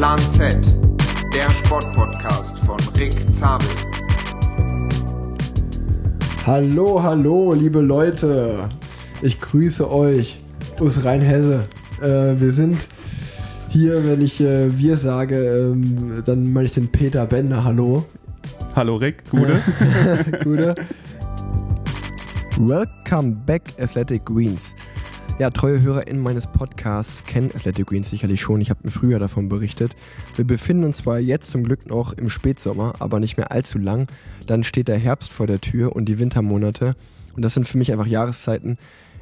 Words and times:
Plan 0.00 0.18
Z, 0.18 0.56
der 1.34 1.50
Sportpodcast 1.50 2.58
von 2.60 2.78
Rick 2.96 3.12
Zabel. 3.34 3.68
Hallo, 6.46 7.02
hallo, 7.02 7.52
liebe 7.52 7.82
Leute. 7.82 8.70
Ich 9.20 9.38
grüße 9.38 9.92
euch 9.92 10.42
aus 10.80 11.04
Rheinhesse. 11.04 11.66
Äh, 12.00 12.40
wir 12.40 12.52
sind 12.54 12.78
hier, 13.68 14.02
wenn 14.06 14.22
ich 14.22 14.40
äh, 14.40 14.74
wir 14.78 14.96
sage, 14.96 15.36
ähm, 15.36 16.22
dann 16.24 16.50
meine 16.50 16.64
ich 16.64 16.72
den 16.72 16.90
Peter 16.90 17.26
Bender. 17.26 17.62
Hallo. 17.62 18.06
Hallo 18.74 18.96
Rick, 18.96 19.24
Gude. 19.30 19.60
Gude. 20.42 20.74
Welcome 22.58 23.36
back, 23.44 23.64
Athletic 23.78 24.24
Greens. 24.24 24.72
Ja, 25.40 25.48
treue 25.48 25.80
HörerInnen 25.80 26.22
meines 26.22 26.46
Podcasts 26.46 27.24
kennen 27.24 27.50
Athletic 27.54 27.86
Greens 27.86 28.10
sicherlich 28.10 28.42
schon. 28.42 28.60
Ich 28.60 28.68
habe 28.68 28.80
im 28.84 28.90
Frühjahr 28.90 29.18
davon 29.18 29.48
berichtet. 29.48 29.96
Wir 30.36 30.46
befinden 30.46 30.84
uns 30.84 30.98
zwar 30.98 31.18
jetzt 31.18 31.50
zum 31.50 31.64
Glück 31.64 31.86
noch 31.86 32.12
im 32.12 32.28
Spätsommer, 32.28 32.96
aber 32.98 33.20
nicht 33.20 33.38
mehr 33.38 33.50
allzu 33.50 33.78
lang. 33.78 34.06
Dann 34.46 34.64
steht 34.64 34.88
der 34.88 34.98
Herbst 34.98 35.32
vor 35.32 35.46
der 35.46 35.58
Tür 35.58 35.96
und 35.96 36.10
die 36.10 36.18
Wintermonate. 36.18 36.94
Und 37.36 37.42
das 37.42 37.54
sind 37.54 37.66
für 37.66 37.78
mich 37.78 37.90
einfach 37.90 38.06
Jahreszeiten, 38.06 38.76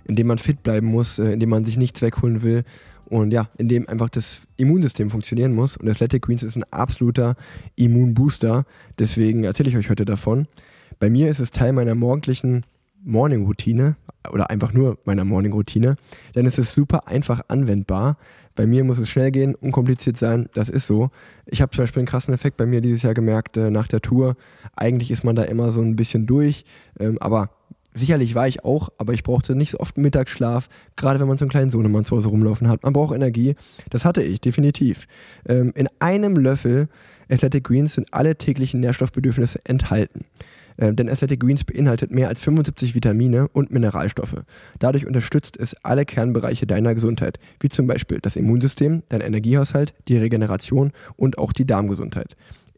in 0.06 0.16
denen 0.16 0.26
man 0.26 0.38
fit 0.38 0.64
bleiben 0.64 0.88
muss, 0.88 1.20
äh, 1.20 1.30
in 1.30 1.38
denen 1.38 1.50
man 1.50 1.64
sich 1.64 1.76
nichts 1.76 2.02
wegholen 2.02 2.42
will 2.42 2.64
und 3.06 3.30
ja, 3.30 3.48
in 3.56 3.68
dem 3.68 3.88
einfach 3.88 4.08
das 4.08 4.48
Immunsystem 4.56 5.10
funktionieren 5.10 5.54
muss. 5.54 5.76
Und 5.76 5.88
Athletic 5.88 6.22
Greens 6.22 6.42
ist 6.42 6.56
ein 6.56 6.64
absoluter 6.72 7.36
Immunbooster. 7.76 8.66
Deswegen 8.98 9.44
erzähle 9.44 9.68
ich 9.68 9.76
euch 9.76 9.88
heute 9.88 10.04
davon. 10.04 10.48
Bei 10.98 11.10
mir 11.10 11.30
ist 11.30 11.38
es 11.38 11.52
Teil 11.52 11.72
meiner 11.72 11.94
morgendlichen 11.94 12.64
Morning-Routine 13.04 13.96
oder 14.32 14.50
einfach 14.50 14.72
nur 14.72 14.98
meiner 15.04 15.24
Morning-Routine, 15.24 15.96
denn 16.34 16.46
es 16.46 16.58
ist 16.58 16.74
super 16.74 17.08
einfach 17.08 17.42
anwendbar. 17.48 18.18
Bei 18.54 18.66
mir 18.66 18.82
muss 18.82 18.98
es 18.98 19.08
schnell 19.08 19.30
gehen, 19.30 19.54
unkompliziert 19.54 20.16
sein, 20.16 20.48
das 20.52 20.68
ist 20.68 20.86
so. 20.86 21.10
Ich 21.46 21.62
habe 21.62 21.70
zum 21.70 21.84
Beispiel 21.84 22.00
einen 22.00 22.08
krassen 22.08 22.34
Effekt 22.34 22.56
bei 22.56 22.66
mir 22.66 22.80
dieses 22.80 23.02
Jahr 23.02 23.14
gemerkt 23.14 23.56
äh, 23.56 23.70
nach 23.70 23.86
der 23.86 24.00
Tour. 24.00 24.36
Eigentlich 24.74 25.10
ist 25.10 25.22
man 25.22 25.36
da 25.36 25.44
immer 25.44 25.70
so 25.70 25.80
ein 25.80 25.94
bisschen 25.94 26.26
durch, 26.26 26.64
ähm, 26.98 27.18
aber 27.20 27.50
sicherlich 27.92 28.34
war 28.34 28.48
ich 28.48 28.64
auch, 28.64 28.90
aber 28.98 29.12
ich 29.12 29.22
brauchte 29.22 29.54
nicht 29.54 29.70
so 29.70 29.80
oft 29.80 29.96
Mittagsschlaf, 29.96 30.68
gerade 30.96 31.20
wenn 31.20 31.28
man 31.28 31.38
so 31.38 31.44
einen 31.44 31.50
kleinen 31.50 31.70
Sohnemann 31.70 32.04
zu 32.04 32.16
Hause 32.16 32.28
rumlaufen 32.28 32.68
hat. 32.68 32.82
Man 32.82 32.92
braucht 32.92 33.14
Energie, 33.14 33.54
das 33.90 34.04
hatte 34.04 34.22
ich 34.22 34.40
definitiv. 34.40 35.06
Ähm, 35.46 35.72
in 35.74 35.88
einem 36.00 36.36
Löffel 36.36 36.88
Athletic 37.30 37.64
Greens 37.64 37.94
sind 37.94 38.12
alle 38.12 38.36
täglichen 38.36 38.80
Nährstoffbedürfnisse 38.80 39.60
enthalten. 39.64 40.24
Äh, 40.78 40.94
denn 40.94 41.10
Athletic 41.10 41.40
Greens 41.40 41.64
beinhaltet 41.64 42.10
mehr 42.10 42.28
als 42.28 42.40
75 42.40 42.94
Vitamine 42.94 43.48
und 43.48 43.70
Mineralstoffe. 43.70 44.42
Dadurch 44.78 45.06
unterstützt 45.06 45.58
es 45.58 45.74
alle 45.84 46.06
Kernbereiche 46.06 46.66
deiner 46.66 46.94
Gesundheit, 46.94 47.38
wie 47.60 47.68
zum 47.68 47.86
Beispiel 47.86 48.20
das 48.22 48.36
Immunsystem, 48.36 49.02
dein 49.10 49.20
Energiehaushalt, 49.20 49.92
die 50.08 50.16
Regeneration 50.16 50.92
und 51.16 51.36
auch 51.36 51.52
die 51.52 51.66
Darmgesundheit. 51.66 52.36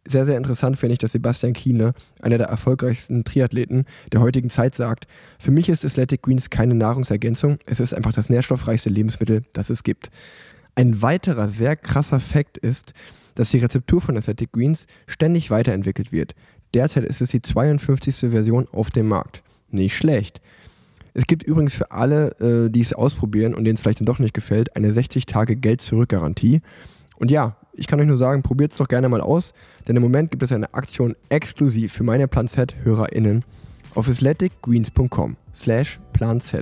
Sehr, 0.08 0.24
sehr 0.24 0.38
interessant 0.38 0.78
finde 0.78 0.94
ich, 0.94 0.98
dass 0.98 1.12
Sebastian 1.12 1.52
Kiene, 1.52 1.92
einer 2.22 2.38
der 2.38 2.46
erfolgreichsten 2.46 3.22
Triathleten 3.22 3.84
der 4.12 4.22
heutigen 4.22 4.48
Zeit, 4.48 4.74
sagt, 4.74 5.06
für 5.38 5.50
mich 5.50 5.68
ist 5.68 5.84
Athletic 5.84 6.22
Greens 6.22 6.48
keine 6.48 6.74
Nahrungsergänzung, 6.74 7.58
es 7.66 7.80
ist 7.80 7.92
einfach 7.92 8.14
das 8.14 8.30
nährstoffreichste 8.30 8.88
Lebensmittel, 8.88 9.42
das 9.52 9.68
es 9.68 9.82
gibt. 9.82 10.10
Ein 10.74 11.02
weiterer 11.02 11.48
sehr 11.48 11.76
krasser 11.76 12.18
Fakt 12.18 12.56
ist, 12.56 12.94
dass 13.34 13.50
die 13.50 13.58
Rezeptur 13.58 14.00
von 14.00 14.16
Athletic 14.16 14.52
Greens 14.52 14.86
ständig 15.06 15.50
weiterentwickelt 15.50 16.12
wird. 16.12 16.34
Derzeit 16.74 17.04
ist 17.04 17.20
es 17.20 17.30
die 17.30 17.42
52. 17.42 18.30
Version 18.30 18.66
auf 18.72 18.90
dem 18.90 19.08
Markt. 19.08 19.42
Nicht 19.70 19.96
schlecht. 19.96 20.40
Es 21.14 21.24
gibt 21.24 21.42
übrigens 21.42 21.74
für 21.74 21.90
alle, 21.90 22.36
äh, 22.40 22.70
die 22.70 22.80
es 22.80 22.92
ausprobieren 22.92 23.54
und 23.54 23.64
denen 23.64 23.74
es 23.74 23.80
vielleicht 23.80 24.00
dann 24.00 24.06
doch 24.06 24.18
nicht 24.18 24.34
gefällt, 24.34 24.76
eine 24.76 24.92
60-Tage-Geld-Zurück-Garantie. 24.92 26.60
Und 27.16 27.30
ja, 27.30 27.56
ich 27.72 27.86
kann 27.86 28.00
euch 28.00 28.06
nur 28.06 28.18
sagen, 28.18 28.42
probiert 28.42 28.72
es 28.72 28.78
doch 28.78 28.88
gerne 28.88 29.08
mal 29.08 29.20
aus, 29.20 29.52
denn 29.88 29.96
im 29.96 30.02
Moment 30.02 30.30
gibt 30.30 30.42
es 30.42 30.52
eine 30.52 30.72
Aktion 30.74 31.16
exklusiv 31.28 31.92
für 31.92 32.04
meine 32.04 32.28
Plan 32.28 32.46
Z-HörerInnen. 32.46 33.44
Auf 33.94 34.08
athleticgreens.com 34.08 35.36
slash 35.52 36.00
planz 36.12 36.56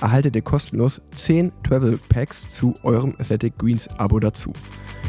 erhaltet 0.00 0.36
ihr 0.36 0.42
kostenlos 0.42 1.00
10 1.10 1.50
Travel 1.64 1.98
Packs 2.08 2.48
zu 2.50 2.74
eurem 2.84 3.14
Athletic 3.18 3.58
Greens 3.58 3.88
Abo 3.98 4.20
dazu. 4.20 4.52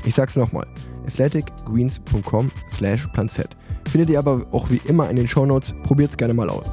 Ich 0.04 0.16
sag's 0.16 0.36
nochmal, 0.36 0.66
athleticgreens.com 1.06 2.50
slash 2.70 3.08
planz. 3.14 3.40
Findet 3.90 4.12
ihr 4.12 4.20
aber 4.20 4.46
auch 4.52 4.70
wie 4.70 4.80
immer 4.86 5.10
in 5.10 5.16
den 5.16 5.28
Shownotes. 5.28 5.74
Probiert 5.82 6.12
es 6.12 6.18
gerne 6.18 6.36
mal 6.36 6.48
aus. 6.48 6.72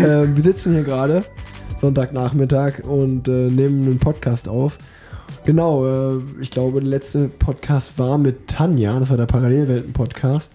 äh, 0.00 0.26
wir 0.32 0.42
sitzen 0.44 0.74
hier 0.74 0.84
gerade, 0.84 1.24
Sonntagnachmittag, 1.76 2.84
und 2.84 3.26
äh, 3.26 3.50
nehmen 3.50 3.84
einen 3.84 3.98
Podcast 3.98 4.48
auf. 4.48 4.78
Genau, 5.44 6.14
äh, 6.14 6.20
ich 6.40 6.52
glaube, 6.52 6.80
der 6.80 6.88
letzte 6.88 7.28
Podcast 7.28 7.98
war 7.98 8.16
mit 8.16 8.46
Tanja, 8.46 9.00
das 9.00 9.10
war 9.10 9.16
der 9.16 9.26
Parallelwelten-Podcast. 9.26 10.52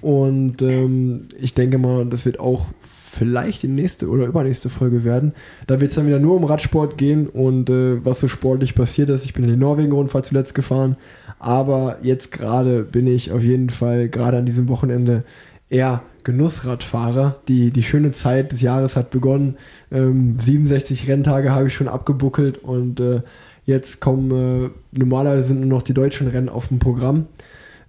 Und 0.00 0.62
ähm, 0.62 1.28
ich 1.38 1.54
denke 1.54 1.78
mal, 1.78 2.04
das 2.06 2.24
wird 2.24 2.40
auch 2.40 2.66
vielleicht 2.80 3.62
die 3.62 3.68
nächste 3.68 4.08
oder 4.08 4.26
übernächste 4.26 4.68
Folge 4.68 5.04
werden. 5.04 5.32
Da 5.68 5.80
wird 5.80 5.90
es 5.90 5.96
dann 5.96 6.08
wieder 6.08 6.18
nur 6.18 6.34
um 6.34 6.44
Radsport 6.44 6.98
gehen 6.98 7.28
und 7.28 7.70
äh, 7.70 8.04
was 8.04 8.18
so 8.18 8.26
sportlich 8.26 8.74
passiert 8.74 9.10
ist. 9.10 9.24
Ich 9.24 9.34
bin 9.34 9.44
in 9.44 9.50
die 9.50 9.56
Norwegen-Rundfahrt 9.56 10.26
zuletzt 10.26 10.54
gefahren, 10.54 10.96
aber 11.40 11.98
jetzt 12.02 12.30
gerade 12.30 12.84
bin 12.84 13.06
ich 13.06 13.32
auf 13.32 13.42
jeden 13.42 13.70
Fall 13.70 14.08
gerade 14.08 14.38
an 14.38 14.46
diesem 14.46 14.68
Wochenende 14.68 15.24
eher 15.68 16.02
Genussradfahrer. 16.22 17.40
Die, 17.48 17.70
die 17.70 17.82
schöne 17.82 18.10
Zeit 18.12 18.52
des 18.52 18.60
Jahres 18.60 18.94
hat 18.94 19.10
begonnen. 19.10 19.56
Ähm, 19.90 20.38
67 20.38 21.08
Renntage 21.08 21.50
habe 21.50 21.68
ich 21.68 21.74
schon 21.74 21.88
abgebuckelt 21.88 22.58
und 22.58 23.00
äh, 23.00 23.22
jetzt 23.64 24.00
kommen 24.00 24.30
äh, 24.30 24.98
normalerweise 24.98 25.44
sind 25.44 25.60
nur 25.60 25.70
noch 25.70 25.82
die 25.82 25.94
deutschen 25.94 26.28
Rennen 26.28 26.50
auf 26.50 26.68
dem 26.68 26.78
Programm. 26.78 27.26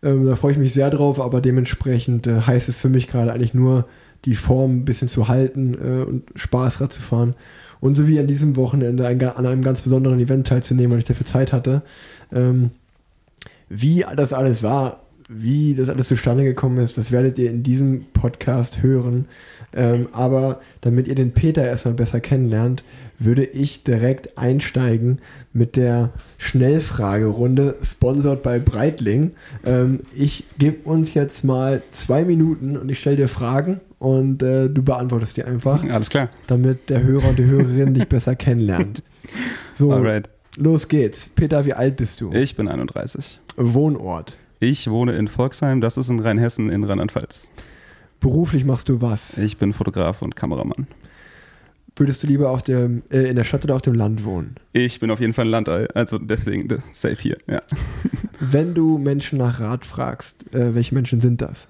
Ähm, 0.01 0.25
da 0.25 0.35
freue 0.35 0.53
ich 0.53 0.57
mich 0.57 0.73
sehr 0.73 0.89
drauf, 0.89 1.19
aber 1.19 1.41
dementsprechend 1.41 2.27
äh, 2.27 2.41
heißt 2.41 2.69
es 2.69 2.79
für 2.79 2.89
mich 2.89 3.07
gerade 3.07 3.33
eigentlich 3.33 3.53
nur, 3.53 3.85
die 4.25 4.35
Form 4.35 4.77
ein 4.77 4.85
bisschen 4.85 5.07
zu 5.07 5.27
halten 5.27 5.73
äh, 5.73 6.03
und 6.03 6.23
Spaß 6.35 6.79
Rad 6.79 6.93
zu 6.93 7.01
fahren. 7.01 7.35
Und 7.79 7.95
so 7.95 8.07
wie 8.07 8.19
an 8.19 8.27
diesem 8.27 8.55
Wochenende 8.55 9.07
ein, 9.07 9.21
an 9.23 9.45
einem 9.47 9.63
ganz 9.63 9.81
besonderen 9.81 10.19
Event 10.19 10.47
teilzunehmen, 10.47 10.91
weil 10.91 10.99
ich 10.99 11.05
dafür 11.05 11.25
Zeit 11.25 11.51
hatte. 11.51 11.81
Ähm, 12.31 12.69
wie 13.71 14.05
das 14.15 14.33
alles 14.33 14.61
war, 14.63 15.01
wie 15.29 15.75
das 15.75 15.87
alles 15.87 16.09
zustande 16.09 16.43
gekommen 16.43 16.77
ist, 16.79 16.97
das 16.97 17.11
werdet 17.11 17.39
ihr 17.39 17.49
in 17.49 17.63
diesem 17.63 18.05
Podcast 18.13 18.83
hören. 18.83 19.25
Ähm, 19.73 20.09
aber 20.11 20.59
damit 20.81 21.07
ihr 21.07 21.15
den 21.15 21.31
Peter 21.31 21.63
erstmal 21.63 21.93
besser 21.93 22.19
kennenlernt, 22.19 22.83
würde 23.17 23.45
ich 23.45 23.85
direkt 23.85 24.37
einsteigen 24.37 25.19
mit 25.53 25.77
der 25.77 26.09
Schnellfragerunde, 26.37 27.77
sponsored 27.81 28.43
bei 28.43 28.59
Breitling. 28.59 29.31
Ähm, 29.65 30.01
ich 30.13 30.43
gebe 30.57 30.89
uns 30.89 31.13
jetzt 31.13 31.45
mal 31.45 31.81
zwei 31.91 32.25
Minuten 32.25 32.75
und 32.75 32.89
ich 32.89 32.99
stelle 32.99 33.15
dir 33.15 33.27
Fragen 33.29 33.79
und 33.99 34.43
äh, 34.43 34.67
du 34.67 34.83
beantwortest 34.83 35.37
die 35.37 35.45
einfach. 35.45 35.83
Alles 35.85 36.09
klar. 36.09 36.29
Damit 36.47 36.89
der 36.89 37.03
Hörer 37.03 37.29
und 37.29 37.39
die 37.39 37.45
Hörerin 37.45 37.93
dich 37.93 38.09
besser 38.09 38.35
kennenlernt. 38.35 39.03
So, 39.73 39.93
Alright. 39.93 40.29
Los 40.57 40.87
geht's. 40.87 41.29
Peter, 41.35 41.65
wie 41.65 41.73
alt 41.73 41.95
bist 41.97 42.21
du? 42.21 42.31
Ich 42.33 42.55
bin 42.55 42.67
31. 42.67 43.39
Wohnort. 43.57 44.37
Ich 44.59 44.89
wohne 44.89 45.13
in 45.13 45.27
Volksheim, 45.27 45.81
das 45.81 45.97
ist 45.97 46.09
in 46.09 46.19
Rheinhessen 46.19 46.69
in 46.69 46.83
Rheinland-Pfalz. 46.83 47.51
Beruflich 48.19 48.63
machst 48.63 48.89
du 48.89 49.01
was? 49.01 49.37
Ich 49.37 49.57
bin 49.57 49.73
Fotograf 49.73 50.21
und 50.21 50.35
Kameramann. 50.35 50.87
Würdest 51.95 52.23
du 52.23 52.27
lieber 52.27 52.51
auf 52.51 52.61
dem, 52.61 53.03
äh, 53.09 53.29
in 53.29 53.35
der 53.35 53.43
Stadt 53.43 53.63
oder 53.63 53.75
auf 53.75 53.81
dem 53.81 53.95
Land 53.95 54.23
wohnen? 54.23 54.55
Ich 54.71 54.99
bin 54.99 55.11
auf 55.11 55.19
jeden 55.19 55.33
Fall 55.33 55.45
ein 55.45 55.51
Landei, 55.51 55.87
also 55.93 56.19
deswegen 56.19 56.81
safe 56.91 57.15
hier, 57.15 57.37
ja. 57.47 57.61
Wenn 58.39 58.73
du 58.73 58.97
Menschen 58.97 59.39
nach 59.39 59.59
Rat 59.59 59.85
fragst, 59.85 60.53
äh, 60.53 60.73
welche 60.73 60.93
Menschen 60.93 61.19
sind 61.19 61.41
das? 61.41 61.67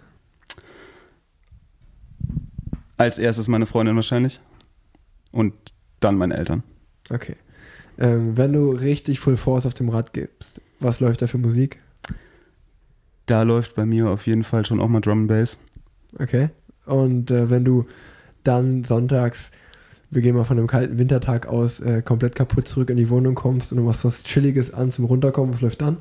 Als 2.98 3.18
erstes 3.18 3.48
meine 3.48 3.66
Freundin 3.66 3.96
wahrscheinlich 3.96 4.40
und 5.32 5.54
dann 6.02 6.16
meine 6.16 6.38
Eltern. 6.38 6.64
Okay. 7.10 7.36
Ähm, 7.98 8.38
wenn 8.38 8.54
du 8.54 8.72
richtig 8.72 9.20
Full 9.20 9.38
Force 9.38 9.66
auf 9.66 9.74
dem 9.74 9.90
Rad 9.90 10.14
gibst, 10.14 10.62
was 10.80 11.00
läuft 11.00 11.22
da 11.22 11.28
für 11.28 11.38
Musik? 11.38 11.80
Da 13.26 13.44
läuft 13.44 13.76
bei 13.76 13.86
mir 13.86 14.10
auf 14.10 14.28
jeden 14.28 14.44
Fall 14.44 14.66
schon 14.66 14.80
auch 14.80 14.88
mal 14.88 15.02
Drum 15.02 15.20
and 15.20 15.28
Bass. 15.28 15.58
Okay. 16.20 16.50
Und 16.86 17.32
äh, 17.32 17.50
wenn 17.50 17.64
du 17.64 17.86
dann 18.44 18.84
sonntags, 18.84 19.52
wir 20.10 20.22
gehen 20.22 20.36
mal 20.36 20.44
von 20.44 20.58
einem 20.58 20.68
kalten 20.68 20.98
Wintertag 20.98 21.48
aus, 21.48 21.80
äh, 21.80 22.02
komplett 22.02 22.36
kaputt 22.36 22.68
zurück 22.68 22.90
in 22.90 22.98
die 22.98 23.10
Wohnung 23.10 23.36
kommst 23.36 23.72
und 23.72 23.78
du 23.78 23.84
machst 23.84 24.04
was 24.04 24.24
Chilliges 24.24 24.74
an 24.74 24.92
zum 24.92 25.06
Runterkommen, 25.06 25.54
was 25.54 25.62
läuft 25.62 25.82
dann? 25.82 25.98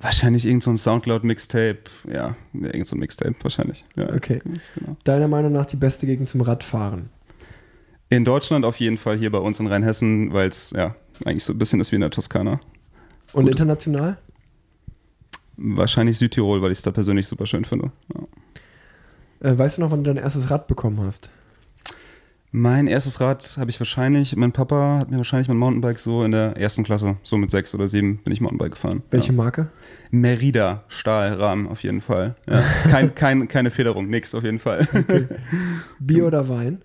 Wahrscheinlich 0.00 0.44
irgend 0.46 0.64
so 0.64 0.70
ein 0.70 0.78
Soundcloud-Mixtape. 0.78 1.78
Ja, 2.12 2.34
irgend 2.52 2.88
so 2.88 2.96
ein 2.96 2.98
Mixtape 2.98 3.36
wahrscheinlich. 3.42 3.84
Ja, 3.94 4.12
okay. 4.12 4.40
Genau. 4.42 4.96
Deiner 5.04 5.28
Meinung 5.28 5.52
nach 5.52 5.66
die 5.66 5.76
beste 5.76 6.06
Gegend 6.06 6.28
zum 6.28 6.40
Radfahren? 6.40 7.10
In 8.12 8.24
Deutschland 8.24 8.64
auf 8.64 8.76
jeden 8.76 8.98
Fall, 8.98 9.16
hier 9.16 9.30
bei 9.32 9.38
uns 9.38 9.58
in 9.58 9.66
Rheinhessen, 9.66 10.32
weil 10.32 10.48
es 10.48 10.70
ja 10.70 10.94
eigentlich 11.24 11.44
so 11.44 11.52
ein 11.52 11.58
bisschen 11.58 11.80
ist 11.80 11.92
wie 11.92 11.96
in 11.96 12.02
der 12.02 12.10
Toskana. 12.10 12.60
Und 13.32 13.44
Gutes. 13.44 13.60
international? 13.60 14.18
Wahrscheinlich 15.56 16.18
Südtirol, 16.18 16.60
weil 16.60 16.72
ich 16.72 16.78
es 16.78 16.82
da 16.82 16.90
persönlich 16.90 17.26
super 17.26 17.46
schön 17.46 17.64
finde. 17.64 17.90
Ja. 18.14 19.50
Äh, 19.50 19.58
weißt 19.58 19.78
du 19.78 19.82
noch, 19.82 19.90
wann 19.90 20.04
du 20.04 20.12
dein 20.12 20.22
erstes 20.22 20.50
Rad 20.50 20.66
bekommen 20.66 21.00
hast? 21.00 21.30
Mein 22.54 22.86
erstes 22.86 23.18
Rad 23.18 23.56
habe 23.58 23.70
ich 23.70 23.80
wahrscheinlich, 23.80 24.36
mein 24.36 24.52
Papa 24.52 24.98
hat 24.98 25.10
mir 25.10 25.16
wahrscheinlich 25.16 25.48
mein 25.48 25.56
Mountainbike 25.56 25.98
so 25.98 26.22
in 26.22 26.32
der 26.32 26.54
ersten 26.58 26.84
Klasse, 26.84 27.16
so 27.22 27.38
mit 27.38 27.50
sechs 27.50 27.74
oder 27.74 27.88
sieben 27.88 28.18
bin 28.18 28.32
ich 28.34 28.42
Mountainbike 28.42 28.72
gefahren. 28.72 29.02
Welche 29.10 29.28
ja. 29.28 29.32
Marke? 29.32 29.68
Merida 30.10 30.84
Stahlrahmen 30.88 31.66
auf 31.66 31.82
jeden 31.82 32.02
Fall. 32.02 32.36
Ja. 32.46 32.62
Kein, 32.90 33.14
kein, 33.14 33.48
keine 33.48 33.70
Federung, 33.70 34.10
nix 34.10 34.34
auf 34.34 34.44
jeden 34.44 34.58
Fall. 34.58 34.86
Okay. 34.92 35.28
Bier 35.98 36.26
oder 36.26 36.50
Wein? 36.50 36.82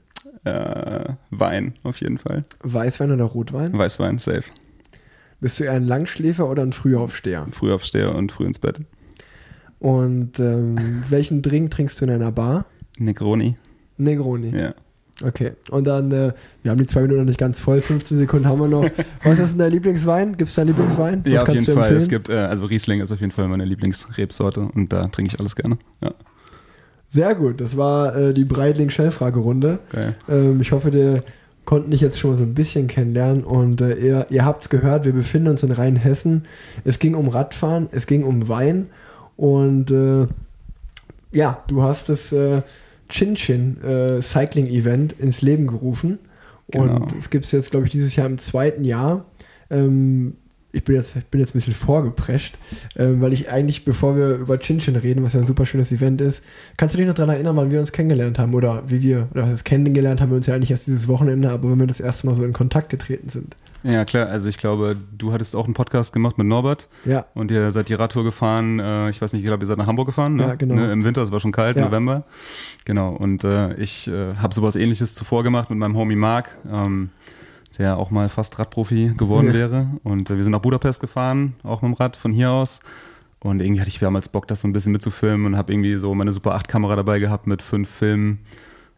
Äh, 0.47 1.13
Wein 1.31 1.73
auf 1.83 2.01
jeden 2.01 2.17
Fall. 2.17 2.44
Weißwein 2.61 3.11
oder 3.11 3.25
Rotwein? 3.25 3.77
Weißwein, 3.77 4.19
safe. 4.19 4.44
Bist 5.39 5.59
du 5.59 5.65
eher 5.65 5.73
ein 5.73 5.83
Langschläfer 5.83 6.49
oder 6.49 6.63
ein 6.63 6.73
Frühaufsteher? 6.73 7.45
Frühaufsteher 7.51 8.15
und 8.15 8.31
früh 8.31 8.45
ins 8.45 8.59
Bett. 8.59 8.81
Und 9.79 10.39
ähm, 10.39 11.03
welchen 11.09 11.41
Drink 11.41 11.71
trinkst 11.71 12.01
du 12.01 12.05
in 12.05 12.11
einer 12.11 12.31
Bar? 12.31 12.65
Negroni. 12.97 13.55
Negroni. 13.97 14.57
Ja. 14.57 14.73
Okay. 15.23 15.53
Und 15.71 15.85
dann, 15.85 16.11
äh, 16.11 16.33
wir 16.61 16.71
haben 16.71 16.77
die 16.77 16.85
zwei 16.85 17.01
Minuten 17.01 17.21
noch 17.21 17.25
nicht 17.25 17.39
ganz 17.39 17.59
voll, 17.59 17.81
15 17.81 18.19
Sekunden 18.19 18.47
haben 18.47 18.59
wir 18.59 18.67
noch. 18.67 18.88
Was 19.23 19.39
ist 19.39 19.51
denn 19.51 19.59
dein 19.59 19.71
Lieblingswein? 19.71 20.38
Gibt 20.38 20.50
es 20.50 20.55
deinen 20.55 20.67
Lieblingswein? 20.67 21.23
Was 21.25 21.33
Ja, 21.33 21.41
auf 21.41 21.50
jeden 21.50 21.65
Fall. 21.65 21.93
Es 21.93 22.07
gibt, 22.07 22.29
äh, 22.29 22.33
also 22.33 22.65
Riesling 22.65 23.01
ist 23.01 23.11
auf 23.11 23.19
jeden 23.19 23.31
Fall 23.31 23.47
meine 23.47 23.65
Lieblingsrebsorte 23.65 24.61
und 24.61 24.93
da 24.93 25.07
trinke 25.07 25.33
ich 25.33 25.39
alles 25.39 25.55
gerne. 25.55 25.77
Ja, 26.03 26.13
Sehr 27.09 27.36
gut. 27.36 27.62
Das 27.62 27.77
war 27.77 28.15
äh, 28.15 28.33
die 28.33 28.45
Breitling-Shell-Fragerunde. 28.45 29.80
geil. 29.92 30.15
Ähm, 30.30 30.59
ich 30.62 30.71
hoffe, 30.71 30.92
wir 30.94 31.24
konnten 31.65 31.92
dich 31.92 32.01
jetzt 32.01 32.19
schon 32.19 32.31
mal 32.31 32.38
so 32.38 32.44
ein 32.44 32.54
bisschen 32.54 32.88
kennenlernen 32.88 33.44
und 33.44 33.81
äh, 33.81 33.95
ihr, 33.95 34.27
ihr 34.30 34.45
habt 34.45 34.62
es 34.63 34.69
gehört, 34.69 35.06
wir 35.06 35.13
befinden 35.13 35.50
uns 35.50 35.63
in 35.63 35.71
Rheinhessen. 35.71 36.44
Es 36.86 37.00
ging 37.00 37.13
um 37.15 37.27
Radfahren, 37.27 37.88
es 37.92 38.07
ging 38.07 38.24
um 38.24 38.48
Wein 38.48 38.88
und 39.36 39.92
äh, 39.92 40.27
ja, 41.31 41.62
du 41.68 41.83
hast 41.83 42.07
das 42.09 42.31
äh, 42.31 42.62
Chin 43.10 43.36
Chin 43.36 43.81
äh, 43.83 44.21
Cycling 44.21 44.68
Event 44.68 45.13
ins 45.19 45.42
Leben 45.42 45.68
gerufen 45.68 46.19
Genau. 46.69 46.95
und 46.98 47.13
es 47.18 47.30
gibt 47.30 47.45
es 47.45 47.51
jetzt, 47.53 47.71
glaube 47.71 47.86
ich, 47.86 47.92
dieses 47.94 48.15
Jahr 48.18 48.27
im 48.27 48.38
zweiten 48.38 48.83
Jahr. 48.83 49.24
Ähm, 49.69 50.36
ich 50.73 50.83
bin 50.83 50.95
jetzt, 50.95 51.15
ich 51.15 51.25
bin 51.25 51.39
jetzt 51.39 51.51
ein 51.51 51.59
bisschen 51.59 51.73
vorgeprescht, 51.73 52.57
ähm, 52.97 53.21
weil 53.21 53.33
ich 53.33 53.49
eigentlich, 53.49 53.85
bevor 53.85 54.15
wir 54.17 54.35
über 54.35 54.59
Chin 54.59 54.79
Chin 54.79 54.95
reden, 54.95 55.23
was 55.23 55.33
ja 55.33 55.39
ein 55.39 55.45
super 55.45 55.65
schönes 55.65 55.91
Event 55.91 56.19
ist, 56.21 56.43
kannst 56.75 56.93
du 56.93 56.97
dich 56.97 57.07
noch 57.07 57.13
daran 57.15 57.33
erinnern, 57.33 57.55
wann 57.55 57.71
wir 57.71 57.79
uns 57.79 57.91
kennengelernt 57.91 58.37
haben 58.37 58.53
oder 58.53 58.83
wie 58.87 59.01
wir, 59.01 59.27
oder 59.31 59.45
was 59.45 59.53
ist 59.53 59.63
kennengelernt 59.63 60.21
haben 60.21 60.29
wir 60.29 60.35
uns 60.37 60.45
ja 60.45 60.55
eigentlich 60.55 60.71
erst 60.71 60.87
dieses 60.87 61.07
Wochenende, 61.07 61.49
aber 61.49 61.71
wenn 61.71 61.79
wir 61.79 61.87
das 61.87 61.99
erste 61.99 62.27
Mal 62.27 62.35
so 62.35 62.43
in 62.43 62.53
Kontakt 62.53 62.89
getreten 62.89 63.29
sind. 63.29 63.55
Ja, 63.83 64.03
klar. 64.05 64.27
Also 64.27 64.49
ich 64.49 64.57
glaube, 64.57 64.97
du 65.17 65.31
hattest 65.31 65.55
auch 65.55 65.65
einen 65.65 65.73
Podcast 65.73 66.11
gemacht 66.11 66.37
mit 66.37 66.47
Norbert 66.47 66.89
Ja, 67.05 67.25
und 67.33 67.51
ihr 67.51 67.71
seid 67.71 67.89
die 67.89 67.93
Radtour 67.93 68.23
gefahren. 68.23 68.79
Äh, 68.79 69.09
ich 69.09 69.21
weiß 69.21 69.33
nicht, 69.33 69.43
ich 69.43 69.47
glaube, 69.47 69.63
ihr 69.63 69.67
seid 69.67 69.77
nach 69.77 69.87
Hamburg 69.87 70.07
gefahren. 70.07 70.35
Ne? 70.35 70.43
Ja, 70.43 70.55
genau. 70.55 70.75
Ne? 70.75 70.91
Im 70.91 71.05
Winter, 71.05 71.21
es 71.21 71.31
war 71.31 71.39
schon 71.39 71.51
kalt, 71.51 71.77
Ja. 71.77 71.85
November. 71.85 72.25
Genau. 72.85 73.13
Und 73.13 73.43
äh, 73.43 73.75
ich 73.75 74.07
äh, 74.07 74.35
habe 74.35 74.53
sowas 74.53 74.75
ähnliches 74.75 75.13
zuvor 75.15 75.43
gemacht 75.43 75.69
mit 75.69 75.79
meinem 75.79 75.95
Homie 75.95 76.15
Marc, 76.15 76.49
ähm, 76.69 77.11
der 77.77 77.97
auch 77.97 78.09
mal 78.11 78.29
fast 78.29 78.57
Radprofi 78.59 79.13
geworden 79.17 79.47
Ja. 79.47 79.53
wäre. 79.53 79.89
Und 80.03 80.29
äh, 80.29 80.35
wir 80.35 80.43
sind 80.43 80.51
nach 80.51 80.61
Budapest 80.61 80.99
gefahren, 81.01 81.53
auch 81.63 81.81
mit 81.81 81.89
dem 81.91 81.93
Rad 81.93 82.15
von 82.15 82.31
hier 82.31 82.51
aus. 82.51 82.79
Und 83.39 83.61
irgendwie 83.61 83.79
hatte 83.81 83.89
ich 83.89 83.99
damals 83.99 84.29
Bock, 84.29 84.47
das 84.47 84.61
so 84.61 84.67
ein 84.67 84.73
bisschen 84.73 84.91
mitzufilmen 84.93 85.45
und 85.45 85.57
habe 85.57 85.71
irgendwie 85.71 85.95
so 85.95 86.13
meine 86.15 86.31
Super 86.33 86.55
8 86.55 86.67
Kamera 86.67 86.95
dabei 86.95 87.19
gehabt 87.19 87.45
mit 87.45 87.61
fünf 87.61 87.89
Filmen 87.89 88.39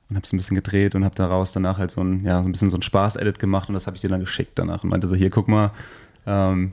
und 0.09 0.15
habe 0.15 0.23
es 0.23 0.31
ein 0.33 0.37
bisschen 0.37 0.55
gedreht 0.55 0.95
und 0.95 1.03
habe 1.03 1.13
daraus 1.15 1.51
danach 1.51 1.77
halt 1.77 1.91
so 1.91 2.01
ein, 2.01 2.23
ja, 2.25 2.41
so 2.41 2.47
ein 2.47 2.51
bisschen 2.53 2.69
so 2.69 2.77
ein 2.77 2.81
Spaß-Edit 2.81 3.37
gemacht 3.37 3.67
und 3.69 3.73
das 3.73 3.85
habe 3.85 3.95
ich 3.97 4.01
dir 4.01 4.09
dann 4.09 4.21
geschickt 4.21 4.53
danach 4.55 4.83
und 4.83 4.89
meinte 4.89 5.07
so, 5.07 5.13
hier, 5.15 5.29
guck 5.29 5.47
mal, 5.49 5.71
ähm, 6.25 6.71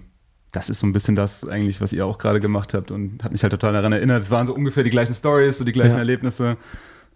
das 0.53 0.71
ist 0.71 0.79
so 0.79 0.87
ein 0.87 0.93
bisschen 0.93 1.17
das 1.17 1.47
eigentlich, 1.47 1.81
was 1.81 1.93
ihr 1.93 2.07
auch 2.07 2.17
gerade 2.19 2.41
gemacht 2.41 2.73
habt 2.73 2.91
und 2.93 3.23
hat 3.25 3.33
mich 3.33 3.43
halt 3.43 3.51
total 3.51 3.73
daran 3.75 3.93
erinnert. 3.93 4.23
Es 4.23 4.31
waren 4.31 4.47
so 4.47 4.55
ungefähr 4.55 4.85
die 4.85 4.91
gleichen 4.91 5.13
Stories, 5.15 5.59
so 5.59 5.65
die 5.65 5.73
gleichen 5.73 5.95
Ja. 5.95 5.99
Erlebnisse. 5.99 6.57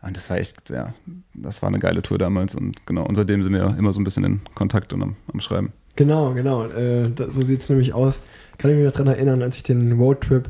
Und 0.03 0.17
das 0.17 0.31
war 0.31 0.39
echt, 0.39 0.71
ja, 0.71 0.95
das 1.35 1.63
war 1.63 1.69
eine 1.69 1.79
geile 1.79 2.01
Tour 2.01 2.17
damals 2.17 2.55
und 2.55 2.87
genau, 2.87 3.05
und 3.05 3.17
seitdem 3.17 3.43
sind 3.43 3.53
wir 3.53 3.77
immer 3.79 3.93
so 3.93 4.01
ein 4.01 4.05
bisschen 4.05 4.25
in 4.25 4.41
Kontakt 4.55 4.93
und 4.93 5.03
am, 5.03 5.17
am 5.33 5.41
Schreiben. 5.41 5.73
genau, 5.97 6.33
genau. 6.33 6.65
Äh, 6.67 7.11
da, 7.15 7.31
so 7.31 7.45
sieht 7.45 7.63
es 7.63 7.69
nämlich 7.69 7.93
aus. 7.93 8.21
Kann 8.57 8.71
ich 8.71 8.77
mich 8.77 8.87
noch 8.87 8.93
daran 8.93 9.09
erinnern, 9.09 9.43
als 9.43 9.57
ich 9.57 9.63
den 9.63 9.93
Roadtrip, 9.93 10.49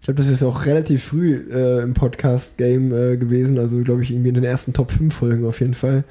ich 0.00 0.06
glaube, 0.06 0.18
das 0.18 0.28
ist 0.28 0.42
auch 0.42 0.64
relativ 0.64 1.04
früh 1.04 1.34
äh, 1.50 1.82
im 1.82 1.94
Podcast-Game 1.94 2.92
äh, 2.92 3.16
gewesen, 3.16 3.58
also 3.58 3.82
glaube 3.82 4.02
ich 4.02 4.12
irgendwie 4.12 4.28
in 4.30 4.34
den 4.34 4.44
ersten 4.44 4.72
Top 4.72 4.92
5 4.92 5.14
Folgen 5.14 5.44
auf 5.46 5.60
jeden 5.60 5.74
Fall. 5.74 6.04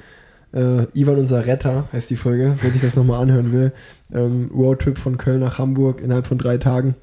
Äh, 0.52 0.86
Ivan 0.94 1.18
unser 1.18 1.44
Retter 1.46 1.88
heißt 1.92 2.08
die 2.10 2.16
Folge, 2.16 2.54
wer 2.60 2.70
sich 2.70 2.82
das 2.82 2.94
nochmal 2.94 3.20
anhören 3.20 3.52
will. 3.52 3.72
Ähm, 4.12 4.50
Roadtrip 4.54 4.98
von 4.98 5.18
Köln 5.18 5.40
nach 5.40 5.58
Hamburg 5.58 6.00
innerhalb 6.00 6.26
von 6.26 6.38
drei 6.38 6.56
Tagen. 6.58 6.94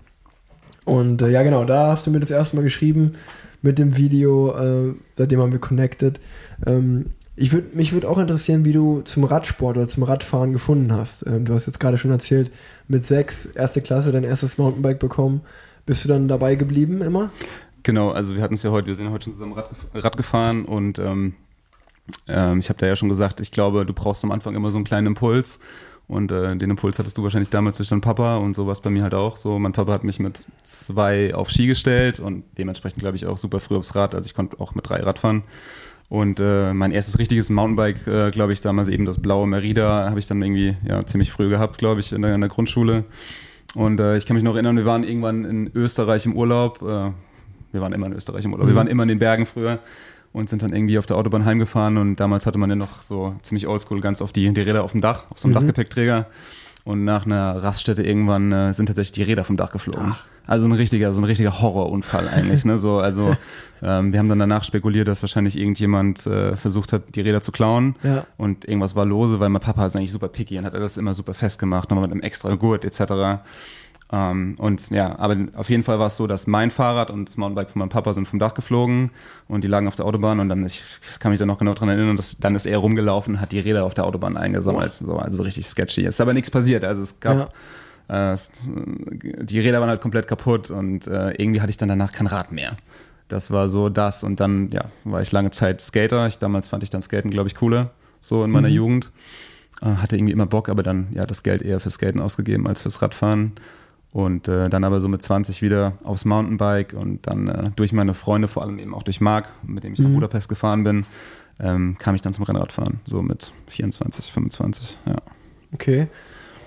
Und 0.86 1.22
äh, 1.22 1.30
ja, 1.30 1.44
genau, 1.44 1.66
da 1.66 1.92
hast 1.92 2.08
du 2.08 2.12
mir 2.12 2.20
das 2.20 2.32
erste 2.32 2.56
Mal 2.56 2.64
geschrieben 2.64 3.14
mit 3.64 3.80
dem 3.80 3.98
Video. 3.98 4.56
Äh, 4.56 4.94
seitdem 5.18 5.42
haben 5.42 5.52
wir 5.52 5.60
connected. 5.60 6.20
Ähm, 6.68 7.08
ich 7.36 7.52
würd, 7.52 7.76
mich 7.76 7.94
würde 7.94 8.08
auch 8.08 8.20
interessieren, 8.20 8.64
wie 8.64 8.74
du 8.74 9.02
zum 9.02 9.24
Radsport 9.24 9.78
oder 9.78 9.88
zum 9.88 10.04
Radfahren 10.04 10.54
gefunden 10.54 10.94
hast. 10.94 11.26
Ähm, 11.26 11.46
du 11.46 11.56
hast 11.56 11.66
jetzt 11.66 11.80
gerade 11.80 11.98
schon 11.98 12.12
erzählt, 12.12 12.52
mit 12.88 13.08
sechs, 13.08 13.48
erste 13.48 13.82
Klasse, 13.82 14.12
dein 14.12 14.24
erstes 14.24 14.60
Mountainbike 14.60 15.00
bekommen. 15.00 15.42
Bist 15.88 16.04
du 16.06 16.10
dann 16.10 16.28
dabei 16.28 16.54
geblieben 16.54 17.02
immer? 17.02 17.32
Genau, 17.82 18.12
also 18.12 18.36
wir 18.36 18.42
hatten 18.44 18.54
es 18.54 18.64
ja 18.64 18.72
heute, 18.72 18.88
wir 18.88 18.96
sind 18.96 19.10
heute 19.10 19.26
schon 19.26 19.34
zusammen 19.34 19.54
Rad, 19.54 19.70
Rad 19.94 20.16
gefahren 20.16 20.64
und 20.64 21.00
ähm, 21.00 21.34
ähm, 22.28 22.60
ich 22.60 22.70
habe 22.70 22.80
da 22.80 22.86
ja 22.86 22.96
schon 22.96 23.10
gesagt, 23.10 23.40
ich 23.42 23.52
glaube, 23.52 23.86
du 23.86 23.94
brauchst 23.94 24.24
am 24.24 24.32
Anfang 24.32 24.56
immer 24.56 24.72
so 24.72 24.78
einen 24.78 24.86
kleinen 24.86 25.08
Impuls 25.08 25.60
und 26.08 26.32
äh, 26.32 26.56
den 26.56 26.70
Impuls 26.70 27.00
hattest 27.00 27.18
du 27.18 27.24
wahrscheinlich 27.24 27.50
damals 27.50 27.78
durch 27.78 27.90
deinen 27.90 28.02
Papa 28.02 28.38
und 28.38 28.56
so 28.56 28.66
war 28.66 28.74
es 28.74 28.82
bei 28.82 28.90
mir 28.90 29.04
halt 29.04 29.14
auch 29.14 29.38
so. 29.38 29.58
Mein 29.60 29.72
Papa 29.74 29.92
hat 29.94 30.04
mich 30.04 30.20
mit 30.20 30.44
zwei 30.64 31.34
auf 31.34 31.50
Ski 31.50 31.68
gestellt 31.68 32.20
und 32.20 32.44
dementsprechend 32.58 33.00
glaube 33.00 33.16
ich 33.16 33.26
auch 33.26 33.38
super 33.38 33.60
früh 33.60 33.76
aufs 33.78 33.96
Rad, 33.96 34.14
also 34.16 34.26
ich 34.26 34.34
konnte 34.34 34.60
auch 34.60 34.76
mit 34.76 34.88
drei 34.88 35.02
Rad 35.02 35.20
fahren. 35.20 35.44
Und 36.10 36.40
äh, 36.40 36.74
mein 36.74 36.92
erstes 36.92 37.18
richtiges 37.18 37.50
Mountainbike, 37.50 38.06
äh, 38.08 38.30
glaube 38.30 38.54
ich, 38.54 38.62
damals 38.62 38.88
eben 38.88 39.06
das 39.06 39.20
blaue 39.20 39.48
Merida, 39.48 40.10
habe 40.10 40.20
ich 40.20 40.28
dann 40.28 40.42
irgendwie 40.44 40.76
ja, 40.88 41.04
ziemlich 41.06 41.32
früh 41.32 41.50
gehabt, 41.50 41.80
glaube 41.80 42.02
ich, 42.02 42.12
in 42.12 42.22
der, 42.22 42.36
in 42.36 42.42
der 42.42 42.50
Grundschule. 42.52 43.06
Und 43.74 44.00
äh, 44.00 44.18
ich 44.18 44.28
kann 44.28 44.36
mich 44.36 44.44
noch 44.44 44.54
erinnern, 44.54 44.78
wir 44.78 44.86
waren 44.86 45.04
irgendwann 45.04 45.44
in 45.46 45.72
Österreich 45.74 46.28
im 46.28 46.36
Urlaub. 46.36 46.82
Äh, 46.84 47.12
wir 47.72 47.82
waren 47.82 47.94
immer 47.94 48.06
in 48.06 48.14
Österreich 48.14 48.46
im 48.46 48.54
Urlaub. 48.54 48.68
Wir 48.68 48.74
Mhm. 48.74 48.78
waren 48.78 48.88
immer 48.88 49.04
in 49.04 49.10
den 49.10 49.18
Bergen 49.20 49.48
früher 49.48 49.80
und 50.34 50.50
sind 50.50 50.62
dann 50.64 50.74
irgendwie 50.74 50.98
auf 50.98 51.06
der 51.06 51.16
Autobahn 51.18 51.46
heimgefahren. 51.46 51.98
Und 51.98 52.18
damals 52.18 52.46
hatte 52.46 52.58
man 52.58 52.70
ja 52.70 52.76
noch 52.76 53.02
so 53.02 53.36
ziemlich 53.44 53.68
oldschool 53.68 54.02
ganz 54.02 54.22
auf 54.22 54.34
die, 54.34 54.52
die 54.54 54.62
Räder 54.62 54.84
auf 54.84 54.92
dem 54.92 55.02
Dach, 55.02 55.26
auf 55.30 55.40
so 55.40 55.48
einem 55.48 55.54
Mhm. 55.56 55.60
Dachgepäckträger. 55.62 56.26
Und 56.86 57.06
nach 57.06 57.26
einer 57.26 57.64
Raststätte 57.64 58.04
irgendwann 58.04 58.52
äh, 58.52 58.74
sind 58.74 58.88
tatsächlich 58.88 59.14
die 59.14 59.24
Räder 59.24 59.46
vom 59.46 59.56
Dach 59.56 59.72
geflogen. 59.72 60.16
Also 60.46 60.68
ein 60.68 60.74
richtiger, 60.74 61.14
so 61.14 61.22
ein 61.22 61.24
richtiger 61.24 61.62
Horrorunfall 61.62 62.28
eigentlich. 62.28 62.66
Ne? 62.66 62.78
So, 62.78 63.00
also 63.00 63.34
ähm, 63.82 64.12
wir 64.12 64.20
haben 64.20 64.28
dann 64.28 64.40
danach 64.40 64.66
spekuliert, 64.66 65.08
dass 65.08 65.24
wahrscheinlich 65.24 65.58
irgendjemand 65.58 66.28
äh, 66.28 66.58
versucht 66.58 66.92
hat, 66.92 67.16
die 67.16 67.22
Räder 67.22 67.40
zu 67.42 67.54
klauen 67.54 67.96
Ja. 68.04 68.26
und 68.36 68.66
irgendwas 68.66 68.98
war 68.98 69.06
lose, 69.06 69.40
weil 69.40 69.48
mein 69.48 69.62
Papa 69.62 69.86
ist 69.86 69.96
eigentlich 69.96 70.12
super 70.12 70.28
picky 70.28 70.58
und 70.58 70.66
hat 70.66 70.74
das 70.74 70.98
immer 70.98 71.14
super 71.14 71.34
festgemacht, 71.34 71.90
nochmal 71.90 72.08
mit 72.08 72.12
einem 72.12 72.22
extra 72.22 72.54
Gurt 72.56 72.84
etc. 72.84 73.40
Ähm, 74.16 74.54
und 74.60 74.92
ja, 74.92 75.18
aber 75.18 75.36
auf 75.56 75.72
jeden 75.72 75.84
Fall 75.84 75.98
war 75.98 76.06
es 76.06 76.18
so, 76.18 76.28
dass 76.28 76.46
mein 76.46 76.70
Fahrrad 76.70 77.10
und 77.10 77.30
das 77.30 77.36
Mountainbike 77.38 77.72
von 77.72 77.80
meinem 77.80 77.90
Papa 77.90 78.14
sind 78.14 78.28
vom 78.28 78.38
Dach 78.38 78.54
geflogen 78.54 79.10
und 79.48 79.64
die 79.64 79.68
lagen 79.68 79.88
auf 79.88 79.96
der 79.96 80.06
Autobahn 80.06 80.40
und 80.40 80.50
dann, 80.50 80.64
ich 80.68 80.84
kann 81.20 81.32
mich 81.32 81.40
da 81.40 81.48
noch 81.48 81.58
genau 81.58 81.74
dran 81.74 81.90
erinnern, 81.90 82.16
dass 82.16 82.38
dann 82.38 82.54
ist 82.54 82.68
er 82.68 82.78
rumgelaufen 82.78 83.42
hat 83.42 83.52
die 83.52 83.60
Räder 83.60 83.84
auf 83.84 83.96
der 83.96 84.06
Autobahn 84.06 84.38
eingesammelt. 84.38 84.92
So, 84.94 85.18
also 85.18 85.38
so 85.38 85.44
richtig 85.44 85.66
sketchy. 85.66 86.06
Es 86.06 86.16
ist 86.16 86.22
aber 86.22 86.34
nichts 86.34 86.52
passiert. 86.52 86.84
Also 86.84 87.02
es 87.02 87.20
gab, 87.22 87.54
äh, 88.08 88.34
es, 88.34 88.52
die 88.68 89.60
Räder 89.60 89.80
waren 89.80 89.90
halt 89.90 90.02
komplett 90.02 90.28
kaputt 90.28 90.70
und 90.70 91.08
äh, 91.08 91.32
irgendwie 91.32 91.62
hatte 91.62 91.72
ich 91.72 91.78
dann 91.78 91.90
danach 91.90 92.12
kein 92.12 92.28
Rad 92.28 92.52
mehr. 92.52 92.78
Das 93.30 93.50
war 93.50 93.68
so 93.68 93.90
das 93.90 94.24
und 94.24 94.40
dann, 94.40 94.70
ja, 94.70 94.92
war 95.06 95.22
ich 95.22 95.32
lange 95.32 95.50
Zeit 95.50 95.82
Skater. 95.82 96.28
Ich, 96.28 96.38
damals 96.38 96.68
fand 96.68 96.84
ich 96.84 96.92
dann 96.92 97.02
Skaten, 97.02 97.32
glaube 97.32 97.48
ich, 97.48 97.56
cooler, 97.56 97.90
so 98.22 98.44
in 98.44 98.52
meiner 98.52 98.70
Mhm. 98.70 98.76
Jugend. 98.76 99.12
Äh, 99.82 99.88
hatte 99.96 100.18
irgendwie 100.18 100.34
immer 100.34 100.46
Bock, 100.46 100.70
aber 100.70 100.84
dann, 100.84 101.08
ja, 101.14 101.26
das 101.26 101.42
Geld 101.42 101.64
eher 101.64 101.80
fürs 101.80 101.96
Skaten 101.96 102.22
ausgegeben 102.22 102.68
als 102.68 102.84
fürs 102.84 103.02
Radfahren. 103.02 103.54
Und 104.14 104.48
äh, 104.48 104.70
dann 104.70 104.84
aber 104.84 105.02
so 105.02 105.08
mit 105.08 105.24
20 105.24 105.64
wieder 105.64 105.94
aufs 106.04 106.24
Mountainbike 106.24 106.94
und 106.94 107.26
dann 107.26 107.48
äh, 107.48 107.72
durch 107.76 107.94
meine 107.94 108.14
Freunde, 108.14 108.48
vor 108.48 108.62
allem 108.62 108.78
eben 108.78 108.94
auch 108.94 109.02
durch 109.04 109.20
Marc, 109.22 109.48
mit 109.64 109.84
dem 109.84 109.94
ich 109.94 110.00
nach 110.00 110.10
Mhm. 110.10 110.14
Budapest 110.14 110.48
gefahren 110.50 110.84
bin, 110.84 111.06
ähm, 111.60 111.98
kam 111.98 112.14
ich 112.14 112.22
dann 112.22 112.32
zum 112.32 112.44
Rennradfahren, 112.46 113.00
so 113.06 113.24
mit 113.24 113.52
24, 113.68 114.32
25, 114.32 115.00
ja. 115.08 115.16
Okay. 115.74 116.08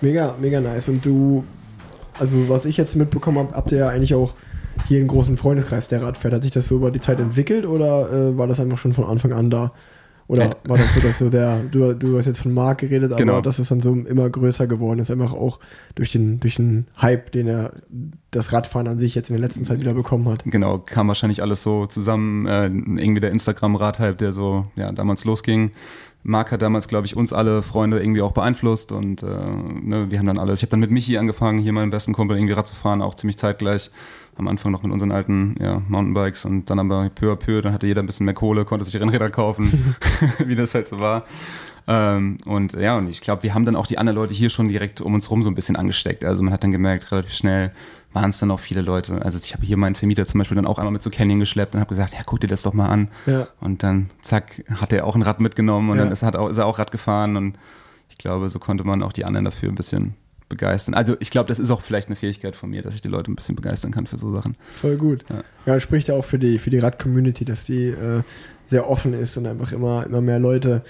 Mega, 0.01 0.35
mega 0.41 0.59
nice. 0.59 0.89
Und 0.89 1.05
du, 1.05 1.45
also 2.19 2.49
was 2.49 2.65
ich 2.65 2.75
jetzt 2.75 2.95
mitbekommen 2.97 3.37
habe, 3.39 3.55
habt 3.55 3.71
ihr 3.71 3.79
ja 3.79 3.89
eigentlich 3.89 4.13
auch 4.13 4.33
hier 4.87 4.99
einen 4.99 5.07
großen 5.07 5.37
Freundeskreis, 5.37 5.87
der 5.87 6.03
Rad 6.03 6.17
fährt. 6.17 6.33
Hat 6.33 6.43
sich 6.43 6.51
das 6.51 6.67
so 6.67 6.75
über 6.75 6.91
die 6.91 6.99
Zeit 6.99 7.19
entwickelt 7.19 7.65
oder 7.65 8.11
äh, 8.11 8.37
war 8.37 8.47
das 8.47 8.59
einfach 8.59 8.77
schon 8.77 8.93
von 8.93 9.05
Anfang 9.05 9.31
an 9.33 9.49
da? 9.49 9.71
Oder 10.27 10.57
war 10.65 10.77
das 10.77 10.93
so, 10.93 10.99
dass 10.99 11.19
so 11.19 11.29
der, 11.29 11.61
du, 11.63 11.93
du 11.93 12.17
hast 12.17 12.25
jetzt 12.25 12.39
von 12.41 12.53
Marc 12.53 12.79
geredet, 12.79 13.11
aber 13.11 13.19
Genau. 13.19 13.39
dass 13.39 13.59
es 13.59 13.69
dann 13.69 13.79
so 13.79 13.93
immer 13.93 14.29
größer 14.29 14.67
geworden 14.67 14.99
ist, 14.99 15.09
einfach 15.09 15.31
auch 15.33 15.59
durch 15.95 16.11
den, 16.11 16.41
durch 16.41 16.55
den 16.55 16.87
Hype, 17.01 17.31
den 17.31 17.47
er 17.47 17.71
das 18.31 18.51
Radfahren 18.51 18.87
an 18.89 18.97
sich 18.97 19.15
jetzt 19.15 19.29
in 19.29 19.35
der 19.37 19.41
letzten 19.41 19.63
Zeit 19.63 19.79
wieder 19.79 19.93
bekommen 19.93 20.27
hat. 20.27 20.43
Genau, 20.45 20.79
kam 20.79 21.07
wahrscheinlich 21.07 21.41
alles 21.41 21.61
so 21.63 21.85
zusammen. 21.85 22.45
Äh, 22.45 22.65
irgendwie 22.65 23.21
der 23.21 23.31
Instagram-Radhype, 23.31 24.15
der 24.15 24.33
so 24.33 24.65
ja, 24.75 24.91
damals 24.91 25.23
losging. 25.23 25.71
Marc 26.27 26.51
hat 26.51 26.61
damals, 26.61 26.89
glaube 26.89 27.05
ich, 27.05 27.15
uns 27.15 27.31
alle 27.31 27.63
Freunde 27.63 28.01
irgendwie 28.01 28.21
auch 28.21 28.33
beeinflusst 28.33 28.91
und 28.91 29.23
äh, 29.23 29.27
ne, 29.27 30.11
wir 30.11 30.19
haben 30.19 30.25
dann 30.25 30.37
alles. 30.37 30.59
Ich 30.59 30.63
habe 30.63 30.71
dann 30.71 30.81
mit 30.81 30.91
Michi 30.91 31.17
angefangen, 31.17 31.57
hier 31.59 31.71
meinem 31.71 31.89
besten 31.89 32.11
Kumpel 32.11 32.35
irgendwie 32.35 32.51
Rad 32.51 32.67
zu 32.67 32.75
fahren, 32.75 33.01
auch 33.01 33.15
ziemlich 33.15 33.37
zeitgleich. 33.37 33.89
Am 34.35 34.49
Anfang 34.49 34.73
noch 34.73 34.83
mit 34.83 34.91
unseren 34.91 35.11
alten 35.11 35.55
ja, 35.59 35.81
Mountainbikes 35.87 36.43
und 36.43 36.69
dann 36.69 36.79
aber 36.79 37.09
peu 37.15 37.31
à 37.31 37.37
peu, 37.37 37.61
dann 37.61 37.71
hatte 37.71 37.87
jeder 37.87 38.03
ein 38.03 38.05
bisschen 38.05 38.25
mehr 38.25 38.35
Kohle, 38.35 38.65
konnte 38.65 38.83
sich 38.83 38.99
Rennräder 38.99 39.29
kaufen, 39.29 39.95
wie 40.45 40.55
das 40.55 40.75
halt 40.75 40.89
so 40.89 40.99
war. 40.99 41.25
Ähm, 41.87 42.37
und 42.45 42.73
ja, 42.73 42.97
und 42.97 43.07
ich 43.07 43.21
glaube, 43.21 43.43
wir 43.43 43.53
haben 43.53 43.65
dann 43.65 43.75
auch 43.75 43.87
die 43.87 43.97
anderen 43.97 44.15
Leute 44.17 44.33
hier 44.33 44.49
schon 44.49 44.67
direkt 44.67 44.99
um 45.01 45.13
uns 45.13 45.29
rum 45.31 45.43
so 45.43 45.49
ein 45.49 45.55
bisschen 45.55 45.75
angesteckt. 45.75 46.25
Also 46.25 46.43
man 46.43 46.51
hat 46.53 46.63
dann 46.63 46.71
gemerkt, 46.71 47.11
relativ 47.11 47.33
schnell 47.33 47.71
waren 48.13 48.29
es 48.29 48.39
dann 48.39 48.51
auch 48.51 48.59
viele 48.59 48.81
Leute. 48.81 49.21
Also 49.21 49.39
ich 49.41 49.53
habe 49.53 49.65
hier 49.65 49.77
meinen 49.77 49.95
Vermieter 49.95 50.25
zum 50.25 50.39
Beispiel 50.39 50.55
dann 50.55 50.65
auch 50.65 50.79
einmal 50.79 50.91
mit 50.91 51.01
zu 51.01 51.09
Canyon 51.09 51.39
geschleppt 51.39 51.75
und 51.75 51.81
habe 51.81 51.89
gesagt, 51.89 52.13
ja, 52.13 52.19
guck 52.25 52.39
dir 52.41 52.47
das 52.47 52.63
doch 52.63 52.73
mal 52.73 52.87
an. 52.87 53.09
Ja. 53.25 53.47
Und 53.61 53.83
dann, 53.83 54.09
zack, 54.21 54.63
hat 54.75 54.91
er 54.91 55.05
auch 55.05 55.15
ein 55.15 55.21
Rad 55.21 55.39
mitgenommen 55.39 55.89
und 55.89 55.97
Ja. 55.97 56.03
dann 56.03 56.11
ist, 56.11 56.23
hat 56.23 56.35
auch, 56.35 56.49
ist 56.49 56.57
er 56.57 56.65
auch 56.65 56.79
Rad 56.79 56.91
gefahren 56.91 57.37
und 57.37 57.57
ich 58.09 58.17
glaube, 58.17 58.49
so 58.49 58.59
konnte 58.59 58.83
man 58.83 59.03
auch 59.03 59.13
die 59.13 59.25
anderen 59.25 59.45
dafür 59.45 59.69
ein 59.69 59.75
bisschen 59.75 60.15
begeistern. 60.49 60.95
Also 60.95 61.15
ich 61.19 61.29
glaube, 61.29 61.49
das 61.49 61.59
ist 61.59 61.69
auch 61.71 61.81
vielleicht 61.81 62.07
eine 62.07 62.15
Fähigkeit 62.15 62.55
von 62.55 62.69
mir, 62.69 62.81
dass 62.81 62.95
ich 62.95 63.01
die 63.01 63.09
Leute 63.09 63.31
ein 63.31 63.35
bisschen 63.35 63.55
begeistern 63.55 63.91
kann 63.91 64.07
für 64.07 64.17
so 64.17 64.31
Sachen. 64.33 64.55
Voll 64.71 64.95
gut. 64.97 65.25
Ja. 65.29 65.43
Ja, 65.65 65.79
spricht 65.79 66.07
ja 66.07 66.15
auch 66.15 66.25
für 66.25 66.39
die, 66.39 66.57
für 66.57 66.69
die 66.69 66.79
Rad-Community, 66.79 67.45
dass 67.45 67.65
die 67.65 67.87
äh, 67.89 68.23
sehr 68.67 68.89
offen 68.89 69.13
ist 69.13 69.37
und 69.37 69.45
einfach 69.45 69.71
immer, 69.73 70.05
immer 70.05 70.21
mehr 70.21 70.39
Leute 70.39 70.83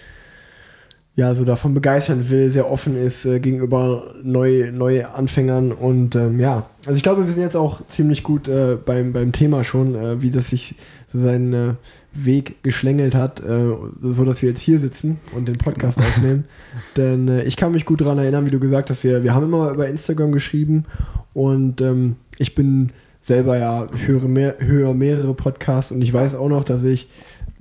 ja, 1.18 1.34
so 1.34 1.46
davon 1.46 1.74
begeistern 1.74 2.30
will, 2.30 2.52
sehr 2.52 2.70
offen 2.70 2.96
ist 2.96 3.26
äh, 3.26 3.40
gegenüber 3.40 4.04
neu, 4.22 4.72
neue 4.72 5.16
Anfängern. 5.16 5.72
Und 5.72 6.16
ähm, 6.16 6.40
ja, 6.40 6.70
also 6.86 6.96
ich 6.96 7.02
glaube, 7.02 7.26
wir 7.26 7.34
sind 7.34 7.42
jetzt 7.42 7.58
auch 7.58 7.82
ziemlich 7.88 8.22
gut 8.22 8.48
äh, 8.48 8.76
beim, 8.76 9.14
beim 9.14 9.32
Thema 9.32 9.64
schon, 9.64 9.96
äh, 9.96 10.22
wie 10.22 10.30
das 10.30 10.50
sich 10.50 10.76
so 11.08 11.20
seinen 11.20 11.54
äh, 11.54 11.74
Weg 12.14 12.62
geschlängelt 12.62 13.16
hat, 13.16 13.40
äh, 13.40 13.74
so 14.00 14.26
dass 14.26 14.44
wir 14.44 14.50
jetzt 14.50 14.62
hier 14.62 14.80
sitzen 14.80 15.18
und 15.36 15.48
den 15.48 15.58
Podcast 15.58 15.98
aufnehmen. 15.98 16.46
Denn 16.98 17.28
äh, 17.28 17.44
ich 17.46 17.58
kann 17.58 17.72
mich 17.72 17.86
gut 17.86 18.02
daran 18.02 18.20
erinnern, 18.20 18.46
wie 18.46 18.52
du 18.52 18.60
gesagt 18.60 18.92
hast, 18.92 19.04
wir, 19.04 19.24
wir 19.24 19.34
haben 19.34 19.46
immer 19.46 19.72
über 19.72 19.88
Instagram 19.88 20.32
geschrieben. 20.32 20.86
Und 21.34 21.82
ähm, 21.82 22.18
ich 22.38 22.54
bin 22.54 22.92
selber 23.22 23.58
ja, 23.58 23.88
ich 23.92 24.06
höre, 24.06 24.28
mehr, 24.28 24.58
höre 24.60 24.94
mehrere 24.94 25.34
Podcasts. 25.34 25.92
Und 25.92 26.04
ich 26.04 26.14
weiß 26.14 26.36
auch 26.36 26.48
noch, 26.48 26.64
dass 26.64 26.84
ich 26.84 27.08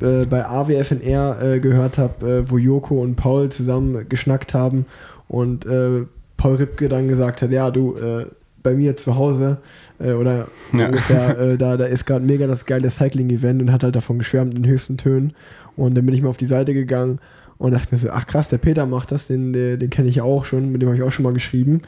äh, 0.00 0.24
bei 0.26 0.44
AWFNR 0.46 1.42
äh, 1.42 1.60
gehört 1.60 1.98
habe, 1.98 2.44
äh, 2.46 2.50
wo 2.50 2.58
Joko 2.58 3.00
und 3.02 3.16
Paul 3.16 3.48
zusammen 3.50 4.08
geschnackt 4.08 4.54
haben 4.54 4.86
und 5.28 5.64
äh, 5.66 6.04
Paul 6.36 6.56
Ripke 6.56 6.88
dann 6.88 7.08
gesagt 7.08 7.42
hat, 7.42 7.50
ja, 7.50 7.70
du, 7.70 7.96
äh, 7.96 8.26
bei 8.62 8.74
mir 8.74 8.96
zu 8.96 9.16
Hause 9.16 9.58
oder 9.98 10.48
Ja. 10.76 10.86
ungefähr, 10.88 11.38
äh, 11.38 11.56
da, 11.56 11.76
da 11.78 11.84
ist 11.86 12.04
gerade 12.04 12.24
mega 12.26 12.46
das 12.46 12.66
geile 12.66 12.90
Cycling-Event 12.90 13.62
und 13.62 13.72
hat 13.72 13.82
halt 13.82 13.96
davon 13.96 14.18
geschwärmt 14.18 14.54
in 14.54 14.62
den 14.64 14.70
höchsten 14.70 14.98
Tönen 14.98 15.32
und 15.76 15.96
dann 15.96 16.04
bin 16.04 16.14
ich 16.14 16.20
mal 16.20 16.28
auf 16.28 16.36
die 16.36 16.46
Seite 16.46 16.74
gegangen 16.74 17.18
und 17.58 17.72
dachte 17.72 17.88
mir 17.92 17.96
so, 17.98 18.10
ach 18.10 18.26
krass, 18.26 18.48
der 18.50 18.58
Peter 18.58 18.84
macht 18.84 19.10
das, 19.12 19.26
den, 19.28 19.54
den, 19.54 19.78
den 19.78 19.88
kenne 19.88 20.08
ich 20.08 20.16
ja 20.16 20.24
auch 20.24 20.44
schon, 20.44 20.70
mit 20.72 20.82
dem 20.82 20.88
habe 20.90 20.96
ich 20.96 21.02
auch 21.02 21.12
schon 21.12 21.22
mal 21.22 21.32
geschrieben 21.32 21.78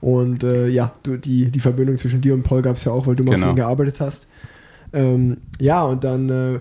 und 0.00 0.44
äh, 0.44 0.68
ja, 0.68 0.92
du, 1.02 1.18
die, 1.18 1.50
die 1.50 1.60
Verbindung 1.60 1.98
zwischen 1.98 2.22
dir 2.22 2.32
und 2.32 2.44
Paul 2.44 2.62
gab 2.62 2.76
es 2.76 2.84
ja 2.84 2.92
auch, 2.92 3.06
weil 3.06 3.16
du 3.16 3.24
mal 3.24 3.32
für 3.32 3.40
Genau. 3.40 3.50
ihn 3.50 3.56
gearbeitet 3.56 4.00
hast. 4.00 4.26
Ähm, 4.94 5.36
ja, 5.60 5.82
und 5.82 6.02
dann 6.04 6.30
äh, 6.30 6.60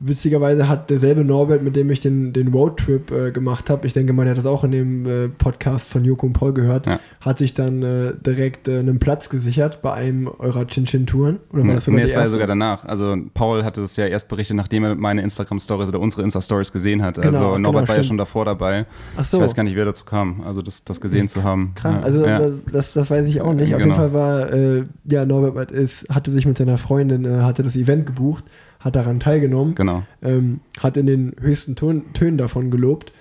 witzigerweise 0.00 0.68
hat 0.68 0.90
derselbe 0.90 1.24
Norbert, 1.24 1.62
mit 1.62 1.76
dem 1.76 1.90
ich 1.90 2.00
den, 2.00 2.32
den 2.32 2.48
Roadtrip 2.48 3.10
äh, 3.10 3.30
gemacht 3.30 3.70
habe, 3.70 3.86
ich 3.86 3.92
denke 3.92 4.12
mal, 4.12 4.24
der 4.24 4.32
hat 4.32 4.38
das 4.38 4.46
auch 4.46 4.64
in 4.64 4.70
dem 4.72 5.06
äh, 5.06 5.28
Podcast 5.28 5.88
von 5.88 6.04
Joko 6.04 6.26
und 6.26 6.32
Paul 6.34 6.52
gehört, 6.52 6.86
Ja. 6.86 7.00
hat 7.20 7.38
sich 7.38 7.54
dann 7.54 7.82
äh, 7.82 8.12
direkt 8.24 8.68
äh, 8.68 8.78
einen 8.78 8.98
Platz 8.98 9.28
gesichert 9.30 9.82
bei 9.82 9.92
einem 9.92 10.28
eurer 10.28 10.66
Chin-Chin-Touren. 10.66 11.38
Oder 11.52 11.60
war 11.60 11.66
Nee, 11.68 11.74
das 11.74 11.84
sogar 11.84 12.00
es 12.04 12.10
die 12.10 12.16
war 12.16 12.22
ja 12.24 12.28
sogar 12.28 12.46
danach. 12.46 12.84
Also 12.84 13.16
Paul 13.34 13.64
hatte 13.64 13.80
es 13.82 13.96
ja 13.96 14.06
erst 14.06 14.28
berichtet, 14.28 14.56
nachdem 14.56 14.84
er 14.84 14.94
meine 14.94 15.22
Instagram-Stories 15.22 15.88
oder 15.88 16.00
unsere 16.00 16.22
Insta-Stories 16.22 16.72
gesehen 16.72 17.02
hat. 17.02 17.16
Genau, 17.16 17.26
also 17.28 17.38
genau, 17.40 17.58
Norbert 17.58 17.88
war 17.88 17.96
ja 17.96 18.02
schon 18.02 18.18
davor 18.18 18.44
dabei. 18.44 18.86
Ach 19.16 19.24
so. 19.24 19.38
Ich 19.38 19.42
weiß 19.44 19.54
gar 19.54 19.62
nicht, 19.62 19.76
wer 19.76 19.84
dazu 19.84 20.04
kam, 20.04 20.42
also 20.44 20.60
das, 20.62 20.84
das 20.84 21.00
gesehen 21.00 21.28
zu 21.28 21.42
haben. 21.44 21.72
Krass, 21.74 21.94
Ja, 21.94 22.02
also 22.02 22.26
ja. 22.26 22.50
das, 22.70 22.92
das 22.92 23.10
weiß 23.10 23.26
ich 23.26 23.40
auch 23.40 23.54
nicht. 23.54 23.74
Auf 23.74 23.80
Genau. 23.82 23.94
jeden 23.94 24.10
Fall 24.10 24.12
war, 24.12 24.52
äh, 24.52 24.84
ja, 25.04 25.24
Norbert 25.24 25.70
ist, 25.70 26.08
hatte 26.08 26.30
sich 26.30 26.46
mit 26.46 26.56
seiner 26.58 26.78
Freundin, 26.78 27.24
äh, 27.24 27.42
hatte 27.42 27.62
das 27.62 27.76
Event 27.76 28.06
gebucht, 28.06 28.44
hat 28.84 28.94
daran 28.96 29.18
teilgenommen, 29.20 29.74
Genau. 29.74 30.02
ähm, 30.22 30.60
hat 30.80 30.96
in 30.96 31.06
den 31.06 31.32
höchsten 31.40 31.74
Ton, 31.74 32.12
Tönen 32.12 32.36
davon 32.38 32.70
gelobt 32.70 33.12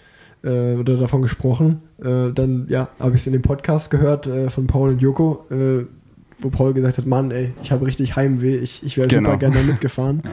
äh, 0.43 0.75
oder 0.75 0.97
davon 0.97 1.21
gesprochen. 1.21 1.81
Äh, 2.03 2.31
dann, 2.33 2.65
ja, 2.69 2.89
habe 2.99 3.11
ich 3.15 3.21
es 3.21 3.27
in 3.27 3.33
dem 3.33 3.41
Podcast 3.41 3.89
gehört 3.89 4.27
äh, 4.27 4.49
von 4.49 4.67
Paul 4.67 4.89
und 4.89 5.01
Joko, 5.01 5.45
äh, 5.49 5.85
wo 6.39 6.49
Paul 6.49 6.73
gesagt 6.73 6.97
hat, 6.97 7.05
Mann, 7.05 7.31
ey, 7.31 7.53
ich 7.63 7.71
habe 7.71 7.85
richtig 7.85 8.15
Heimweh, 8.17 8.57
ich, 8.57 8.83
ich 8.83 8.97
wäre 8.97 9.07
Genau. 9.07 9.29
super 9.31 9.37
gerne 9.39 9.61
mitgefahren. 9.63 10.21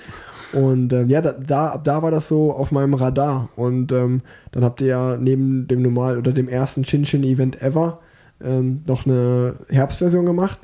Und 0.52 0.92
ähm, 0.92 1.08
ja, 1.08 1.20
da, 1.20 1.30
da, 1.30 1.78
da 1.78 2.02
war 2.02 2.10
das 2.10 2.26
so 2.26 2.52
auf 2.52 2.72
meinem 2.72 2.94
Radar. 2.94 3.50
Und 3.54 3.92
ähm, 3.92 4.22
dann 4.50 4.64
habt 4.64 4.80
ihr 4.80 4.88
ja 4.88 5.16
neben 5.16 5.68
dem 5.68 5.80
normal 5.80 6.18
oder 6.18 6.32
dem 6.32 6.48
ersten 6.48 6.82
Chin-Chin-Event 6.82 7.62
ever 7.62 8.00
ähm, 8.42 8.80
noch 8.84 9.06
eine 9.06 9.54
Herbstversion 9.68 10.26
gemacht. 10.26 10.58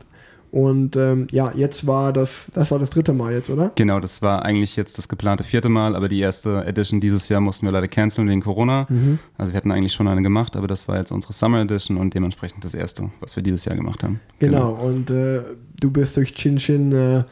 Und 0.57 0.97
ähm, 0.97 1.27
ja, 1.33 1.53
jetzt 1.55 1.87
war 1.87 2.15
das, 2.15 2.51
das 2.55 2.71
war 2.71 2.79
das 2.79 2.89
dritte 2.89 3.13
Mal 3.13 3.35
jetzt, 3.35 3.51
oder? 3.51 3.73
Genau, 3.75 4.01
das 4.01 4.23
war 4.23 4.43
eigentlich 4.43 4.75
jetzt 4.75 4.97
das 4.97 5.07
geplante 5.07 5.45
vierte 5.45 5.69
Mal, 5.69 5.95
aber 5.95 6.09
die 6.09 6.19
erste 6.19 6.65
Edition 6.65 6.99
dieses 6.99 7.29
Jahr 7.29 7.43
mussten 7.43 7.67
wir 7.67 7.73
leider 7.73 7.89
canceln 7.89 8.27
wegen 8.27 8.41
Corona. 8.41 8.87
Mhm. 8.89 9.19
Also 9.37 9.53
wir 9.53 9.59
hatten 9.59 9.71
eigentlich 9.71 9.93
schon 9.93 10.09
eine 10.09 10.23
gemacht, 10.23 10.57
aber 10.57 10.67
das 10.67 10.89
war 10.89 10.97
jetzt 10.97 11.11
unsere 11.13 11.35
Summer 11.35 11.61
Edition 11.61 11.99
und 11.99 12.15
dementsprechend 12.15 12.65
das 12.65 12.73
erste, 12.73 13.11
was 13.21 13.37
wir 13.37 13.43
dieses 13.43 13.67
Jahr 13.67 13.77
gemacht 13.77 14.03
haben. 14.03 14.19
Genau, 14.39 14.73
und 14.73 15.11
äh, 15.11 15.43
du 15.79 15.91
bist 15.91 16.17
durch 16.17 16.33
Chin 16.33 16.57
Chin 16.57 16.91
äh, 16.91 17.25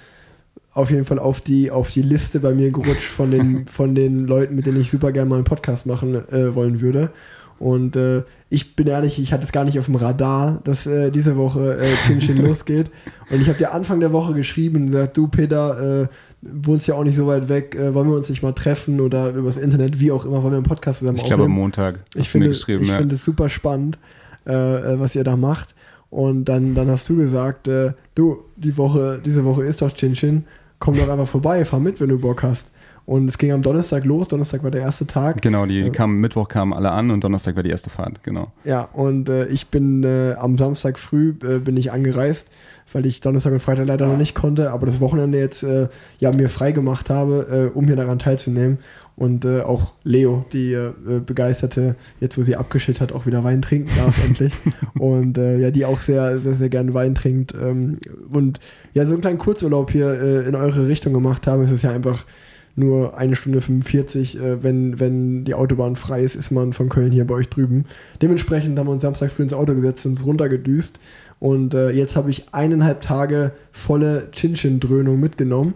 auf 0.74 0.90
jeden 0.90 1.06
Fall 1.06 1.18
auf 1.18 1.40
die, 1.40 1.70
auf 1.70 1.90
die 1.90 2.02
Liste 2.02 2.40
bei 2.40 2.52
mir 2.52 2.72
gerutscht 2.72 3.08
von 3.08 3.30
den, 3.30 3.66
von 3.68 3.94
den 3.94 4.26
Leuten, 4.26 4.54
mit 4.54 4.66
denen 4.66 4.82
ich 4.82 4.90
super 4.90 5.12
gerne 5.12 5.30
mal 5.30 5.36
einen 5.36 5.44
Podcast 5.44 5.86
machen 5.86 6.14
äh, 6.30 6.54
wollen 6.54 6.82
würde. 6.82 7.10
Und 7.58 7.96
äh, 7.96 8.22
ich 8.50 8.76
bin 8.76 8.86
ehrlich, 8.86 9.18
ich 9.18 9.32
hatte 9.32 9.44
es 9.44 9.52
gar 9.52 9.64
nicht 9.64 9.78
auf 9.78 9.86
dem 9.86 9.96
Radar, 9.96 10.60
dass 10.64 10.86
äh, 10.86 11.10
diese 11.10 11.36
Woche 11.36 11.78
äh, 11.78 11.94
Chin 12.06 12.18
Chin 12.18 12.38
losgeht. 12.46 12.90
Und 13.30 13.40
ich 13.40 13.48
habe 13.48 13.58
dir 13.58 13.72
Anfang 13.72 14.00
der 14.00 14.12
Woche 14.12 14.34
geschrieben 14.34 14.76
und 14.76 14.86
gesagt, 14.86 15.16
du 15.16 15.28
Peter, 15.28 16.02
äh, 16.02 16.08
wohnst 16.42 16.86
ja 16.86 16.94
auch 16.94 17.04
nicht 17.04 17.16
so 17.16 17.26
weit 17.26 17.48
weg, 17.48 17.74
äh, 17.74 17.94
wollen 17.94 18.08
wir 18.08 18.16
uns 18.16 18.28
nicht 18.28 18.42
mal 18.42 18.52
treffen 18.52 19.00
oder 19.00 19.30
übers 19.30 19.56
Internet, 19.56 20.00
wie 20.00 20.12
auch 20.12 20.24
immer, 20.24 20.42
wollen 20.42 20.52
wir 20.52 20.58
einen 20.58 20.64
Podcast 20.64 20.98
zusammen 20.98 21.16
Ich 21.16 21.24
glaube 21.24 21.44
am 21.44 21.50
aufnehmen? 21.50 21.60
Montag 21.62 22.00
Ich 22.14 22.28
finde, 22.28 22.50
ich 22.50 22.66
ja. 22.66 22.96
finde 22.96 23.14
es 23.14 23.24
super 23.24 23.48
spannend, 23.48 23.98
äh, 24.46 24.52
äh, 24.52 25.00
was 25.00 25.14
ihr 25.14 25.24
da 25.24 25.36
macht. 25.36 25.74
Und 26.10 26.44
dann, 26.44 26.74
dann 26.74 26.88
hast 26.88 27.08
du 27.08 27.16
gesagt, 27.16 27.66
du, 27.66 28.36
die 28.56 28.76
Woche, 28.76 29.20
diese 29.24 29.44
Woche 29.44 29.64
ist 29.64 29.82
doch 29.82 29.90
Chin 29.90 30.12
Chin, 30.12 30.44
komm 30.78 30.96
doch 30.96 31.08
einfach 31.08 31.26
vorbei, 31.26 31.64
fahr 31.64 31.80
mit, 31.80 32.00
wenn 32.00 32.08
du 32.08 32.20
Bock 32.20 32.44
hast. 32.44 32.70
Und 33.06 33.28
es 33.28 33.36
ging 33.36 33.52
am 33.52 33.60
Donnerstag 33.60 34.04
los, 34.06 34.28
Donnerstag 34.28 34.62
war 34.64 34.70
der 34.70 34.80
erste 34.80 35.06
Tag. 35.06 35.42
Genau, 35.42 35.66
die 35.66 35.80
Ja. 35.80 35.90
kamen, 35.90 36.20
Mittwoch 36.20 36.48
kamen 36.48 36.72
alle 36.72 36.90
an 36.90 37.10
und 37.10 37.22
Donnerstag 37.22 37.54
war 37.54 37.62
die 37.62 37.68
erste 37.70 37.90
Fahrt, 37.90 38.22
genau. 38.22 38.50
Ja, 38.64 38.88
und 38.92 39.28
äh, 39.28 39.46
ich 39.48 39.68
bin 39.68 40.02
äh, 40.04 40.34
am 40.38 40.56
Samstag 40.56 40.98
früh 40.98 41.34
äh, 41.42 41.58
bin 41.58 41.76
ich 41.76 41.92
angereist, 41.92 42.48
weil 42.92 43.04
ich 43.04 43.20
Donnerstag 43.20 43.52
und 43.52 43.60
Freitag 43.60 43.86
leider 43.88 44.06
noch 44.06 44.16
nicht 44.16 44.34
konnte, 44.34 44.70
aber 44.70 44.86
das 44.86 45.00
Wochenende 45.00 45.38
jetzt 45.38 45.62
äh, 45.64 45.88
ja 46.18 46.30
mir 46.34 46.48
frei 46.48 46.72
gemacht 46.72 47.10
habe, 47.10 47.70
äh, 47.74 47.76
um 47.76 47.86
hier 47.86 47.96
daran 47.96 48.18
teilzunehmen. 48.18 48.78
Und 49.16 49.44
äh, 49.44 49.60
auch 49.60 49.92
Leo, 50.02 50.44
die 50.52 50.72
äh, 50.72 50.90
begeisterte, 51.24 51.94
jetzt 52.20 52.36
wo 52.36 52.42
sie 52.42 52.56
abgeschickt 52.56 53.00
hat, 53.00 53.12
auch 53.12 53.26
wieder 53.26 53.44
Wein 53.44 53.62
trinken 53.62 53.90
darf 53.96 54.24
endlich. 54.26 54.52
Und 54.98 55.38
äh, 55.38 55.58
ja, 55.60 55.70
die 55.70 55.84
auch 55.84 56.00
sehr, 56.00 56.38
sehr, 56.38 56.54
sehr 56.54 56.68
gerne 56.68 56.94
Wein 56.94 57.14
trinkt. 57.14 57.54
Ähm, 57.54 57.98
und 58.30 58.58
ja, 58.92 59.04
so 59.06 59.12
einen 59.12 59.20
kleinen 59.20 59.38
Kurzurlaub 59.38 59.92
hier 59.92 60.08
äh, 60.20 60.48
in 60.48 60.54
eure 60.56 60.88
Richtung 60.88 61.12
gemacht 61.12 61.46
habe, 61.46 61.62
es 61.62 61.70
ist 61.70 61.82
ja 61.82 61.92
einfach 61.92 62.24
nur 62.76 63.16
eine 63.16 63.36
Stunde 63.36 63.60
45, 63.60 64.40
äh, 64.40 64.62
wenn, 64.62 64.98
wenn 64.98 65.44
die 65.44 65.54
Autobahn 65.54 65.96
frei 65.96 66.22
ist, 66.22 66.34
ist 66.34 66.50
man 66.50 66.72
von 66.72 66.88
Köln 66.88 67.12
hier 67.12 67.26
bei 67.26 67.34
euch 67.34 67.48
drüben. 67.48 67.84
Dementsprechend 68.20 68.78
haben 68.78 68.86
wir 68.86 68.92
uns 68.92 69.02
Samstag 69.02 69.30
früh 69.30 69.44
ins 69.44 69.52
Auto 69.52 69.74
gesetzt 69.74 70.04
und 70.06 70.12
uns 70.12 70.26
runtergedüst. 70.26 70.98
Und 71.38 71.74
äh, 71.74 71.90
jetzt 71.90 72.16
habe 72.16 72.30
ich 72.30 72.52
eineinhalb 72.52 73.00
Tage 73.00 73.52
volle 73.70 74.28
Chin-Chin-Dröhnung 74.32 75.20
mitgenommen. 75.20 75.74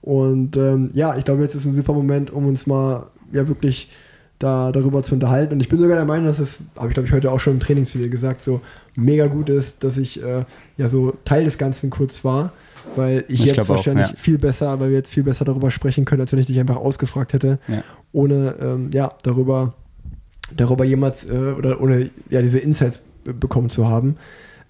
Und 0.00 0.56
ähm, 0.56 0.90
ja, 0.94 1.16
ich 1.16 1.24
glaube, 1.24 1.42
jetzt 1.42 1.54
ist 1.54 1.66
ein 1.66 1.74
super 1.74 1.92
Moment, 1.92 2.30
um 2.30 2.46
uns 2.46 2.66
mal 2.66 3.08
ja 3.32 3.46
wirklich 3.48 3.90
da, 4.38 4.70
darüber 4.72 5.02
zu 5.02 5.14
unterhalten. 5.14 5.54
Und 5.54 5.60
ich 5.60 5.68
bin 5.68 5.80
sogar 5.80 5.96
der 5.96 6.06
Meinung, 6.06 6.26
dass 6.26 6.38
es, 6.38 6.60
habe 6.76 6.88
ich 6.88 6.94
glaube 6.94 7.08
ich 7.08 7.12
heute 7.12 7.30
auch 7.32 7.40
schon 7.40 7.54
im 7.54 7.60
Training 7.60 7.86
zu 7.86 7.98
dir 7.98 8.08
gesagt, 8.08 8.42
so 8.42 8.60
mega 8.96 9.26
gut 9.26 9.48
ist, 9.48 9.82
dass 9.84 9.98
ich 9.98 10.22
äh, 10.22 10.44
ja 10.76 10.88
so 10.88 11.14
Teil 11.24 11.44
des 11.44 11.58
Ganzen 11.58 11.90
kurz 11.90 12.24
war. 12.24 12.52
Weil 12.96 13.24
ich, 13.28 13.40
Ich 13.40 13.46
jetzt 13.46 13.54
glaube 13.54 13.72
auch, 13.72 13.76
wahrscheinlich 13.76 14.08
ja. 14.08 14.16
viel 14.16 14.38
besser, 14.38 14.78
weil 14.80 14.90
wir 14.90 14.96
jetzt 14.96 15.12
viel 15.12 15.22
besser 15.22 15.44
darüber 15.44 15.70
sprechen 15.70 16.04
können, 16.04 16.20
als 16.22 16.32
wenn 16.32 16.38
ich 16.38 16.46
dich 16.46 16.58
einfach 16.60 16.76
ausgefragt 16.76 17.32
hätte, 17.32 17.58
Ja. 17.68 17.82
ohne 18.12 18.54
ähm, 18.60 18.90
ja, 18.92 19.12
darüber, 19.22 19.74
darüber 20.56 20.84
jemals 20.84 21.28
äh, 21.28 21.34
oder 21.36 21.80
ohne 21.80 22.10
ja, 22.30 22.40
diese 22.42 22.58
Insights 22.58 23.02
be- 23.24 23.34
bekommen 23.34 23.70
zu 23.70 23.88
haben. 23.88 24.16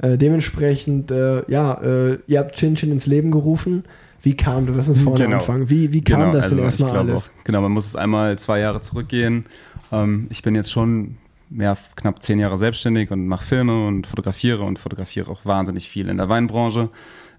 Äh, 0.01 0.17
dementsprechend, 0.19 1.11
äh, 1.11 1.43
ja, 1.51 1.75
äh, 1.83 2.19
ihr 2.27 2.39
habt 2.39 2.55
Chin 2.57 2.75
Chin 2.77 2.93
ins 2.93 3.07
Leben 3.07 3.31
gerufen. 3.31 3.85
Wie 4.23 4.37
kam 4.37 4.67
das? 4.67 4.77
Lass 4.77 4.89
uns 4.89 5.03
vorne 5.03 5.25
Genau. 5.25 5.37
anfangen. 5.37 5.71
Wie, 5.71 5.93
wie 5.93 6.01
kam 6.03 6.33
das 6.33 6.49
denn 6.49 6.61
also 6.61 6.65
erstmal 6.65 6.97
alles? 6.99 7.17
Auch, 7.17 7.45
genau, 7.45 7.61
man 7.63 7.73
muss 7.73 7.87
es 7.87 7.97
einmal 7.97 8.39
zwei 8.39 8.61
Jahre 8.61 8.81
zurückgehen. 8.81 9.47
Ähm, 9.93 10.27
ich 10.31 10.43
bin 10.43 10.55
jetzt 10.55 10.71
schon 10.73 11.17
ja, 11.57 11.77
knapp 11.97 12.23
zehn 12.23 12.39
Jahre 12.39 12.59
selbstständig 12.59 13.11
und 13.11 13.27
mache 13.27 13.45
Filme 13.45 13.87
und 13.87 14.07
fotografiere 14.07 14.63
und 14.65 14.79
fotografiere 14.79 15.31
auch 15.31 15.45
wahnsinnig 15.45 15.89
viel 15.89 16.09
in 16.09 16.17
der 16.19 16.29
Weinbranche. 16.29 16.91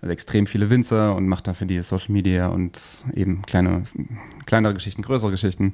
Also 0.01 0.13
extrem 0.13 0.47
viele 0.47 0.69
Winzer 0.69 1.15
und 1.15 1.27
macht 1.27 1.47
dafür 1.47 1.67
die 1.67 1.81
Social 1.81 2.11
Media 2.11 2.47
und 2.47 3.03
eben 3.13 3.41
kleine, 3.41 3.83
kleinere 4.45 4.73
Geschichten, 4.73 5.01
größere 5.01 5.31
Geschichten 5.31 5.73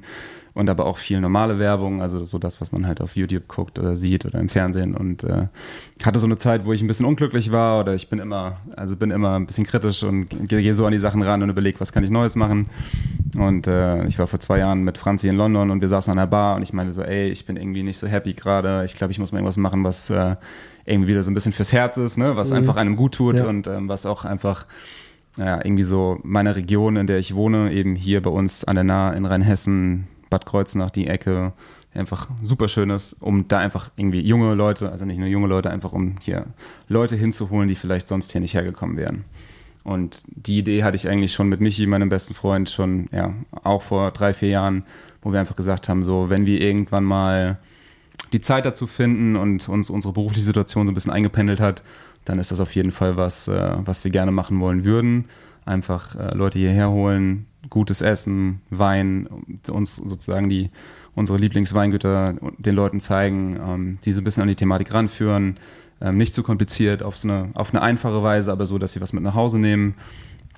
und 0.52 0.70
aber 0.70 0.86
auch 0.86 0.96
viel 0.96 1.20
normale 1.20 1.58
Werbung, 1.58 2.00
also 2.00 2.24
so 2.24 2.38
das, 2.38 2.60
was 2.60 2.72
man 2.72 2.86
halt 2.86 3.00
auf 3.00 3.14
YouTube 3.14 3.46
guckt 3.46 3.78
oder 3.78 3.94
sieht 3.94 4.24
oder 4.24 4.40
im 4.40 4.48
Fernsehen 4.48 4.96
und 4.96 5.22
äh, 5.22 5.48
hatte 6.02 6.18
so 6.18 6.26
eine 6.26 6.36
Zeit, 6.38 6.64
wo 6.64 6.72
ich 6.72 6.82
ein 6.82 6.86
bisschen 6.86 7.06
unglücklich 7.06 7.52
war 7.52 7.78
oder 7.80 7.94
ich 7.94 8.08
bin 8.08 8.18
immer, 8.18 8.56
also 8.74 8.96
bin 8.96 9.10
immer 9.10 9.36
ein 9.36 9.46
bisschen 9.46 9.66
kritisch 9.66 10.02
und 10.02 10.48
gehe 10.48 10.74
so 10.74 10.86
an 10.86 10.92
die 10.92 10.98
Sachen 10.98 11.22
ran 11.22 11.42
und 11.42 11.50
überlege, 11.50 11.78
was 11.78 11.92
kann 11.92 12.02
ich 12.02 12.10
Neues 12.10 12.36
machen 12.36 12.70
und 13.36 13.66
äh, 13.66 14.06
ich 14.06 14.18
war 14.18 14.26
vor 14.26 14.40
zwei 14.40 14.58
Jahren 14.58 14.82
mit 14.82 14.98
Franzi 14.98 15.28
in 15.28 15.36
London 15.36 15.70
und 15.70 15.80
wir 15.80 15.88
saßen 15.88 16.10
an 16.10 16.16
der 16.16 16.26
Bar 16.26 16.56
und 16.56 16.62
ich 16.62 16.72
meinte 16.72 16.92
so, 16.92 17.02
ey, 17.02 17.28
ich 17.28 17.44
bin 17.46 17.56
irgendwie 17.56 17.82
nicht 17.82 17.98
so 17.98 18.06
happy 18.06 18.32
gerade, 18.32 18.82
ich 18.84 18.96
glaube, 18.96 19.12
ich 19.12 19.18
muss 19.18 19.32
mal 19.32 19.38
irgendwas 19.38 19.58
machen, 19.58 19.84
was 19.84 20.10
äh, 20.10 20.36
irgendwie 20.86 21.10
wieder 21.10 21.22
so 21.22 21.30
ein 21.30 21.34
bisschen 21.34 21.52
fürs 21.52 21.72
Herz 21.72 21.96
ist, 21.96 22.16
ne? 22.16 22.36
was 22.36 22.50
mhm. 22.50 22.56
einfach 22.56 22.76
einem 22.76 22.96
gut 22.96 23.14
tut 23.14 23.40
ja. 23.40 23.46
und 23.46 23.66
ähm, 23.66 23.88
was 23.88 24.06
auch 24.06 24.24
einfach 24.24 24.66
ja, 25.36 25.56
irgendwie 25.56 25.82
so 25.82 26.18
meine 26.22 26.56
Region, 26.56 26.96
in 26.96 27.06
der 27.06 27.18
ich 27.18 27.34
wohne, 27.34 27.72
eben 27.72 27.94
hier 27.94 28.22
bei 28.22 28.30
uns 28.30 28.64
an 28.64 28.76
der 28.76 28.84
Nahe 28.84 29.16
in 29.16 29.26
Rheinhessen, 29.26 30.06
Bad 30.30 30.46
Kreuznach, 30.46 30.90
die 30.90 31.06
Ecke, 31.06 31.52
einfach 31.94 32.28
super 32.42 32.68
schön 32.68 32.90
ist, 32.90 33.14
um 33.20 33.48
da 33.48 33.58
einfach 33.58 33.90
irgendwie 33.96 34.20
junge 34.20 34.54
Leute, 34.54 34.90
also 34.90 35.04
nicht 35.04 35.18
nur 35.18 35.28
junge 35.28 35.46
Leute, 35.46 35.70
einfach 35.70 35.92
um 35.92 36.16
hier 36.20 36.46
Leute 36.88 37.16
hinzuholen, 37.16 37.68
die 37.68 37.74
vielleicht 37.74 38.08
sonst 38.08 38.32
hier 38.32 38.40
nicht 38.40 38.54
hergekommen 38.54 38.96
wären. 38.96 39.24
Und 39.82 40.22
die 40.26 40.58
Idee 40.58 40.82
hatte 40.82 40.96
ich 40.96 41.08
eigentlich 41.08 41.32
schon 41.32 41.48
mit 41.48 41.60
Michi, 41.60 41.86
meinem 41.86 42.08
besten 42.08 42.34
Freund, 42.34 42.68
schon, 42.68 43.08
ja, 43.12 43.34
auch 43.62 43.82
vor 43.82 44.10
drei, 44.10 44.34
vier 44.34 44.48
Jahren, 44.48 44.84
wo 45.22 45.32
wir 45.32 45.40
einfach 45.40 45.56
gesagt 45.56 45.88
haben, 45.88 46.02
so, 46.02 46.28
wenn 46.28 46.44
wir 46.44 46.60
irgendwann 46.60 47.04
mal 47.04 47.58
die 48.32 48.40
Zeit 48.40 48.64
dazu 48.64 48.86
finden 48.86 49.36
und 49.36 49.68
uns 49.68 49.90
unsere 49.90 50.12
berufliche 50.12 50.44
Situation 50.44 50.86
so 50.86 50.92
ein 50.92 50.94
bisschen 50.94 51.12
eingependelt 51.12 51.60
hat, 51.60 51.82
dann 52.24 52.38
ist 52.38 52.50
das 52.50 52.60
auf 52.60 52.74
jeden 52.74 52.90
Fall 52.90 53.16
was, 53.16 53.48
äh, 53.48 53.72
was 53.84 54.04
wir 54.04 54.10
gerne 54.10 54.32
machen 54.32 54.60
wollen 54.60 54.84
würden. 54.84 55.26
Einfach 55.64 56.14
äh, 56.16 56.34
Leute 56.34 56.58
hierher 56.58 56.90
holen, 56.90 57.46
gutes 57.70 58.00
Essen, 58.00 58.60
Wein, 58.70 59.28
uns 59.70 59.96
sozusagen 59.96 60.48
die 60.48 60.70
unsere 61.14 61.38
Lieblingsweingüter 61.38 62.34
den 62.58 62.74
Leuten 62.74 63.00
zeigen, 63.00 63.58
ähm, 63.60 63.98
die 64.04 64.12
so 64.12 64.20
ein 64.20 64.24
bisschen 64.24 64.42
an 64.42 64.48
die 64.48 64.54
Thematik 64.54 64.92
ranführen. 64.92 65.56
Ähm, 66.00 66.18
nicht 66.18 66.34
zu 66.34 66.42
kompliziert, 66.42 67.02
auf, 67.02 67.16
so 67.16 67.26
eine, 67.26 67.48
auf 67.54 67.72
eine 67.72 67.80
einfache 67.80 68.22
Weise, 68.22 68.52
aber 68.52 68.66
so, 68.66 68.76
dass 68.78 68.92
sie 68.92 69.00
was 69.00 69.14
mit 69.14 69.22
nach 69.22 69.34
Hause 69.34 69.58
nehmen. 69.58 69.94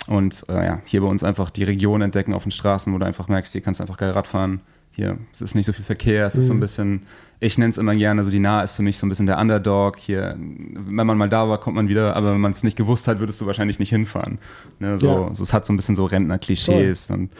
Und 0.09 0.45
äh, 0.49 0.65
ja, 0.65 0.81
hier 0.85 1.01
bei 1.01 1.07
uns 1.07 1.23
einfach 1.23 1.51
die 1.51 1.63
Region 1.63 2.03
entdecken 2.03 2.35
auf 2.35 2.43
den 2.43 2.51
Straßen, 2.51 2.93
wo 2.93 2.99
du 2.99 3.07
einfach 3.07 3.29
merkst, 3.29 3.53
hier 3.53 3.61
kannst 3.61 3.79
du 3.79 3.85
einfach 3.85 3.99
geil 3.99 4.11
Rad 4.11 4.27
fahren. 4.27 4.61
Hier 4.91 5.17
es 5.33 5.43
ist 5.43 5.55
nicht 5.55 5.67
so 5.67 5.73
viel 5.73 5.85
Verkehr, 5.85 6.27
es 6.27 6.35
mhm. 6.35 6.39
ist 6.41 6.47
so 6.47 6.53
ein 6.55 6.57
mhm. 6.57 6.61
bisschen, 6.61 7.03
ich 7.41 7.57
nenne 7.57 7.71
es 7.71 7.79
immer 7.79 7.95
gerne, 7.95 8.25
so 8.25 8.31
die 8.31 8.41
Nahe 8.41 8.65
ist 8.65 8.73
für 8.73 8.83
mich 8.83 8.99
so 8.99 9.07
ein 9.07 9.09
bisschen 9.09 9.27
der 9.27 9.39
Underdog. 9.39 9.97
Hier, 9.97 10.35
wenn 10.37 11.07
man 11.07 11.17
mal 11.17 11.29
da 11.29 11.49
war, 11.49 11.59
kommt 11.59 11.77
man 11.77 11.89
wieder, 11.89 12.17
aber 12.17 12.33
wenn 12.33 12.41
man 12.41 12.53
es 12.53 12.65
nicht 12.65 12.77
gewusst 12.77 13.07
hat, 13.07 13.21
würdest 13.21 13.41
du 13.41 13.47
wahrscheinlich 13.47 13.79
nicht 13.79 13.91
hinfahren. 13.91 14.39
Ne, 14.81 14.99
so, 14.99 15.07
ja. 15.07 15.35
so, 15.35 15.43
es 15.43 15.53
hat 15.53 15.65
so 15.65 15.73
ein 15.73 15.77
bisschen 15.77 15.95
so 15.95 16.07
Rentner-Klischees 16.07 17.11
und 17.11 17.31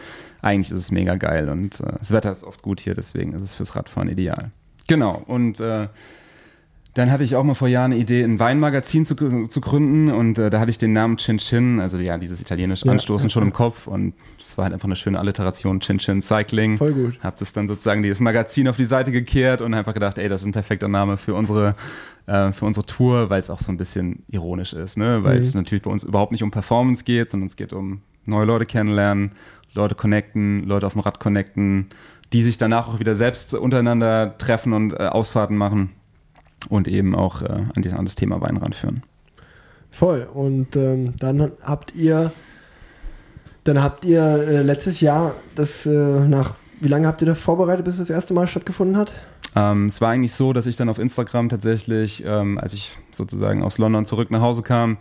eigentlich 0.41 0.71
ist 0.71 0.77
es 0.77 0.91
mega 0.91 1.15
geil 1.15 1.49
und 1.49 1.81
äh, 1.81 1.93
das 1.97 2.11
Wetter 2.11 2.31
ist 2.31 2.43
oft 2.45 2.61
gut 2.61 2.79
hier, 2.79 2.93
deswegen 2.93 3.33
ist 3.33 3.41
es 3.41 3.55
fürs 3.55 3.75
Radfahren 3.75 4.07
ideal. 4.07 4.51
Genau, 4.87 5.21
und 5.27 5.59
äh, 5.59 5.87
dann 6.95 7.11
hatte 7.11 7.23
ich 7.23 7.35
auch 7.35 7.43
mal 7.43 7.53
vor 7.53 7.67
Jahren 7.67 7.91
eine 7.91 8.01
Idee, 8.01 8.23
ein 8.23 8.39
Weinmagazin 8.39 9.05
zu, 9.05 9.15
zu 9.15 9.61
gründen 9.61 10.09
und 10.09 10.39
äh, 10.39 10.49
da 10.49 10.59
hatte 10.59 10.71
ich 10.71 10.79
den 10.79 10.91
Namen 10.91 11.17
Chin 11.17 11.37
Chin, 11.37 11.79
also 11.79 11.99
ja, 11.99 12.17
dieses 12.17 12.41
italienische 12.41 12.85
ja, 12.85 12.91
Anstoßen 12.91 13.29
ja, 13.29 13.33
schon 13.33 13.43
im 13.43 13.53
Kopf 13.53 13.87
und 13.87 14.15
das 14.41 14.57
war 14.57 14.65
halt 14.65 14.73
einfach 14.73 14.87
eine 14.87 14.95
schöne 14.95 15.19
Alliteration, 15.19 15.79
Chin 15.79 15.99
Chin 15.99 16.21
Cycling. 16.21 16.77
Voll 16.77 16.93
gut. 16.93 17.19
Hab 17.21 17.37
das 17.37 17.53
dann 17.53 17.67
sozusagen 17.67 18.01
dieses 18.01 18.19
Magazin 18.19 18.67
auf 18.67 18.77
die 18.77 18.85
Seite 18.85 19.11
gekehrt 19.11 19.61
und 19.61 19.75
einfach 19.75 19.93
gedacht, 19.93 20.17
ey, 20.17 20.27
das 20.27 20.41
ist 20.41 20.47
ein 20.47 20.53
perfekter 20.53 20.87
Name 20.87 21.17
für 21.17 21.35
unsere, 21.35 21.75
äh, 22.25 22.51
für 22.51 22.65
unsere 22.65 22.85
Tour, 22.85 23.29
weil 23.29 23.41
es 23.41 23.51
auch 23.51 23.59
so 23.59 23.71
ein 23.71 23.77
bisschen 23.77 24.23
ironisch 24.27 24.73
ist, 24.73 24.97
ne? 24.97 25.23
weil 25.23 25.35
mhm. 25.35 25.41
es 25.41 25.53
natürlich 25.53 25.83
bei 25.83 25.91
uns 25.91 26.03
überhaupt 26.03 26.31
nicht 26.31 26.41
um 26.41 26.49
Performance 26.49 27.03
geht, 27.03 27.29
sondern 27.29 27.45
es 27.45 27.55
geht 27.55 27.71
um 27.71 28.01
neue 28.25 28.45
Leute 28.45 28.65
kennenlernen, 28.65 29.33
Leute 29.75 29.93
connecten, 29.93 30.63
Leute 30.63 30.87
auf 30.87 30.93
dem 30.93 31.01
Rad 31.01 31.19
connecten, 31.19 31.87
die 32.33 32.41
sich 32.41 32.57
danach 32.57 32.87
auch 32.87 32.99
wieder 32.99 33.13
selbst 33.13 33.53
untereinander 33.53 34.35
treffen 34.39 34.73
und 34.73 34.93
äh, 34.93 35.05
Ausfahrten 35.05 35.55
machen 35.55 35.91
und 36.67 36.87
eben 36.87 37.15
auch 37.15 37.41
äh, 37.41 37.63
an, 37.75 37.81
die, 37.81 37.89
an, 37.89 38.05
das 38.05 38.15
Thema 38.15 38.41
Wein 38.41 38.57
ranführen. 38.57 39.03
Voll. 39.91 40.27
Und 40.33 40.75
ähm, 40.75 41.15
dann 41.17 41.51
habt 41.63 41.95
ihr, 41.95 42.31
dann 43.63 43.81
habt 43.81 44.05
ihr 44.05 44.21
äh, 44.21 44.61
letztes 44.61 45.01
Jahr 45.01 45.33
das 45.55 45.85
äh, 45.85 45.89
nach, 45.89 46.55
wie 46.79 46.89
lange 46.89 47.07
habt 47.07 47.21
ihr 47.21 47.27
das 47.27 47.39
vorbereitet, 47.39 47.85
bis 47.85 47.95
es 47.95 48.01
das 48.01 48.09
erste 48.09 48.33
Mal 48.33 48.47
stattgefunden 48.47 48.97
hat? 48.97 49.13
Ähm, 49.55 49.87
es 49.87 49.99
war 50.01 50.09
eigentlich 50.09 50.33
so, 50.33 50.53
dass 50.53 50.65
ich 50.65 50.75
dann 50.75 50.89
auf 50.89 50.99
Instagram 50.99 51.49
tatsächlich, 51.49 52.23
ähm, 52.25 52.57
als 52.59 52.73
ich 52.73 52.91
sozusagen 53.11 53.63
aus 53.63 53.77
London 53.77 54.05
zurück 54.05 54.29
nach 54.29 54.41
Hause 54.41 54.61
kam, 54.61 54.97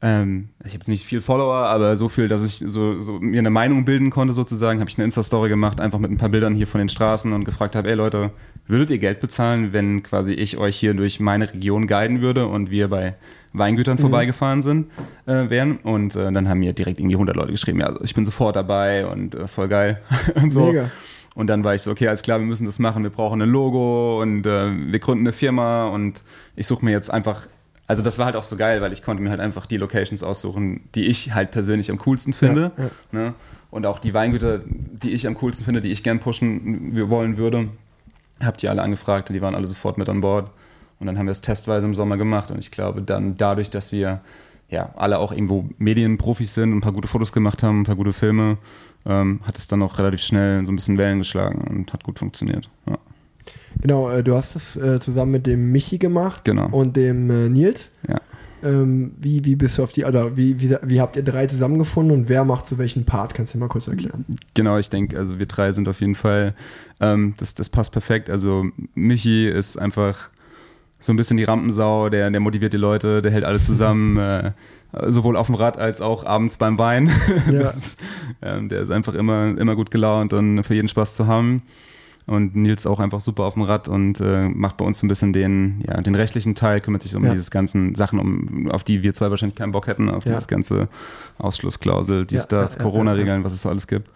ähm, 0.00 0.50
ich 0.60 0.68
habe 0.68 0.78
jetzt 0.78 0.88
nicht 0.88 1.04
viel 1.04 1.20
Follower, 1.20 1.66
aber 1.66 1.96
so 1.96 2.08
viel, 2.08 2.28
dass 2.28 2.44
ich 2.44 2.62
so, 2.64 3.00
so 3.00 3.18
mir 3.18 3.40
eine 3.40 3.50
Meinung 3.50 3.84
bilden 3.84 4.10
konnte 4.10 4.32
sozusagen, 4.32 4.78
habe 4.78 4.88
ich 4.88 4.96
eine 4.96 5.04
Insta-Story 5.04 5.48
gemacht, 5.48 5.80
einfach 5.80 5.98
mit 5.98 6.10
ein 6.10 6.18
paar 6.18 6.28
Bildern 6.28 6.54
hier 6.54 6.68
von 6.68 6.78
den 6.78 6.88
Straßen 6.88 7.32
und 7.32 7.44
gefragt 7.44 7.74
habe, 7.74 7.88
ey 7.88 7.94
Leute, 7.96 8.30
würdet 8.68 8.90
ihr 8.90 8.98
Geld 8.98 9.18
bezahlen, 9.20 9.72
wenn 9.72 10.04
quasi 10.04 10.32
ich 10.32 10.56
euch 10.56 10.76
hier 10.76 10.94
durch 10.94 11.18
meine 11.18 11.52
Region 11.52 11.88
guiden 11.88 12.20
würde 12.20 12.46
und 12.46 12.70
wir 12.70 12.88
bei 12.88 13.14
Weingütern 13.52 13.96
mhm. 13.96 14.02
vorbeigefahren 14.02 14.62
sind, 14.62 14.86
äh, 15.26 15.50
wären. 15.50 15.78
Und 15.78 16.14
äh, 16.14 16.30
dann 16.30 16.48
haben 16.48 16.60
mir 16.60 16.74
direkt 16.74 17.00
irgendwie 17.00 17.16
100 17.16 17.34
Leute 17.34 17.50
geschrieben, 17.50 17.80
ja, 17.80 17.86
also 17.86 18.02
ich 18.04 18.14
bin 18.14 18.24
sofort 18.24 18.54
dabei 18.54 19.06
und 19.06 19.34
äh, 19.34 19.48
voll 19.48 19.66
geil 19.66 20.00
und 20.36 20.52
so. 20.52 20.66
Mega. 20.66 20.90
Und 21.34 21.46
dann 21.46 21.62
war 21.64 21.74
ich 21.74 21.82
so, 21.82 21.90
okay, 21.90 22.08
alles 22.08 22.22
klar, 22.22 22.40
wir 22.40 22.46
müssen 22.46 22.66
das 22.66 22.78
machen, 22.78 23.02
wir 23.02 23.10
brauchen 23.10 23.40
ein 23.40 23.48
Logo 23.48 24.20
und 24.20 24.46
äh, 24.46 24.70
wir 24.92 24.98
gründen 24.98 25.24
eine 25.24 25.32
Firma 25.32 25.86
und 25.86 26.22
ich 26.56 26.66
suche 26.66 26.84
mir 26.84 26.90
jetzt 26.90 27.12
einfach 27.12 27.46
also 27.88 28.02
das 28.02 28.18
war 28.18 28.26
halt 28.26 28.36
auch 28.36 28.44
so 28.44 28.56
geil, 28.56 28.82
weil 28.82 28.92
ich 28.92 29.02
konnte 29.02 29.22
mir 29.22 29.30
halt 29.30 29.40
einfach 29.40 29.64
die 29.64 29.78
Locations 29.78 30.22
aussuchen, 30.22 30.82
die 30.94 31.06
ich 31.06 31.34
halt 31.34 31.50
persönlich 31.50 31.90
am 31.90 31.98
coolsten 31.98 32.34
finde. 32.34 32.70
Ja, 32.76 32.84
ja. 32.84 32.90
Ne? 33.10 33.34
Und 33.70 33.86
auch 33.86 33.98
die 33.98 34.12
Weingüter, 34.12 34.60
die 34.66 35.12
ich 35.12 35.26
am 35.26 35.34
coolsten 35.38 35.64
finde, 35.64 35.80
die 35.80 35.90
ich 35.90 36.02
gern 36.02 36.20
pushen 36.20 37.08
wollen 37.08 37.38
würde. 37.38 37.68
Hab 38.40 38.58
die 38.58 38.68
alle 38.68 38.82
angefragt 38.82 39.30
und 39.30 39.34
die 39.34 39.42
waren 39.42 39.54
alle 39.54 39.66
sofort 39.66 39.96
mit 39.96 40.08
an 40.08 40.20
Bord. 40.20 40.50
Und 41.00 41.06
dann 41.06 41.18
haben 41.18 41.26
wir 41.26 41.32
es 41.32 41.40
testweise 41.40 41.86
im 41.86 41.94
Sommer 41.94 42.18
gemacht. 42.18 42.50
Und 42.50 42.58
ich 42.58 42.70
glaube, 42.70 43.00
dann 43.00 43.38
dadurch, 43.38 43.70
dass 43.70 43.90
wir 43.90 44.20
ja 44.68 44.90
alle 44.96 45.18
auch 45.18 45.32
irgendwo 45.32 45.64
Medienprofis 45.78 46.54
sind 46.54 46.72
und 46.72 46.78
ein 46.78 46.80
paar 46.82 46.92
gute 46.92 47.08
Fotos 47.08 47.32
gemacht 47.32 47.62
haben, 47.62 47.80
ein 47.80 47.84
paar 47.84 47.96
gute 47.96 48.12
Filme, 48.12 48.58
ähm, 49.06 49.40
hat 49.44 49.56
es 49.56 49.66
dann 49.66 49.80
auch 49.80 49.98
relativ 49.98 50.20
schnell 50.20 50.64
so 50.66 50.72
ein 50.72 50.76
bisschen 50.76 50.98
Wellen 50.98 51.18
geschlagen 51.18 51.62
und 51.62 51.92
hat 51.94 52.04
gut 52.04 52.18
funktioniert. 52.18 52.68
Ja. 52.86 52.98
Genau, 53.80 54.10
äh, 54.10 54.22
du 54.22 54.34
hast 54.34 54.54
das 54.54 54.76
äh, 54.76 55.00
zusammen 55.00 55.32
mit 55.32 55.46
dem 55.46 55.70
Michi 55.70 55.98
gemacht 55.98 56.44
genau. 56.44 56.68
und 56.70 56.96
dem 56.96 57.30
äh, 57.30 57.48
Nils. 57.48 57.92
Ja. 58.08 58.20
Ähm, 58.60 59.12
wie, 59.16 59.44
wie 59.44 59.54
bist 59.54 59.78
du 59.78 59.84
auf 59.84 59.92
die, 59.92 60.04
oder 60.04 60.36
wie, 60.36 60.60
wie, 60.60 60.76
wie 60.82 61.00
habt 61.00 61.14
ihr 61.14 61.22
drei 61.22 61.46
zusammengefunden 61.46 62.12
und 62.12 62.28
wer 62.28 62.44
macht 62.44 62.66
so 62.66 62.76
welchen 62.76 63.04
Part? 63.04 63.34
Kannst 63.34 63.54
du 63.54 63.58
dir 63.58 63.64
mal 63.64 63.68
kurz 63.68 63.86
erklären? 63.86 64.24
Genau, 64.54 64.78
ich 64.78 64.90
denke, 64.90 65.16
also 65.16 65.38
wir 65.38 65.46
drei 65.46 65.70
sind 65.70 65.88
auf 65.88 66.00
jeden 66.00 66.16
Fall, 66.16 66.54
ähm, 66.98 67.34
das, 67.36 67.54
das 67.54 67.68
passt 67.68 67.92
perfekt. 67.92 68.28
Also 68.28 68.66
Michi 68.94 69.48
ist 69.48 69.76
einfach 69.76 70.30
so 70.98 71.12
ein 71.12 71.16
bisschen 71.16 71.36
die 71.36 71.44
Rampensau, 71.44 72.08
der, 72.08 72.28
der 72.28 72.40
motiviert 72.40 72.72
die 72.72 72.78
Leute, 72.78 73.22
der 73.22 73.30
hält 73.30 73.44
alle 73.44 73.60
zusammen, 73.60 74.16
äh, 74.18 74.52
sowohl 75.06 75.36
auf 75.36 75.46
dem 75.46 75.54
Rad 75.54 75.78
als 75.78 76.00
auch 76.00 76.24
abends 76.24 76.56
beim 76.56 76.78
Wein. 76.78 77.12
Ja. 77.52 77.70
ist, 77.76 78.00
ähm, 78.42 78.68
der 78.68 78.80
ist 78.80 78.90
einfach 78.90 79.14
immer, 79.14 79.56
immer 79.56 79.76
gut 79.76 79.92
gelaunt 79.92 80.32
und 80.32 80.64
für 80.64 80.74
jeden 80.74 80.88
Spaß 80.88 81.14
zu 81.14 81.28
haben. 81.28 81.62
Und 82.28 82.54
Nils 82.54 82.86
auch 82.86 83.00
einfach 83.00 83.22
super 83.22 83.44
auf 83.44 83.54
dem 83.54 83.62
Rad 83.62 83.88
und 83.88 84.20
äh, 84.20 84.50
macht 84.50 84.76
bei 84.76 84.84
uns 84.84 84.98
so 84.98 85.06
ein 85.06 85.08
bisschen 85.08 85.32
den, 85.32 85.82
ja, 85.88 86.00
den 86.02 86.14
rechtlichen 86.14 86.54
Teil, 86.54 86.80
kümmert 86.80 87.00
sich 87.00 87.16
um 87.16 87.24
ja. 87.24 87.32
diese 87.32 87.50
ganzen 87.50 87.94
Sachen, 87.94 88.18
um, 88.18 88.70
auf 88.70 88.84
die 88.84 89.02
wir 89.02 89.14
zwei 89.14 89.30
wahrscheinlich 89.30 89.56
keinen 89.56 89.72
Bock 89.72 89.86
hätten, 89.86 90.10
auf 90.10 90.26
ja. 90.26 90.32
dieses 90.32 90.46
ganze 90.46 90.88
Ausschlussklausel, 91.38 92.26
dies, 92.26 92.42
ja, 92.42 92.60
das, 92.60 92.78
Corona-Regeln, 92.78 93.44
was 93.44 93.54
es 93.54 93.62
so 93.62 93.70
alles 93.70 93.86
gibt. 93.86 94.10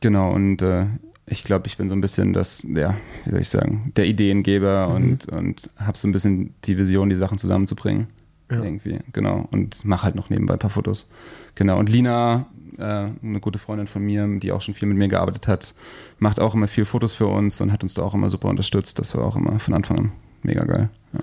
Genau, 0.00 0.30
und 0.30 0.60
äh, 0.60 0.86
ich 1.26 1.42
glaube, 1.42 1.66
ich 1.66 1.78
bin 1.78 1.88
so 1.88 1.94
ein 1.94 2.02
bisschen 2.02 2.34
das, 2.34 2.62
ja, 2.62 2.94
wie 3.24 3.30
soll 3.30 3.40
ich 3.40 3.48
sagen, 3.48 3.92
der 3.96 4.06
Ideengeber 4.06 4.88
mhm. 4.88 4.94
und, 4.94 5.28
und 5.30 5.70
habe 5.76 5.96
so 5.96 6.06
ein 6.06 6.12
bisschen 6.12 6.54
die 6.64 6.76
Vision, 6.76 7.08
die 7.08 7.16
Sachen 7.16 7.38
zusammenzubringen. 7.38 8.08
Irgendwie, 8.50 8.98
genau. 9.12 9.46
Und 9.50 9.84
mache 9.84 10.04
halt 10.04 10.14
noch 10.14 10.30
nebenbei 10.30 10.54
ein 10.54 10.58
paar 10.58 10.70
Fotos. 10.70 11.06
Genau. 11.54 11.78
Und 11.78 11.90
Lina 11.90 12.46
äh, 12.78 13.08
eine 13.22 13.40
gute 13.40 13.58
Freundin 13.58 13.86
von 13.86 14.02
mir, 14.02 14.26
die 14.38 14.52
auch 14.52 14.60
schon 14.60 14.74
viel 14.74 14.88
mit 14.88 14.96
mir 14.96 15.08
gearbeitet 15.08 15.48
hat, 15.48 15.74
macht 16.18 16.40
auch 16.40 16.54
immer 16.54 16.68
viel 16.68 16.84
Fotos 16.84 17.12
für 17.12 17.26
uns 17.26 17.60
und 17.60 17.72
hat 17.72 17.82
uns 17.82 17.94
da 17.94 18.02
auch 18.02 18.14
immer 18.14 18.30
super 18.30 18.48
unterstützt. 18.48 18.98
Das 18.98 19.14
war 19.16 19.24
auch 19.24 19.36
immer 19.36 19.58
von 19.58 19.74
Anfang 19.74 19.98
an 19.98 20.12
mega 20.42 20.64
geil. 20.64 20.88
Ja. 21.12 21.20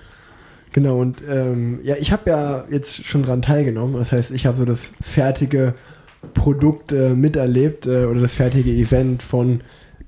Genau, 0.72 1.00
und 1.00 1.22
ähm, 1.28 1.80
ja, 1.82 1.96
ich 1.96 2.12
habe 2.12 2.28
ja 2.28 2.64
jetzt 2.70 3.06
schon 3.06 3.22
dran 3.22 3.40
teilgenommen. 3.40 3.96
Das 3.96 4.12
heißt, 4.12 4.30
ich 4.30 4.44
habe 4.44 4.56
so 4.58 4.66
das 4.66 4.92
fertige 5.00 5.72
Produkt 6.34 6.92
äh, 6.92 7.14
miterlebt 7.14 7.86
äh, 7.86 8.04
oder 8.04 8.20
das 8.20 8.34
fertige 8.34 8.70
Event 8.70 9.22
von 9.22 9.62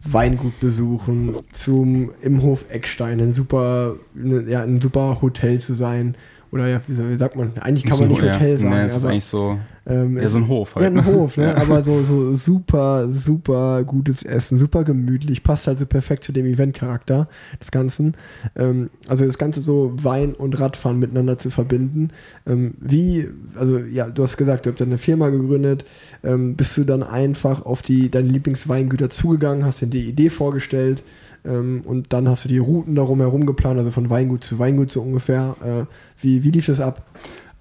Weingut 0.05 0.61
besuchen 0.61 1.37
zum 1.53 2.13
im 2.23 2.43
Hof 2.43 2.67
Eckstein, 2.69 3.21
ein 3.21 3.35
super, 3.35 3.97
ne, 4.15 4.45
ja, 4.49 4.63
ein 4.63 4.81
super 4.81 5.21
Hotel 5.23 5.59
zu 5.59 5.75
sein 5.75 6.17
oder 6.51 6.67
ja, 6.67 6.81
wie, 6.87 7.15
sagt 7.17 7.37
man, 7.37 7.53
eigentlich 7.59 7.85
kann 7.85 7.99
man 7.99 8.09
nicht 8.09 8.23
ja. 8.23 8.35
Hotel 8.35 8.59
sagen. 8.59 8.71
Nee, 8.71 8.83
es 8.83 8.97
ist 8.97 9.03
aber, 9.05 9.13
eigentlich 9.13 9.25
so, 9.25 9.59
ähm, 9.87 10.19
ja, 10.19 10.29
so 10.29 10.39
ein 10.39 10.49
Hof 10.49 10.75
halt. 10.75 10.83
ja, 10.83 10.89
ein 10.89 10.95
ne? 10.95 11.05
Hof, 11.05 11.37
ne? 11.37 11.45
Ja. 11.49 11.57
aber 11.57 11.83
so, 11.83 12.03
so 12.03 12.35
super, 12.35 13.09
super 13.11 13.85
gutes 13.85 14.23
Essen, 14.23 14.57
super 14.57 14.85
gemütlich, 14.85 15.43
passt 15.43 15.67
halt 15.67 15.79
so 15.79 15.87
perfekt 15.87 16.25
zu 16.25 16.33
dem 16.33 16.47
Event-Charakter 16.47 17.29
des 17.61 17.71
Ganzen. 17.71 18.17
Ähm, 18.57 18.89
also 19.09 19.27
das 19.27 19.37
Ganze 19.37 19.61
so 19.61 19.93
Wein 20.03 20.35
und 20.35 20.59
Radfahren 20.59 20.99
miteinander 20.99 21.37
zu 21.37 21.51
verbinden. 21.51 22.11
Ähm, 22.47 22.75
wie, 22.81 23.29
also 23.55 23.79
ja, 23.79 24.09
du 24.09 24.23
hast 24.23 24.37
gesagt, 24.39 24.65
du 24.65 24.71
habt 24.71 24.81
eine 24.81 24.99
Firma 24.99 25.29
gegründet, 25.29 25.85
ähm, 26.25 26.57
bist 26.57 26.77
du 26.79 26.85
dann 26.85 27.03
einfach 27.03 27.67
auf 27.67 27.83
die, 27.83 28.11
deine 28.11 28.29
Lieblingsweingüter 28.29 29.11
zugegangen, 29.11 29.65
hast 29.65 29.83
dir 29.83 29.87
die 29.87 30.09
Idee 30.09 30.31
vorgestellt 30.31 31.03
ähm, 31.45 31.83
und 31.85 32.13
dann 32.13 32.29
hast 32.29 32.45
du 32.45 32.49
die 32.49 32.59
Routen 32.59 32.95
darum 32.95 33.21
herum 33.21 33.47
geplant, 33.47 33.79
also 33.79 33.91
von 33.91 34.11
Weingut 34.11 34.45
zu 34.45 34.59
Weingut 34.59 34.91
so 34.91 35.03
ungefähr. 35.03 35.57
Äh, 35.65 35.85
wie, 36.23 36.43
wie 36.45 36.51
lief 36.51 36.67
das 36.67 36.81
ab? 36.81 37.03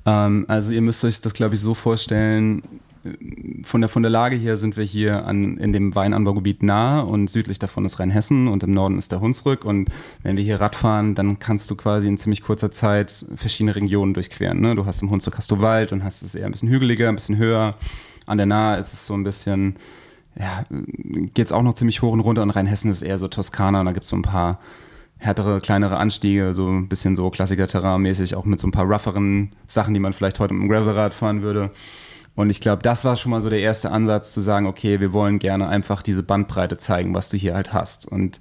Ähm, 0.05 0.45
also 0.47 0.71
ihr 0.71 0.81
müsst 0.81 1.03
euch 1.03 1.21
das, 1.21 1.33
glaube 1.33 1.55
ich, 1.55 1.61
so 1.61 1.73
vorstellen. 1.73 2.63
Von 3.63 3.81
der, 3.81 3.89
von 3.89 4.03
der 4.03 4.09
Lage 4.09 4.35
her 4.35 4.57
sind 4.57 4.75
wir 4.75 4.83
hier 4.83 5.25
an, 5.25 5.57
in 5.57 5.71
dem 5.71 5.95
Weinanbaugebiet 5.95 6.61
nahe 6.61 7.05
und 7.05 7.29
südlich 7.29 7.57
davon 7.57 7.85
ist 7.85 7.99
Rheinhessen 7.99 8.49
und 8.49 8.63
im 8.63 8.73
Norden 8.73 8.97
ist 8.97 9.11
der 9.11 9.21
Hunsrück. 9.21 9.63
Und 9.63 9.89
wenn 10.23 10.35
wir 10.35 10.43
hier 10.43 10.59
Rad 10.59 10.75
fahren, 10.75 11.15
dann 11.15 11.39
kannst 11.39 11.69
du 11.71 11.75
quasi 11.75 12.07
in 12.07 12.17
ziemlich 12.17 12.41
kurzer 12.41 12.71
Zeit 12.71 13.25
verschiedene 13.35 13.75
Regionen 13.75 14.13
durchqueren. 14.13 14.59
Ne? 14.59 14.75
Du 14.75 14.85
hast 14.85 15.01
im 15.01 15.09
Hunsrück 15.09 15.37
hast 15.37 15.51
du 15.51 15.61
Wald 15.61 15.93
und 15.93 16.03
hast 16.03 16.21
es 16.21 16.35
eher 16.35 16.47
ein 16.47 16.51
bisschen 16.51 16.69
hügeliger, 16.69 17.07
ein 17.07 17.15
bisschen 17.15 17.37
höher. 17.37 17.75
An 18.25 18.37
der 18.37 18.47
Nahe 18.47 18.77
ist 18.77 18.91
es 18.91 19.05
so 19.05 19.13
ein 19.13 19.23
bisschen, 19.23 19.77
ja, 20.39 20.63
geht 20.69 21.47
es 21.47 21.51
auch 21.51 21.63
noch 21.63 21.73
ziemlich 21.73 22.01
hoch 22.01 22.11
und 22.11 22.19
runter. 22.19 22.43
Und 22.43 22.51
Rheinhessen 22.51 22.91
ist 22.91 23.01
eher 23.01 23.17
so 23.17 23.27
Toskana 23.27 23.79
und 23.79 23.85
da 23.85 23.91
gibt 23.91 24.03
es 24.03 24.09
so 24.09 24.15
ein 24.15 24.21
paar 24.21 24.59
härtere, 25.17 25.61
kleinere 25.61 25.97
Anstiege, 25.97 26.53
so 26.53 26.69
ein 26.69 26.87
bisschen 26.87 27.15
so 27.15 27.29
Klassiker-Terrain-mäßig, 27.29 28.35
auch 28.35 28.45
mit 28.45 28.59
so 28.59 28.67
ein 28.67 28.71
paar 28.71 28.85
rougheren 28.85 29.51
Sachen, 29.65 29.93
die 29.93 29.99
man 29.99 30.13
vielleicht 30.13 30.39
heute 30.39 30.53
mit 30.53 30.63
dem 30.63 30.69
Gravelrad 30.69 31.13
fahren 31.13 31.41
würde. 31.41 31.71
Und 32.35 32.51
ich 32.51 32.61
glaube, 32.61 32.83
das 32.83 33.03
war 33.03 33.15
schon 33.15 33.31
mal 33.31 33.41
so 33.41 33.49
der 33.49 33.61
erste 33.61 33.89
Ansatz 33.89 34.31
zu 34.31 34.41
sagen, 34.41 34.67
okay, 34.67 34.99
wir 34.99 35.11
wollen 35.11 35.39
gerne 35.39 35.67
einfach 35.67 36.03
diese 36.03 36.21
Bandbreite 36.21 36.77
zeigen, 36.77 37.15
was 37.15 37.29
du 37.29 37.37
hier 37.37 37.55
halt 37.55 37.73
hast. 37.73 38.07
Und 38.07 38.39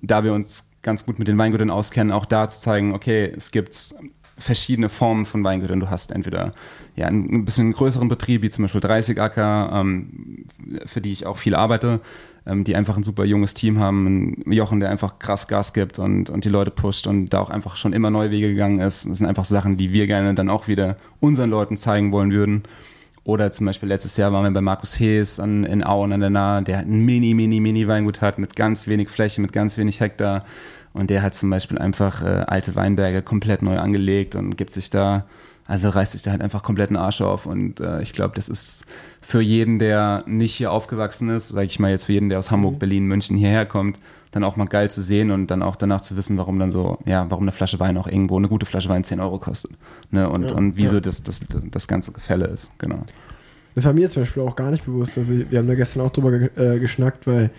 da 0.00 0.24
wir 0.24 0.32
uns 0.32 0.70
ganz 0.82 1.06
gut 1.06 1.20
mit 1.20 1.28
den 1.28 1.38
Weingütern 1.38 1.70
auskennen, 1.70 2.12
auch 2.12 2.26
da 2.26 2.48
zu 2.48 2.60
zeigen, 2.60 2.94
okay, 2.94 3.32
es 3.36 3.52
gibt 3.52 3.94
verschiedene 4.42 4.88
Formen 4.88 5.24
von 5.24 5.44
Weingütern. 5.44 5.80
Du 5.80 5.88
hast 5.88 6.10
entweder 6.12 6.52
ja, 6.96 7.06
ein 7.06 7.44
bisschen 7.44 7.72
größeren 7.72 8.08
Betrieb, 8.08 8.42
wie 8.42 8.50
zum 8.50 8.64
Beispiel 8.64 8.80
30 8.80 9.20
Acker, 9.20 9.70
ähm, 9.72 10.46
für 10.84 11.00
die 11.00 11.12
ich 11.12 11.26
auch 11.26 11.38
viel 11.38 11.54
arbeite, 11.54 12.00
ähm, 12.44 12.64
die 12.64 12.76
einfach 12.76 12.96
ein 12.96 13.04
super 13.04 13.24
junges 13.24 13.54
Team 13.54 13.78
haben. 13.78 14.42
Ein 14.46 14.52
Jochen, 14.52 14.80
der 14.80 14.90
einfach 14.90 15.18
krass 15.18 15.48
Gas 15.48 15.72
gibt 15.72 15.98
und, 15.98 16.28
und 16.28 16.44
die 16.44 16.48
Leute 16.48 16.70
pusht 16.70 17.06
und 17.06 17.30
da 17.30 17.40
auch 17.40 17.50
einfach 17.50 17.76
schon 17.76 17.92
immer 17.92 18.10
neue 18.10 18.30
Wege 18.30 18.48
gegangen 18.48 18.80
ist. 18.80 19.08
Das 19.08 19.18
sind 19.18 19.26
einfach 19.26 19.44
Sachen, 19.44 19.76
die 19.76 19.92
wir 19.92 20.06
gerne 20.06 20.34
dann 20.34 20.50
auch 20.50 20.68
wieder 20.68 20.96
unseren 21.20 21.50
Leuten 21.50 21.76
zeigen 21.76 22.12
wollen 22.12 22.32
würden. 22.32 22.64
Oder 23.24 23.52
zum 23.52 23.66
Beispiel 23.66 23.88
letztes 23.88 24.16
Jahr 24.16 24.32
waren 24.32 24.42
wir 24.42 24.50
bei 24.50 24.60
Markus 24.60 24.98
Hees 24.98 25.38
an, 25.38 25.64
in 25.64 25.84
Auen 25.84 26.12
an 26.12 26.20
der 26.20 26.30
Nahe, 26.30 26.62
der 26.62 26.78
ein 26.78 27.04
mini, 27.04 27.34
mini, 27.34 27.60
mini 27.60 27.86
Weingut 27.86 28.20
hat 28.20 28.38
mit 28.38 28.56
ganz 28.56 28.88
wenig 28.88 29.10
Fläche, 29.10 29.40
mit 29.40 29.52
ganz 29.52 29.78
wenig 29.78 30.00
Hektar. 30.00 30.44
Und 30.92 31.10
der 31.10 31.22
hat 31.22 31.34
zum 31.34 31.50
Beispiel 31.50 31.78
einfach 31.78 32.22
äh, 32.22 32.44
alte 32.46 32.74
Weinberge 32.74 33.22
komplett 33.22 33.62
neu 33.62 33.78
angelegt 33.78 34.34
und 34.34 34.56
gibt 34.56 34.72
sich 34.72 34.90
da, 34.90 35.24
also 35.66 35.88
reißt 35.88 36.12
sich 36.12 36.22
da 36.22 36.32
halt 36.32 36.42
einfach 36.42 36.62
komplett 36.62 36.90
einen 36.90 36.98
Arsch 36.98 37.20
auf. 37.20 37.46
Und 37.46 37.80
äh, 37.80 38.02
ich 38.02 38.12
glaube, 38.12 38.34
das 38.34 38.48
ist 38.48 38.84
für 39.20 39.40
jeden, 39.40 39.78
der 39.78 40.22
nicht 40.26 40.54
hier 40.54 40.70
aufgewachsen 40.70 41.30
ist, 41.30 41.48
sage 41.48 41.66
ich 41.66 41.78
mal 41.78 41.90
jetzt 41.90 42.04
für 42.04 42.12
jeden, 42.12 42.28
der 42.28 42.38
aus 42.38 42.50
Hamburg, 42.50 42.78
Berlin, 42.78 43.06
München 43.06 43.36
hierher 43.36 43.64
kommt, 43.64 43.98
dann 44.32 44.44
auch 44.44 44.56
mal 44.56 44.66
geil 44.66 44.90
zu 44.90 45.00
sehen 45.00 45.30
und 45.30 45.50
dann 45.50 45.62
auch 45.62 45.76
danach 45.76 46.00
zu 46.00 46.16
wissen, 46.16 46.36
warum 46.38 46.58
dann 46.58 46.70
so, 46.70 46.98
ja, 47.06 47.26
warum 47.30 47.44
eine 47.44 47.52
Flasche 47.52 47.80
Wein 47.80 47.96
auch 47.96 48.06
irgendwo, 48.06 48.36
eine 48.36 48.48
gute 48.48 48.66
Flasche 48.66 48.88
Wein 48.88 49.04
10 49.04 49.20
Euro 49.20 49.38
kostet. 49.38 49.72
Ne? 50.10 50.28
Und, 50.28 50.50
Ja, 50.50 50.56
und 50.56 50.76
wieso 50.76 50.96
ja. 50.96 51.00
das, 51.00 51.22
das, 51.22 51.40
das 51.70 51.88
ganze 51.88 52.12
Gefälle 52.12 52.46
ist, 52.46 52.70
genau. 52.78 53.00
Das 53.74 53.84
war 53.84 53.92
mir 53.92 54.10
zum 54.10 54.22
Beispiel 54.22 54.42
auch 54.42 54.56
gar 54.56 54.70
nicht 54.70 54.84
bewusst. 54.84 55.16
Also 55.16 55.32
wir 55.32 55.58
haben 55.58 55.68
da 55.68 55.74
gestern 55.74 56.02
auch 56.02 56.10
drüber 56.10 56.30
ge 56.30 56.50
äh, 56.56 56.78
geschnackt, 56.78 57.26
weil 57.26 57.50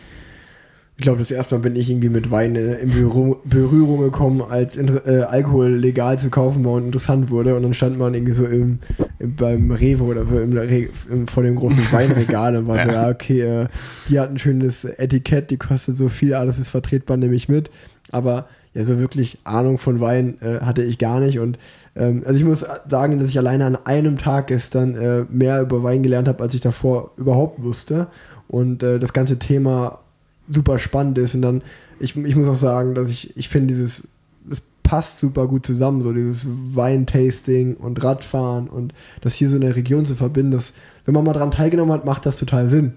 ich 0.96 1.02
glaube, 1.02 1.20
das 1.20 1.32
erste 1.32 1.56
Mal 1.56 1.62
bin 1.62 1.76
ich 1.76 1.90
irgendwie 1.90 2.10
mit 2.10 2.30
Wein 2.30 2.56
äh, 2.56 2.76
in 2.76 2.90
Berührung, 2.92 3.38
Berührung 3.46 4.02
gekommen, 4.02 4.42
als 4.42 4.78
äh, 4.78 5.26
Alkohol 5.28 5.72
legal 5.72 6.20
zu 6.20 6.30
kaufen 6.30 6.64
war 6.64 6.74
und 6.74 6.86
interessant 6.86 7.32
wurde. 7.32 7.56
Und 7.56 7.64
dann 7.64 7.74
stand 7.74 7.98
man 7.98 8.14
irgendwie 8.14 8.34
so 8.34 8.46
im, 8.46 8.78
im 9.18 9.36
beim 9.36 9.72
Rewe 9.72 10.04
oder 10.04 10.24
so 10.24 10.40
im, 10.40 10.56
im, 10.56 11.28
vor 11.28 11.42
dem 11.42 11.56
großen 11.56 11.84
Weinregal 11.92 12.56
und 12.56 12.68
war 12.68 12.84
so, 12.84 12.90
ja, 12.90 13.10
okay, 13.10 13.42
äh, 13.42 13.68
die 14.08 14.20
hat 14.20 14.30
ein 14.30 14.38
schönes 14.38 14.86
Etikett, 14.86 15.50
die 15.50 15.58
kostet 15.58 15.98
so 15.98 16.10
viel, 16.10 16.36
alles 16.36 16.60
ist 16.60 16.70
vertretbar, 16.70 17.18
nehme 17.18 17.34
ich 17.34 17.50
mit. 17.50 17.72
Aber 18.12 18.48
ja, 18.76 18.84
so 18.84 19.00
wirklich 19.00 19.40
Ahnung 19.46 19.80
von 19.80 20.00
Wein 20.00 20.38
äh, 20.42 20.60
hatte 20.60 20.84
ich 20.84 21.00
gar 21.00 21.20
nicht. 21.20 21.40
Und 21.40 21.58
ähm, 21.96 22.22
also 22.24 22.38
ich 22.38 22.46
muss 22.46 22.64
sagen, 22.88 23.18
dass 23.18 23.30
ich 23.30 23.40
alleine 23.40 23.66
an 23.66 23.78
einem 23.86 24.20
Tag 24.20 24.48
gestern 24.48 24.94
äh, 24.96 25.26
mehr 25.28 25.60
über 25.62 25.82
Wein 25.82 26.04
gelernt 26.04 26.28
habe, 26.28 26.44
als 26.44 26.54
ich 26.54 26.62
davor 26.62 27.12
überhaupt 27.18 27.64
wusste. 27.64 28.08
Und 28.48 28.84
äh, 28.84 29.00
das 29.00 29.14
ganze 29.14 29.40
Thema 29.40 30.03
super 30.50 30.80
spannend 30.80 31.18
ist. 31.18 31.36
Und 31.36 31.42
dann, 31.42 31.62
ich, 32.00 32.16
ich 32.16 32.36
muss 32.36 32.50
auch 32.50 32.56
sagen, 32.56 32.96
dass 32.96 33.10
ich, 33.10 33.36
ich 33.38 33.50
finde, 33.50 33.74
dieses, 33.74 34.08
es 34.50 34.62
passt 34.84 35.20
super 35.20 35.48
gut 35.48 35.66
zusammen, 35.66 36.02
so 36.02 36.14
dieses 36.14 36.46
Weintasting 36.48 37.76
und 37.76 38.04
Radfahren 38.04 38.68
und 38.68 38.94
das 39.22 39.36
hier 39.36 39.50
so 39.50 39.56
in 39.56 39.62
der 39.62 39.76
Region 39.76 40.06
zu 40.06 40.16
verbinden, 40.16 40.52
das, 40.52 40.74
wenn 41.06 41.14
man 41.14 41.24
mal 41.24 41.34
dran 41.34 41.52
teilgenommen 41.52 41.94
hat, 41.94 42.06
macht 42.06 42.26
das 42.26 42.38
total 42.38 42.70
Sinn. 42.70 42.94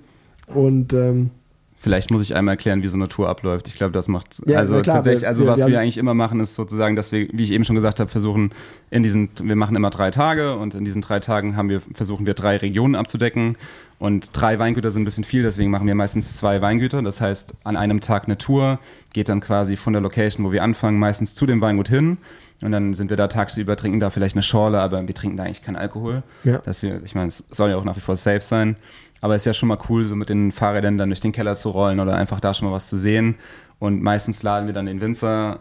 Und 0.48 0.92
ähm, 0.92 1.30
Vielleicht 1.78 2.10
muss 2.10 2.22
ich 2.22 2.34
einmal 2.34 2.54
erklären, 2.54 2.82
wie 2.82 2.88
so 2.88 2.96
eine 2.96 3.06
Tour 3.08 3.28
abläuft. 3.28 3.68
Ich 3.68 3.76
glaube, 3.76 3.92
das 3.92 4.08
macht 4.08 4.42
Ja, 4.46 4.58
also 4.58 4.80
klar, 4.80 4.96
tatsächlich, 4.96 5.22
wir- 5.22 5.28
also 5.28 5.44
wir- 5.44 5.50
was 5.52 5.60
wir 5.60 5.68
wir, 5.68 5.80
eigentlich 5.80 5.98
immer 5.98 6.14
machen, 6.14 6.40
ist 6.40 6.54
sozusagen, 6.54 6.96
dass 6.96 7.12
wir, 7.12 7.28
wie 7.32 7.42
ich 7.42 7.52
eben 7.52 7.64
schon 7.64 7.76
gesagt 7.76 8.00
habe, 8.00 8.10
versuchen 8.10 8.50
in 8.90 9.02
diesen, 9.02 9.28
wir 9.42 9.56
machen 9.56 9.76
immer 9.76 9.90
drei 9.90 10.10
Tage 10.10 10.56
und 10.56 10.74
in 10.74 10.84
diesen 10.84 11.02
drei 11.02 11.20
Tagen 11.20 11.56
haben 11.56 11.68
wir, 11.68 11.80
versuchen 11.92 12.26
wir 12.26 12.34
drei 12.34 12.56
Regionen 12.56 12.94
abzudecken 12.94 13.56
und 13.98 14.30
drei 14.32 14.58
Weingüter 14.58 14.90
sind 14.90 15.02
ein 15.02 15.04
bisschen 15.04 15.24
viel, 15.24 15.42
deswegen 15.42 15.70
machen 15.70 15.86
wir 15.86 15.94
meistens 15.94 16.36
zwei 16.36 16.60
Weingüter. 16.60 17.02
Das 17.02 17.20
heißt, 17.20 17.54
an 17.64 17.76
einem 17.76 18.00
Tag 18.00 18.24
eine 18.24 18.38
Tour 18.38 18.78
geht 19.12 19.28
dann 19.28 19.40
quasi 19.40 19.76
von 19.76 19.92
der 19.92 20.02
Location, 20.02 20.44
wo 20.46 20.52
wir 20.52 20.62
anfangen, 20.64 20.98
meistens 20.98 21.34
zu 21.34 21.46
dem 21.46 21.60
Weingut 21.60 21.88
hin. 21.88 22.16
Und 22.62 22.72
dann 22.72 22.94
sind 22.94 23.10
wir 23.10 23.18
da 23.18 23.28
tagsüber, 23.28 23.76
trinken 23.76 24.00
da 24.00 24.08
vielleicht 24.08 24.34
eine 24.34 24.42
Schorle, 24.42 24.80
aber 24.80 25.06
wir 25.06 25.14
trinken 25.14 25.36
da 25.36 25.42
eigentlich 25.42 25.62
keinen 25.62 25.76
Alkohol. 25.76 26.22
Ja. 26.42 26.56
Dass 26.58 26.82
wir, 26.82 27.02
ich 27.04 27.14
meine, 27.14 27.28
es 27.28 27.44
soll 27.50 27.68
ja 27.68 27.76
auch 27.76 27.84
nach 27.84 27.96
wie 27.96 28.00
vor 28.00 28.16
safe 28.16 28.40
sein. 28.40 28.76
Aber 29.20 29.35
es 29.35 29.42
ist 29.42 29.46
ja 29.46 29.55
schon 29.55 29.68
mal 29.68 29.79
cool, 29.88 30.07
so 30.07 30.14
mit 30.14 30.29
den 30.29 30.52
Fahrrädern 30.52 30.98
dann 30.98 31.09
durch 31.09 31.20
den 31.20 31.33
Keller 31.33 31.55
zu 31.55 31.70
rollen 31.70 32.00
oder 32.00 32.14
einfach 32.16 32.40
da 32.40 32.55
schon 32.55 32.68
mal 32.68 32.74
was 32.74 32.88
zu 32.88 32.96
sehen. 32.96 33.37
Und 33.79 34.02
meistens 34.02 34.42
laden 34.42 34.66
wir 34.66 34.74
dann 34.74 34.87
den 34.87 35.00
Winzer 35.00 35.61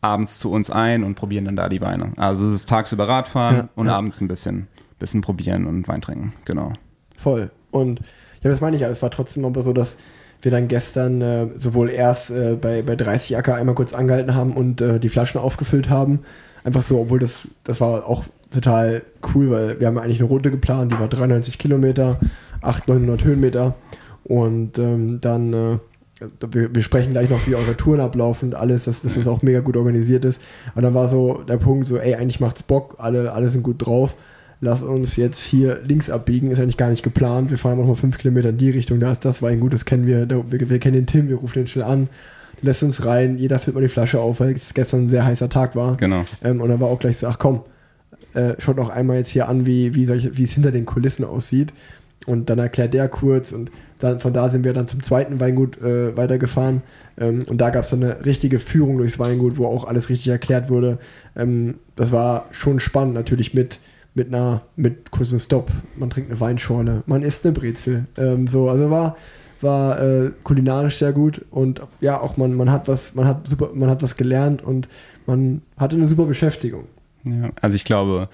abends 0.00 0.38
zu 0.38 0.50
uns 0.52 0.70
ein 0.70 1.04
und 1.04 1.14
probieren 1.14 1.44
dann 1.44 1.56
da 1.56 1.68
die 1.68 1.80
Weine. 1.80 2.12
Also 2.16 2.46
es 2.48 2.54
ist 2.54 2.68
tagsüber 2.68 3.08
Radfahren 3.08 3.56
Ja, 3.56 3.68
und 3.74 3.86
ja. 3.86 3.96
abends 3.96 4.20
ein 4.20 4.28
bisschen, 4.28 4.68
bisschen 4.98 5.20
probieren 5.20 5.66
und 5.66 5.88
Wein 5.88 6.00
trinken. 6.00 6.34
Genau. 6.44 6.72
Voll. 7.16 7.50
Und 7.70 8.00
ja, 8.42 8.50
das 8.50 8.60
meine 8.60 8.76
ich 8.76 8.82
ja. 8.82 8.88
Es 8.88 9.02
war 9.02 9.10
trotzdem 9.10 9.44
aber 9.44 9.62
so, 9.62 9.72
dass 9.72 9.96
wir 10.42 10.52
dann 10.52 10.68
gestern 10.68 11.20
äh, 11.20 11.48
sowohl 11.58 11.90
erst 11.90 12.30
äh, 12.30 12.56
bei, 12.60 12.82
bei 12.82 12.94
30 12.94 13.36
Acker 13.36 13.56
einmal 13.56 13.74
kurz 13.74 13.92
angehalten 13.92 14.34
haben 14.34 14.52
und 14.52 14.80
äh, 14.80 15.00
die 15.00 15.08
Flaschen 15.08 15.40
aufgefüllt 15.40 15.90
haben. 15.90 16.20
Einfach 16.62 16.82
so, 16.82 17.00
obwohl 17.00 17.18
das, 17.18 17.48
das 17.64 17.80
war 17.80 18.06
auch 18.06 18.24
total 18.50 19.02
cool, 19.34 19.50
weil 19.50 19.80
wir 19.80 19.88
haben 19.88 19.98
eigentlich 19.98 20.20
eine 20.20 20.28
Route 20.28 20.50
geplant, 20.50 20.92
die 20.92 20.98
war 20.98 21.08
93 21.08 21.58
Kilometer, 21.58 22.18
800, 22.62 23.00
900 23.02 23.24
Höhenmeter. 23.24 23.74
Und 24.24 24.78
ähm, 24.78 25.20
dann, 25.20 25.52
äh, 25.52 25.78
wir, 26.50 26.74
wir 26.74 26.82
sprechen 26.82 27.12
gleich 27.12 27.30
noch, 27.30 27.46
wie 27.46 27.54
eure 27.54 27.76
Touren 27.76 28.00
ablaufen 28.00 28.50
und 28.50 28.54
alles, 28.54 28.84
dass, 28.84 29.02
dass 29.02 29.14
das 29.14 29.28
auch 29.28 29.42
mega 29.42 29.60
gut 29.60 29.76
organisiert 29.76 30.24
ist. 30.24 30.40
Und 30.74 30.82
dann 30.82 30.94
war 30.94 31.08
so 31.08 31.42
der 31.48 31.56
Punkt 31.56 31.86
so, 31.86 31.96
ey, 31.98 32.14
eigentlich 32.14 32.40
macht's 32.40 32.62
Bock, 32.62 32.96
alle, 32.98 33.32
alle 33.32 33.48
sind 33.48 33.62
gut 33.62 33.84
drauf 33.86 34.16
lass 34.60 34.82
uns 34.82 35.16
jetzt 35.16 35.40
hier 35.40 35.80
links 35.84 36.10
abbiegen, 36.10 36.50
ist 36.50 36.60
eigentlich 36.60 36.76
gar 36.76 36.90
nicht 36.90 37.02
geplant. 37.02 37.50
Wir 37.50 37.58
fahren 37.58 37.78
noch 37.78 37.86
mal 37.86 37.94
fünf 37.94 38.18
Kilometer 38.18 38.48
in 38.48 38.58
die 38.58 38.70
Richtung, 38.70 38.98
da 38.98 39.12
ist 39.12 39.24
das 39.24 39.42
Weingut, 39.42 39.72
das 39.72 39.84
kennen 39.84 40.06
wir, 40.06 40.28
wir, 40.28 40.68
wir 40.68 40.78
kennen 40.78 40.94
den 40.94 41.06
Tim, 41.06 41.28
wir 41.28 41.36
rufen 41.36 41.60
den 41.60 41.66
schnell 41.66 41.84
an, 41.84 42.08
lässt 42.62 42.82
uns 42.82 43.04
rein, 43.04 43.38
jeder 43.38 43.58
füllt 43.58 43.74
mal 43.74 43.82
die 43.82 43.88
Flasche 43.88 44.20
auf, 44.20 44.40
weil 44.40 44.52
es 44.52 44.74
gestern 44.74 45.04
ein 45.04 45.08
sehr 45.08 45.24
heißer 45.24 45.48
Tag 45.48 45.76
war. 45.76 45.96
Genau. 45.96 46.24
Ähm, 46.42 46.60
und 46.60 46.68
dann 46.68 46.80
war 46.80 46.88
auch 46.88 46.98
gleich 46.98 47.18
so, 47.18 47.26
ach 47.26 47.38
komm, 47.38 47.62
äh, 48.34 48.54
schaut 48.58 48.78
auch 48.78 48.90
einmal 48.90 49.16
jetzt 49.16 49.28
hier 49.28 49.48
an, 49.48 49.64
wie, 49.66 49.94
wie, 49.94 50.06
solche, 50.06 50.36
wie 50.36 50.44
es 50.44 50.52
hinter 50.52 50.72
den 50.72 50.86
Kulissen 50.86 51.24
aussieht. 51.24 51.72
Und 52.26 52.50
dann 52.50 52.58
erklärt 52.58 52.94
der 52.94 53.08
kurz 53.08 53.52
und 53.52 53.70
dann, 53.98 54.20
von 54.20 54.32
da 54.32 54.48
sind 54.48 54.64
wir 54.64 54.72
dann 54.72 54.88
zum 54.88 55.02
zweiten 55.02 55.40
Weingut 55.40 55.80
äh, 55.80 56.16
weitergefahren. 56.16 56.82
Ähm, 57.18 57.40
und 57.48 57.58
da 57.58 57.70
gab 57.70 57.84
es 57.84 57.90
dann 57.90 58.02
eine 58.02 58.24
richtige 58.24 58.58
Führung 58.58 58.98
durchs 58.98 59.18
Weingut, 59.18 59.56
wo 59.56 59.66
auch 59.66 59.86
alles 59.86 60.08
richtig 60.08 60.28
erklärt 60.28 60.70
wurde. 60.70 60.98
Ähm, 61.36 61.76
das 61.96 62.12
war 62.12 62.46
schon 62.50 62.80
spannend, 62.80 63.14
natürlich 63.14 63.54
mit, 63.54 63.80
mit 64.14 64.28
einer, 64.28 64.62
mit 64.76 65.10
kurzem 65.10 65.38
Stopp. 65.38 65.70
Man 65.96 66.10
trinkt 66.10 66.30
eine 66.30 66.40
Weinschorle, 66.40 67.02
man 67.06 67.22
isst 67.22 67.44
eine 67.44 67.52
Brezel. 67.52 68.06
Ähm, 68.16 68.46
so, 68.46 68.68
also 68.68 68.90
war, 68.90 69.16
war 69.60 70.00
äh, 70.00 70.30
kulinarisch 70.44 70.98
sehr 70.98 71.12
gut 71.12 71.44
und 71.50 71.82
ja, 72.00 72.20
auch 72.20 72.36
man, 72.36 72.54
man 72.54 72.70
hat 72.70 72.86
was, 72.88 73.14
man 73.14 73.26
hat 73.26 73.46
super, 73.46 73.70
man 73.74 73.90
hat 73.90 74.02
was 74.02 74.16
gelernt 74.16 74.62
und 74.62 74.88
man 75.26 75.62
hatte 75.76 75.96
eine 75.96 76.06
super 76.06 76.24
Beschäftigung. 76.24 76.84
Ja, 77.24 77.50
also 77.60 77.74
ich 77.74 77.84
glaube, 77.84 78.28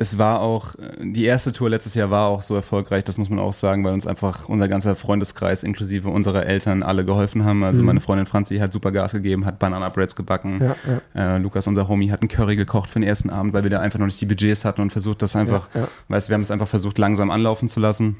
es 0.00 0.16
war 0.16 0.40
auch, 0.40 0.74
die 0.98 1.26
erste 1.26 1.52
Tour 1.52 1.68
letztes 1.68 1.92
Jahr 1.92 2.10
war 2.10 2.28
auch 2.28 2.40
so 2.40 2.54
erfolgreich, 2.54 3.04
das 3.04 3.18
muss 3.18 3.28
man 3.28 3.38
auch 3.38 3.52
sagen, 3.52 3.84
weil 3.84 3.92
uns 3.92 4.06
einfach 4.06 4.48
unser 4.48 4.66
ganzer 4.66 4.96
Freundeskreis 4.96 5.62
inklusive 5.62 6.08
unserer 6.08 6.46
Eltern 6.46 6.82
alle 6.82 7.04
geholfen 7.04 7.44
haben. 7.44 7.62
Also 7.64 7.82
mhm. 7.82 7.86
meine 7.88 8.00
Freundin 8.00 8.24
Franzi 8.24 8.56
hat 8.56 8.72
super 8.72 8.92
Gas 8.92 9.12
gegeben, 9.12 9.44
hat 9.44 9.58
Banana 9.58 9.90
Breads 9.90 10.16
gebacken. 10.16 10.58
Ja, 10.62 10.76
ja. 11.14 11.36
Äh, 11.36 11.38
Lukas, 11.38 11.66
unser 11.66 11.86
Homie, 11.86 12.10
hat 12.10 12.22
einen 12.22 12.30
Curry 12.30 12.56
gekocht 12.56 12.88
für 12.88 12.98
den 12.98 13.06
ersten 13.06 13.28
Abend, 13.28 13.52
weil 13.52 13.62
wir 13.62 13.68
da 13.68 13.80
einfach 13.80 13.98
noch 13.98 14.06
nicht 14.06 14.18
die 14.18 14.24
Budgets 14.24 14.64
hatten 14.64 14.80
und 14.80 14.90
versucht 14.90 15.20
das 15.20 15.36
einfach, 15.36 15.68
ja, 15.74 15.86
weißt 16.08 16.30
wir 16.30 16.34
haben 16.34 16.40
es 16.40 16.50
einfach 16.50 16.68
versucht 16.68 16.96
langsam 16.96 17.30
anlaufen 17.30 17.68
zu 17.68 17.78
lassen. 17.78 18.16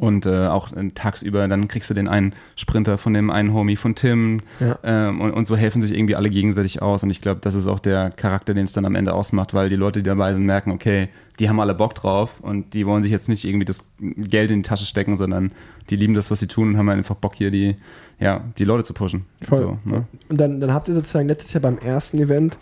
Und 0.00 0.24
äh, 0.24 0.46
auch 0.46 0.72
äh, 0.72 0.90
tagsüber, 0.94 1.46
dann 1.46 1.68
kriegst 1.68 1.90
du 1.90 1.94
den 1.94 2.08
einen 2.08 2.32
Sprinter 2.56 2.96
von 2.96 3.12
dem 3.12 3.30
einen 3.30 3.52
Homie 3.52 3.76
von 3.76 3.94
Tim. 3.94 4.40
Ja. 4.58 4.78
Ähm, 4.82 5.20
und, 5.20 5.32
und, 5.32 5.46
so 5.46 5.56
helfen 5.56 5.82
sich 5.82 5.94
irgendwie 5.94 6.16
alle 6.16 6.30
gegenseitig 6.30 6.80
aus. 6.80 7.02
Und 7.02 7.10
ich 7.10 7.20
glaube, 7.20 7.40
das 7.42 7.54
ist 7.54 7.66
auch 7.66 7.78
der 7.78 8.10
Charakter, 8.10 8.54
den 8.54 8.64
es 8.64 8.72
dann 8.72 8.86
am 8.86 8.94
Ende 8.94 9.12
ausmacht, 9.12 9.52
weil 9.52 9.68
die 9.68 9.76
Leute, 9.76 10.02
die 10.02 10.08
dabei 10.08 10.32
sind, 10.32 10.46
merken, 10.46 10.70
okay, 10.70 11.08
die 11.38 11.48
haben 11.48 11.60
alle 11.60 11.74
Bock 11.74 11.94
drauf 11.94 12.40
und 12.40 12.74
die 12.74 12.86
wollen 12.86 13.02
sich 13.02 13.12
jetzt 13.12 13.28
nicht 13.28 13.44
irgendwie 13.44 13.64
das 13.64 13.92
Geld 13.98 14.50
in 14.50 14.62
die 14.62 14.68
Tasche 14.68 14.84
stecken, 14.84 15.16
sondern 15.16 15.52
die 15.88 15.96
lieben 15.96 16.14
das, 16.14 16.30
was 16.30 16.40
sie 16.40 16.46
tun 16.46 16.68
und 16.68 16.76
haben 16.76 16.88
einfach 16.88 17.16
Bock 17.16 17.34
hier 17.34 17.50
die, 17.50 17.76
ja, 18.18 18.44
die 18.58 18.64
Leute 18.64 18.84
zu 18.84 18.92
pushen. 18.92 19.24
Voll. 19.42 19.58
So, 19.58 19.78
ne? 19.84 20.06
Und 20.28 20.40
dann, 20.40 20.60
dann 20.60 20.74
habt 20.74 20.88
ihr 20.88 20.94
sozusagen 20.94 21.28
letztes 21.28 21.52
Jahr 21.52 21.62
beim 21.62 21.78
ersten 21.78 22.18
Event, 22.18 22.58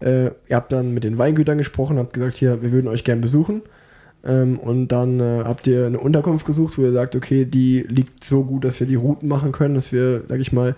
äh, 0.00 0.26
ihr 0.26 0.56
habt 0.56 0.72
dann 0.72 0.92
mit 0.92 1.04
den 1.04 1.18
Weingütern 1.18 1.58
gesprochen, 1.58 1.98
habt 1.98 2.14
gesagt, 2.14 2.36
hier, 2.36 2.62
wir 2.62 2.72
würden 2.72 2.88
euch 2.88 3.04
gerne 3.04 3.20
besuchen. 3.20 3.62
Ähm, 4.26 4.58
und 4.58 4.88
dann 4.88 5.20
äh, 5.20 5.42
habt 5.44 5.66
ihr 5.66 5.86
eine 5.86 5.98
Unterkunft 5.98 6.46
gesucht, 6.46 6.78
wo 6.78 6.82
ihr 6.82 6.92
sagt, 6.92 7.14
okay, 7.14 7.44
die 7.44 7.80
liegt 7.82 8.24
so 8.24 8.42
gut, 8.44 8.64
dass 8.64 8.80
wir 8.80 8.86
die 8.86 8.94
Routen 8.94 9.28
machen 9.28 9.52
können, 9.52 9.74
dass 9.74 9.92
wir, 9.92 10.22
sag 10.28 10.40
ich 10.40 10.52
mal, 10.52 10.74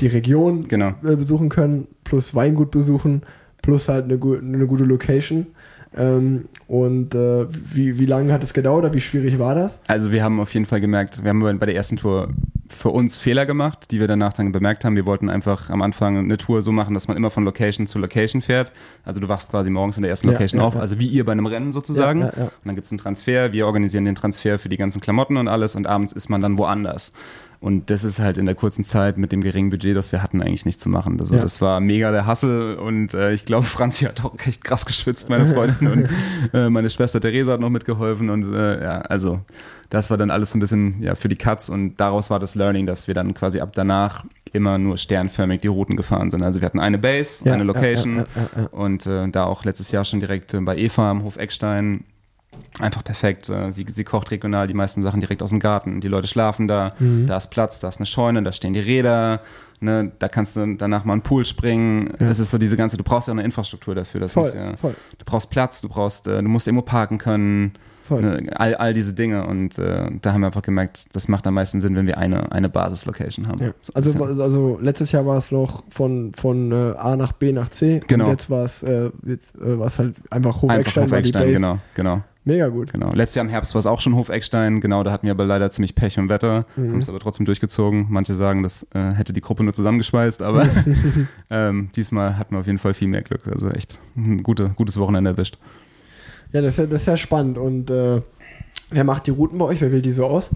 die 0.00 0.06
Region 0.06 0.68
genau. 0.68 0.94
äh, 1.02 1.16
besuchen 1.16 1.48
können, 1.48 1.88
plus 2.04 2.34
Weingut 2.34 2.70
besuchen, 2.70 3.22
plus 3.62 3.88
halt 3.88 4.04
eine, 4.04 4.14
eine 4.14 4.66
gute 4.66 4.84
Location. 4.84 5.46
Ähm, 5.96 6.46
und 6.68 7.14
äh, 7.14 7.46
wie, 7.50 7.98
wie 7.98 8.06
lange 8.06 8.32
hat 8.32 8.42
es 8.42 8.52
gedauert 8.52 8.84
oder 8.84 8.94
wie 8.94 9.00
schwierig 9.00 9.38
war 9.38 9.54
das? 9.54 9.78
Also 9.88 10.12
wir 10.12 10.22
haben 10.22 10.40
auf 10.40 10.52
jeden 10.54 10.66
Fall 10.66 10.80
gemerkt, 10.80 11.22
wir 11.22 11.30
haben 11.30 11.40
bei 11.40 11.66
der 11.66 11.74
ersten 11.74 11.96
Tour 11.96 12.28
für 12.74 12.90
uns 12.90 13.16
Fehler 13.16 13.46
gemacht, 13.46 13.90
die 13.90 14.00
wir 14.00 14.08
danach 14.08 14.32
dann 14.32 14.52
bemerkt 14.52 14.84
haben. 14.84 14.96
Wir 14.96 15.06
wollten 15.06 15.30
einfach 15.30 15.70
am 15.70 15.82
Anfang 15.82 16.18
eine 16.18 16.36
Tour 16.36 16.62
so 16.62 16.72
machen, 16.72 16.94
dass 16.94 17.08
man 17.08 17.16
immer 17.16 17.30
von 17.30 17.44
Location 17.44 17.86
zu 17.86 17.98
Location 17.98 18.42
fährt. 18.42 18.72
Also 19.04 19.20
du 19.20 19.28
wachst 19.28 19.50
quasi 19.50 19.70
morgens 19.70 19.96
in 19.96 20.02
der 20.02 20.10
ersten 20.10 20.28
Location 20.28 20.58
ja, 20.58 20.64
ja, 20.64 20.68
auf, 20.68 20.76
also 20.76 20.98
wie 20.98 21.06
ihr 21.06 21.24
bei 21.24 21.32
einem 21.32 21.46
Rennen 21.46 21.72
sozusagen. 21.72 22.22
Und 22.24 22.50
dann 22.64 22.74
gibt 22.74 22.86
es 22.86 22.92
einen 22.92 22.98
Transfer, 22.98 23.52
wir 23.52 23.66
organisieren 23.66 24.04
den 24.04 24.14
Transfer 24.14 24.58
für 24.58 24.68
die 24.68 24.76
ganzen 24.76 25.00
Klamotten 25.00 25.36
und 25.36 25.48
alles 25.48 25.74
und 25.74 25.86
abends 25.86 26.12
ist 26.12 26.28
man 26.28 26.40
dann 26.40 26.58
woanders. 26.58 27.12
Und 27.64 27.88
das 27.88 28.04
ist 28.04 28.18
halt 28.18 28.36
in 28.36 28.44
der 28.44 28.54
kurzen 28.54 28.84
Zeit 28.84 29.16
mit 29.16 29.32
dem 29.32 29.40
geringen 29.40 29.70
Budget, 29.70 29.96
das 29.96 30.12
wir 30.12 30.22
hatten, 30.22 30.42
eigentlich 30.42 30.66
nicht 30.66 30.78
zu 30.78 30.90
machen. 30.90 31.18
Also 31.18 31.36
ja. 31.36 31.40
das 31.40 31.62
war 31.62 31.80
mega 31.80 32.10
der 32.10 32.26
Hassel 32.26 32.74
und 32.74 33.14
äh, 33.14 33.32
ich 33.32 33.46
glaube, 33.46 33.66
Franzi 33.66 34.04
hat 34.04 34.22
auch 34.22 34.34
echt 34.46 34.62
krass 34.62 34.84
geschwitzt, 34.84 35.30
meine 35.30 35.46
Freundin. 35.54 35.88
und 35.88 36.08
äh, 36.52 36.68
meine 36.68 36.90
Schwester 36.90 37.22
Theresa 37.22 37.52
hat 37.52 37.60
noch 37.60 37.70
mitgeholfen. 37.70 38.28
Und 38.28 38.52
äh, 38.52 38.82
ja, 38.82 39.00
also 39.00 39.40
das 39.94 40.10
war 40.10 40.16
dann 40.16 40.30
alles 40.30 40.50
so 40.50 40.58
ein 40.58 40.60
bisschen 40.60 41.02
ja, 41.02 41.14
für 41.14 41.28
die 41.28 41.36
Cuts 41.36 41.70
und 41.70 41.96
daraus 41.96 42.28
war 42.28 42.40
das 42.40 42.54
Learning, 42.54 42.84
dass 42.84 43.06
wir 43.06 43.14
dann 43.14 43.32
quasi 43.32 43.60
ab 43.60 43.70
danach 43.74 44.24
immer 44.52 44.76
nur 44.76 44.98
sternförmig 44.98 45.60
die 45.60 45.68
Routen 45.68 45.96
gefahren 45.96 46.30
sind. 46.30 46.42
Also 46.42 46.60
wir 46.60 46.66
hatten 46.66 46.80
eine 46.80 46.98
Base, 46.98 47.44
ja, 47.44 47.54
eine 47.54 47.64
Location 47.64 48.24
ja, 48.34 48.66
und 48.72 49.06
äh, 49.06 49.28
da 49.28 49.44
auch 49.44 49.64
letztes 49.64 49.90
Jahr 49.92 50.04
schon 50.04 50.20
direkt 50.20 50.52
äh, 50.52 50.60
bei 50.60 50.76
Eva 50.76 51.10
am 51.10 51.22
Hof 51.22 51.36
Eckstein 51.36 52.04
einfach 52.80 53.04
perfekt. 53.04 53.48
Äh, 53.48 53.72
sie, 53.72 53.86
sie 53.88 54.04
kocht 54.04 54.30
regional 54.30 54.66
die 54.66 54.74
meisten 54.74 55.00
Sachen 55.00 55.20
direkt 55.20 55.42
aus 55.42 55.50
dem 55.50 55.60
Garten. 55.60 56.00
Die 56.00 56.08
Leute 56.08 56.26
schlafen 56.26 56.66
da, 56.66 56.92
mhm. 56.98 57.26
da 57.26 57.36
ist 57.36 57.50
Platz, 57.50 57.78
da 57.78 57.88
ist 57.88 57.98
eine 57.98 58.06
Scheune, 58.06 58.42
da 58.42 58.52
stehen 58.52 58.72
die 58.72 58.80
Räder, 58.80 59.40
ne, 59.80 60.10
da 60.18 60.28
kannst 60.28 60.56
du 60.56 60.74
danach 60.74 61.04
mal 61.04 61.14
einen 61.14 61.22
Pool 61.22 61.44
springen. 61.44 62.14
Ja. 62.18 62.26
Das 62.26 62.40
ist 62.40 62.50
so 62.50 62.58
diese 62.58 62.76
ganze, 62.76 62.96
du 62.96 63.04
brauchst 63.04 63.28
ja 63.28 63.32
auch 63.32 63.36
eine 63.36 63.44
Infrastruktur 63.44 63.94
dafür. 63.94 64.20
Das 64.20 64.32
voll, 64.32 64.52
ja, 64.54 64.76
voll. 64.76 64.94
Du 65.18 65.24
brauchst 65.24 65.50
Platz, 65.50 65.80
du 65.80 65.88
brauchst, 65.88 66.26
äh, 66.26 66.42
du 66.42 66.48
musst 66.48 66.66
irgendwo 66.66 66.84
parken 66.84 67.18
können. 67.18 67.74
Ne, 68.10 68.42
all, 68.56 68.74
all 68.74 68.94
diese 68.94 69.14
Dinge 69.14 69.46
und 69.46 69.78
äh, 69.78 70.10
da 70.20 70.32
haben 70.32 70.40
wir 70.40 70.46
einfach 70.46 70.62
gemerkt, 70.62 71.06
das 71.12 71.28
macht 71.28 71.46
am 71.46 71.54
meisten 71.54 71.80
Sinn, 71.80 71.96
wenn 71.96 72.06
wir 72.06 72.18
eine, 72.18 72.52
eine 72.52 72.68
Basis-Location 72.68 73.48
haben. 73.48 73.64
Ja. 73.64 73.72
So 73.80 73.92
also, 73.94 74.24
also 74.24 74.78
letztes 74.80 75.12
Jahr 75.12 75.26
war 75.26 75.38
es 75.38 75.52
noch 75.52 75.84
von, 75.88 76.32
von 76.34 76.72
äh, 76.72 76.96
A 76.96 77.16
nach 77.16 77.32
B 77.32 77.52
nach 77.52 77.68
C 77.68 78.00
genau. 78.06 78.26
und 78.26 78.30
jetzt 78.30 78.50
war 78.50 78.64
es 78.64 78.82
äh, 78.82 79.06
äh 79.06 79.10
halt 79.98 80.14
einfach 80.30 80.62
Hof-Eckstein. 80.62 81.04
Einfach 81.04 81.30
Hof 81.30 81.52
genau, 81.52 81.78
genau. 81.94 82.22
Mega 82.46 82.68
gut. 82.68 82.92
Genau. 82.92 83.10
Letztes 83.12 83.36
Jahr 83.36 83.44
im 83.46 83.50
Herbst 83.50 83.74
war 83.74 83.78
es 83.78 83.86
auch 83.86 84.00
schon 84.02 84.14
Hof-Eckstein. 84.14 84.80
Genau, 84.80 85.02
da 85.02 85.10
hatten 85.12 85.26
wir 85.26 85.30
aber 85.30 85.46
leider 85.46 85.70
ziemlich 85.70 85.94
Pech 85.94 86.18
im 86.18 86.28
Wetter. 86.28 86.66
Mhm. 86.76 86.90
Haben 86.90 86.98
es 86.98 87.08
aber 87.08 87.18
trotzdem 87.18 87.46
durchgezogen. 87.46 88.06
Manche 88.10 88.34
sagen, 88.34 88.62
das 88.62 88.86
äh, 88.92 89.12
hätte 89.12 89.32
die 89.32 89.40
Gruppe 89.40 89.64
nur 89.64 89.72
zusammengeschweißt, 89.72 90.42
aber 90.42 90.66
ähm, 91.50 91.88
diesmal 91.96 92.36
hatten 92.36 92.54
wir 92.54 92.60
auf 92.60 92.66
jeden 92.66 92.78
Fall 92.78 92.92
viel 92.92 93.08
mehr 93.08 93.22
Glück. 93.22 93.48
Also 93.48 93.70
echt 93.70 93.98
ein 94.14 94.42
gute, 94.42 94.70
gutes 94.76 94.98
Wochenende 94.98 95.30
erwischt. 95.30 95.58
Ja, 96.54 96.62
das 96.62 96.74
ist 96.74 96.78
ja, 96.78 96.86
das 96.86 97.00
ist 97.00 97.06
ja 97.06 97.16
spannend. 97.16 97.58
Und 97.58 97.90
äh, 97.90 98.22
wer 98.90 99.04
macht 99.04 99.26
die 99.26 99.32
Routen 99.32 99.58
bei 99.58 99.64
euch? 99.66 99.80
Wer 99.80 99.90
wählt 99.90 100.04
die 100.04 100.12
so 100.12 100.24
aus? 100.24 100.50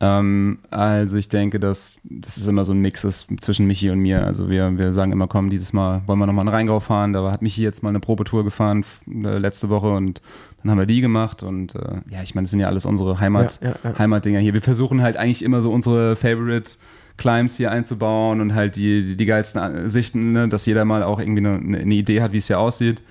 Ähm, 0.00 0.60
also 0.70 1.18
ich 1.18 1.28
denke, 1.28 1.60
dass 1.60 2.00
das 2.04 2.38
ist 2.38 2.46
immer 2.46 2.64
so 2.64 2.72
ein 2.72 2.80
Mix 2.80 3.04
ist 3.04 3.26
zwischen 3.42 3.66
Michi 3.66 3.90
und 3.90 3.98
mir. 3.98 4.24
Also 4.24 4.48
wir, 4.48 4.78
wir 4.78 4.92
sagen 4.92 5.12
immer, 5.12 5.28
komm, 5.28 5.50
dieses 5.50 5.74
Mal 5.74 6.00
wollen 6.06 6.18
wir 6.18 6.26
nochmal 6.26 6.46
einen 6.46 6.54
Rheingau 6.54 6.80
fahren. 6.80 7.12
Da 7.12 7.30
hat 7.30 7.42
Michi 7.42 7.62
jetzt 7.62 7.82
mal 7.82 7.90
eine 7.90 8.00
Probetour 8.00 8.44
gefahren 8.44 8.82
äh, 9.06 9.36
letzte 9.36 9.68
Woche 9.68 9.90
und 9.90 10.22
dann 10.62 10.70
haben 10.70 10.78
wir 10.78 10.86
die 10.86 11.02
gemacht 11.02 11.42
und 11.42 11.74
äh, 11.74 12.00
ja, 12.10 12.22
ich 12.22 12.34
meine, 12.34 12.44
das 12.44 12.50
sind 12.50 12.60
ja 12.60 12.66
alles 12.66 12.86
unsere 12.86 13.20
Heimat, 13.20 13.60
ja, 13.62 13.70
ja, 13.70 13.74
ja. 13.84 13.98
Heimatdinger 13.98 14.40
hier. 14.40 14.54
Wir 14.54 14.62
versuchen 14.62 15.02
halt 15.02 15.18
eigentlich 15.18 15.44
immer 15.44 15.60
so 15.60 15.70
unsere 15.70 16.16
Favorite 16.16 16.72
Climbs 17.18 17.56
hier 17.56 17.70
einzubauen 17.70 18.40
und 18.40 18.54
halt 18.54 18.76
die, 18.76 19.02
die, 19.02 19.16
die 19.16 19.26
geilsten 19.26 19.90
Sichten, 19.90 20.32
ne, 20.32 20.48
dass 20.48 20.64
jeder 20.64 20.86
mal 20.86 21.02
auch 21.02 21.20
irgendwie 21.20 21.46
eine, 21.46 21.56
eine 21.56 21.94
Idee 21.94 22.22
hat, 22.22 22.32
wie 22.32 22.38
es 22.38 22.46
hier 22.46 22.58
aussieht. 22.58 23.02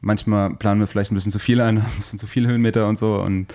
Manchmal 0.00 0.54
planen 0.54 0.80
wir 0.80 0.86
vielleicht 0.86 1.10
ein 1.10 1.14
bisschen 1.14 1.32
zu 1.32 1.38
viel 1.38 1.60
ein, 1.60 1.78
ein 1.78 1.86
bisschen 1.96 2.18
zu 2.18 2.26
viele 2.26 2.48
Höhenmeter 2.48 2.86
und 2.88 2.98
so 2.98 3.16
und 3.16 3.48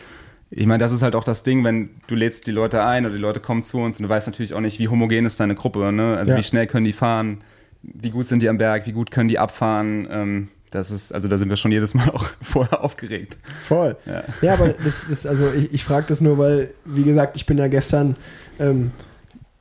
ich 0.55 0.67
meine, 0.67 0.83
das 0.83 0.91
ist 0.91 1.01
halt 1.01 1.15
auch 1.15 1.23
das 1.23 1.41
Ding, 1.41 1.63
wenn 1.63 1.89
du 2.05 2.13
lädst 2.13 2.45
die 2.45 2.51
Leute 2.51 2.83
ein 2.83 3.05
oder 3.05 3.15
die 3.15 3.21
Leute 3.21 3.39
kommen 3.39 3.63
zu 3.63 3.79
uns 3.79 3.99
und 3.99 4.03
du 4.03 4.09
weißt 4.09 4.27
natürlich 4.27 4.53
auch 4.53 4.59
nicht, 4.59 4.77
wie 4.77 4.87
homogen 4.87 5.25
ist 5.25 5.39
deine 5.39 5.55
Gruppe, 5.55 5.91
ne? 5.91 6.15
Also 6.15 6.37
wie 6.37 6.43
schnell 6.43 6.67
können 6.67 6.85
die 6.85 6.93
fahren, 6.93 7.43
wie 7.81 8.11
gut 8.11 8.27
sind 8.27 8.43
die 8.43 8.49
am 8.49 8.59
Berg, 8.59 8.85
wie 8.85 8.91
gut 8.91 9.09
können 9.09 9.29
die 9.29 9.39
abfahren. 9.39 10.07
Ähm, 10.11 10.49
das 10.69 10.91
ist, 10.91 11.13
also 11.13 11.27
da 11.27 11.37
sind 11.37 11.49
wir 11.49 11.57
schon 11.57 11.71
jedes 11.71 11.93
Mal 11.93 12.09
auch 12.13 12.25
vorher 12.41 12.83
aufgeregt. 12.83 13.37
Voll. 13.63 13.95
Ja, 14.05 14.23
ja 14.41 14.53
aber 14.53 14.69
das, 14.69 15.05
das 15.09 15.25
also 15.25 15.51
ich, 15.53 15.73
ich 15.73 15.83
frage 15.83 16.05
das 16.07 16.21
nur, 16.21 16.37
weil, 16.37 16.71
wie 16.85 17.03
gesagt, 17.03 17.35
ich 17.35 17.45
bin 17.45 17.57
ja 17.57 17.67
gestern, 17.67 18.15
ähm, 18.59 18.91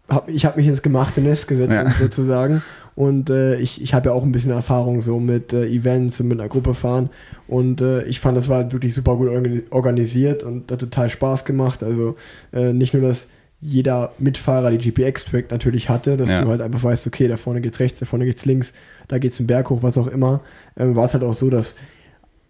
hab, 0.09 0.29
ich 0.29 0.45
habe 0.45 0.59
mich 0.59 0.67
ins 0.67 0.83
gemachte 0.83 1.21
Nest 1.21 1.49
gesetzt, 1.49 1.73
ja. 1.73 1.91
sozusagen. 1.91 2.63
Und 2.95 3.31
äh, 3.31 3.57
ich, 3.57 3.81
ich 3.81 3.95
habe 3.95 4.11
ja 4.11 4.15
auch 4.15 4.23
ein 4.23 4.33
bisschen 4.33 4.51
Erfahrung 4.51 5.01
so 5.01 5.19
mit 5.19 5.53
äh, 5.53 5.67
Events 5.67 6.21
und 6.21 6.29
mit 6.29 6.39
einer 6.39 6.49
Gruppe 6.49 6.75
fahren. 6.75 7.11
Und 7.49 7.81
äh, 7.81 8.05
ich 8.05 8.21
fand, 8.21 8.37
das 8.37 8.49
war 8.49 8.73
wirklich 8.73 8.95
super 8.95 9.17
gut 9.17 9.31
organisiert 9.71 10.43
und 10.43 10.71
hat 10.71 10.81
total 10.81 11.09
Spaß 11.09 11.45
gemacht. 11.45 11.83
Also 11.83 12.17
äh, 12.53 12.73
nicht 12.73 12.93
nur, 12.93 13.03
dass 13.03 13.29
jeder 13.63 14.13
Mitfahrer 14.19 14.71
die 14.71 14.91
GPX-Track 14.91 15.51
natürlich 15.51 15.89
hatte, 15.89 16.17
dass 16.17 16.29
ja. 16.29 16.43
du 16.43 16.49
halt 16.49 16.61
einfach 16.61 16.83
weißt, 16.83 17.07
okay, 17.07 17.29
da 17.29 17.37
vorne 17.37 17.61
geht's 17.61 17.79
rechts, 17.79 18.01
da 18.01 18.07
vorne 18.07 18.25
geht's 18.25 18.45
links, 18.45 18.73
da 19.07 19.19
geht's 19.19 19.37
den 19.37 19.47
Berg 19.47 19.71
hoch, 19.71 19.83
was 19.83 19.97
auch 19.97 20.09
immer, 20.09 20.41
ähm, 20.77 20.97
war 20.97 21.07
es 21.07 21.15
halt 21.15 21.23
auch 21.23 21.35
so, 21.35 21.49
dass 21.49 21.77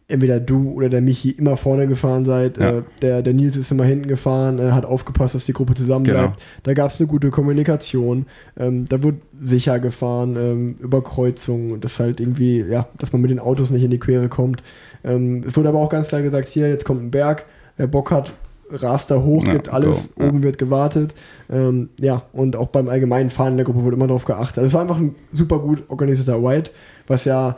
entweder 0.09 0.41
du 0.41 0.71
oder 0.73 0.89
der 0.89 1.01
Michi 1.01 1.31
immer 1.31 1.57
vorne 1.57 1.87
gefahren 1.87 2.25
seid. 2.25 2.59
Ja. 2.59 2.79
Äh, 2.79 2.83
der, 3.01 3.23
der 3.23 3.33
Nils 3.33 3.57
ist 3.57 3.71
immer 3.73 3.85
hinten 3.85 4.09
gefahren, 4.09 4.59
äh, 4.59 4.73
hat 4.73 4.85
aufgepasst, 4.85 5.35
dass 5.35 5.47
die 5.47 5.53
Gruppe 5.53 5.75
zusammen 5.75 6.05
genau. 6.05 6.19
bleibt. 6.19 6.43
Da 6.65 6.75
gab 6.75 6.91
es 6.91 7.01
eine 7.01 7.07
gute 7.07 7.31
Kommunikation. 7.31 8.27
Ähm, 8.59 8.87
da 8.89 9.03
wurde 9.03 9.19
sicher 9.43 9.79
gefahren, 9.79 10.37
ähm, 10.37 10.77
über 10.81 11.03
Kreuzungen, 11.03 11.81
dass 11.81 11.99
halt 11.99 12.21
irgendwie, 12.21 12.63
ja, 12.63 12.89
dass 12.99 13.13
man 13.13 13.23
mit 13.23 13.31
den 13.31 13.39
Autos 13.39 13.71
nicht 13.71 13.85
in 13.85 13.91
die 13.91 13.99
Quere 13.99 14.29
kommt. 14.29 14.63
Ähm, 15.05 15.45
es 15.47 15.57
wurde 15.57 15.69
aber 15.69 15.79
auch 15.79 15.91
ganz 15.91 16.09
klar 16.09 16.23
gesagt, 16.23 16.49
hier, 16.49 16.69
jetzt 16.69 16.85
kommt 16.85 17.03
ein 17.03 17.11
Berg, 17.11 17.45
wer 17.77 17.87
Bock 17.87 18.11
hat, 18.11 18.33
rast 18.71 19.11
da 19.11 19.23
hoch, 19.23 19.45
ja, 19.45 19.53
gibt 19.53 19.69
alles, 19.69 20.11
so, 20.17 20.25
oben 20.25 20.43
wird 20.43 20.59
gewartet. 20.59 21.15
Ähm, 21.51 21.91
ja, 22.01 22.23
und 22.33 22.57
auch 22.57 22.69
beim 22.69 22.89
allgemeinen 22.89 23.31
Fahren 23.31 23.53
in 23.53 23.57
der 23.57 23.67
Gruppe 23.67 23.83
wurde 23.83 23.97
immer 23.97 24.07
darauf 24.07 24.25
geachtet. 24.25 24.59
Also 24.59 24.69
es 24.69 24.75
war 24.75 24.83
einfach 24.83 24.99
ein 24.99 25.15
super 25.33 25.59
gut 25.59 25.85
organisierter 25.89 26.43
White, 26.43 26.71
was 27.07 27.25
ja, 27.25 27.57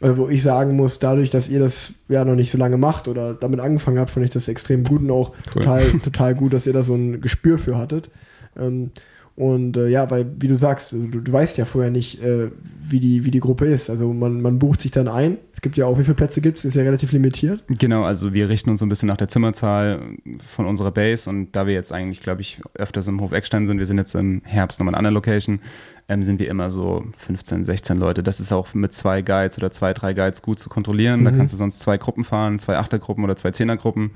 wo 0.00 0.28
ich 0.28 0.42
sagen 0.42 0.76
muss, 0.76 0.98
dadurch, 0.98 1.30
dass 1.30 1.48
ihr 1.48 1.58
das 1.58 1.94
ja 2.08 2.24
noch 2.24 2.34
nicht 2.34 2.50
so 2.50 2.58
lange 2.58 2.76
macht 2.76 3.08
oder 3.08 3.34
damit 3.34 3.60
angefangen 3.60 3.98
habt, 3.98 4.10
fand 4.10 4.26
ich 4.26 4.32
das 4.32 4.48
extrem 4.48 4.84
gut 4.84 5.00
und 5.00 5.10
auch 5.10 5.30
cool. 5.30 5.62
total, 5.62 5.90
total 6.04 6.34
gut, 6.34 6.52
dass 6.52 6.66
ihr 6.66 6.72
da 6.72 6.82
so 6.82 6.94
ein 6.94 7.20
Gespür 7.20 7.58
für 7.58 7.78
hattet. 7.78 8.10
Ähm, 8.58 8.90
und 9.36 9.76
äh, 9.76 9.88
ja, 9.88 10.10
weil, 10.10 10.26
wie 10.38 10.48
du 10.48 10.56
sagst, 10.56 10.94
also 10.94 11.06
du, 11.08 11.20
du, 11.20 11.30
weißt 11.30 11.58
ja 11.58 11.66
vorher 11.66 11.90
nicht, 11.90 12.22
äh, 12.22 12.50
wie, 12.80 13.00
die, 13.00 13.26
wie 13.26 13.30
die 13.30 13.40
Gruppe 13.40 13.66
ist. 13.66 13.90
Also 13.90 14.14
man, 14.14 14.40
man 14.40 14.58
bucht 14.58 14.80
sich 14.80 14.92
dann 14.92 15.08
ein. 15.08 15.36
Es 15.52 15.60
gibt 15.60 15.76
ja 15.76 15.84
auch, 15.84 15.98
wie 15.98 16.04
viele 16.04 16.14
Plätze 16.14 16.40
gibt 16.40 16.56
es? 16.58 16.64
Ist 16.64 16.74
ja 16.74 16.82
relativ 16.82 17.12
limitiert. 17.12 17.62
Genau, 17.68 18.02
also 18.04 18.32
wir 18.32 18.48
richten 18.48 18.70
uns 18.70 18.80
so 18.80 18.86
ein 18.86 18.88
bisschen 18.88 19.08
nach 19.08 19.18
der 19.18 19.28
Zimmerzahl 19.28 20.00
von 20.48 20.64
unserer 20.64 20.90
Base. 20.90 21.28
Und 21.28 21.52
da 21.52 21.66
wir 21.66 21.74
jetzt 21.74 21.92
eigentlich, 21.92 22.22
glaube 22.22 22.40
ich, 22.40 22.62
öfters 22.72 23.08
im 23.08 23.20
Hof 23.20 23.32
Eckstein 23.32 23.66
sind, 23.66 23.78
wir 23.78 23.84
sind 23.84 23.98
jetzt 23.98 24.14
im 24.14 24.40
Herbst 24.42 24.80
nochmal 24.80 24.94
in 24.94 25.00
einer 25.00 25.10
Location, 25.10 25.60
ähm, 26.08 26.22
sind 26.22 26.40
wir 26.40 26.48
immer 26.48 26.70
so 26.70 27.04
15, 27.18 27.64
16 27.64 27.98
Leute. 27.98 28.22
Das 28.22 28.40
ist 28.40 28.54
auch 28.54 28.72
mit 28.72 28.94
zwei 28.94 29.20
Guides 29.20 29.58
oder 29.58 29.70
zwei, 29.70 29.92
drei 29.92 30.14
Guides 30.14 30.40
gut 30.40 30.58
zu 30.58 30.70
kontrollieren. 30.70 31.20
Mhm. 31.20 31.24
Da 31.26 31.30
kannst 31.32 31.52
du 31.52 31.58
sonst 31.58 31.80
zwei 31.80 31.98
Gruppen 31.98 32.24
fahren, 32.24 32.58
zwei 32.58 32.78
Achtergruppen 32.78 33.22
oder 33.22 33.36
zwei 33.36 33.50
Zehnergruppen. 33.50 34.12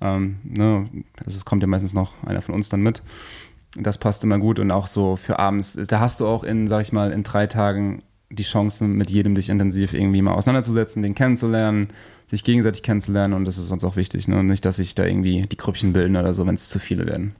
Ähm, 0.00 0.36
ne? 0.44 0.88
also 1.18 1.36
es 1.36 1.44
kommt 1.44 1.62
ja 1.62 1.66
meistens 1.66 1.92
noch 1.92 2.14
einer 2.24 2.40
von 2.40 2.54
uns 2.54 2.70
dann 2.70 2.80
mit 2.80 3.02
das 3.76 3.98
passt 3.98 4.24
immer 4.24 4.38
gut 4.38 4.58
und 4.58 4.70
auch 4.70 4.86
so 4.86 5.16
für 5.16 5.38
abends. 5.38 5.78
Da 5.88 6.00
hast 6.00 6.20
du 6.20 6.26
auch 6.26 6.44
in, 6.44 6.68
sag 6.68 6.82
ich 6.82 6.92
mal, 6.92 7.10
in 7.10 7.22
drei 7.22 7.46
Tagen 7.46 8.02
die 8.30 8.42
Chance, 8.42 8.84
mit 8.84 9.10
jedem 9.10 9.34
dich 9.34 9.48
intensiv 9.48 9.92
irgendwie 9.92 10.22
mal 10.22 10.32
auseinanderzusetzen, 10.32 11.02
den 11.02 11.14
kennenzulernen, 11.14 11.88
sich 12.26 12.44
gegenseitig 12.44 12.82
kennenzulernen 12.82 13.34
und 13.34 13.44
das 13.44 13.58
ist 13.58 13.70
uns 13.70 13.84
auch 13.84 13.96
wichtig. 13.96 14.26
Ne? 14.26 14.42
Nicht, 14.42 14.64
dass 14.64 14.76
sich 14.76 14.94
da 14.94 15.04
irgendwie 15.04 15.42
die 15.42 15.56
Grüppchen 15.56 15.92
bilden 15.92 16.16
oder 16.16 16.32
so, 16.32 16.46
wenn 16.46 16.54
es 16.54 16.70
zu 16.70 16.78
viele 16.78 17.06
werden. 17.06 17.36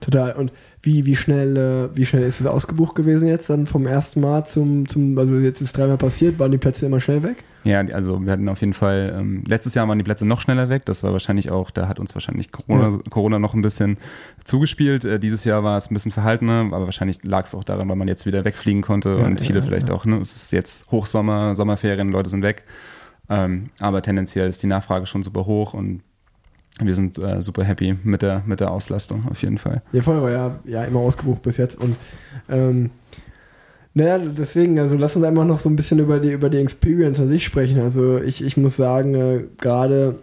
Total. 0.00 0.34
Und 0.34 0.52
wie, 0.82 1.04
wie, 1.06 1.16
schnell, 1.16 1.56
äh, 1.56 1.96
wie 1.96 2.04
schnell 2.04 2.22
ist 2.22 2.40
es 2.40 2.46
ausgebucht 2.46 2.94
gewesen 2.94 3.26
jetzt 3.26 3.50
dann 3.50 3.66
vom 3.66 3.86
ersten 3.86 4.20
Mal 4.20 4.44
zum, 4.44 4.88
zum 4.88 5.18
also 5.18 5.38
jetzt 5.38 5.60
ist 5.60 5.68
es 5.68 5.72
dreimal 5.72 5.96
passiert, 5.96 6.38
waren 6.38 6.52
die 6.52 6.58
Plätze 6.58 6.86
immer 6.86 7.00
schnell 7.00 7.22
weg? 7.22 7.44
Ja, 7.66 7.80
also 7.80 8.24
wir 8.24 8.32
hatten 8.32 8.48
auf 8.48 8.60
jeden 8.60 8.74
Fall, 8.74 9.12
ähm, 9.18 9.42
letztes 9.44 9.74
Jahr 9.74 9.88
waren 9.88 9.98
die 9.98 10.04
Plätze 10.04 10.24
noch 10.24 10.40
schneller 10.40 10.68
weg. 10.68 10.84
Das 10.84 11.02
war 11.02 11.10
wahrscheinlich 11.10 11.50
auch, 11.50 11.72
da 11.72 11.88
hat 11.88 11.98
uns 11.98 12.14
wahrscheinlich 12.14 12.52
Corona, 12.52 12.90
ja. 12.90 12.98
Corona 13.10 13.40
noch 13.40 13.54
ein 13.54 13.62
bisschen 13.62 13.96
zugespielt. 14.44 15.04
Äh, 15.04 15.18
dieses 15.18 15.42
Jahr 15.42 15.64
war 15.64 15.76
es 15.76 15.90
ein 15.90 15.94
bisschen 15.94 16.12
verhaltener, 16.12 16.68
aber 16.72 16.84
wahrscheinlich 16.84 17.24
lag 17.24 17.44
es 17.44 17.56
auch 17.56 17.64
daran, 17.64 17.88
weil 17.88 17.96
man 17.96 18.06
jetzt 18.06 18.24
wieder 18.24 18.44
wegfliegen 18.44 18.82
konnte 18.82 19.16
ja, 19.18 19.24
und 19.24 19.40
viele 19.40 19.62
vielleicht 19.62 19.90
auch, 19.90 20.04
ne, 20.04 20.18
es 20.18 20.32
ist 20.32 20.52
jetzt 20.52 20.92
Hochsommer, 20.92 21.56
Sommerferien, 21.56 22.10
Leute 22.10 22.30
sind 22.30 22.42
weg. 22.42 22.62
Ähm, 23.28 23.64
aber 23.80 24.00
tendenziell 24.00 24.48
ist 24.48 24.62
die 24.62 24.68
Nachfrage 24.68 25.06
schon 25.06 25.24
super 25.24 25.46
hoch 25.46 25.74
und 25.74 26.02
wir 26.78 26.94
sind 26.94 27.18
äh, 27.18 27.42
super 27.42 27.64
happy 27.64 27.96
mit 28.04 28.22
der, 28.22 28.44
mit 28.46 28.60
der 28.60 28.70
Auslastung 28.70 29.24
auf 29.28 29.42
jeden 29.42 29.58
Fall. 29.58 29.82
Ja, 29.92 30.02
voll, 30.02 30.22
war 30.22 30.30
ja, 30.30 30.58
ja 30.64 30.84
immer 30.84 31.00
ausgebucht 31.00 31.42
bis 31.42 31.56
jetzt 31.56 31.80
und 31.80 31.96
ähm, 32.48 32.90
naja, 33.96 34.18
deswegen, 34.18 34.78
also 34.78 34.94
lass 34.94 35.16
uns 35.16 35.24
einfach 35.24 35.46
noch 35.46 35.58
so 35.58 35.70
ein 35.70 35.76
bisschen 35.76 35.98
über 36.00 36.20
die, 36.20 36.30
über 36.30 36.50
die 36.50 36.58
Experience 36.58 37.18
an 37.18 37.30
sich 37.30 37.46
sprechen. 37.46 37.80
Also 37.80 38.18
ich, 38.18 38.44
ich 38.44 38.58
muss 38.58 38.76
sagen, 38.76 39.14
äh, 39.14 39.44
gerade 39.58 40.16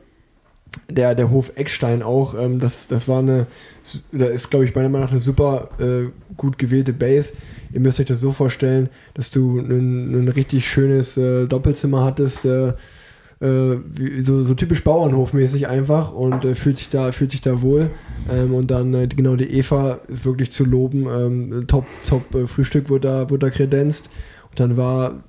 der, 0.92 1.16
der 1.16 1.32
Hof 1.32 1.54
Eckstein 1.56 2.04
auch, 2.04 2.36
ähm, 2.40 2.60
das, 2.60 2.86
das 2.86 3.08
war 3.08 3.18
eine, 3.18 3.48
da 4.12 4.26
ist, 4.26 4.52
glaube 4.52 4.66
ich, 4.66 4.76
meiner 4.76 4.90
Meinung 4.90 5.08
nach 5.08 5.12
eine 5.12 5.22
super 5.22 5.70
äh, 5.80 6.12
gut 6.38 6.60
gewählte 6.60 6.94
Base. 6.94 7.34
Ihr 7.74 7.80
müsst 7.80 8.00
euch 8.00 8.06
das 8.06 8.22
so 8.22 8.32
vorstellen, 8.32 8.90
dass 9.16 9.32
du 9.32 9.58
ein, 9.58 10.24
ein 10.24 10.28
richtig 10.28 10.70
schönes 10.70 11.18
äh, 11.18 11.48
Doppelzimmer 11.48 12.04
hattest, 12.04 12.46
äh, 12.46 12.74
wie, 13.44 14.22
so, 14.22 14.44
so 14.44 14.54
typisch 14.54 14.84
Bauernhofmäßig 14.84 15.68
einfach 15.68 16.14
und 16.14 16.46
äh, 16.46 16.56
fühlt 16.56 16.78
sich 16.78 16.90
da 16.90 17.12
fühlt 17.12 17.32
sich 17.32 17.42
da 17.42 17.62
wohl 17.62 17.90
ähm, 18.32 18.54
und 18.54 18.72
dann 18.72 18.94
äh, 18.94 19.08
genau 19.08 19.36
die 19.36 19.58
Eva 19.58 20.00
ist 20.08 20.26
wirklich 20.26 20.52
zu 20.52 20.66
loben 20.66 21.08
ähm, 21.08 21.68
top 21.68 21.86
top 22.08 22.34
äh, 22.36 22.48
Frühstück 22.48 22.90
wurde 22.90 23.08
da 23.08 23.30
wurde 23.30 23.48
da 23.48 23.50
kredenzt 23.50 24.10
und 24.50 24.60
dann 24.60 24.78
war 24.78 25.24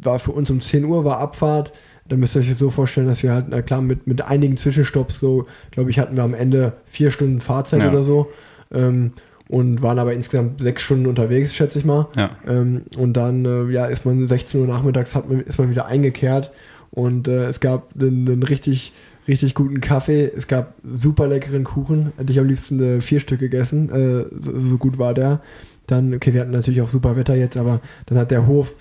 war 0.00 0.18
für 0.18 0.32
uns 0.32 0.50
um 0.50 0.60
10 0.60 0.84
Uhr 0.84 1.04
war 1.04 1.18
Abfahrt 1.18 1.72
dann 2.08 2.20
müsst 2.20 2.36
ihr 2.36 2.40
euch 2.40 2.50
das 2.50 2.58
so 2.58 2.68
vorstellen, 2.68 3.06
dass 3.06 3.22
wir 3.22 3.32
halt, 3.32 3.46
na 3.48 3.62
klar, 3.62 3.80
mit, 3.80 4.06
mit 4.06 4.22
einigen 4.22 4.56
Zwischenstopps, 4.56 5.18
so, 5.18 5.46
glaube 5.70 5.90
ich, 5.90 5.98
hatten 5.98 6.16
wir 6.16 6.24
am 6.24 6.34
Ende 6.34 6.74
vier 6.84 7.10
Stunden 7.10 7.40
Fahrzeit 7.40 7.80
ja. 7.80 7.88
oder 7.88 8.02
so. 8.02 8.30
Ähm, 8.70 9.12
und 9.48 9.82
waren 9.82 9.98
aber 9.98 10.12
insgesamt 10.14 10.60
sechs 10.60 10.82
Stunden 10.82 11.06
unterwegs, 11.06 11.54
schätze 11.54 11.78
ich 11.78 11.84
mal. 11.84 12.08
Ja. 12.16 12.30
Ähm, 12.46 12.82
und 12.96 13.16
dann, 13.16 13.44
äh, 13.44 13.70
ja, 13.70 13.86
ist 13.86 14.04
man 14.04 14.26
16 14.26 14.60
Uhr 14.60 14.66
nachmittags, 14.66 15.14
hat 15.14 15.28
man, 15.28 15.40
ist 15.40 15.58
man 15.58 15.70
wieder 15.70 15.86
eingekehrt 15.86 16.50
und 16.92 17.26
äh, 17.26 17.46
es 17.46 17.60
gab 17.60 17.90
einen, 17.98 18.42
richtig, 18.42 18.92
richtig 19.26 19.54
guten 19.54 19.80
Kaffee. 19.80 20.30
Es 20.36 20.46
gab 20.46 20.74
super 20.94 21.26
leckeren 21.26 21.64
Kuchen. 21.64 22.12
Hätte 22.16 22.32
ich 22.32 22.38
am 22.38 22.46
liebsten 22.46 22.80
äh, 22.80 23.00
vier 23.00 23.18
Stück 23.18 23.40
gegessen. 23.40 23.90
Äh, 23.90 24.26
so, 24.38 24.58
so, 24.58 24.76
gut 24.76 24.98
war 24.98 25.14
der. 25.14 25.40
Dann, 25.86 26.14
okay, 26.14 26.34
wir 26.34 26.42
hatten 26.42 26.50
natürlich 26.50 26.82
auch 26.82 26.90
super 26.90 27.16
Wetter 27.16 27.34
jetzt, 27.34 27.56
aber 27.56 27.80
dann 28.06 28.18
hat 28.18 28.30
der 28.30 28.46
Hof. 28.46 28.76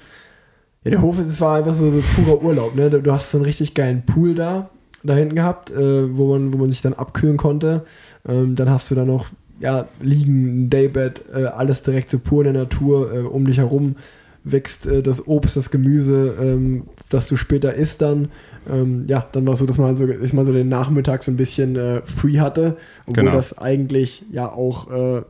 Ja, 0.84 0.92
der 0.92 1.02
Hof, 1.02 1.20
es 1.20 1.40
war 1.40 1.58
einfach 1.58 1.74
so, 1.74 1.90
so 1.90 2.02
purer 2.16 2.44
Urlaub. 2.44 2.76
Ne? 2.76 2.90
Du 2.90 3.12
hast 3.12 3.32
so 3.32 3.38
einen 3.38 3.46
richtig 3.46 3.76
geilen 3.76 4.06
Pool 4.06 4.36
da, 4.36 4.70
da 5.04 5.16
hinten 5.16 5.36
gehabt, 5.36 5.72
äh, 5.72 6.18
wo, 6.18 6.34
man, 6.34 6.54
wo 6.54 6.58
man 6.58 6.70
sich 6.70 6.82
dann 6.82 6.94
abkühlen 6.94 7.38
konnte. 7.38 7.86
Ähm, 8.28 8.56
dann 8.56 8.70
hast 8.70 8.92
du 8.92 8.96
da 8.96 9.06
noch 9.06 9.28
ja, 9.62 9.88
liegen, 10.02 10.66
ein 10.66 10.70
Daybed, 10.70 11.22
äh, 11.34 11.46
alles 11.46 11.84
direkt 11.84 12.10
so 12.10 12.20
pur 12.20 12.46
in 12.46 12.54
der 12.54 12.64
Natur, 12.64 13.14
äh, 13.14 13.20
um 13.20 13.46
dich 13.46 13.58
herum 13.58 13.96
wächst 14.44 14.88
äh, 14.88 15.04
das 15.04 15.28
Obst, 15.28 15.56
das 15.56 15.72
Gemüse, 15.72 16.36
ähm, 16.40 16.84
das 17.10 17.28
du 17.28 17.36
später 17.36 17.74
isst 17.74 18.02
dann. 18.02 18.30
Ähm, 18.70 19.06
ja, 19.08 19.28
dann 19.32 19.46
war 19.46 19.54
es 19.54 19.60
so, 19.60 19.66
dass 19.66 19.78
man 19.78 19.96
so, 19.96 20.08
ich 20.08 20.34
mal 20.34 20.46
so 20.46 20.54
den 20.54 20.70
Nachmittag 20.70 21.24
so 21.24 21.32
ein 21.32 21.38
bisschen 21.38 21.76
äh, 21.76 22.02
free 22.04 22.40
hatte, 22.40 22.78
obwohl 23.06 23.24
genau. 23.24 23.36
das 23.36 23.58
eigentlich 23.58 24.24
ja 24.32 24.52
auch 24.52 24.92
äh, 24.92 25.22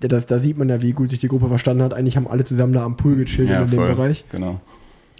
das, 0.00 0.26
da 0.26 0.38
sieht 0.38 0.58
man 0.58 0.68
ja, 0.68 0.82
wie 0.82 0.92
gut 0.92 1.10
sich 1.10 1.20
die 1.20 1.28
Gruppe 1.28 1.48
verstanden 1.48 1.82
hat. 1.82 1.94
Eigentlich 1.94 2.16
haben 2.16 2.26
alle 2.26 2.44
zusammen 2.44 2.72
da 2.72 2.84
am 2.84 2.96
Pool 2.96 3.16
gechillt 3.16 3.48
ja, 3.48 3.62
in 3.62 3.68
voll. 3.68 3.86
dem 3.86 3.96
Bereich. 3.96 4.24
Genau. 4.30 4.60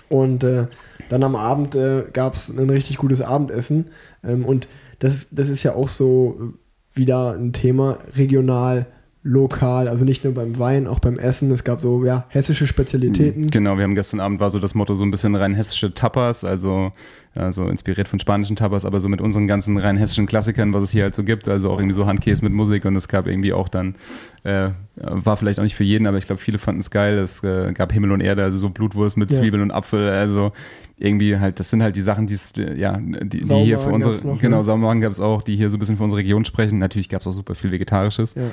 Und 0.08 0.44
äh, 0.44 0.66
dann 1.08 1.22
am 1.22 1.36
Abend 1.36 1.74
äh, 1.74 2.04
gab 2.12 2.34
es 2.34 2.48
ein 2.48 2.70
richtig 2.70 2.98
gutes 2.98 3.22
Abendessen. 3.22 3.86
Ähm, 4.24 4.44
und 4.44 4.68
das, 4.98 5.28
das 5.30 5.48
ist 5.48 5.62
ja 5.62 5.74
auch 5.74 5.88
so 5.88 6.54
wieder 6.94 7.32
ein 7.32 7.52
Thema 7.52 7.98
regional 8.16 8.86
lokal, 9.26 9.88
also 9.88 10.04
nicht 10.04 10.22
nur 10.24 10.32
beim 10.34 10.58
Wein, 10.58 10.86
auch 10.86 11.00
beim 11.00 11.18
Essen. 11.18 11.50
Es 11.50 11.64
gab 11.64 11.80
so 11.80 12.04
ja, 12.04 12.26
hessische 12.28 12.66
Spezialitäten. 12.66 13.50
Genau, 13.50 13.76
wir 13.76 13.84
haben 13.84 13.96
gestern 13.96 14.20
Abend 14.20 14.38
war 14.38 14.50
so 14.50 14.60
das 14.60 14.74
Motto 14.74 14.94
so 14.94 15.04
ein 15.04 15.10
bisschen 15.10 15.34
rein 15.34 15.54
hessische 15.54 15.92
Tapas, 15.92 16.44
also 16.44 16.92
ja, 17.34 17.52
so 17.52 17.68
inspiriert 17.68 18.08
von 18.08 18.20
spanischen 18.20 18.56
Tapas, 18.56 18.84
aber 18.84 19.00
so 19.00 19.08
mit 19.08 19.20
unseren 19.20 19.46
ganzen 19.46 19.78
rein 19.78 19.96
hessischen 19.96 20.26
Klassikern, 20.26 20.72
was 20.72 20.84
es 20.84 20.90
hier 20.90 21.02
halt 21.02 21.14
so 21.14 21.24
gibt, 21.24 21.48
also 21.48 21.70
auch 21.70 21.78
irgendwie 21.78 21.94
so 21.94 22.06
Handkäse 22.06 22.42
mit 22.44 22.52
Musik 22.52 22.84
und 22.84 22.94
es 22.94 23.08
gab 23.08 23.26
irgendwie 23.26 23.52
auch 23.52 23.68
dann, 23.68 23.96
äh, 24.44 24.70
war 24.94 25.36
vielleicht 25.36 25.58
auch 25.58 25.64
nicht 25.64 25.74
für 25.74 25.84
jeden, 25.84 26.06
aber 26.06 26.18
ich 26.18 26.26
glaube, 26.26 26.40
viele 26.40 26.58
fanden 26.58 26.80
es 26.80 26.90
geil. 26.90 27.18
Es 27.18 27.42
äh, 27.42 27.72
gab 27.74 27.92
Himmel 27.92 28.12
und 28.12 28.20
Erde, 28.20 28.44
also 28.44 28.56
so 28.56 28.70
Blutwurst 28.70 29.16
mit 29.16 29.30
Zwiebeln 29.30 29.60
ja. 29.60 29.64
und 29.64 29.70
Apfel, 29.70 30.08
also 30.08 30.52
irgendwie 30.98 31.38
halt, 31.38 31.60
das 31.60 31.68
sind 31.68 31.82
halt 31.82 31.94
die 31.96 32.00
Sachen, 32.00 32.26
die, 32.26 32.38
ja, 32.76 32.96
die, 32.98 33.42
die 33.42 33.54
hier 33.64 33.78
für 33.78 33.90
unsere, 33.90 34.14
noch, 34.26 34.38
genau, 34.38 34.58
ne? 34.58 34.64
Saumagen 34.64 35.02
gab 35.02 35.12
es 35.12 35.20
auch, 35.20 35.42
die 35.42 35.56
hier 35.56 35.68
so 35.68 35.76
ein 35.76 35.80
bisschen 35.80 35.98
für 35.98 36.04
unsere 36.04 36.20
Region 36.20 36.46
sprechen. 36.46 36.78
Natürlich 36.78 37.10
gab 37.10 37.20
es 37.20 37.26
auch 37.26 37.32
super 37.32 37.54
viel 37.54 37.70
Vegetarisches. 37.70 38.34
Ja. 38.34 38.44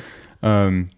Ähm, 0.43 0.89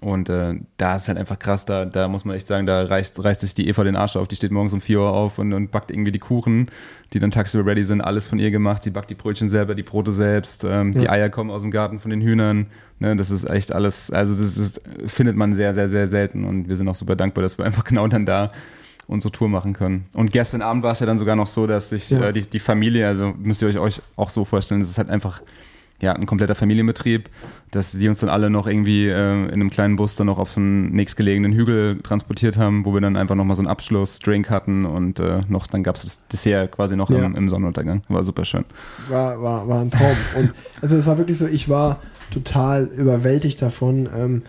und 0.00 0.28
äh, 0.28 0.54
da 0.76 0.96
ist 0.96 1.08
halt 1.08 1.18
einfach 1.18 1.38
krass, 1.38 1.66
da, 1.66 1.84
da 1.84 2.08
muss 2.08 2.24
man 2.24 2.36
echt 2.36 2.46
sagen, 2.46 2.66
da 2.66 2.84
reißt, 2.84 3.22
reißt 3.22 3.42
sich 3.42 3.54
die 3.54 3.68
Eva 3.68 3.84
den 3.84 3.96
Arsch 3.96 4.16
auf. 4.16 4.28
Die 4.28 4.36
steht 4.36 4.50
morgens 4.50 4.72
um 4.72 4.80
4 4.80 4.98
Uhr 4.98 5.12
auf 5.12 5.38
und, 5.38 5.52
und 5.52 5.70
backt 5.70 5.90
irgendwie 5.90 6.12
die 6.12 6.18
Kuchen, 6.18 6.68
die 7.12 7.20
dann 7.20 7.30
tagsüber 7.30 7.70
ready 7.70 7.84
sind, 7.84 8.00
alles 8.00 8.26
von 8.26 8.38
ihr 8.38 8.50
gemacht. 8.50 8.82
Sie 8.82 8.90
backt 8.90 9.10
die 9.10 9.14
Brötchen 9.14 9.48
selber, 9.48 9.74
die 9.74 9.82
Brote 9.82 10.12
selbst, 10.12 10.64
ähm, 10.64 10.92
ja. 10.92 11.00
die 11.00 11.08
Eier 11.08 11.30
kommen 11.30 11.50
aus 11.50 11.62
dem 11.62 11.70
Garten 11.70 12.00
von 12.00 12.10
den 12.10 12.20
Hühnern. 12.20 12.66
Ne, 12.98 13.16
das 13.16 13.30
ist 13.30 13.48
echt 13.48 13.72
alles, 13.72 14.10
also 14.10 14.34
das 14.34 14.56
ist, 14.56 14.80
findet 15.06 15.36
man 15.36 15.54
sehr, 15.54 15.74
sehr, 15.74 15.88
sehr 15.88 16.08
selten. 16.08 16.44
Und 16.44 16.68
wir 16.68 16.76
sind 16.76 16.88
auch 16.88 16.94
super 16.94 17.16
dankbar, 17.16 17.42
dass 17.42 17.58
wir 17.58 17.64
einfach 17.64 17.84
genau 17.84 18.08
dann 18.08 18.26
da 18.26 18.48
unsere 19.06 19.32
Tour 19.32 19.48
machen 19.48 19.74
können. 19.74 20.06
Und 20.14 20.32
gestern 20.32 20.62
Abend 20.62 20.82
war 20.82 20.92
es 20.92 21.00
ja 21.00 21.06
dann 21.06 21.18
sogar 21.18 21.36
noch 21.36 21.46
so, 21.46 21.66
dass 21.66 21.90
sich 21.90 22.10
ja. 22.10 22.28
äh, 22.28 22.32
die, 22.32 22.42
die 22.42 22.58
Familie, 22.58 23.06
also 23.06 23.34
müsst 23.38 23.62
ihr 23.62 23.68
euch, 23.68 23.78
euch 23.78 24.02
auch 24.16 24.30
so 24.30 24.44
vorstellen, 24.44 24.80
das 24.80 24.90
ist 24.90 24.98
halt 24.98 25.10
einfach 25.10 25.42
ja, 26.04 26.12
ein 26.12 26.26
kompletter 26.26 26.54
Familienbetrieb, 26.54 27.30
dass 27.70 27.92
sie 27.92 28.08
uns 28.08 28.20
dann 28.20 28.28
alle 28.28 28.50
noch 28.50 28.66
irgendwie 28.66 29.08
äh, 29.08 29.44
in 29.46 29.54
einem 29.54 29.70
kleinen 29.70 29.96
Bus 29.96 30.14
dann 30.14 30.26
noch 30.26 30.38
auf 30.38 30.56
einen 30.56 30.92
nächstgelegenen 30.92 31.52
Hügel 31.52 31.98
transportiert 32.02 32.58
haben, 32.58 32.84
wo 32.84 32.92
wir 32.92 33.00
dann 33.00 33.16
einfach 33.16 33.34
nochmal 33.34 33.56
so 33.56 33.62
einen 33.62 33.68
Abschlussdrink 33.68 34.50
hatten 34.50 34.84
und 34.84 35.18
äh, 35.18 35.40
noch, 35.48 35.66
dann 35.66 35.82
gab 35.82 35.96
es 35.96 36.02
das 36.02 36.28
Dessert 36.28 36.70
quasi 36.72 36.94
noch 36.94 37.10
ja. 37.10 37.24
im, 37.24 37.34
im, 37.34 37.48
Sonnenuntergang. 37.48 38.02
War 38.08 38.22
super 38.22 38.44
schön. 38.44 38.64
War, 39.08 39.40
war, 39.42 39.66
war 39.66 39.80
ein 39.80 39.90
Traum. 39.90 40.16
und 40.36 40.52
also 40.82 40.96
es 40.96 41.06
war 41.06 41.18
wirklich 41.18 41.38
so, 41.38 41.46
ich 41.46 41.68
war 41.68 42.00
total 42.30 42.84
überwältigt 42.84 43.60
davon. 43.62 44.08
Ähm, 44.14 44.42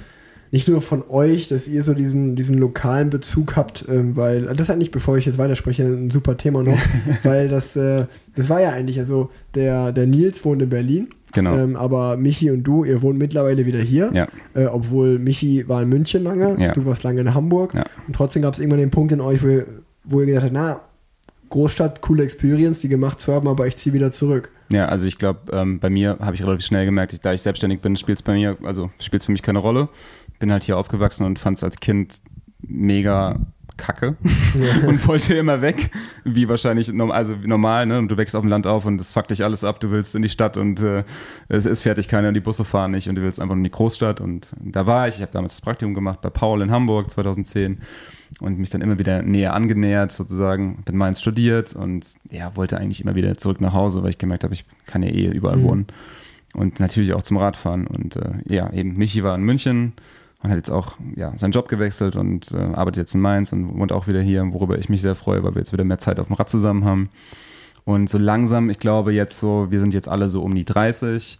nicht 0.55 0.69
nur 0.69 0.81
von 0.81 1.03
euch, 1.09 1.49
dass 1.49 1.67
ihr 1.67 1.83
so 1.83 1.93
diesen, 1.93 2.37
diesen 2.37 2.57
lokalen 2.57 3.09
Bezug 3.09 3.57
habt, 3.57 3.83
ähm, 3.89 4.15
weil 4.15 4.43
das 4.43 4.61
ist 4.61 4.69
eigentlich, 4.69 4.91
bevor 4.91 5.17
ich 5.17 5.25
jetzt 5.25 5.37
weiterspreche, 5.37 5.83
ein 5.83 6.11
super 6.11 6.37
Thema 6.37 6.63
noch, 6.63 6.79
weil 7.23 7.49
das, 7.49 7.75
äh, 7.75 8.05
das 8.37 8.49
war 8.49 8.61
ja 8.61 8.69
eigentlich, 8.71 8.97
also 8.97 9.29
der, 9.53 9.91
der 9.91 10.07
Nils 10.07 10.45
wohnt 10.45 10.61
in 10.61 10.69
Berlin 10.69 11.09
Genau. 11.33 11.57
Ähm, 11.57 11.75
aber 11.75 12.15
Michi 12.15 12.49
und 12.49 12.63
du, 12.63 12.85
ihr 12.85 13.01
wohnt 13.01 13.19
mittlerweile 13.19 13.65
wieder 13.65 13.79
hier. 13.79 14.09
Ja. 14.13 14.27
Äh, 14.53 14.67
obwohl 14.67 15.19
Michi 15.19 15.67
war 15.67 15.83
in 15.83 15.89
München 15.89 16.23
lange, 16.23 16.55
ja. 16.57 16.71
du 16.71 16.85
warst 16.85 17.03
lange 17.03 17.19
in 17.19 17.33
Hamburg. 17.33 17.73
Ja. 17.73 17.83
Und 18.07 18.15
trotzdem 18.15 18.41
gab 18.41 18.53
es 18.53 18.59
irgendwann 18.59 18.79
den 18.79 18.89
Punkt 18.89 19.11
in 19.11 19.19
euch, 19.19 19.43
wo 19.43 19.47
ihr, 19.49 19.65
wo 20.05 20.21
ihr 20.21 20.27
gesagt 20.27 20.45
habt, 20.45 20.53
na, 20.53 20.79
Großstadt, 21.49 22.01
coole 22.01 22.23
Experience, 22.23 22.79
die 22.79 22.87
gemacht 22.87 23.19
zu 23.19 23.33
haben, 23.33 23.47
aber 23.47 23.67
ich 23.67 23.75
ziehe 23.75 23.93
wieder 23.93 24.11
zurück. 24.11 24.49
Ja, 24.71 24.85
also 24.85 25.05
ich 25.05 25.17
glaube, 25.17 25.39
ähm, 25.51 25.79
bei 25.79 25.89
mir 25.89 26.17
habe 26.19 26.35
ich 26.35 26.43
relativ 26.43 26.65
schnell 26.65 26.85
gemerkt, 26.85 27.13
ich, 27.13 27.21
da 27.21 27.33
ich 27.33 27.41
selbstständig 27.41 27.81
bin, 27.81 27.95
spielt 27.97 28.17
es 28.17 28.23
bei 28.23 28.33
mir, 28.33 28.57
also 28.63 28.89
spielt 28.99 29.21
es 29.21 29.25
für 29.25 29.31
mich 29.31 29.43
keine 29.43 29.59
Rolle. 29.59 29.89
Bin 30.39 30.51
halt 30.51 30.63
hier 30.63 30.77
aufgewachsen 30.77 31.25
und 31.25 31.39
fand 31.39 31.57
es 31.57 31.63
als 31.63 31.77
Kind 31.77 32.21
mega 32.59 33.39
kacke 33.77 34.15
ja. 34.53 34.87
und 34.87 35.05
wollte 35.07 35.35
immer 35.35 35.61
weg, 35.61 35.89
wie 36.23 36.47
wahrscheinlich 36.47 36.91
also 37.11 37.35
normal, 37.43 37.85
ne? 37.85 37.97
Und 37.97 38.09
du 38.09 38.17
wächst 38.17 38.35
auf 38.35 38.41
dem 38.41 38.49
Land 38.49 38.67
auf 38.67 38.85
und 38.85 38.99
es 39.01 39.11
fuckt 39.11 39.31
dich 39.31 39.43
alles 39.43 39.63
ab, 39.63 39.79
du 39.79 39.91
willst 39.91 40.15
in 40.15 40.21
die 40.21 40.29
Stadt 40.29 40.57
und 40.57 40.81
äh, 40.81 41.03
es 41.49 41.65
ist 41.65 41.81
fertig 41.81 42.07
keiner, 42.07 42.31
die 42.31 42.39
Busse 42.39 42.65
fahren 42.65 42.91
nicht 42.91 43.09
und 43.09 43.15
du 43.15 43.21
willst 43.21 43.39
einfach 43.39 43.55
in 43.55 43.63
die 43.63 43.71
Großstadt 43.71 44.21
und 44.21 44.49
da 44.59 44.85
war 44.85 45.07
ich, 45.07 45.15
ich 45.15 45.21
habe 45.21 45.31
damals 45.31 45.55
das 45.55 45.61
Praktikum 45.61 45.93
gemacht 45.93 46.21
bei 46.21 46.29
Paul 46.29 46.61
in 46.61 46.71
Hamburg 46.71 47.09
2010 47.11 47.79
und 48.39 48.59
mich 48.59 48.69
dann 48.69 48.81
immer 48.81 48.97
wieder 48.97 49.21
näher 49.21 49.53
angenähert 49.53 50.11
sozusagen, 50.11 50.83
bin 50.83 50.97
Mainz 50.97 51.21
studiert 51.21 51.73
und 51.73 52.15
ja, 52.31 52.55
wollte 52.55 52.77
eigentlich 52.77 53.01
immer 53.01 53.15
wieder 53.15 53.37
zurück 53.37 53.61
nach 53.61 53.73
Hause, 53.73 54.03
weil 54.03 54.09
ich 54.11 54.17
gemerkt 54.17 54.43
habe, 54.43 54.53
ich 54.53 54.65
kann 54.85 55.03
ja 55.03 55.09
eh 55.09 55.27
überall 55.27 55.57
mhm. 55.57 55.63
wohnen 55.63 55.87
und 56.53 56.79
natürlich 56.79 57.13
auch 57.13 57.23
zum 57.23 57.37
Radfahren 57.37 57.87
und 57.87 58.15
äh, 58.15 58.31
ja, 58.45 58.71
eben 58.71 58.95
Michi 58.97 59.23
war 59.23 59.35
in 59.35 59.43
München 59.43 59.93
und 60.45 60.51
hat 60.51 60.57
jetzt 60.57 60.71
auch 60.71 60.93
ja, 61.15 61.37
seinen 61.37 61.51
Job 61.51 61.67
gewechselt 61.67 62.15
und 62.15 62.51
äh, 62.51 62.57
arbeitet 62.57 62.97
jetzt 62.97 63.15
in 63.15 63.21
Mainz 63.21 63.51
und 63.51 63.77
wohnt 63.77 63.91
auch 63.91 64.07
wieder 64.07 64.21
hier, 64.21 64.45
worüber 64.53 64.77
ich 64.77 64.89
mich 64.89 65.01
sehr 65.01 65.15
freue, 65.15 65.43
weil 65.43 65.55
wir 65.55 65.59
jetzt 65.59 65.73
wieder 65.73 65.83
mehr 65.83 65.99
Zeit 65.99 66.19
auf 66.19 66.27
dem 66.27 66.35
Rad 66.35 66.49
zusammen 66.49 66.85
haben. 66.85 67.09
Und 67.83 68.09
so 68.09 68.17
langsam, 68.17 68.69
ich 68.69 68.79
glaube 68.79 69.13
jetzt 69.13 69.37
so, 69.37 69.67
wir 69.69 69.79
sind 69.79 69.93
jetzt 69.93 70.07
alle 70.07 70.29
so 70.29 70.41
um 70.41 70.55
die 70.55 70.65
30, 70.65 71.39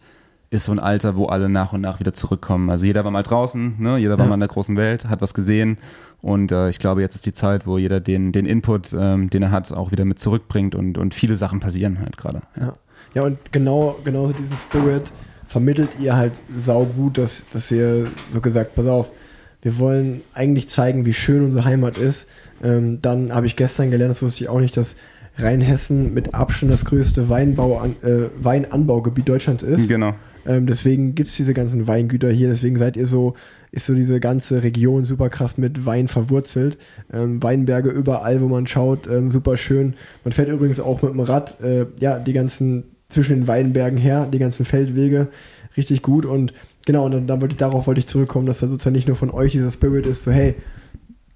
ist 0.51 0.63
so 0.65 0.71
ein 0.71 0.79
Alter, 0.79 1.15
wo 1.15 1.25
alle 1.25 1.49
nach 1.49 1.73
und 1.73 1.81
nach 1.81 1.99
wieder 1.99 2.13
zurückkommen. 2.13 2.69
Also 2.69 2.85
jeder 2.85 3.03
war 3.03 3.11
mal 3.11 3.23
draußen, 3.23 3.75
ne? 3.79 3.97
jeder 3.97 4.17
war 4.17 4.25
Ja. 4.25 4.29
mal 4.29 4.35
in 4.35 4.41
der 4.41 4.49
großen 4.49 4.77
Welt, 4.77 5.05
hat 5.09 5.21
was 5.21 5.33
gesehen 5.33 5.77
und 6.21 6.51
äh, 6.51 6.69
ich 6.69 6.79
glaube, 6.79 7.01
jetzt 7.01 7.15
ist 7.15 7.25
die 7.25 7.33
Zeit, 7.33 7.65
wo 7.65 7.77
jeder 7.77 7.99
den, 7.99 8.31
den 8.31 8.45
Input, 8.45 8.95
ähm, 8.97 9.29
den 9.29 9.43
er 9.43 9.51
hat, 9.51 9.71
auch 9.73 9.91
wieder 9.91 10.05
mit 10.05 10.19
zurückbringt 10.19 10.75
und, 10.75 10.97
und 10.97 11.13
viele 11.13 11.35
Sachen 11.35 11.59
passieren 11.59 11.99
halt 11.99 12.17
gerade. 12.17 12.41
Ja, 12.59 12.73
ja 13.15 13.23
und 13.23 13.37
genau, 13.51 13.95
genauso 14.03 14.33
diesen 14.33 14.57
Spirit 14.57 15.11
vermittelt 15.47 15.89
ihr 15.99 16.15
halt 16.15 16.33
sau 16.57 16.85
gut, 16.85 17.17
dass, 17.17 17.43
dass 17.53 17.71
ihr 17.71 18.07
so 18.33 18.41
gesagt, 18.41 18.75
pass 18.75 18.87
auf, 18.87 19.11
wir 19.61 19.79
wollen 19.79 20.21
eigentlich 20.33 20.67
zeigen, 20.69 21.05
wie 21.05 21.13
schön 21.13 21.43
unsere 21.43 21.65
Heimat 21.65 21.97
ist. 21.97 22.27
Ähm, 22.63 22.99
dann 23.01 23.33
habe 23.33 23.47
ich 23.47 23.55
gestern 23.55 23.91
gelernt, 23.91 24.11
das 24.11 24.21
wusste 24.21 24.43
ich 24.43 24.49
auch 24.49 24.59
nicht, 24.59 24.77
dass 24.77 24.95
Rheinhessen 25.37 26.13
mit 26.13 26.33
Abstand 26.33 26.71
das 26.71 26.85
größte 26.85 27.29
Weinbau 27.29 27.79
an, 27.79 27.95
äh, 28.03 28.29
Weinanbaugebiet 28.39 29.27
Deutschlands 29.27 29.63
ist. 29.63 29.87
Genau. 29.87 30.13
Ähm, 30.45 30.67
deswegen 30.67 31.15
gibt 31.15 31.29
es 31.29 31.35
diese 31.35 31.53
ganzen 31.53 31.87
Weingüter 31.87 32.29
hier, 32.29 32.49
deswegen 32.49 32.75
seid 32.75 32.95
ihr 32.95 33.07
so, 33.07 33.33
ist 33.71 33.87
so 33.87 33.93
diese 33.93 34.19
ganze 34.19 34.63
Region 34.63 35.03
super 35.03 35.29
krass 35.29 35.57
mit 35.57 35.85
Wein 35.85 36.07
verwurzelt. 36.07 36.77
Ähm, 37.11 37.41
Weinberge 37.41 37.89
überall, 37.89 38.41
wo 38.41 38.47
man 38.47 38.67
schaut, 38.67 39.07
ähm, 39.07 39.31
super 39.31 39.57
schön. 39.57 39.95
Man 40.23 40.31
fährt 40.31 40.49
übrigens 40.49 40.79
auch 40.79 41.01
mit 41.01 41.11
dem 41.11 41.19
Rad, 41.19 41.59
äh, 41.61 41.87
ja, 41.99 42.19
die 42.19 42.33
ganzen, 42.33 42.83
zwischen 43.09 43.39
den 43.39 43.47
Weinbergen 43.47 43.97
her, 43.97 44.27
die 44.31 44.39
ganzen 44.39 44.65
Feldwege, 44.65 45.27
richtig 45.77 46.01
gut. 46.01 46.25
Und 46.25 46.53
genau, 46.85 47.05
und 47.05 47.11
dann, 47.11 47.27
dann 47.27 47.41
wollte 47.41 47.53
ich, 47.53 47.57
darauf 47.57 47.87
wollte 47.87 47.99
ich 47.99 48.07
zurückkommen, 48.07 48.45
dass 48.45 48.59
da 48.59 48.67
sozusagen 48.67 48.95
nicht 48.95 49.07
nur 49.07 49.17
von 49.17 49.29
euch 49.29 49.51
dieser 49.51 49.71
Spirit 49.71 50.05
ist, 50.05 50.23
so 50.23 50.31
hey, 50.31 50.55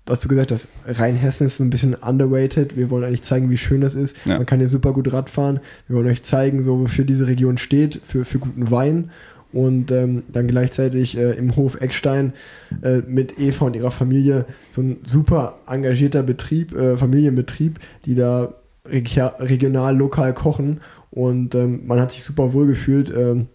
was 0.05 0.21
du 0.21 0.27
gesagt 0.27 0.51
hast, 0.51 0.67
Rheinhessen 0.87 1.45
ist 1.45 1.57
so 1.57 1.63
ein 1.63 1.69
bisschen 1.69 1.93
underrated. 1.93 2.75
Wir 2.75 2.89
wollen 2.89 3.03
eigentlich 3.03 3.21
zeigen, 3.21 3.51
wie 3.51 3.57
schön 3.57 3.81
das 3.81 3.93
ist. 3.93 4.17
Ja. 4.25 4.37
Man 4.37 4.47
kann 4.47 4.57
hier 4.57 4.67
super 4.67 4.91
gut 4.91 5.13
Rad 5.13 5.29
fahren. 5.29 5.59
Wir 5.87 5.97
wollen 5.97 6.07
euch 6.07 6.23
zeigen, 6.23 6.63
so 6.63 6.79
wofür 6.79 7.05
diese 7.05 7.27
Region 7.27 7.57
steht, 7.57 8.01
für, 8.03 8.25
für 8.25 8.39
guten 8.39 8.71
Wein. 8.71 9.11
Und 9.53 9.91
ähm, 9.91 10.23
dann 10.31 10.47
gleichzeitig 10.47 11.15
äh, 11.15 11.33
im 11.33 11.55
Hof 11.55 11.79
Eckstein 11.79 12.33
äh, 12.81 13.01
mit 13.07 13.39
Eva 13.39 13.65
und 13.65 13.75
ihrer 13.75 13.91
Familie 13.91 14.45
so 14.67 14.81
ein 14.81 14.97
super 15.05 15.59
engagierter 15.67 16.23
Betrieb, 16.23 16.75
äh, 16.75 16.97
Familienbetrieb, 16.97 17.79
die 18.05 18.15
da 18.15 18.55
regi- 18.87 19.39
regional, 19.39 19.95
lokal 19.95 20.33
kochen. 20.33 20.81
Und 21.11 21.55
ähm, 21.55 21.87
man 21.87 21.99
hat 21.99 22.11
sich 22.11 22.23
super 22.23 22.53
wohl 22.53 22.67
gefühlt. 22.67 23.11
Ähm, 23.15 23.47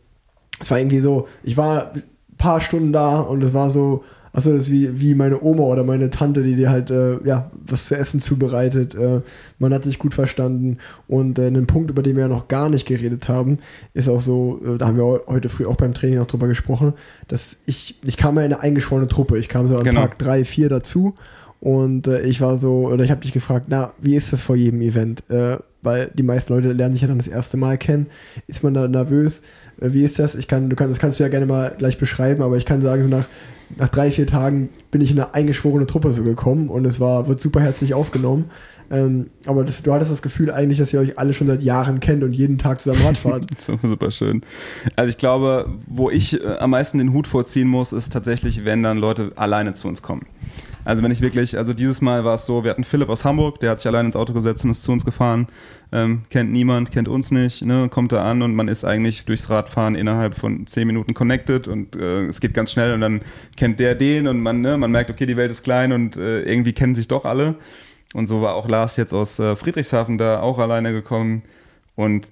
es 0.60 0.70
war 0.70 0.78
irgendwie 0.78 1.00
so, 1.00 1.28
ich 1.42 1.56
war 1.56 1.92
ein 1.92 2.02
paar 2.38 2.60
Stunden 2.60 2.92
da 2.92 3.20
und 3.20 3.42
es 3.42 3.54
war 3.54 3.70
so, 3.70 4.04
achso, 4.32 4.52
das 4.52 4.64
ist 4.64 4.70
wie, 4.70 5.00
wie 5.00 5.14
meine 5.14 5.40
Oma 5.42 5.62
oder 5.62 5.84
meine 5.84 6.10
Tante, 6.10 6.42
die 6.42 6.56
dir 6.56 6.70
halt, 6.70 6.90
äh, 6.90 7.24
ja, 7.24 7.50
was 7.66 7.86
zu 7.86 7.96
essen 7.96 8.20
zubereitet. 8.20 8.94
Äh, 8.94 9.20
man 9.58 9.72
hat 9.72 9.84
sich 9.84 9.98
gut 9.98 10.12
verstanden. 10.12 10.78
Und 11.06 11.38
äh, 11.38 11.46
ein 11.46 11.66
Punkt, 11.66 11.90
über 11.90 12.02
den 12.02 12.16
wir 12.16 12.22
ja 12.22 12.28
noch 12.28 12.48
gar 12.48 12.68
nicht 12.68 12.86
geredet 12.86 13.28
haben, 13.28 13.58
ist 13.94 14.08
auch 14.08 14.20
so, 14.20 14.60
äh, 14.64 14.76
da 14.76 14.88
haben 14.88 14.96
wir 14.96 15.22
heute 15.26 15.48
früh 15.48 15.64
auch 15.66 15.76
beim 15.76 15.94
Training 15.94 16.18
noch 16.18 16.26
drüber 16.26 16.48
gesprochen, 16.48 16.94
dass 17.28 17.56
ich, 17.66 18.00
ich 18.04 18.16
kam 18.16 18.36
ja 18.36 18.42
in 18.42 18.52
eine 18.52 18.60
eingeschworene 18.60 19.08
Truppe. 19.08 19.38
Ich 19.38 19.48
kam 19.48 19.68
so 19.68 19.76
an 19.76 19.84
Genau. 19.84 20.00
Tag 20.00 20.18
drei, 20.18 20.44
vier 20.44 20.68
dazu. 20.68 21.14
Und 21.60 22.08
äh, 22.08 22.22
ich 22.22 22.40
war 22.40 22.56
so, 22.56 22.88
oder 22.88 23.04
ich 23.04 23.10
habe 23.10 23.20
dich 23.20 23.32
gefragt, 23.32 23.66
na, 23.68 23.92
wie 24.00 24.16
ist 24.16 24.32
das 24.32 24.42
vor 24.42 24.56
jedem 24.56 24.82
Event? 24.82 25.22
Weil 25.84 26.10
die 26.14 26.22
meisten 26.22 26.52
Leute 26.52 26.72
lernen 26.72 26.92
sich 26.92 27.02
ja 27.02 27.08
dann 27.08 27.18
das 27.18 27.28
erste 27.28 27.56
Mal 27.56 27.78
kennen. 27.78 28.06
Ist 28.46 28.64
man 28.64 28.74
da 28.74 28.88
nervös? 28.88 29.42
Äh, 29.80 29.92
wie 29.92 30.02
ist 30.02 30.18
das? 30.18 30.34
Ich 30.34 30.48
kann, 30.48 30.68
du 30.70 30.76
kannst, 30.76 30.92
das 30.92 30.98
kannst 30.98 31.20
du 31.20 31.24
ja 31.24 31.28
gerne 31.28 31.46
mal 31.46 31.72
gleich 31.76 31.98
beschreiben, 31.98 32.42
aber 32.42 32.56
ich 32.56 32.66
kann 32.66 32.80
sagen, 32.80 33.02
so 33.02 33.08
nach, 33.08 33.28
nach 33.76 33.88
drei, 33.88 34.10
vier 34.10 34.26
Tagen 34.26 34.70
bin 34.90 35.00
ich 35.00 35.10
in 35.10 35.20
eine 35.20 35.34
eingeschworene 35.34 35.86
Truppe 35.86 36.10
so 36.10 36.24
gekommen 36.24 36.68
und 36.68 36.86
es 36.86 37.00
war, 37.00 37.28
wird 37.28 37.40
super 37.40 37.60
herzlich 37.60 37.94
aufgenommen. 37.94 38.46
Ähm, 38.90 39.30
aber 39.46 39.64
das, 39.64 39.82
du 39.82 39.92
hattest 39.92 40.10
das 40.10 40.22
Gefühl 40.22 40.50
eigentlich, 40.50 40.78
dass 40.78 40.92
ihr 40.92 41.00
euch 41.00 41.18
alle 41.18 41.32
schon 41.32 41.46
seit 41.46 41.62
Jahren 41.62 42.00
kennt 42.00 42.22
und 42.22 42.32
jeden 42.32 42.58
Tag 42.58 42.80
zusammen 42.80 43.04
Rad 43.06 43.18
fahrt. 43.18 43.44
So, 43.58 43.78
super 43.82 44.10
schön. 44.10 44.42
Also 44.96 45.08
ich 45.10 45.16
glaube, 45.16 45.70
wo 45.86 46.10
ich 46.10 46.42
äh, 46.42 46.56
am 46.58 46.70
meisten 46.70 46.98
den 46.98 47.12
Hut 47.12 47.26
vorziehen 47.26 47.68
muss, 47.68 47.92
ist 47.92 48.12
tatsächlich, 48.12 48.64
wenn 48.64 48.82
dann 48.82 48.98
Leute 48.98 49.32
alleine 49.36 49.72
zu 49.72 49.88
uns 49.88 50.02
kommen. 50.02 50.26
Also 50.84 51.02
wenn 51.02 51.10
ich 51.10 51.22
wirklich, 51.22 51.56
also 51.56 51.72
dieses 51.72 52.02
Mal 52.02 52.24
war 52.24 52.34
es 52.34 52.44
so, 52.44 52.62
wir 52.62 52.70
hatten 52.70 52.84
Philipp 52.84 53.08
aus 53.08 53.24
Hamburg, 53.24 53.58
der 53.60 53.70
hat 53.70 53.80
sich 53.80 53.88
allein 53.88 54.06
ins 54.06 54.16
Auto 54.16 54.34
gesetzt 54.34 54.64
und 54.64 54.70
ist 54.70 54.82
zu 54.82 54.92
uns 54.92 55.04
gefahren, 55.04 55.46
ähm, 55.92 56.22
kennt 56.28 56.52
niemand, 56.52 56.92
kennt 56.92 57.08
uns 57.08 57.30
nicht, 57.30 57.64
ne, 57.64 57.88
kommt 57.88 58.12
da 58.12 58.22
an 58.24 58.42
und 58.42 58.54
man 58.54 58.68
ist 58.68 58.84
eigentlich 58.84 59.24
durchs 59.24 59.48
Radfahren 59.48 59.94
innerhalb 59.94 60.34
von 60.34 60.66
zehn 60.66 60.86
Minuten 60.86 61.14
connected 61.14 61.68
und 61.68 61.96
äh, 61.96 62.26
es 62.26 62.40
geht 62.40 62.52
ganz 62.52 62.70
schnell 62.70 62.92
und 62.92 63.00
dann 63.00 63.22
kennt 63.56 63.80
der 63.80 63.94
den 63.94 64.28
und 64.28 64.40
man, 64.40 64.60
ne, 64.60 64.76
man 64.76 64.90
merkt, 64.90 65.10
okay, 65.10 65.24
die 65.24 65.38
Welt 65.38 65.50
ist 65.50 65.62
klein 65.62 65.92
und 65.92 66.16
äh, 66.16 66.42
irgendwie 66.42 66.74
kennen 66.74 66.94
sich 66.94 67.08
doch 67.08 67.24
alle. 67.24 67.56
Und 68.14 68.24
so 68.26 68.40
war 68.40 68.54
auch 68.54 68.68
Lars 68.68 68.96
jetzt 68.96 69.12
aus 69.12 69.38
äh, 69.38 69.54
Friedrichshafen 69.56 70.16
da 70.16 70.40
auch 70.40 70.58
alleine 70.58 70.92
gekommen 70.92 71.42
und 71.94 72.28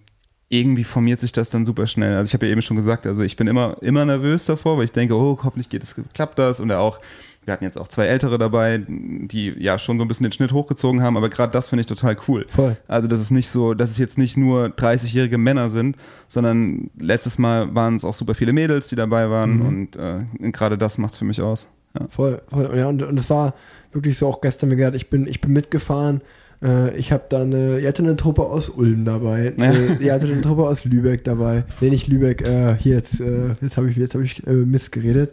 irgendwie 0.48 0.84
formiert 0.84 1.18
sich 1.20 1.32
das 1.32 1.50
dann 1.50 1.64
super 1.64 1.86
schnell. 1.86 2.14
Also 2.16 2.28
ich 2.28 2.34
habe 2.34 2.46
ja 2.46 2.52
eben 2.52 2.62
schon 2.62 2.76
gesagt, 2.76 3.06
also 3.06 3.22
ich 3.22 3.36
bin 3.36 3.46
immer, 3.46 3.76
immer 3.82 4.04
nervös 4.04 4.44
davor, 4.46 4.76
weil 4.78 4.84
ich 4.84 4.92
denke, 4.92 5.14
oh, 5.14 5.38
hoffentlich 5.42 5.68
geht 5.70 5.82
es, 5.82 5.94
klappt 6.14 6.38
das. 6.38 6.60
Und 6.60 6.70
auch, 6.72 7.00
wir 7.44 7.52
hatten 7.54 7.64
jetzt 7.64 7.78
auch 7.78 7.88
zwei 7.88 8.04
Ältere 8.06 8.36
dabei, 8.38 8.84
die 8.86 9.54
ja 9.58 9.78
schon 9.78 9.96
so 9.98 10.04
ein 10.04 10.08
bisschen 10.08 10.24
den 10.24 10.32
Schnitt 10.32 10.52
hochgezogen 10.52 11.02
haben, 11.02 11.16
aber 11.16 11.30
gerade 11.30 11.50
das 11.50 11.68
finde 11.68 11.80
ich 11.80 11.86
total 11.86 12.16
cool. 12.28 12.44
Voll. 12.50 12.76
Also 12.86 13.08
das 13.08 13.20
ist 13.20 13.30
nicht 13.30 13.48
so, 13.48 13.72
dass 13.74 13.90
es 13.90 13.98
jetzt 13.98 14.18
nicht 14.18 14.36
nur 14.36 14.66
30-jährige 14.66 15.38
Männer 15.38 15.70
sind, 15.70 15.96
sondern 16.28 16.90
letztes 16.98 17.38
Mal 17.38 17.74
waren 17.74 17.96
es 17.96 18.04
auch 18.04 18.14
super 18.14 18.34
viele 18.34 18.52
Mädels, 18.52 18.88
die 18.88 18.94
dabei 18.96 19.30
waren 19.30 19.56
Mhm. 19.56 19.66
und 19.66 19.96
äh, 19.96 20.50
gerade 20.52 20.76
das 20.78 20.98
macht 20.98 21.12
es 21.12 21.18
für 21.18 21.24
mich 21.24 21.40
aus. 21.40 21.66
Ja. 21.98 22.06
Voll, 22.10 22.42
voll. 22.50 22.70
Ja, 22.76 22.88
und, 22.88 23.02
und 23.02 23.18
es 23.18 23.28
war 23.30 23.54
wirklich 23.92 24.18
so 24.18 24.28
auch 24.28 24.40
gestern 24.40 24.68
mir 24.68 24.76
gesagt, 24.76 24.96
ich 24.96 25.10
bin, 25.10 25.26
ich 25.26 25.40
bin 25.40 25.52
mitgefahren. 25.52 26.20
Äh, 26.62 26.96
ich 26.96 27.12
habe 27.12 27.24
dann, 27.28 27.52
äh, 27.52 27.78
ihr 27.80 27.88
hatte 27.88 28.02
eine 28.02 28.16
Truppe 28.16 28.42
aus 28.42 28.68
Ulm 28.68 29.04
dabei. 29.04 29.52
Ja. 29.56 29.72
Äh, 29.72 30.04
ihr 30.04 30.12
hattet 30.12 30.30
eine 30.30 30.40
Truppe 30.42 30.62
aus 30.62 30.84
Lübeck 30.84 31.24
dabei. 31.24 31.64
Nee, 31.80 31.90
nicht 31.90 32.08
Lübeck, 32.08 32.46
äh, 32.46 32.76
hier 32.76 32.96
jetzt, 32.96 33.20
äh, 33.20 33.54
jetzt 33.60 33.76
habe 33.76 33.90
ich, 33.90 33.96
jetzt 33.96 34.14
hab 34.14 34.22
ich 34.22 34.46
äh, 34.46 34.52
Mist 34.52 34.92
geredet. 34.92 35.32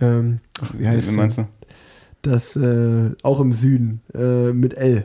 Ähm, 0.00 0.38
ach, 0.60 0.72
wie 0.78 0.86
heißt 0.86 1.10
Wie 1.10 1.16
meinst 1.16 1.38
du? 1.38 1.46
das? 2.22 2.54
äh, 2.56 3.10
auch 3.22 3.40
im 3.40 3.52
Süden, 3.52 4.00
äh, 4.14 4.52
mit 4.52 4.74
L. 4.74 5.04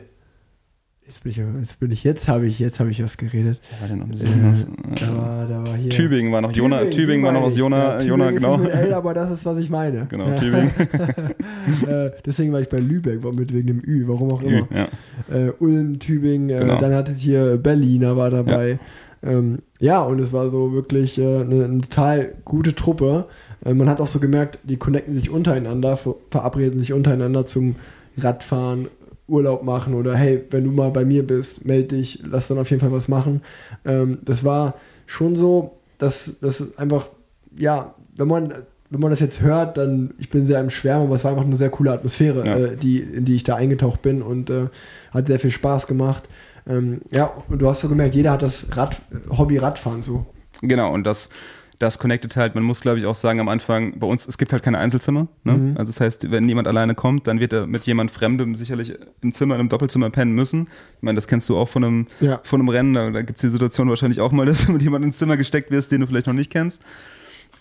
Jetzt 1.06 1.22
bin 1.22 1.30
ich, 1.30 1.36
jetzt 1.38 1.78
bin 1.78 1.90
ich, 1.92 2.02
jetzt 2.04 2.28
habe 2.28 2.46
ich, 2.46 2.58
jetzt 2.58 2.80
habe 2.80 2.90
ich 2.90 3.00
was 3.00 3.16
geredet. 3.16 3.60
Wer 3.70 3.80
war 3.80 3.88
denn 3.88 4.02
am 4.02 4.10
Äh, 4.10 4.16
Süden? 4.16 4.48
Was? 4.48 4.66
da 5.00 5.16
war, 5.16 5.46
da 5.46 5.64
war 5.64 5.76
hier. 5.76 5.90
Tübingen 5.90 6.32
war 6.32 6.40
noch 6.40 6.50
Jona, 6.52 6.84
Tübingen, 6.86 7.24
war 7.24 7.30
noch 7.32 7.42
aus 7.42 7.56
Jona, 7.56 8.00
ja, 8.00 8.06
Jona 8.06 8.28
Tübingen 8.30 8.58
genau. 8.58 8.68
Ist 8.68 8.74
L, 8.74 8.92
aber 8.92 9.14
das 9.14 9.30
ist, 9.30 9.44
was 9.44 9.58
ich 9.60 9.70
meine. 9.70 10.06
Genau, 10.10 10.28
ja. 10.28 10.34
Tübingen. 10.34 10.70
äh, 11.86 12.10
deswegen 12.24 12.52
war 12.52 12.60
ich 12.60 12.68
bei 12.68 12.80
Lübeck, 12.80 13.22
war 13.22 13.32
mit 13.32 13.54
wegen 13.54 13.68
dem 13.68 13.82
Ü, 13.86 14.04
warum 14.08 14.32
auch 14.32 14.42
immer. 14.42 14.66
Ja. 14.74 14.88
Äh, 15.32 15.52
Ulm, 15.60 16.00
Tübingen, 16.00 16.50
äh, 16.50 16.58
Genau. 16.58 16.78
dann 16.80 16.92
hattet 16.92 17.18
hier 17.18 17.56
Berliner 17.56 18.16
war 18.16 18.30
dabei. 18.30 18.78
Ja, 19.22 19.30
ähm, 19.30 19.58
ja 19.78 20.00
und 20.02 20.18
es 20.18 20.32
war 20.32 20.50
so 20.50 20.72
wirklich 20.72 21.18
äh, 21.18 21.22
eine, 21.22 21.64
eine 21.66 21.80
total 21.82 22.32
gute 22.44 22.74
Truppe. 22.74 23.26
Äh, 23.64 23.74
man 23.74 23.88
hat 23.88 24.00
auch 24.00 24.08
so 24.08 24.18
gemerkt, 24.18 24.58
die 24.64 24.76
connecten 24.76 25.14
sich 25.14 25.30
untereinander, 25.30 25.96
ver 25.96 26.16
verabreden 26.32 26.80
sich 26.80 26.92
untereinander 26.92 27.46
zum 27.46 27.76
Radfahren, 28.18 28.88
Urlaub 29.28 29.62
machen 29.64 29.94
oder 29.94 30.14
hey, 30.14 30.44
wenn 30.50 30.64
du 30.64 30.70
mal 30.70 30.90
bei 30.90 31.04
mir 31.04 31.26
bist, 31.26 31.64
melde 31.64 31.96
dich, 31.96 32.22
lass 32.24 32.48
dann 32.48 32.58
auf 32.58 32.70
jeden 32.70 32.80
Fall 32.80 32.92
was 32.92 33.08
machen. 33.08 33.42
Ähm, 33.84 34.18
das 34.24 34.44
war 34.44 34.74
schon 35.06 35.34
so, 35.36 35.78
dass 35.98 36.36
das 36.40 36.78
einfach, 36.78 37.08
ja, 37.56 37.94
wenn 38.16 38.28
man 38.28 38.52
wenn 38.88 39.00
man 39.00 39.10
das 39.10 39.18
jetzt 39.18 39.40
hört, 39.40 39.78
dann, 39.78 40.14
ich 40.16 40.30
bin 40.30 40.46
sehr 40.46 40.60
im 40.60 40.70
Schwärmen, 40.70 41.06
aber 41.06 41.16
es 41.16 41.24
war 41.24 41.32
einfach 41.32 41.44
eine 41.44 41.56
sehr 41.56 41.70
coole 41.70 41.90
Atmosphäre, 41.90 42.46
Ja. 42.46 42.56
äh, 42.56 42.76
die, 42.76 43.00
in 43.00 43.24
die 43.24 43.34
ich 43.34 43.42
da 43.42 43.56
eingetaucht 43.56 44.00
bin 44.00 44.22
und 44.22 44.48
äh, 44.48 44.66
hat 45.10 45.26
sehr 45.26 45.40
viel 45.40 45.50
Spaß 45.50 45.88
gemacht. 45.88 46.28
Ähm, 46.68 47.00
ja, 47.12 47.32
und 47.48 47.60
du 47.60 47.68
hast 47.68 47.80
so 47.80 47.88
gemerkt, 47.88 48.14
jeder 48.14 48.30
hat 48.30 48.42
das 48.42 48.66
Rad, 48.76 48.96
Hobby 49.36 49.58
Radfahren 49.58 50.04
so. 50.04 50.24
Genau, 50.62 50.92
und 50.94 51.04
das, 51.04 51.30
das 51.78 51.98
connectet 51.98 52.36
halt, 52.36 52.54
man 52.54 52.64
muss 52.64 52.80
glaube 52.80 52.98
ich 52.98 53.06
auch 53.06 53.14
sagen, 53.14 53.38
am 53.40 53.48
Anfang, 53.48 53.98
bei 53.98 54.06
uns, 54.06 54.26
es 54.26 54.38
gibt 54.38 54.52
halt 54.52 54.62
keine 54.62 54.78
Einzelzimmer. 54.78 55.28
Ne? 55.44 55.52
Mhm. 55.52 55.76
Also 55.76 55.90
das 55.92 56.00
heißt, 56.00 56.30
wenn 56.30 56.48
jemand 56.48 56.68
alleine 56.68 56.94
kommt, 56.94 57.26
dann 57.26 57.38
wird 57.40 57.52
er 57.52 57.66
mit 57.66 57.84
jemand 57.84 58.10
Fremdem 58.10 58.54
sicherlich 58.54 58.94
im 59.22 59.32
Zimmer, 59.32 59.54
in 59.54 59.60
einem 59.60 59.68
Doppelzimmer 59.68 60.10
pennen 60.10 60.32
müssen. 60.32 60.68
Ich 60.96 61.02
meine, 61.02 61.16
das 61.16 61.28
kennst 61.28 61.48
du 61.48 61.56
auch 61.56 61.68
von 61.68 61.84
einem, 61.84 62.06
Ja. 62.20 62.40
von 62.44 62.60
einem 62.60 62.68
Rennen, 62.68 62.94
da, 62.94 63.10
da 63.10 63.22
gibt 63.22 63.36
es 63.36 63.42
die 63.42 63.48
Situation 63.50 63.88
wahrscheinlich 63.88 64.20
auch 64.20 64.32
mal, 64.32 64.46
dass 64.46 64.66
du 64.66 64.72
mit 64.72 64.82
jemandem 64.82 65.08
ins 65.08 65.18
Zimmer 65.18 65.36
gesteckt 65.36 65.70
wirst, 65.70 65.92
den 65.92 66.00
du 66.00 66.06
vielleicht 66.06 66.26
noch 66.26 66.34
nicht 66.34 66.50
kennst. 66.50 66.82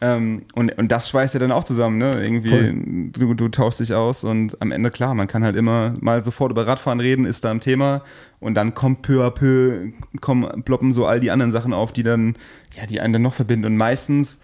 Ähm, 0.02 0.41
und, 0.54 0.78
und 0.78 0.91
das 0.91 1.10
schweißt 1.10 1.34
ja 1.36 1.39
dann 1.39 1.52
auch 1.52 1.64
zusammen, 1.64 1.98
ne? 1.98 2.12
Irgendwie, 2.22 3.12
du, 3.12 3.34
du 3.34 3.48
tauschst 3.48 3.80
dich 3.80 3.93
aus 3.93 4.24
und 4.26 4.62
am 4.62 4.72
Ende, 4.72 4.91
klar, 4.91 5.16
man 5.16 5.28
kann 5.28 5.43
halt 5.43 5.56
immer 5.56 5.93
mal 6.02 6.24
sofort 6.24 6.52
über 6.52 6.68
Radfahren 6.68 7.00
reden, 7.00 7.26
ist 7.26 7.46
da 7.46 7.52
im 7.52 7.62
Thema 7.62 8.02
und 8.39 8.56
dann 8.56 8.74
kommt 8.74 9.04
peu 9.04 9.26
à 9.26 9.32
peu, 9.32 9.91
kommen, 10.20 10.64
ploppen 10.64 10.91
so 10.91 11.06
all 11.06 11.22
die 11.22 11.32
anderen 11.32 11.52
Sachen 11.52 11.74
auf, 11.74 11.93
die 11.93 12.04
dann, 12.04 12.36
ja, 12.78 12.86
die 12.86 13.00
einen 13.00 13.14
dann 13.14 13.22
noch 13.22 13.34
verbinden. 13.34 13.66
Und 13.66 13.78
meistens 13.78 14.41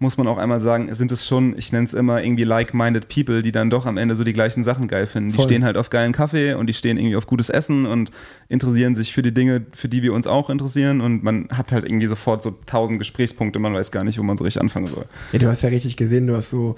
muss 0.00 0.16
man 0.16 0.28
auch 0.28 0.38
einmal 0.38 0.60
sagen, 0.60 0.94
sind 0.94 1.10
es 1.10 1.26
schon, 1.26 1.58
ich 1.58 1.72
nenne 1.72 1.84
es 1.84 1.92
immer 1.92 2.22
irgendwie 2.22 2.44
like-minded 2.44 3.08
people, 3.08 3.42
die 3.42 3.50
dann 3.50 3.68
doch 3.68 3.84
am 3.84 3.96
Ende 3.96 4.14
so 4.14 4.22
die 4.22 4.32
gleichen 4.32 4.62
Sachen 4.62 4.86
geil 4.86 5.06
finden. 5.08 5.30
Die 5.30 5.36
Voll. 5.36 5.44
stehen 5.46 5.64
halt 5.64 5.76
auf 5.76 5.90
geilen 5.90 6.12
Kaffee 6.12 6.54
und 6.54 6.68
die 6.68 6.74
stehen 6.74 6.96
irgendwie 6.98 7.16
auf 7.16 7.26
gutes 7.26 7.50
Essen 7.50 7.84
und 7.84 8.10
interessieren 8.48 8.94
sich 8.94 9.12
für 9.12 9.22
die 9.22 9.34
Dinge, 9.34 9.66
für 9.72 9.88
die 9.88 10.02
wir 10.04 10.12
uns 10.14 10.26
auch 10.28 10.50
interessieren 10.50 11.00
und 11.00 11.24
man 11.24 11.48
hat 11.52 11.72
halt 11.72 11.84
irgendwie 11.84 12.06
sofort 12.06 12.42
so 12.42 12.54
tausend 12.66 12.98
Gesprächspunkte, 13.00 13.58
man 13.58 13.74
weiß 13.74 13.90
gar 13.90 14.04
nicht, 14.04 14.18
wo 14.18 14.22
man 14.22 14.36
so 14.36 14.44
richtig 14.44 14.62
anfangen 14.62 14.86
soll. 14.86 15.04
Ja, 15.32 15.38
du 15.40 15.48
hast 15.48 15.62
ja 15.62 15.68
richtig 15.68 15.96
gesehen, 15.96 16.28
du 16.28 16.36
hast 16.36 16.50
so, 16.50 16.76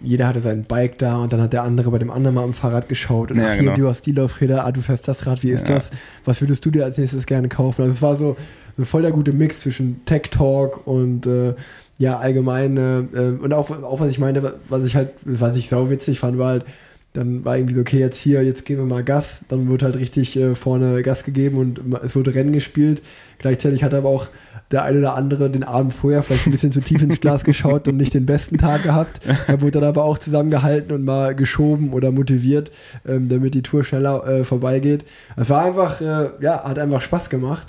jeder 0.00 0.26
hatte 0.26 0.40
sein 0.40 0.64
Bike 0.64 0.98
da 0.98 1.16
und 1.18 1.32
dann 1.32 1.42
hat 1.42 1.52
der 1.52 1.64
andere 1.64 1.90
bei 1.90 1.98
dem 1.98 2.10
anderen 2.10 2.34
mal 2.34 2.42
am 2.44 2.54
Fahrrad 2.54 2.88
geschaut 2.88 3.30
und 3.32 3.36
Ja, 3.38 3.48
ach, 3.48 3.52
hier, 3.52 3.62
genau. 3.64 3.76
du 3.76 3.88
hast 3.88 4.06
die 4.06 4.12
Laufräder, 4.12 4.64
ah, 4.64 4.72
du 4.72 4.80
fährst 4.80 5.06
das 5.08 5.26
Rad, 5.26 5.42
wie 5.42 5.50
ist 5.50 5.68
Ja. 5.68 5.74
das? 5.74 5.90
Was 6.24 6.40
würdest 6.40 6.64
du 6.64 6.70
dir 6.70 6.84
als 6.84 6.96
nächstes 6.96 7.26
gerne 7.26 7.48
kaufen? 7.48 7.82
Also 7.82 7.92
es 7.94 8.00
war 8.02 8.16
so, 8.16 8.36
so 8.76 8.84
voll 8.86 9.02
der 9.02 9.10
gute 9.12 9.32
Mix 9.32 9.60
zwischen 9.60 10.04
Tech 10.06 10.22
Talk 10.30 10.86
und 10.86 11.26
äh, 11.26 11.54
ja, 11.98 12.18
allgemein, 12.18 12.76
äh, 12.76 13.00
äh, 13.00 13.38
und 13.38 13.52
auch, 13.52 13.70
auch 13.70 14.00
was 14.00 14.10
ich 14.10 14.18
meine, 14.18 14.54
was 14.68 14.84
ich 14.84 14.96
halt, 14.96 15.10
was 15.24 15.56
ich 15.56 15.68
sau 15.68 15.90
witzig 15.90 16.20
fand, 16.20 16.38
war 16.38 16.48
halt, 16.48 16.64
dann 17.12 17.44
war 17.44 17.56
irgendwie 17.56 17.74
so, 17.74 17.82
okay, 17.82 17.98
jetzt 17.98 18.16
hier, 18.16 18.42
jetzt 18.42 18.64
geben 18.64 18.82
wir 18.82 18.86
mal 18.86 19.04
Gas. 19.04 19.40
Dann 19.48 19.68
wurde 19.68 19.84
halt 19.84 19.96
richtig 19.96 20.34
äh, 20.36 20.54
vorne 20.54 21.02
Gas 21.02 21.24
gegeben 21.24 21.58
und 21.58 21.80
es 22.02 22.16
wurde 22.16 22.34
Rennen 22.34 22.52
gespielt. 22.52 23.02
Gleichzeitig 23.38 23.84
hat 23.84 23.92
aber 23.92 24.08
auch 24.08 24.28
der 24.70 24.84
eine 24.84 24.98
oder 24.98 25.14
andere 25.14 25.50
den 25.50 25.62
Abend 25.62 25.92
vorher 25.92 26.22
vielleicht 26.22 26.46
ein 26.46 26.52
bisschen 26.52 26.72
zu 26.72 26.80
tief 26.80 27.02
ins 27.02 27.20
Glas 27.20 27.44
geschaut 27.44 27.86
und 27.86 27.98
nicht 27.98 28.14
den 28.14 28.24
besten 28.24 28.56
Tag 28.56 28.82
gehabt. 28.82 29.20
Da 29.46 29.60
wurde 29.60 29.72
dann 29.72 29.84
aber 29.84 30.04
auch 30.04 30.16
zusammengehalten 30.16 30.92
und 30.92 31.04
mal 31.04 31.34
geschoben 31.34 31.92
oder 31.92 32.10
motiviert, 32.10 32.70
ähm, 33.06 33.28
damit 33.28 33.52
die 33.52 33.62
Tour 33.62 33.84
schneller 33.84 34.26
äh, 34.26 34.44
vorbeigeht. 34.44 35.04
Es 35.36 35.50
war 35.50 35.64
einfach, 35.64 36.00
äh, 36.00 36.30
ja, 36.40 36.64
hat 36.64 36.78
einfach 36.78 37.02
Spaß 37.02 37.28
gemacht. 37.28 37.68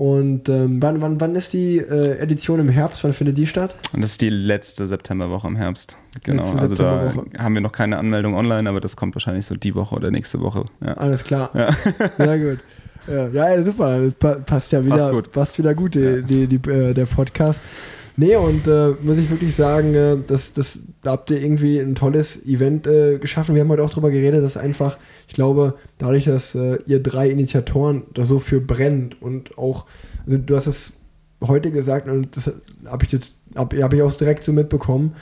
Und 0.00 0.48
ähm, 0.48 0.80
wann, 0.80 1.02
wann, 1.02 1.20
wann 1.20 1.36
ist 1.36 1.52
die 1.52 1.76
äh, 1.76 2.16
Edition 2.20 2.58
im 2.58 2.70
Herbst? 2.70 3.04
Wann 3.04 3.12
findet 3.12 3.36
die 3.36 3.46
statt? 3.46 3.76
Und 3.92 4.00
das 4.00 4.12
ist 4.12 4.22
die 4.22 4.30
letzte 4.30 4.86
Septemberwoche 4.86 5.46
im 5.46 5.56
Herbst. 5.56 5.98
Genau. 6.22 6.42
Letzte 6.42 6.58
also 6.58 6.74
da 6.74 7.12
haben 7.38 7.52
wir 7.52 7.60
noch 7.60 7.72
keine 7.72 7.98
Anmeldung 7.98 8.34
online, 8.34 8.66
aber 8.66 8.80
das 8.80 8.96
kommt 8.96 9.14
wahrscheinlich 9.14 9.44
so 9.44 9.56
die 9.56 9.74
Woche 9.74 9.94
oder 9.94 10.10
nächste 10.10 10.40
Woche. 10.40 10.64
Ja. 10.80 10.94
Alles 10.94 11.22
klar. 11.22 11.50
Ja. 11.52 11.68
Sehr 12.16 12.38
gut. 12.38 12.58
Ja, 13.08 13.28
ja 13.28 13.62
super. 13.62 14.08
Das 14.18 14.44
passt 14.46 14.72
ja 14.72 14.82
wieder, 14.82 14.96
passt, 14.96 15.10
gut. 15.10 15.32
passt 15.32 15.58
wieder 15.58 15.74
gut, 15.74 15.94
die, 15.94 16.22
die, 16.22 16.46
die, 16.46 16.70
äh, 16.70 16.94
der 16.94 17.04
Podcast. 17.04 17.60
Nee, 18.16 18.36
und 18.36 18.66
äh, 18.66 18.94
muss 19.02 19.18
ich 19.18 19.28
wirklich 19.28 19.54
sagen, 19.54 19.94
äh, 19.94 20.16
das, 20.26 20.54
das, 20.54 20.80
da 21.02 21.10
habt 21.12 21.30
ihr 21.30 21.42
irgendwie 21.42 21.78
ein 21.78 21.94
tolles 21.94 22.44
Event 22.46 22.86
äh, 22.86 23.18
geschaffen. 23.18 23.54
Wir 23.54 23.60
haben 23.62 23.68
heute 23.68 23.82
auch 23.82 23.90
darüber 23.90 24.10
geredet, 24.10 24.42
dass 24.42 24.56
einfach, 24.56 24.96
ich 25.30 25.34
glaube, 25.34 25.74
dadurch, 25.96 26.24
dass 26.24 26.56
äh, 26.56 26.80
ihr 26.88 27.00
drei 27.00 27.30
Initiatoren 27.30 28.02
da 28.14 28.24
so 28.24 28.40
für 28.40 28.60
brennt 28.60 29.22
und 29.22 29.56
auch, 29.56 29.86
also 30.26 30.38
du 30.38 30.56
hast 30.56 30.66
es 30.66 30.94
heute 31.40 31.70
gesagt 31.70 32.08
und 32.08 32.36
das 32.36 32.52
habe 32.84 33.04
ich 33.04 33.32
habe 33.54 33.80
hab 33.80 33.92
ich 33.92 34.02
auch 34.02 34.12
direkt 34.12 34.42
so 34.42 34.52
mitbekommen, 34.52 35.14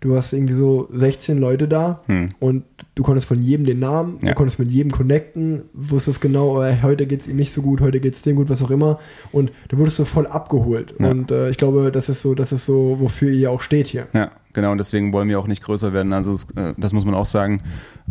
du 0.00 0.16
hast 0.16 0.32
irgendwie 0.32 0.54
so 0.54 0.88
16 0.92 1.38
Leute 1.38 1.68
da 1.68 2.02
hm. 2.06 2.30
und 2.38 2.64
du 2.94 3.02
konntest 3.02 3.26
von 3.26 3.40
jedem 3.40 3.66
den 3.66 3.78
Namen, 3.78 4.18
ja. 4.22 4.30
du 4.30 4.34
konntest 4.34 4.58
mit 4.58 4.70
jedem 4.70 4.90
connecten, 4.90 5.62
wusstest 5.72 6.20
genau, 6.20 6.62
äh, 6.62 6.78
heute 6.82 7.06
geht 7.06 7.20
es 7.20 7.28
ihm 7.28 7.36
nicht 7.36 7.52
so 7.52 7.62
gut, 7.62 7.80
heute 7.80 8.00
geht 8.00 8.14
es 8.14 8.22
dem 8.22 8.36
gut, 8.36 8.48
was 8.48 8.62
auch 8.62 8.70
immer. 8.70 8.98
Und 9.32 9.52
du 9.68 9.78
wurdest 9.78 9.96
so 9.96 10.04
voll 10.04 10.26
abgeholt. 10.26 10.94
Ja. 10.98 11.10
Und 11.10 11.30
äh, 11.30 11.50
ich 11.50 11.56
glaube, 11.58 11.90
das 11.92 12.08
ist 12.08 12.22
so, 12.22 12.34
das 12.34 12.52
ist 12.52 12.64
so, 12.64 12.96
wofür 12.98 13.30
ihr 13.30 13.50
auch 13.50 13.60
steht 13.60 13.86
hier. 13.86 14.06
Ja, 14.12 14.30
genau, 14.52 14.72
und 14.72 14.78
deswegen 14.78 15.12
wollen 15.12 15.28
wir 15.28 15.38
auch 15.38 15.46
nicht 15.46 15.62
größer 15.62 15.92
werden. 15.92 16.12
Also 16.12 16.32
das, 16.32 16.50
äh, 16.56 16.74
das 16.76 16.92
muss 16.92 17.04
man 17.04 17.14
auch 17.14 17.26
sagen. 17.26 17.62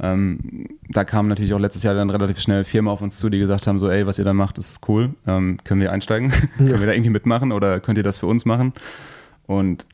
Ähm, 0.02 0.68
da 0.90 1.04
kamen 1.04 1.30
natürlich 1.30 1.54
auch 1.54 1.60
letztes 1.60 1.84
Jahr 1.84 1.96
dann 1.96 2.10
relativ 2.10 2.40
schnell 2.40 2.64
Firmen 2.64 2.92
auf 2.92 3.02
uns 3.02 3.18
zu, 3.18 3.30
die 3.30 3.40
gesagt 3.40 3.68
haben: 3.68 3.80
so, 3.80 3.90
ey, 3.90 4.06
was 4.06 4.20
ihr 4.20 4.26
da 4.26 4.34
macht, 4.34 4.58
ist 4.58 4.88
cool. 4.88 5.12
Ähm, 5.26 5.58
können 5.64 5.82
wir 5.82 5.92
einsteigen? 5.92 6.32
können 6.58 6.80
wir 6.80 6.88
da 6.88 6.94
irgendwie 6.94 7.12
mitmachen 7.12 7.52
oder 7.52 7.80
könnt 7.80 7.98
ihr 7.98 8.04
das 8.04 8.18
für 8.18 8.28
uns 8.28 8.46
machen? 8.46 8.74
Und 9.48 9.88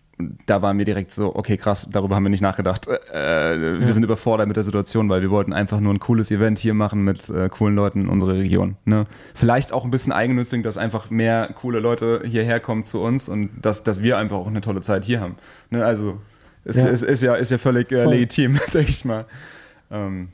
da 0.46 0.62
waren 0.62 0.78
wir 0.78 0.86
direkt 0.86 1.12
so, 1.12 1.36
okay, 1.36 1.58
krass, 1.58 1.88
darüber 1.92 2.16
haben 2.16 2.24
wir 2.24 2.30
nicht 2.30 2.42
nachgedacht. 2.42 2.88
Äh, 2.88 3.60
wir 3.60 3.80
ja. 3.80 3.92
sind 3.92 4.04
überfordert 4.04 4.48
mit 4.48 4.56
der 4.56 4.64
Situation, 4.64 5.10
weil 5.10 5.22
wir 5.22 5.30
wollten 5.30 5.54
einfach 5.54 5.80
nur 5.80 5.94
ein 5.94 6.00
cooles 6.00 6.32
Event 6.32 6.60
hier 6.60 6.74
machen 6.74 7.04
mit 7.04 7.30
äh, 7.30 7.50
coolen 7.50 7.76
Leuten 7.76 8.02
in 8.02 8.10
unserer 8.10 8.34
Region. 8.34 8.78
Ne? 8.86 9.06
Vielleicht 9.34 9.74
auch 9.74 9.84
ein 9.84 9.92
bisschen 9.92 10.14
eigennützig, 10.14 10.64
dass 10.64 10.78
einfach 10.78 11.10
mehr 11.10 11.50
coole 11.56 11.80
Leute 11.80 12.22
hierher 12.26 12.60
kommen 12.60 12.84
zu 12.84 13.02
uns 13.02 13.30
und 13.30 13.50
dass, 13.62 13.84
dass 13.84 14.04
wir 14.04 14.18
einfach 14.18 14.38
auch 14.38 14.48
eine 14.48 14.62
tolle 14.62 14.82
Zeit 14.82 15.06
hier 15.06 15.22
haben. 15.22 15.36
Ne? 15.70 15.86
Also 15.86 16.20
es 16.64 16.82
ja. 16.82 16.90
Ist, 16.90 17.04
ist, 17.04 17.24
ja, 17.24 17.36
ist 17.36 17.52
ja 17.52 17.58
völlig 17.58 17.92
äh, 17.92 18.06
legitim, 18.06 18.60
denke 18.74 18.90
ich 18.90 19.06
mal. 19.06 19.26
Ähm, 19.90 20.30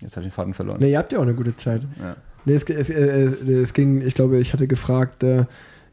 jetzt 0.00 0.16
habe 0.16 0.26
ich 0.26 0.32
den 0.32 0.34
Faden 0.34 0.54
verloren. 0.54 0.80
Ne, 0.80 0.90
ihr 0.90 0.98
habt 0.98 1.12
ja 1.12 1.18
auch 1.18 1.22
eine 1.22 1.34
gute 1.34 1.56
Zeit. 1.56 1.82
Ja. 1.98 2.16
Nee, 2.44 2.54
es, 2.54 2.64
es, 2.64 2.90
es, 2.90 3.72
ging, 3.72 4.02
ich 4.02 4.14
glaube, 4.14 4.38
ich 4.38 4.52
hatte 4.52 4.66
gefragt, 4.66 5.22
äh, 5.22 5.46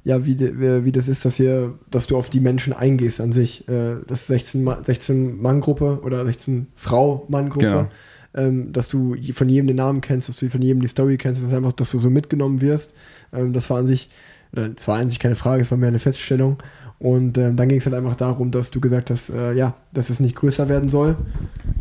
ja, 0.04 0.26
wie, 0.26 0.40
wie 0.40 0.92
das 0.92 1.08
ist, 1.08 1.26
dass 1.26 1.40
ihr, 1.40 1.76
dass 1.92 2.08
du 2.08 2.18
auf 2.18 2.30
die 2.30 2.40
Menschen 2.40 2.74
eingehst 2.74 3.22
an 3.22 3.32
sich. 3.32 3.68
Äh, 3.68 3.98
das 4.08 4.28
16, 4.28 4.68
16 4.84 5.42
Mann-Gruppe 5.42 6.00
oder 6.04 6.26
16 6.26 6.68
Frau-Mann-Gruppe. 6.76 7.66
Genau. 7.66 7.90
Ähm, 8.34 8.72
dass 8.72 8.88
du 8.88 9.16
von 9.34 9.50
jedem 9.50 9.68
den 9.68 9.76
Namen 9.76 10.00
kennst, 10.00 10.30
dass 10.30 10.38
du 10.38 10.50
von 10.50 10.62
jedem 10.62 10.82
die 10.82 10.88
Story 10.88 11.18
kennst, 11.18 11.44
dass 11.44 11.52
einfach, 11.52 11.74
dass 11.74 11.92
du 11.92 12.00
so 12.00 12.10
mitgenommen 12.10 12.62
wirst. 12.62 12.94
Ähm, 13.34 13.54
das 13.54 13.70
war 13.70 13.78
an 13.78 13.88
sich, 13.88 14.10
das 14.54 14.88
war 14.88 15.00
an 15.00 15.10
sich 15.10 15.20
keine 15.20 15.36
Frage, 15.36 15.62
es 15.62 15.72
war 15.72 15.78
mehr 15.78 15.90
eine 15.90 16.00
Feststellung. 16.00 16.58
Und 17.02 17.38
ähm, 17.40 17.56
dann 17.56 17.68
ging 17.68 17.80
es 17.80 17.86
halt 17.86 17.96
einfach 17.96 18.16
darum, 18.16 18.52
dass 18.52 18.70
du 18.70 18.80
gesagt 18.80 19.10
hast, 19.10 19.32
äh, 19.32 19.54
ja, 19.54 19.74
dass 19.92 20.12
es 20.12 20.20
nicht 20.20 20.36
größer 20.36 20.70
werden 20.70 20.88
soll. 20.88 21.16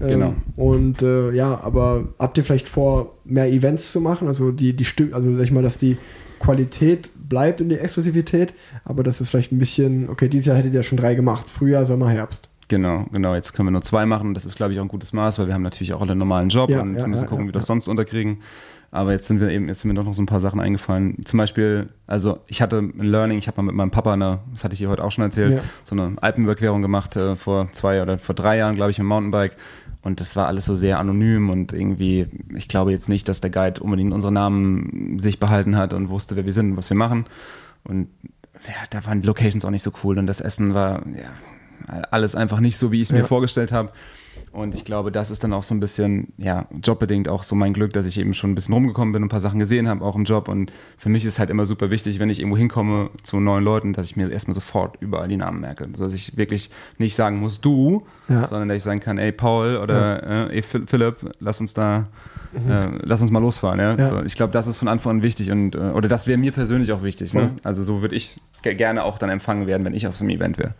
Ähm, 0.00 0.08
genau. 0.08 0.34
Und 0.56 1.02
äh, 1.02 1.30
ja, 1.32 1.60
aber 1.62 2.08
habt 2.18 2.38
ihr 2.38 2.44
vielleicht 2.44 2.70
vor, 2.70 3.18
mehr 3.24 3.46
Events 3.52 3.92
zu 3.92 4.00
machen? 4.00 4.28
Also 4.28 4.50
die, 4.50 4.74
die 4.74 4.86
Stück, 4.86 5.12
also 5.12 5.34
sag 5.36 5.42
ich 5.42 5.52
mal, 5.52 5.62
dass 5.62 5.76
die 5.76 5.98
Qualität 6.38 7.10
bleibt 7.30 7.62
und 7.62 7.70
die 7.70 7.78
Exklusivität, 7.78 8.52
aber 8.84 9.02
das 9.02 9.22
ist 9.22 9.30
vielleicht 9.30 9.52
ein 9.52 9.58
bisschen, 9.58 10.10
okay, 10.10 10.28
dieses 10.28 10.46
Jahr 10.46 10.58
hättet 10.58 10.74
ihr 10.74 10.80
ja 10.80 10.82
schon 10.82 10.98
drei 10.98 11.14
gemacht, 11.14 11.48
Frühjahr, 11.48 11.86
Sommer, 11.86 12.10
Herbst. 12.10 12.50
Genau, 12.68 13.06
genau. 13.10 13.34
Jetzt 13.34 13.52
können 13.52 13.66
wir 13.66 13.72
nur 13.72 13.82
zwei 13.82 14.06
machen. 14.06 14.32
Das 14.32 14.44
ist, 14.44 14.54
glaube 14.54 14.72
ich, 14.72 14.78
auch 14.78 14.84
ein 14.84 14.88
gutes 14.88 15.12
Maß, 15.12 15.40
weil 15.40 15.48
wir 15.48 15.54
haben 15.54 15.62
natürlich 15.62 15.92
auch 15.92 16.00
alle 16.00 16.12
einen 16.12 16.20
normalen 16.20 16.50
Job 16.50 16.70
ja, 16.70 16.80
und 16.80 16.96
ja, 17.00 17.06
müssen 17.08 17.24
ja, 17.24 17.28
gucken, 17.28 17.46
wie 17.46 17.48
wir 17.48 17.52
das 17.52 17.66
sonst 17.66 17.88
unterkriegen. 17.88 18.38
Aber 18.92 19.12
jetzt 19.12 19.26
sind 19.26 19.40
wir 19.40 19.50
eben, 19.50 19.68
jetzt 19.68 19.80
sind 19.80 19.88
mir 19.88 19.94
doch 19.94 20.04
noch 20.04 20.14
so 20.14 20.22
ein 20.22 20.26
paar 20.26 20.40
Sachen 20.40 20.60
eingefallen. 20.60 21.24
Zum 21.24 21.38
Beispiel, 21.38 21.88
also 22.06 22.38
ich 22.46 22.60
hatte 22.60 22.78
ein 22.78 22.92
Learning, 22.98 23.38
ich 23.38 23.46
habe 23.48 23.60
mal 23.60 23.66
mit 23.66 23.74
meinem 23.74 23.90
Papa 23.90 24.12
eine, 24.12 24.40
das 24.52 24.64
hatte 24.64 24.74
ich 24.74 24.80
dir 24.80 24.88
heute 24.88 25.04
auch 25.04 25.12
schon 25.12 25.22
erzählt, 25.22 25.60
so 25.84 25.94
eine 25.94 26.16
Alpenüberquerung 26.20 26.82
gemacht 26.82 27.16
äh, 27.16 27.36
vor 27.36 27.68
zwei 27.72 28.02
oder 28.02 28.18
vor 28.18 28.34
drei 28.34 28.56
Jahren, 28.56 28.74
glaube 28.74 28.90
ich, 28.90 28.98
im 28.98 29.06
Mountainbike. 29.06 29.56
Und 30.02 30.20
das 30.20 30.34
war 30.34 30.46
alles 30.46 30.64
so 30.64 30.74
sehr 30.74 30.98
anonym 30.98 31.50
und 31.50 31.72
irgendwie, 31.72 32.26
ich 32.54 32.68
glaube 32.68 32.90
jetzt 32.90 33.08
nicht, 33.08 33.28
dass 33.28 33.40
der 33.40 33.50
Guide 33.50 33.82
unbedingt 33.82 34.14
unsere 34.14 34.32
Namen 34.32 35.18
sich 35.18 35.38
behalten 35.38 35.76
hat 35.76 35.92
und 35.92 36.08
wusste, 36.08 36.36
wer 36.36 36.46
wir 36.46 36.52
sind 36.52 36.72
und 36.72 36.76
was 36.78 36.88
wir 36.88 36.96
machen. 36.96 37.26
Und 37.84 38.08
ja, 38.66 38.74
da 38.90 39.04
waren 39.04 39.20
die 39.20 39.26
Locations 39.26 39.64
auch 39.64 39.70
nicht 39.70 39.82
so 39.82 39.92
cool 40.02 40.18
und 40.18 40.26
das 40.26 40.40
Essen 40.40 40.72
war 40.74 41.02
ja, 41.06 42.02
alles 42.10 42.34
einfach 42.34 42.60
nicht 42.60 42.78
so, 42.78 42.92
wie 42.92 42.96
ich 42.96 43.08
es 43.08 43.12
mir 43.12 43.20
ja. 43.20 43.24
vorgestellt 43.24 43.72
habe. 43.72 43.92
Und 44.52 44.74
ich 44.74 44.84
glaube, 44.84 45.12
das 45.12 45.30
ist 45.30 45.44
dann 45.44 45.52
auch 45.52 45.62
so 45.62 45.74
ein 45.74 45.80
bisschen, 45.80 46.32
ja, 46.36 46.66
jobbedingt 46.82 47.28
auch 47.28 47.44
so 47.44 47.54
mein 47.54 47.72
Glück, 47.72 47.92
dass 47.92 48.04
ich 48.04 48.18
eben 48.18 48.34
schon 48.34 48.50
ein 48.50 48.54
bisschen 48.56 48.74
rumgekommen 48.74 49.12
bin 49.12 49.22
und 49.22 49.26
ein 49.26 49.30
paar 49.30 49.40
Sachen 49.40 49.60
gesehen 49.60 49.88
habe, 49.88 50.04
auch 50.04 50.16
im 50.16 50.24
Job. 50.24 50.48
Und 50.48 50.72
für 50.98 51.08
mich 51.08 51.24
ist 51.24 51.38
halt 51.38 51.50
immer 51.50 51.64
super 51.64 51.90
wichtig, 51.90 52.18
wenn 52.18 52.30
ich 52.30 52.40
irgendwo 52.40 52.56
hinkomme 52.56 53.10
zu 53.22 53.38
neuen 53.38 53.62
Leuten, 53.62 53.92
dass 53.92 54.06
ich 54.06 54.16
mir 54.16 54.28
erstmal 54.28 54.54
sofort 54.54 54.96
überall 55.00 55.28
die 55.28 55.36
Namen 55.36 55.60
merke. 55.60 55.88
So 55.94 56.02
dass 56.02 56.14
ich 56.14 56.36
wirklich 56.36 56.70
nicht 56.98 57.14
sagen 57.14 57.38
muss, 57.38 57.60
du, 57.60 58.02
ja. 58.28 58.48
sondern 58.48 58.68
dass 58.68 58.78
ich 58.78 58.82
sagen 58.82 58.98
kann, 58.98 59.18
ey, 59.18 59.30
Paul 59.30 59.76
oder 59.76 60.22
ja. 60.22 60.46
äh, 60.46 60.56
ey, 60.56 60.62
Philipp, 60.62 61.32
lass 61.38 61.60
uns 61.60 61.72
da 61.72 62.08
mhm. 62.52 62.70
äh, 62.70 62.88
lass 63.02 63.22
uns 63.22 63.30
mal 63.30 63.38
losfahren. 63.38 63.78
Ja? 63.78 63.96
ja. 63.96 64.06
So, 64.06 64.22
ich 64.22 64.34
glaube, 64.34 64.52
das 64.52 64.66
ist 64.66 64.78
von 64.78 64.88
Anfang 64.88 65.18
an 65.18 65.22
wichtig 65.22 65.50
und 65.52 65.76
äh, 65.76 65.78
oder 65.78 66.08
das 66.08 66.26
wäre 66.26 66.38
mir 66.38 66.50
persönlich 66.50 66.90
auch 66.92 67.02
wichtig. 67.02 67.34
Ne? 67.34 67.52
Also 67.62 67.82
so 67.82 68.02
würde 68.02 68.16
ich 68.16 68.40
gerne 68.62 69.04
auch 69.04 69.18
dann 69.18 69.30
empfangen 69.30 69.66
werden, 69.66 69.84
wenn 69.84 69.94
ich 69.94 70.06
auf 70.06 70.16
so 70.16 70.24
einem 70.24 70.30
Event 70.30 70.58
wäre. 70.58 70.74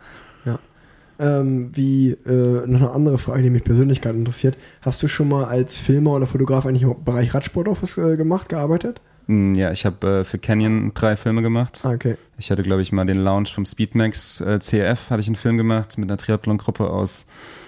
Ähm, 1.21 1.69
wie 1.73 2.13
äh, 2.25 2.65
noch 2.65 2.79
eine 2.79 2.91
andere 2.91 3.19
Frage, 3.19 3.43
die 3.43 3.51
mich 3.51 3.63
persönlich 3.63 4.01
gerade 4.01 4.17
interessiert. 4.17 4.57
Hast 4.81 5.03
du 5.03 5.07
schon 5.07 5.29
mal 5.29 5.45
als 5.45 5.77
Filmer 5.77 6.13
oder 6.13 6.25
Fotograf 6.25 6.65
eigentlich 6.65 6.81
im 6.81 6.95
Bereich 7.05 7.35
Radsport 7.35 7.67
auch 7.67 7.77
was 7.83 7.95
äh, 7.99 8.17
gemacht, 8.17 8.49
gearbeitet? 8.49 9.01
Mm, 9.27 9.53
ja, 9.53 9.71
ich 9.71 9.85
habe 9.85 10.07
äh, 10.07 10.23
für 10.23 10.39
Canyon 10.39 10.93
drei 10.95 11.15
Filme 11.15 11.43
gemacht. 11.43 11.81
Ah, 11.83 11.91
okay. 11.91 12.17
Ich 12.39 12.49
hatte, 12.49 12.63
glaube 12.63 12.81
ich, 12.81 12.91
mal 12.91 13.05
den 13.05 13.19
Launch 13.19 13.53
vom 13.53 13.65
Speedmax 13.65 14.41
äh, 14.41 14.57
CRF, 14.57 15.11
hatte 15.11 15.21
ich 15.21 15.27
einen 15.27 15.35
Film 15.35 15.57
gemacht 15.57 15.95
mit 15.99 16.09
einer 16.09 16.17
Triathlon-Gruppe 16.17 16.89
aus, 16.89 17.27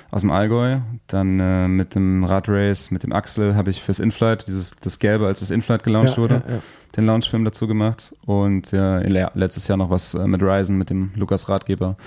aus 0.09 0.21
dem 0.21 0.31
Allgäu. 0.31 0.79
Dann 1.05 1.39
äh, 1.39 1.67
mit 1.67 1.93
dem 1.93 2.23
Radrace, 2.23 2.89
mit 2.89 3.03
dem 3.03 3.13
Axel 3.13 3.53
habe 3.53 3.69
ich 3.69 3.83
fürs 3.83 3.99
Inflight, 3.99 4.47
dieses, 4.47 4.77
das 4.77 4.97
Gelbe, 4.97 5.27
als 5.27 5.41
das 5.41 5.51
Inflight 5.51 5.83
gelauncht 5.83 6.17
ja, 6.17 6.17
wurde, 6.17 6.43
ja, 6.47 6.55
ja. 6.55 6.61
den 6.97 7.05
Launchfilm 7.05 7.45
dazu 7.45 7.67
gemacht. 7.67 8.15
Und 8.25 8.71
letztes 8.71 9.67
Jahr 9.67 9.77
noch 9.77 9.91
was 9.91 10.15
äh, 10.15 10.25
mit 10.25 10.41
Ryzen, 10.41 10.79
mit 10.79 10.89
dem 10.89 11.11
Lukas 11.15 11.49
Ratgeber 11.49 11.97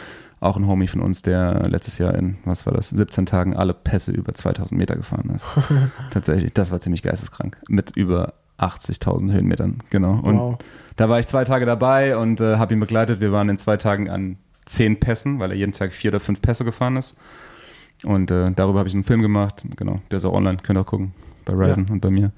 auch 0.47 0.57
ein 0.57 0.67
Homie 0.67 0.87
von 0.87 1.01
uns, 1.01 1.23
der 1.23 1.69
letztes 1.69 1.99
Jahr 1.99 2.15
in, 2.15 2.39
was 2.45 2.67
war 2.67 2.73
das, 2.73 2.91
17 2.91 3.27
Tagen 3.27 3.57
alle 3.57 3.75
Pässe 3.75 4.13
über 4.13 4.35
2000 4.35 4.79
Meter 4.79 4.97
gefahren 4.97 5.31
ist. 5.35 5.47
Tatsächlich, 6.11 6.53
das 6.55 6.71
war 6.71 6.81
ziemlich 6.81 7.03
geisteskrank. 7.03 7.59
Mit 7.69 7.97
über 7.97 8.35
80.000 8.59 9.33
Höhenmetern, 9.33 9.83
genau. 9.91 10.19
Und 10.23 10.39
wow. 10.39 10.59
da 10.97 11.09
war 11.09 11.19
ich 11.19 11.27
zwei 11.27 11.45
Tage 11.45 11.67
dabei 11.67 12.17
und 12.17 12.41
äh, 12.41 12.57
habe 12.57 12.75
ihn 12.75 12.81
begleitet. 12.81 13.21
Wir 13.21 13.33
waren 13.33 13.49
in 13.49 13.59
zwei 13.59 13.77
Tagen 13.77 14.09
an 14.09 14.39
zehn 14.65 14.99
Pässen, 14.99 15.39
weil 15.39 15.51
er 15.51 15.57
jeden 15.57 15.73
Tag 15.73 15.93
vier 15.93 16.11
oder 16.11 16.21
fünf 16.21 16.41
Pässe 16.41 16.65
gefahren 16.65 16.97
ist. 16.97 17.17
Und 18.05 18.31
äh, 18.31 18.51
darüber 18.53 18.79
habe 18.79 18.89
ich 18.89 18.95
einen 18.95 19.05
Film 19.05 19.23
gemacht. 19.23 19.67
Genau, 19.77 20.01
der 20.11 20.19
ist 20.19 20.25
auch 20.25 20.33
online, 20.33 20.59
könnt 20.63 20.79
ihr 20.79 20.83
auch 20.83 20.87
gucken. 20.87 21.13
Bei 21.45 21.55
Ryzen 21.55 21.87
ja. 21.87 21.93
und 21.93 22.01
bei 22.01 22.11
mir. 22.11 22.33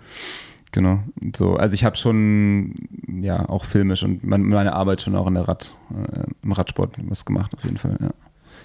Genau. 0.73 1.01
So, 1.35 1.57
also 1.57 1.75
ich 1.75 1.85
habe 1.85 1.97
schon 1.97 2.75
ja 3.21 3.49
auch 3.49 3.65
filmisch 3.65 4.03
und 4.03 4.25
meine 4.25 4.75
Arbeit 4.75 5.03
schon 5.03 5.17
auch 5.17 5.27
in 5.27 5.35
der 5.35 5.49
Rad, 5.49 5.75
äh, 5.91 6.25
im 6.43 6.53
Radsport 6.53 6.97
was 7.09 7.25
gemacht, 7.25 7.55
auf 7.57 7.65
jeden 7.65 7.77
Fall, 7.77 7.97
ja. 8.01 8.11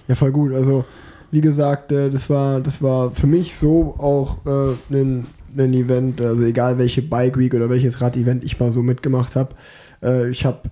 Ja, 0.06 0.14
voll 0.14 0.32
gut. 0.32 0.52
Also 0.52 0.84
wie 1.30 1.40
gesagt, 1.40 1.92
äh, 1.92 2.10
das 2.10 2.28
war, 2.28 2.60
das 2.60 2.82
war 2.82 3.10
für 3.10 3.26
mich 3.26 3.56
so 3.56 3.94
auch 3.98 4.38
äh, 4.46 4.74
ein, 4.94 5.26
ein 5.56 5.72
Event, 5.72 6.20
also 6.20 6.42
egal 6.44 6.78
welche 6.78 7.02
Bike 7.02 7.38
Week 7.38 7.54
oder 7.54 7.70
welches 7.70 8.00
Rad-Event 8.00 8.44
ich 8.44 8.60
mal 8.60 8.70
so 8.70 8.82
mitgemacht 8.82 9.34
habe. 9.34 9.54
Äh, 10.02 10.28
ich 10.28 10.44
habe 10.44 10.70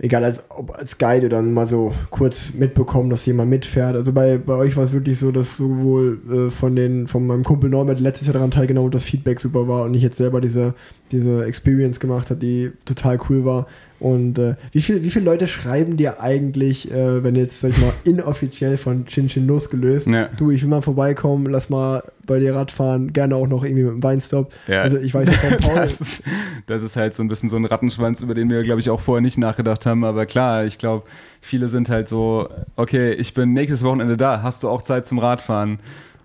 egal 0.00 0.24
als, 0.24 0.44
ob 0.50 0.76
als 0.76 0.98
Guide 0.98 1.28
dann 1.28 1.52
mal 1.52 1.68
so 1.68 1.92
kurz 2.10 2.54
mitbekommen, 2.54 3.10
dass 3.10 3.26
jemand 3.26 3.50
mitfährt. 3.50 3.96
Also 3.96 4.12
bei, 4.12 4.38
bei 4.38 4.54
euch 4.54 4.76
war 4.76 4.84
es 4.84 4.92
wirklich 4.92 5.18
so, 5.18 5.32
dass 5.32 5.56
sowohl 5.56 6.20
äh, 6.30 6.50
von 6.50 6.76
den, 6.76 7.08
von 7.08 7.26
meinem 7.26 7.42
Kumpel 7.42 7.68
Norbert 7.68 7.98
letztes 7.98 8.28
Jahr 8.28 8.34
daran 8.34 8.52
teilgenommen 8.52 8.86
und 8.86 8.94
das 8.94 9.04
Feedback 9.04 9.40
super 9.40 9.66
war 9.66 9.84
und 9.84 9.94
ich 9.94 10.02
jetzt 10.02 10.16
selber 10.16 10.40
diese, 10.40 10.74
diese 11.10 11.44
Experience 11.44 11.98
gemacht 11.98 12.30
habe, 12.30 12.40
die 12.40 12.70
total 12.84 13.18
cool 13.28 13.44
war. 13.44 13.66
Und 14.00 14.38
äh, 14.38 14.54
wie, 14.72 14.80
viel, 14.80 15.02
wie 15.02 15.10
viele 15.10 15.24
Leute 15.24 15.46
schreiben 15.48 15.96
dir 15.96 16.20
eigentlich, 16.20 16.90
äh, 16.90 17.24
wenn 17.24 17.34
jetzt, 17.34 17.60
sag 17.60 17.70
ich 17.70 17.78
mal, 17.78 17.92
inoffiziell 18.04 18.76
von 18.76 19.06
Chin 19.06 19.26
Chin 19.28 19.46
losgelöst, 19.46 20.06
Ja. 20.06 20.28
du, 20.36 20.50
ich 20.52 20.62
will 20.62 20.68
mal 20.70 20.82
vorbeikommen, 20.82 21.46
lass 21.46 21.68
mal 21.68 22.02
bei 22.24 22.38
dir 22.38 22.54
Radfahren, 22.54 23.12
gerne 23.12 23.34
auch 23.34 23.48
noch 23.48 23.64
irgendwie 23.64 23.82
mit 23.84 23.92
dem 23.94 24.02
Weinstop. 24.02 24.52
Ja. 24.68 24.82
Also 24.82 24.98
ich 24.98 25.14
weiß 25.14 25.26
nicht 25.28 25.38
von 25.40 25.56
Paul. 25.60 25.74
Das 25.76 26.00
ist, 26.00 26.22
das 26.66 26.82
ist 26.82 26.94
halt 26.96 27.12
so 27.14 27.22
ein 27.24 27.28
bisschen 27.28 27.48
so 27.50 27.56
ein 27.56 27.64
Rattenschwanz, 27.64 28.20
über 28.20 28.34
den 28.34 28.48
wir, 28.50 28.62
glaube 28.62 28.80
ich, 28.80 28.88
auch 28.90 29.00
vorher 29.00 29.22
nicht 29.22 29.38
nachgedacht 29.38 29.84
haben. 29.86 30.04
Aber 30.04 30.26
klar, 30.26 30.64
ich 30.64 30.78
glaube, 30.78 31.04
viele 31.40 31.68
sind 31.68 31.88
halt 31.88 32.06
so, 32.06 32.48
okay, 32.76 33.12
ich 33.14 33.34
bin 33.34 33.52
nächstes 33.52 33.82
Wochenende 33.82 34.16
da, 34.16 34.42
hast 34.42 34.62
du 34.62 34.68
auch 34.68 34.82
Zeit 34.82 35.06
zum 35.06 35.18
Radfahren? 35.18 35.78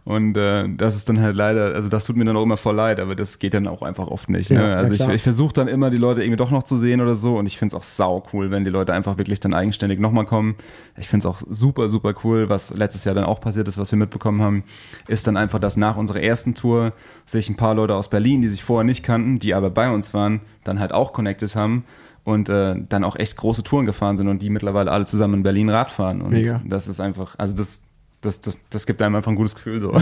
Und 0.05 0.35
äh, 0.35 0.67
das 0.75 0.97
ist 0.97 1.07
dann 1.07 1.21
halt 1.21 1.37
leider, 1.37 1.73
also 1.75 1.87
das 1.87 2.03
tut 2.03 2.17
mir 2.17 2.25
dann 2.25 2.35
auch 2.35 2.43
immer 2.43 2.57
voll 2.57 2.75
leid, 2.75 2.99
aber 2.99 3.15
das 3.15 3.39
geht 3.39 3.53
dann 3.53 3.67
auch 3.67 3.81
einfach 3.81 4.07
oft 4.07 4.29
nicht. 4.29 4.49
Ja, 4.49 4.59
Ne? 4.59 4.67
ja, 4.69 4.75
Also 4.75 4.93
ich, 4.93 5.07
ich 5.07 5.23
versuche 5.23 5.53
dann 5.53 5.69
immer, 5.69 5.89
die 5.89 5.97
Leute 5.97 6.21
irgendwie 6.21 6.35
doch 6.35 6.51
noch 6.51 6.63
zu 6.63 6.75
sehen 6.75 6.99
oder 6.99 7.15
so. 7.15 7.37
Und 7.37 7.45
ich 7.45 7.57
finde 7.57 7.73
es 7.73 7.79
auch 7.79 7.83
sau 7.85 8.25
cool, 8.33 8.51
wenn 8.51 8.65
die 8.65 8.69
Leute 8.69 8.93
einfach 8.93 9.17
wirklich 9.17 9.39
dann 9.39 9.53
eigenständig 9.53 9.99
nochmal 9.99 10.25
kommen. 10.25 10.55
Ich 10.97 11.07
finde 11.07 11.25
es 11.25 11.33
auch 11.33 11.41
super, 11.49 11.87
super 11.87 12.13
cool, 12.25 12.49
was 12.49 12.73
letztes 12.73 13.05
Jahr 13.05 13.15
dann 13.15 13.23
auch 13.23 13.39
passiert 13.39 13.67
ist, 13.69 13.77
was 13.77 13.91
wir 13.91 13.97
mitbekommen 13.97 14.41
haben, 14.41 14.63
ist 15.07 15.25
dann 15.25 15.37
einfach, 15.37 15.59
dass 15.59 15.77
nach 15.77 15.95
unserer 15.95 16.19
ersten 16.21 16.53
Tour 16.53 16.91
sich 17.25 17.49
ein 17.49 17.55
paar 17.55 17.73
Leute 17.73 17.95
aus 17.95 18.09
Berlin, 18.09 18.41
die 18.41 18.49
sich 18.49 18.63
vorher 18.63 18.83
nicht 18.83 19.03
kannten, 19.03 19.39
die 19.39 19.53
aber 19.53 19.69
bei 19.69 19.89
uns 19.89 20.13
waren, 20.13 20.41
dann 20.65 20.79
halt 20.79 20.91
auch 20.91 21.13
connected 21.13 21.55
haben 21.55 21.85
und 22.25 22.49
äh, 22.49 22.75
dann 22.89 23.05
auch 23.05 23.15
echt 23.15 23.37
große 23.37 23.63
Touren 23.63 23.85
gefahren 23.85 24.17
sind 24.17 24.27
und 24.27 24.41
die 24.41 24.49
mittlerweile 24.49 24.91
alle 24.91 25.05
zusammen 25.05 25.35
in 25.35 25.43
Berlin 25.43 25.69
Rad 25.69 25.91
fahren. 25.91 26.21
Und 26.21 26.31
Mega. 26.31 26.61
das 26.65 26.87
ist 26.89 26.99
einfach, 26.99 27.35
also 27.37 27.55
das, 27.55 27.82
das, 28.23 28.41
das, 28.41 28.57
das 28.69 28.85
gibt 28.87 29.01
einem 29.01 29.15
einfach 29.15 29.31
ein 29.31 29.35
gutes 29.35 29.53
Gefühl 29.55 29.79
so. 29.79 29.93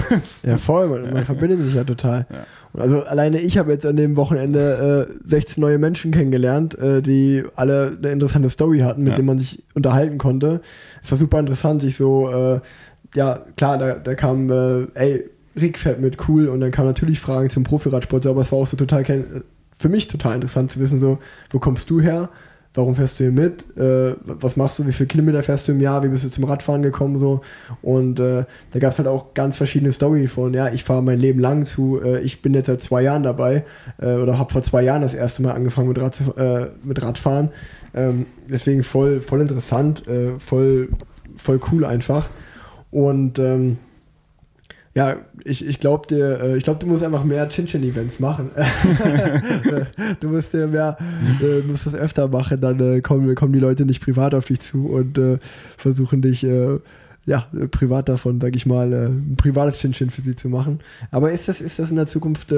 Ja, 0.43 0.57
voll, 0.57 0.87
man, 0.87 1.11
man 1.13 1.25
verbindet 1.25 1.61
sich 1.63 1.73
ja 1.75 1.83
total. 1.83 2.25
Und 2.73 2.81
also 2.81 3.03
alleine 3.03 3.39
ich 3.41 3.57
habe 3.57 3.71
jetzt 3.71 3.85
an 3.85 3.95
dem 3.97 4.15
Wochenende 4.15 5.09
äh, 5.25 5.29
16 5.29 5.59
neue 5.61 5.77
Menschen 5.77 6.11
kennengelernt, 6.11 6.77
äh, 6.79 7.01
die 7.01 7.43
alle 7.55 7.97
eine 7.97 8.11
interessante 8.11 8.49
Story 8.49 8.79
hatten, 8.79 9.01
mit 9.03 9.09
Ja. 9.11 9.15
denen 9.17 9.27
man 9.27 9.39
sich 9.39 9.63
unterhalten 9.73 10.17
konnte. 10.17 10.61
Es 11.03 11.11
war 11.11 11.17
super 11.17 11.39
interessant, 11.39 11.81
sich 11.81 11.97
so, 11.97 12.29
äh, 12.31 12.59
ja, 13.15 13.41
klar, 13.57 13.77
da, 13.77 13.95
da 13.95 14.15
kam, 14.15 14.49
äh, 14.49 14.83
ey, 14.93 15.25
Rick 15.59 15.77
fährt 15.77 15.99
mit, 15.99 16.29
cool, 16.29 16.47
und 16.47 16.61
dann 16.61 16.71
kamen 16.71 16.87
natürlich 16.87 17.19
Fragen 17.19 17.49
zum 17.49 17.63
Profiradsport, 17.65 18.25
aber 18.25 18.39
es 18.41 18.51
war 18.53 18.59
auch 18.59 18.67
so 18.67 18.77
total, 18.77 19.01
kenn- 19.03 19.43
für 19.77 19.89
mich 19.89 20.07
total 20.07 20.35
interessant 20.35 20.71
zu 20.71 20.79
wissen, 20.79 20.97
so, 20.99 21.17
wo 21.49 21.59
kommst 21.59 21.89
du 21.89 21.99
her? 21.99 22.29
Warum 22.73 22.95
fährst 22.95 23.19
du 23.19 23.25
hier 23.25 23.33
mit? 23.33 23.65
Äh, 23.77 24.15
was 24.23 24.55
machst 24.55 24.79
du? 24.79 24.87
Wie 24.87 24.93
viele 24.93 25.07
Kilometer 25.07 25.43
fährst 25.43 25.67
du 25.67 25.73
im 25.73 25.81
Jahr? 25.81 26.03
Wie 26.03 26.07
bist 26.07 26.23
du 26.23 26.29
zum 26.29 26.45
Radfahren 26.45 26.81
gekommen? 26.81 27.17
So? 27.17 27.41
Und 27.81 28.19
äh, 28.21 28.45
da 28.71 28.79
gab 28.79 28.93
es 28.93 28.97
halt 28.97 29.09
auch 29.09 29.33
ganz 29.33 29.57
verschiedene 29.57 29.91
Storys 29.91 30.31
von, 30.31 30.53
ja, 30.53 30.69
ich 30.69 30.85
fahre 30.85 31.03
mein 31.03 31.19
Leben 31.19 31.41
lang 31.41 31.65
zu, 31.65 31.99
äh, 32.01 32.21
ich 32.21 32.41
bin 32.41 32.53
jetzt 32.53 32.67
seit 32.67 32.81
zwei 32.81 33.01
Jahren 33.01 33.23
dabei 33.23 33.65
äh, 33.99 34.13
oder 34.13 34.37
habe 34.37 34.53
vor 34.53 34.61
zwei 34.61 34.83
Jahren 34.83 35.01
das 35.01 35.13
erste 35.13 35.41
Mal 35.43 35.51
angefangen 35.51 35.89
mit, 35.89 35.99
Rad 35.99 36.15
zu, 36.15 36.33
äh, 36.37 36.67
mit 36.83 37.01
Radfahren. 37.01 37.49
Ähm, 37.93 38.25
deswegen 38.49 38.83
voll, 38.83 39.19
voll 39.19 39.41
interessant, 39.41 40.07
äh, 40.07 40.39
voll, 40.39 40.89
voll 41.35 41.59
cool 41.71 41.83
einfach. 41.83 42.29
Und 42.89 43.37
ähm, 43.37 43.79
ja, 44.93 45.15
ich, 45.45 45.65
ich 45.65 45.79
glaube 45.79 46.07
dir, 46.07 46.41
äh, 46.41 46.57
ich 46.57 46.63
glaube, 46.63 46.79
du 46.79 46.87
musst 46.87 47.03
einfach 47.03 47.23
mehr 47.23 47.47
Chin-Chin-Events 47.47 48.19
machen. 48.19 48.51
du 50.19 50.29
musst 50.29 50.53
dir 50.53 50.67
mehr, 50.67 50.97
äh, 51.41 51.61
musst 51.65 51.85
das 51.85 51.95
öfter 51.95 52.27
machen, 52.27 52.59
dann 52.59 52.79
äh, 52.79 53.01
kommen, 53.01 53.33
kommen 53.35 53.53
die 53.53 53.59
Leute 53.59 53.85
nicht 53.85 54.03
privat 54.03 54.33
auf 54.33 54.45
dich 54.45 54.59
zu 54.59 54.87
und 54.87 55.19
versuchen 55.77 56.21
dich, 56.21 56.45
ja, 57.25 57.47
privat 57.69 58.09
davon, 58.09 58.41
sag 58.41 58.55
ich 58.55 58.65
mal, 58.65 58.91
ein 58.91 59.35
privates 59.37 59.79
Chin-Chin 59.79 60.09
für 60.09 60.21
sie 60.21 60.35
zu 60.35 60.49
machen. 60.49 60.79
Aber 61.09 61.31
ist 61.31 61.47
das, 61.47 61.61
ist 61.61 61.79
das 61.79 61.89
in 61.89 61.95
der 61.95 62.07
Zukunft 62.07 62.53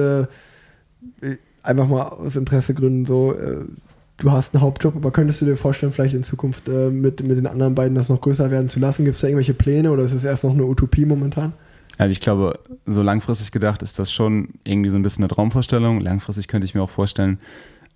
einfach 1.62 1.88
mal 1.88 2.02
aus 2.02 2.36
Interessegründen 2.36 3.04
so, 3.06 3.36
du 4.16 4.32
hast 4.32 4.54
einen 4.54 4.62
Hauptjob, 4.62 4.96
aber 4.96 5.10
könntest 5.10 5.40
du 5.40 5.44
dir 5.44 5.56
vorstellen, 5.56 5.92
vielleicht 5.92 6.14
in 6.14 6.22
Zukunft 6.22 6.68
äh, 6.68 6.90
mit, 6.90 7.26
mit 7.26 7.36
den 7.36 7.46
anderen 7.46 7.74
beiden 7.74 7.94
das 7.94 8.08
noch 8.08 8.20
größer 8.20 8.50
werden 8.50 8.68
zu 8.68 8.80
lassen? 8.80 9.04
Gibt 9.04 9.16
es 9.16 9.20
da 9.20 9.28
irgendwelche 9.28 9.54
Pläne 9.54 9.90
oder 9.90 10.04
ist 10.04 10.12
es 10.12 10.24
erst 10.24 10.44
noch 10.44 10.52
eine 10.52 10.64
Utopie 10.64 11.04
momentan? 11.04 11.52
Also 11.98 12.10
ich 12.12 12.20
glaube, 12.20 12.58
so 12.86 13.02
langfristig 13.02 13.52
gedacht 13.52 13.82
ist 13.82 13.98
das 13.98 14.12
schon 14.12 14.48
irgendwie 14.64 14.90
so 14.90 14.96
ein 14.96 15.02
bisschen 15.02 15.24
eine 15.24 15.32
Traumvorstellung. 15.32 16.00
Langfristig 16.00 16.48
könnte 16.48 16.64
ich 16.64 16.74
mir 16.74 16.82
auch 16.82 16.90
vorstellen, 16.90 17.38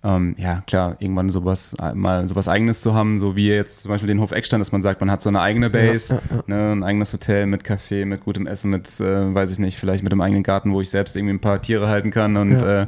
ähm, 0.01 0.35
ja 0.37 0.63
klar, 0.65 0.95
irgendwann 0.99 1.29
sowas 1.29 1.75
mal 1.93 2.25
sowas 2.25 2.47
eigenes 2.47 2.79
zu 2.81 2.93
haben, 2.93 3.17
so 3.17 3.35
wie 3.35 3.49
jetzt 3.49 3.81
zum 3.81 3.89
Beispiel 3.89 4.07
den 4.07 4.21
Hof 4.21 4.31
Eckstein, 4.31 4.59
dass 4.61 4.71
man 4.71 4.81
sagt, 4.81 5.01
man 5.01 5.11
hat 5.11 5.21
so 5.21 5.27
eine 5.27 5.41
eigene 5.41 5.69
Base, 5.69 6.13
Ja, 6.29 6.35
ja, 6.37 6.43
Ne, 6.47 6.71
ein 6.71 6.83
eigenes 6.83 7.11
Hotel 7.11 7.45
mit 7.47 7.63
Café, 7.63 8.05
mit 8.05 8.23
gutem 8.23 8.47
Essen, 8.47 8.71
mit, 8.71 8.87
äh, 9.01 9.33
weiß 9.35 9.51
ich 9.51 9.59
nicht, 9.59 9.77
vielleicht 9.77 10.03
mit 10.03 10.13
einem 10.13 10.21
eigenen 10.21 10.43
Garten, 10.43 10.71
wo 10.71 10.79
ich 10.79 10.89
selbst 10.89 11.17
irgendwie 11.17 11.33
ein 11.33 11.41
paar 11.41 11.61
Tiere 11.61 11.89
halten 11.89 12.11
kann 12.11 12.37
und 12.37 12.61
Ja. 12.61 12.83
äh, 12.83 12.87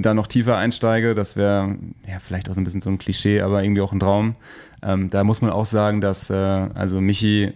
da 0.00 0.14
noch 0.14 0.26
tiefer 0.26 0.56
einsteige. 0.56 1.14
Das 1.14 1.36
wäre 1.36 1.76
ja 2.08 2.18
vielleicht 2.18 2.50
auch 2.50 2.54
so 2.54 2.60
ein 2.60 2.64
bisschen 2.64 2.80
so 2.80 2.90
ein 2.90 2.98
Klischee, 2.98 3.40
aber 3.42 3.62
irgendwie 3.62 3.82
auch 3.82 3.92
ein 3.92 4.00
Traum. 4.00 4.34
Ähm, 4.82 5.10
da 5.10 5.22
muss 5.22 5.42
man 5.42 5.50
auch 5.52 5.66
sagen, 5.66 6.00
dass 6.00 6.28
äh, 6.30 6.34
also 6.34 7.00
Michi 7.00 7.52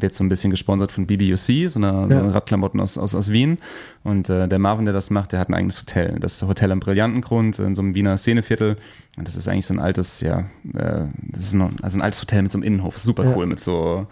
jetzt 0.00 0.16
so 0.18 0.24
ein 0.24 0.28
bisschen 0.28 0.50
gesponsert 0.50 0.92
von 0.92 1.06
BBUC, 1.06 1.36
so 1.70 1.78
eine, 1.78 1.92
so 2.08 2.14
Ja. 2.14 2.20
eine 2.20 2.34
Radklamotten 2.34 2.80
aus, 2.80 2.98
aus, 2.98 3.14
aus 3.14 3.30
Wien. 3.30 3.58
Und 4.04 4.28
äh, 4.28 4.48
der 4.48 4.58
Marvin, 4.58 4.84
der 4.84 4.94
das 4.94 5.10
macht, 5.10 5.32
der 5.32 5.40
hat 5.40 5.48
ein 5.48 5.54
eigenes 5.54 5.80
Hotel. 5.80 6.18
Das 6.20 6.42
Hotel 6.42 6.72
am 6.72 6.80
Brillantengrund 6.80 7.58
in 7.58 7.74
so 7.74 7.82
einem 7.82 7.94
Wiener 7.94 8.16
Szeneviertel. 8.18 8.76
Und 9.16 9.26
das 9.28 9.36
ist 9.36 9.48
eigentlich 9.48 9.66
so 9.66 9.74
ein 9.74 9.80
altes, 9.80 10.20
ja, 10.20 10.40
äh, 10.74 11.06
das 11.32 11.46
ist 11.46 11.54
noch, 11.54 11.70
also 11.82 11.98
ein 11.98 12.02
altes 12.02 12.20
Hotel 12.20 12.42
mit 12.42 12.52
so 12.52 12.58
einem 12.58 12.64
Innenhof. 12.64 12.98
Super 12.98 13.24
Ja. 13.24 13.34
cool, 13.36 13.46
mit 13.46 13.60
so, 13.60 14.06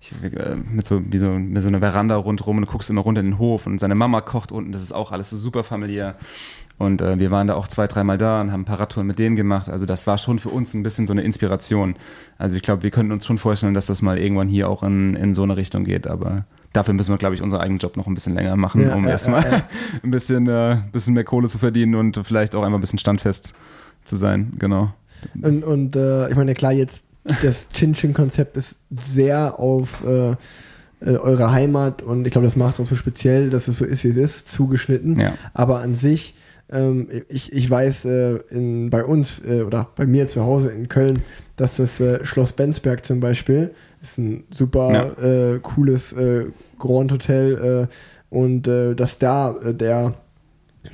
ich, 0.00 0.12
äh, 0.32 0.56
mit 0.56 0.84
so, 0.86 1.00
wie 1.12 1.18
so, 1.18 1.28
mit 1.30 1.62
so 1.62 1.68
einer 1.68 1.78
Veranda 1.80 2.16
rundherum 2.16 2.56
und 2.58 2.66
du 2.66 2.70
guckst 2.72 2.90
immer 2.90 3.02
runter 3.02 3.20
in 3.20 3.28
den 3.28 3.38
Hof 3.38 3.66
und 3.66 3.78
seine 3.78 3.94
Mama 3.94 4.20
kocht 4.20 4.50
unten. 4.52 4.72
Das 4.72 4.82
ist 4.82 4.92
auch 4.92 5.12
alles 5.12 5.30
so 5.30 5.36
super 5.36 5.62
familiär. 5.64 6.16
Und 6.82 7.00
äh, 7.00 7.16
wir 7.16 7.30
waren 7.30 7.46
da 7.46 7.54
auch 7.54 7.68
zwei, 7.68 7.86
dreimal 7.86 8.18
da 8.18 8.40
und 8.40 8.50
haben 8.50 8.62
ein 8.62 8.64
paar 8.64 8.80
Radtouren 8.80 9.06
mit 9.06 9.20
denen 9.20 9.36
gemacht. 9.36 9.68
Also 9.68 9.86
das 9.86 10.08
war 10.08 10.18
schon 10.18 10.40
für 10.40 10.48
uns 10.48 10.74
ein 10.74 10.82
bisschen 10.82 11.06
so 11.06 11.12
eine 11.12 11.22
Inspiration. 11.22 11.94
Also 12.38 12.56
ich 12.56 12.62
glaube, 12.62 12.82
wir 12.82 12.90
könnten 12.90 13.12
uns 13.12 13.24
schon 13.24 13.38
vorstellen, 13.38 13.72
dass 13.72 13.86
das 13.86 14.02
mal 14.02 14.18
irgendwann 14.18 14.48
hier 14.48 14.68
auch 14.68 14.82
in, 14.82 15.14
in 15.14 15.32
so 15.32 15.44
eine 15.44 15.56
Richtung 15.56 15.84
geht. 15.84 16.08
Aber 16.08 16.44
dafür 16.72 16.92
müssen 16.92 17.12
wir, 17.12 17.18
glaube 17.18 17.36
ich, 17.36 17.42
unseren 17.42 17.60
eigenen 17.60 17.78
Job 17.78 17.96
noch 17.96 18.08
ein 18.08 18.14
bisschen 18.14 18.34
länger 18.34 18.56
machen, 18.56 18.82
Ja, 18.82 18.96
um 18.96 19.04
ja, 19.04 19.10
erstmal 19.10 19.44
ja, 19.44 19.62
ein 20.02 20.10
bisschen, 20.10 20.48
äh, 20.48 20.78
bisschen 20.90 21.14
mehr 21.14 21.22
Kohle 21.22 21.46
zu 21.46 21.58
verdienen 21.58 21.94
und 21.94 22.20
vielleicht 22.24 22.56
auch 22.56 22.64
einfach 22.64 22.78
ein 22.78 22.80
bisschen 22.80 22.98
standfest 22.98 23.54
zu 24.02 24.16
sein. 24.16 24.52
Genau. 24.58 24.92
Und, 25.40 25.62
und 25.62 25.94
äh, 25.94 26.30
ich 26.30 26.34
meine, 26.34 26.52
klar, 26.54 26.72
jetzt 26.72 27.04
das 27.44 27.68
Chin-Chin-Konzept 27.68 28.56
ist 28.56 28.80
sehr 28.90 29.60
auf 29.60 30.02
äh, 30.04 30.32
äh, 30.32 30.36
eure 31.16 31.52
Heimat 31.52 32.02
und 32.02 32.26
ich 32.26 32.32
glaube, 32.32 32.48
das 32.48 32.56
macht 32.56 32.74
es 32.74 32.80
auch 32.80 32.86
so 32.86 32.96
speziell, 32.96 33.50
dass 33.50 33.68
es 33.68 33.76
so 33.76 33.84
ist, 33.84 34.02
wie 34.02 34.08
es 34.08 34.16
ist, 34.16 34.48
zugeschnitten. 34.48 35.22
Aber 35.54 35.80
an 35.80 35.94
sich, 35.94 36.34
ähm, 36.72 37.08
ich, 37.28 37.52
ich 37.52 37.70
weiß 37.70 38.04
äh, 38.06 38.36
in, 38.50 38.90
bei 38.90 39.04
uns 39.04 39.44
äh, 39.44 39.62
oder 39.62 39.88
bei 39.94 40.06
mir 40.06 40.26
zu 40.28 40.42
Hause 40.42 40.70
in 40.70 40.88
Köln, 40.88 41.22
dass 41.56 41.76
das 41.76 42.00
äh, 42.00 42.24
Schloss 42.24 42.52
Bensberg 42.52 43.04
zum 43.04 43.20
Beispiel 43.20 43.70
ist 44.00 44.18
ein 44.18 44.44
super 44.50 45.16
äh, 45.22 45.58
cooles 45.60 46.12
äh, 46.12 46.46
Grand 46.78 47.12
Hotel 47.12 47.88
äh, 47.88 48.34
und 48.34 48.62
dass 48.66 49.18
da 49.18 49.52
der 49.72 50.14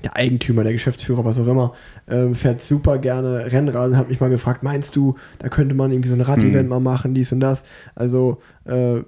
der 0.05 0.17
Eigentümer, 0.17 0.65
der 0.65 0.75
Geschäftsführer, 0.75 1.25
was 1.25 1.41
auch 1.41 1.47
immer, 1.47 1.73
ähm, 2.09 2.35
fährt 2.35 2.61
super 2.63 2.99
gerne 2.99 3.51
Rennrad 3.51 3.89
und 3.89 3.97
hat 3.97 4.11
mich 4.11 4.21
mal 4.21 4.29
gefragt, 4.29 4.63
meinst 4.63 4.95
du, 4.97 5.15
da 5.39 5.49
könnte 5.49 5.75
man 5.75 5.91
irgendwie 5.91 6.11
so 6.11 6.15
ein 6.15 6.21
Rad-Event 6.21 6.65
Mhm. 6.65 6.69
mal 6.69 6.81
machen, 6.81 7.15
dies 7.15 7.33
und 7.33 7.41
das. 7.41 7.63
Also 7.95 8.39
äh, 8.67 9.01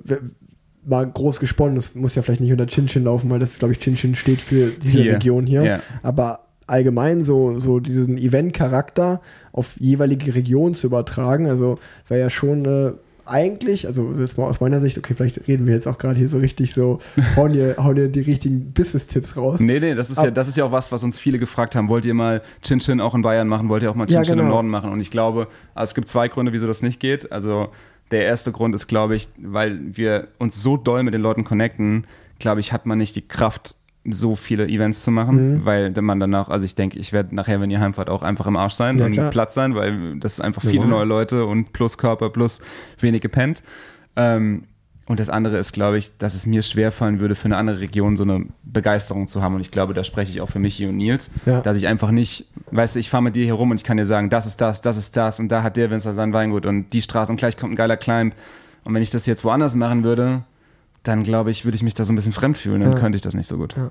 war 0.84 1.04
groß 1.04 1.38
gesponnen, 1.40 1.74
das 1.74 1.94
muss 1.94 2.14
ja 2.14 2.22
vielleicht 2.22 2.40
nicht 2.40 2.52
unter 2.52 2.66
Chin-Chin 2.66 3.04
laufen, 3.04 3.28
weil 3.30 3.38
das, 3.40 3.58
glaube 3.58 3.72
ich, 3.72 3.78
Chin-Chin 3.80 4.14
steht 4.14 4.40
für 4.40 4.68
diese 4.70 5.02
Hier. 5.02 5.14
Region 5.16 5.46
hier. 5.46 5.62
Ja. 5.64 5.80
Aber 6.02 6.46
allgemein 6.70 7.24
so, 7.24 7.58
so 7.58 7.80
diesen 7.80 8.16
Event-Charakter 8.18 9.20
auf 9.52 9.74
jeweilige 9.78 10.34
Region 10.34 10.74
zu 10.74 10.86
übertragen, 10.86 11.46
also 11.46 11.78
wäre 12.08 12.20
ja 12.20 12.30
schon 12.30 12.64
äh, 12.64 12.92
eigentlich, 13.26 13.86
also 13.86 14.12
jetzt 14.18 14.38
mal 14.38 14.46
aus 14.46 14.60
meiner 14.60 14.80
Sicht, 14.80 14.98
okay, 14.98 15.14
vielleicht 15.14 15.46
reden 15.46 15.66
wir 15.66 15.74
jetzt 15.74 15.86
auch 15.86 15.98
gerade 15.98 16.18
hier 16.18 16.28
so 16.28 16.38
richtig 16.38 16.72
so, 16.74 16.98
hauen 17.36 17.52
dir, 17.52 17.76
hauen 17.78 17.94
dir 17.94 18.08
die 18.08 18.20
richtigen 18.20 18.72
Business-Tipps 18.72 19.36
raus. 19.36 19.60
Nee, 19.60 19.78
nee, 19.78 19.94
das 19.94 20.10
ist, 20.10 20.16
ja, 20.16 20.22
Aber- 20.24 20.30
das 20.32 20.48
ist 20.48 20.56
ja 20.56 20.64
auch 20.64 20.72
was, 20.72 20.90
was 20.90 21.04
uns 21.04 21.18
viele 21.18 21.38
gefragt 21.38 21.76
haben. 21.76 21.88
Wollt 21.88 22.04
ihr 22.04 22.14
mal 22.14 22.42
Chin 22.62 22.80
Chin 22.80 23.00
auch 23.00 23.14
in 23.14 23.22
Bayern 23.22 23.46
machen? 23.48 23.68
Wollt 23.68 23.82
ihr 23.82 23.90
auch 23.90 23.94
mal 23.94 24.06
Chin 24.06 24.16
Ja, 24.16 24.22
genau. 24.22 24.42
im 24.42 24.48
Norden 24.48 24.68
machen? 24.68 24.90
Und 24.90 25.00
ich 25.00 25.10
glaube, 25.10 25.46
also 25.74 25.90
es 25.90 25.94
gibt 25.94 26.08
zwei 26.08 26.28
Gründe, 26.28 26.52
wieso 26.52 26.66
das 26.66 26.82
nicht 26.82 26.98
geht. 26.98 27.30
Also 27.30 27.68
der 28.10 28.24
erste 28.24 28.50
Grund 28.50 28.74
ist, 28.74 28.88
glaube 28.88 29.14
ich, 29.14 29.28
weil 29.40 29.78
wir 29.92 30.28
uns 30.38 30.60
so 30.60 30.76
doll 30.76 31.04
mit 31.04 31.14
den 31.14 31.20
Leuten 31.22 31.44
connecten, 31.44 32.06
glaube 32.40 32.58
ich, 32.60 32.72
hat 32.72 32.84
man 32.86 32.98
nicht 32.98 33.14
die 33.14 33.22
Kraft, 33.28 33.76
so 34.04 34.34
viele 34.34 34.66
Events 34.66 35.02
zu 35.02 35.10
machen, 35.10 35.56
Mhm. 35.60 35.64
weil 35.66 35.90
man 36.00 36.18
danach, 36.20 36.48
also 36.48 36.64
ich 36.64 36.74
denke, 36.74 36.98
ich 36.98 37.12
werde 37.12 37.34
nachher, 37.34 37.60
wenn 37.60 37.70
ihr 37.70 37.80
heimfahrt, 37.80 38.08
auch 38.08 38.22
einfach 38.22 38.46
im 38.46 38.56
Arsch 38.56 38.72
sein 38.74 38.98
Ja, 38.98 39.06
und 39.06 39.12
klar. 39.12 39.30
Platz 39.30 39.54
sein, 39.54 39.74
weil 39.74 40.18
das 40.18 40.34
ist 40.34 40.40
einfach 40.40 40.62
viele 40.62 40.76
Normal. 40.86 41.00
neue 41.00 41.04
Leute 41.06 41.44
und 41.44 41.72
plus 41.74 41.98
Körper, 41.98 42.30
plus 42.30 42.60
wenig 42.98 43.20
gepennt. 43.20 43.62
Ähm, 44.16 44.62
und 45.06 45.18
das 45.18 45.28
andere 45.28 45.56
ist, 45.58 45.72
glaube 45.72 45.98
ich, 45.98 46.16
dass 46.18 46.34
es 46.34 46.46
mir 46.46 46.62
schwerfallen 46.62 47.18
würde, 47.20 47.34
für 47.34 47.46
eine 47.46 47.56
andere 47.56 47.80
Region 47.80 48.16
so 48.16 48.22
eine 48.22 48.46
Begeisterung 48.62 49.26
zu 49.26 49.42
haben. 49.42 49.56
Und 49.56 49.60
ich 49.60 49.72
glaube, 49.72 49.92
da 49.92 50.04
spreche 50.04 50.30
ich 50.30 50.40
auch 50.40 50.48
für 50.48 50.60
Michi 50.60 50.86
und 50.86 50.96
Nils, 50.96 51.30
Ja. 51.46 51.60
dass 51.62 51.76
ich 51.76 51.88
einfach 51.88 52.12
nicht, 52.12 52.46
weißt 52.70 52.94
du, 52.94 53.00
ich 53.00 53.10
fahre 53.10 53.22
mit 53.24 53.34
dir 53.34 53.44
hier 53.44 53.54
rum 53.54 53.70
und 53.72 53.76
ich 53.76 53.84
kann 53.84 53.96
dir 53.96 54.06
sagen, 54.06 54.30
das 54.30 54.46
ist 54.46 54.60
das, 54.60 54.80
das 54.80 54.96
ist 54.96 55.16
das 55.16 55.40
und 55.40 55.48
da 55.50 55.62
hat 55.64 55.76
der 55.76 55.90
Winzer 55.90 56.14
sein 56.14 56.32
Weingut 56.32 56.64
und 56.64 56.92
die 56.92 57.02
Straße 57.02 57.32
und 57.32 57.38
gleich 57.38 57.56
kommt 57.56 57.72
ein 57.72 57.76
geiler 57.76 57.96
Climb. 57.96 58.34
Und 58.84 58.94
wenn 58.94 59.02
ich 59.02 59.10
das 59.10 59.26
jetzt 59.26 59.44
woanders 59.44 59.74
machen 59.74 60.04
würde, 60.04 60.42
dann 61.02 61.22
glaube 61.22 61.50
ich, 61.50 61.64
würde 61.64 61.76
ich 61.76 61.82
mich 61.82 61.94
da 61.94 62.04
so 62.04 62.12
ein 62.12 62.16
bisschen 62.16 62.32
fremd 62.32 62.58
fühlen, 62.58 62.80
dann 62.80 62.92
Ja. 62.92 62.98
könnte 62.98 63.16
ich 63.16 63.22
das 63.22 63.34
nicht 63.34 63.46
so 63.46 63.56
gut. 63.56 63.76
Ja. 63.76 63.90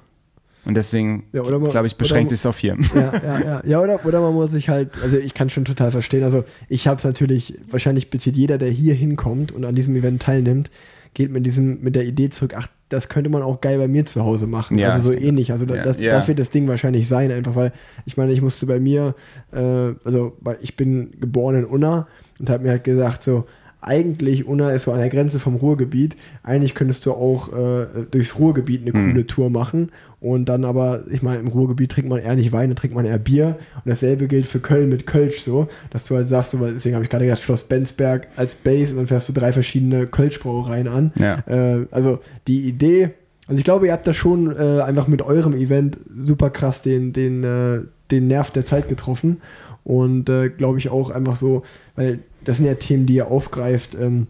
Und 0.66 0.76
deswegen, 0.76 1.24
Ja, 1.32 1.41
glaube 1.41 1.88
ich, 1.88 1.95
beschränkt 1.95 2.30
sich 2.32 2.45
auf 2.45 2.57
vier. 2.57 2.78
Ja, 2.93 3.12
ja, 3.24 3.39
ja. 3.39 3.62
Ja, 3.66 3.80
oder, 3.82 4.05
oder 4.05 4.20
man 4.22 4.34
muss 4.34 4.51
sich 4.51 4.68
halt, 4.70 4.91
also 5.01 5.18
ich 5.18 5.34
kann 5.34 5.49
schon 5.49 5.64
total 5.66 5.91
verstehen. 5.91 6.24
Also 6.24 6.43
ich 6.68 6.86
habe 6.88 6.97
es 6.97 7.03
natürlich, 7.05 7.57
wahrscheinlich 7.70 8.10
bezieht 8.10 8.36
jeder, 8.36 8.57
der 8.57 8.70
hier 8.70 8.93
hinkommt 8.93 9.51
und 9.53 9.64
an 9.64 9.74
diesem 9.74 9.95
Event 9.95 10.22
teilnimmt, 10.22 10.70
geht 11.14 11.32
mit 11.32 11.45
diesem, 11.45 11.82
mit 11.82 11.95
der 11.95 12.05
Idee 12.05 12.30
zurück, 12.30 12.53
ach, 12.55 12.68
das 12.89 13.07
könnte 13.07 13.30
man 13.30 13.41
auch 13.41 13.62
geil 13.62 13.78
bei 13.78 13.88
mir 13.88 14.05
zu 14.05 14.24
Hause 14.24 14.47
machen. 14.47 14.78
Ja, 14.78 14.89
also 14.89 15.12
so 15.12 15.18
ähnlich. 15.18 15.51
Also 15.51 15.66
Ja, 15.66 15.82
das, 15.82 15.99
ja. 16.01 16.12
das 16.12 16.28
wird 16.28 16.39
das 16.39 16.49
Ding 16.49 16.68
wahrscheinlich 16.68 17.07
sein, 17.07 17.32
einfach 17.32 17.55
weil, 17.55 17.72
ich 18.05 18.18
meine, 18.18 18.32
ich 18.34 18.41
musste 18.41 18.66
bei 18.66 18.80
mir, 18.80 19.16
äh, 19.51 19.57
also 20.03 20.36
weil 20.41 20.57
ich 20.62 20.76
bin 20.76 21.12
geboren 21.20 21.55
in 21.55 21.66
Unna 21.66 22.07
und 22.39 22.49
habe 22.49 22.64
mir 22.64 22.72
halt 22.72 22.84
gesagt, 22.84 23.24
so, 23.24 23.45
eigentlich, 23.82 24.45
Unna 24.45 24.71
ist 24.71 24.84
so 24.84 24.91
an 24.91 24.99
der 24.99 25.09
Grenze 25.09 25.39
vom 25.39 25.55
Ruhrgebiet. 25.55 26.15
Eigentlich 26.43 26.75
könntest 26.75 27.05
du 27.05 27.13
auch 27.13 27.53
äh, 27.53 27.86
durchs 28.11 28.38
Ruhrgebiet 28.38 28.82
eine 28.82 28.91
Mhm. 28.97 29.11
coole 29.11 29.27
Tour 29.27 29.49
machen. 29.49 29.91
Und 30.21 30.49
dann 30.49 30.65
aber, 30.65 31.03
ich 31.09 31.21
meine, 31.23 31.39
im 31.39 31.47
Ruhrgebiet 31.47 31.91
trinkt 31.91 32.09
man 32.09 32.19
eher 32.19 32.36
nicht 32.36 32.51
Wein, 32.51 32.69
da 32.69 32.75
trinkt 32.75 32.93
man 32.93 33.05
eher 33.05 33.17
Bier. 33.17 33.57
Und 33.75 33.89
dasselbe 33.89 34.27
gilt 34.27 34.47
für 34.47 34.59
Köln 34.59 34.89
mit 34.89 35.07
Kölsch 35.07 35.41
so, 35.41 35.69
dass 35.91 36.03
du 36.03 36.15
halt 36.17 36.27
sagst, 36.27 36.51
so, 36.51 36.57
deswegen 36.57 36.95
habe 36.95 37.05
ich 37.05 37.09
gerade 37.09 37.23
gesagt, 37.25 37.41
Schloss 37.41 37.63
Benzberg 37.63 38.27
als 38.36 38.53
Base 38.55 38.91
und 38.91 38.97
dann 38.97 39.07
fährst 39.07 39.30
du 39.30 39.34
drei 39.34 39.53
verschiedene 39.53 40.07
Kölschbrauereien 40.07 40.89
an. 40.89 41.13
Ja. 41.17 41.39
Äh, 41.47 41.86
also 41.91 42.19
die 42.47 42.67
Idee, 42.67 43.11
also 43.47 43.59
ich 43.59 43.63
glaube, 43.63 43.88
ihr 43.88 43.93
habt 43.93 44.05
da 44.07 44.13
schon 44.13 44.53
äh, 44.55 44.82
einfach 44.82 45.07
mit 45.07 45.21
eurem 45.21 45.53
Event 45.53 45.97
super 46.21 46.49
krass 46.49 46.82
den, 46.82 47.13
den, 47.13 47.43
äh, 47.45 47.80
den 48.11 48.27
Nerv 48.27 48.51
der 48.51 48.65
Zeit 48.65 48.89
getroffen. 48.89 49.38
Und 49.86 50.30
äh, 50.30 50.49
glaube 50.49 50.77
ich 50.80 50.89
auch 50.89 51.09
einfach 51.11 51.38
so, 51.38 51.63
weil 51.95 52.19
das 52.43 52.57
sind 52.57 52.65
ja 52.65 52.75
Themen, 52.75 53.05
die 53.05 53.15
ihr 53.15 53.27
aufgreift, 53.27 53.95
ähm, 53.99 54.27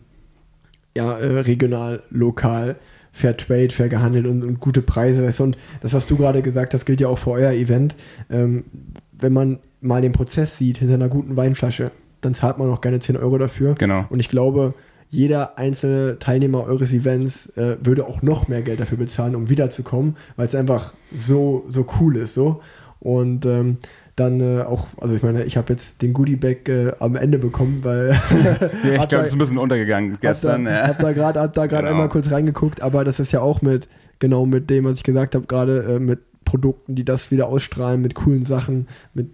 ja, 0.96 1.18
äh, 1.18 1.40
regional, 1.40 2.04
lokal, 2.10 2.76
fair 3.12 3.36
trade, 3.38 3.70
fair 3.70 3.90
gehandelt 3.90 4.26
und, 4.26 4.44
und 4.44 4.60
gute 4.60 4.82
Preise. 4.82 5.26
Weißt 5.26 5.40
du? 5.40 5.44
Und 5.44 5.58
das, 5.82 5.94
was 5.94 6.08
du 6.08 6.18
gerade 6.18 6.42
gesagt 6.42 6.74
hast, 6.74 6.86
gilt 6.86 7.00
ja 7.00 7.08
auch 7.08 7.18
für 7.18 7.32
euer 7.32 7.52
Event. 7.52 7.96
Ähm, 8.30 8.66
wenn 9.12 9.34
man 9.34 9.60
mal 9.82 10.02
den 10.02 10.12
Prozess 10.12 10.58
sieht 10.58 10.78
hinter 10.78 10.96
einer 10.96 11.10
guten 11.10 11.36
Weinflasche, 11.36 11.92
dann 12.22 12.34
zahlt 12.34 12.58
man 12.58 12.70
auch 12.70 12.82
gerne 12.82 13.00
10 13.00 13.18
Euro 13.18 13.38
dafür. 13.38 13.76
Genau. 13.76 14.06
Und 14.10 14.20
ich 14.20 14.30
glaube, 14.30 14.74
jeder 15.10 15.58
einzelne 15.58 16.20
Teilnehmer 16.20 16.64
eures 16.64 16.94
Events 16.94 17.48
äh, 17.58 17.78
würde 17.82 18.06
auch 18.06 18.22
noch 18.22 18.48
mehr 18.48 18.62
Geld 18.62 18.80
dafür 18.80 18.98
bezahlen, 18.98 19.36
um 19.36 19.50
wiederzukommen, 19.50 20.18
weil 20.36 20.48
es 20.48 20.56
einfach 20.56 20.94
so, 21.18 21.66
so 21.68 21.86
cool 22.00 22.18
ist. 22.18 22.34
So. 22.34 22.62
Und 23.00 23.46
ähm, 23.46 23.78
dann 24.20 24.40
äh, 24.42 24.62
auch, 24.64 24.88
also 25.00 25.16
ich 25.16 25.24
meine, 25.24 25.44
ich 25.44 25.58
habe 25.58 25.72
jetzt 25.74 26.02
den 26.02 26.14
Goodie-Bag 26.14 26.68
äh, 26.70 26.92
am 27.00 27.16
Ende 27.16 27.40
bekommen, 27.40 27.80
weil 27.84 28.10
Ja, 28.84 28.96
ich 28.96 29.08
glaube, 29.08 29.24
es 29.24 29.30
ist 29.30 29.36
ein 29.36 29.40
bisschen 29.40 29.58
untergegangen 29.58 30.18
gestern. 30.20 30.68
hab 30.68 30.74
da, 30.74 30.82
ja. 30.82 30.88
hab 30.88 31.00
da 31.00 31.12
gerade 31.14 31.40
hab 31.42 31.54
da 31.54 31.68
Genau. 31.68 31.88
einmal 31.88 32.10
kurz 32.10 32.32
reingeguckt, 32.32 32.82
aber 32.82 33.04
das 33.04 33.20
ist 33.20 33.32
ja 33.32 33.42
auch 33.42 33.62
mit, 33.62 33.88
genau 34.20 34.46
mit 34.46 34.70
dem, 34.70 34.86
was 34.86 34.98
ich 34.98 35.04
gesagt 35.04 35.36
habe, 35.36 35.46
gerade 35.46 35.84
äh, 35.96 36.00
mit 36.00 36.20
Produkten, 36.46 36.96
die 36.96 37.06
das 37.06 37.32
wieder 37.32 37.48
ausstrahlen, 37.48 38.02
mit 38.02 38.16
coolen 38.16 38.46
Sachen, 38.46 38.88
mit 39.14 39.30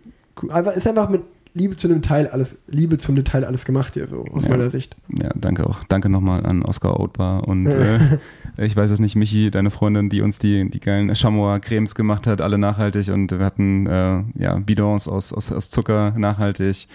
einfach, 0.49 0.75
ist 0.75 0.85
einfach 0.87 1.09
mit 1.09 1.21
Liebe 1.57 1.77
zu 1.77 1.87
dem 1.87 2.01
Teil 2.01 2.27
alles, 2.27 2.57
Liebe 2.67 2.97
zum 2.97 3.15
Detail 3.15 3.45
alles 3.45 3.63
gemacht 3.63 3.93
hier, 3.93 4.07
so 4.07 4.25
aus 4.33 4.43
Ja. 4.43 4.49
meiner 4.51 4.69
Sicht. 4.69 4.95
Ja, 5.07 5.29
danke 5.35 5.65
auch. 5.65 5.85
Danke 5.85 6.09
nochmal 6.09 6.45
an 6.45 6.61
Oskar 6.63 6.99
Oatbar 6.99 7.47
und 7.47 7.67
äh, 7.67 7.97
ich 8.57 8.75
weiß 8.75 8.91
es 8.91 8.99
nicht, 8.99 9.15
Michi, 9.15 9.49
deine 9.51 9.69
Freundin, 9.69 10.09
die 10.09 10.21
uns 10.21 10.37
die, 10.37 10.69
die 10.69 10.79
geilen 10.81 11.15
Chamois-Cremes 11.15 11.95
gemacht 11.95 12.27
hat, 12.27 12.41
alle 12.41 12.57
nachhaltig 12.57 13.07
und 13.07 13.31
wir 13.31 13.39
hatten 13.45 13.87
äh, 13.87 14.23
ja, 14.37 14.55
Bidons 14.57 15.07
aus, 15.07 15.31
aus, 15.31 15.49
aus 15.51 15.69
Zucker 15.69 16.13
nachhaltig. 16.17 16.87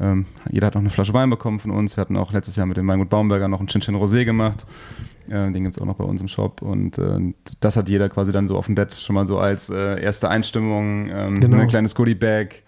Ähm, 0.00 0.26
jeder 0.50 0.66
hat 0.66 0.74
noch 0.74 0.80
eine 0.82 0.90
Flasche 0.90 1.14
Wein 1.14 1.30
bekommen 1.30 1.58
von 1.60 1.70
uns. 1.70 1.96
Wir 1.96 2.02
hatten 2.02 2.16
auch 2.18 2.32
letztes 2.32 2.56
Jahr 2.56 2.66
mit 2.66 2.76
dem 2.76 2.86
Weingut 2.88 3.08
Baumberger 3.08 3.48
noch 3.48 3.60
einen 3.60 3.68
Chin 3.68 3.80
Chin 3.80 3.94
Rosé 3.94 4.24
gemacht. 4.26 4.66
Äh, 5.28 5.50
den 5.52 5.62
gibt 5.62 5.76
es 5.76 5.80
auch 5.80 5.86
noch 5.86 5.94
bei 5.96 6.04
uns 6.04 6.20
im 6.20 6.28
Shop 6.28 6.60
und 6.60 6.98
äh, 6.98 7.32
das 7.60 7.76
hat 7.76 7.88
jeder 7.88 8.10
quasi 8.10 8.32
dann 8.32 8.46
so 8.46 8.58
auf 8.58 8.66
dem 8.66 8.74
Bett 8.74 8.92
schon 8.92 9.14
mal 9.14 9.24
so 9.24 9.38
als 9.38 9.70
äh, 9.70 9.98
erste 10.02 10.28
Einstimmung, 10.28 11.08
ähm, 11.10 11.40
Genau. 11.40 11.56
ein 11.56 11.68
kleines 11.68 11.94
Goodie-Bag. 11.94 12.64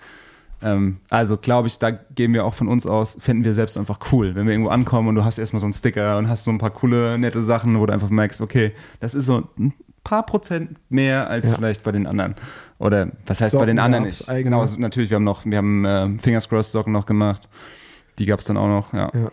Ähm, 0.63 0.99
also 1.11 1.37
glaube 1.37 1.69
ich, 1.69 1.79
da 1.79 1.91
gehen 1.91 2.33
wir 2.33 2.45
auch 2.45 2.55
von 2.55 2.69
uns 2.69 2.87
aus, 2.87 3.17
finden 3.21 3.45
wir 3.45 3.53
selbst 3.55 3.77
einfach 3.77 3.99
cool. 4.13 4.35
Wenn 4.35 4.47
wir 4.47 4.53
irgendwo 4.53 4.71
ankommen 4.71 5.09
und 5.09 5.15
du 5.15 5.25
hast 5.25 5.39
erstmal 5.39 5.61
so 5.61 5.67
einen 5.67 5.75
Sticker 5.75 6.19
und 6.19 6.29
hast 6.29 6.45
so 6.45 6.51
ein 6.51 6.59
paar 6.59 6.71
coole, 6.71 7.19
nette 7.19 7.43
Sachen, 7.43 7.79
wo 7.79 7.87
du 7.87 7.93
einfach 7.93 8.11
merkst, 8.11 8.41
okay, 8.41 8.73
das 9.01 9.15
ist 9.15 9.27
so 9.27 9.49
ein 9.59 9.75
paar 10.03 10.25
Prozent 10.25 10.77
mehr 10.89 11.29
als 11.29 11.49
Ja. 11.49 11.57
vielleicht 11.57 11.83
bei 11.83 11.93
den 11.93 12.07
anderen. 12.07 12.37
Oder 12.79 13.11
was 13.27 13.41
heißt 13.41 13.55
bei 13.59 13.67
den 13.67 13.77
Socken 13.77 13.79
anderen 13.81 14.05
nicht? 14.05 14.27
Genau, 14.29 14.63
ist 14.63 14.79
natürlich, 14.79 15.11
wir 15.11 15.17
haben 15.17 15.25
noch, 15.25 15.45
wir 15.45 15.59
haben 15.59 15.85
äh, 15.85 16.09
Fingers 16.19 16.49
Crossed 16.49 16.73
Socken 16.73 16.93
noch 16.93 17.07
gemacht. 17.07 17.49
Die 18.19 18.27
gab 18.27 18.41
es 18.41 18.47
dann 18.47 18.57
auch 18.57 18.69
noch, 18.69 18.93
ja. 18.95 19.11
Ja. 19.15 19.31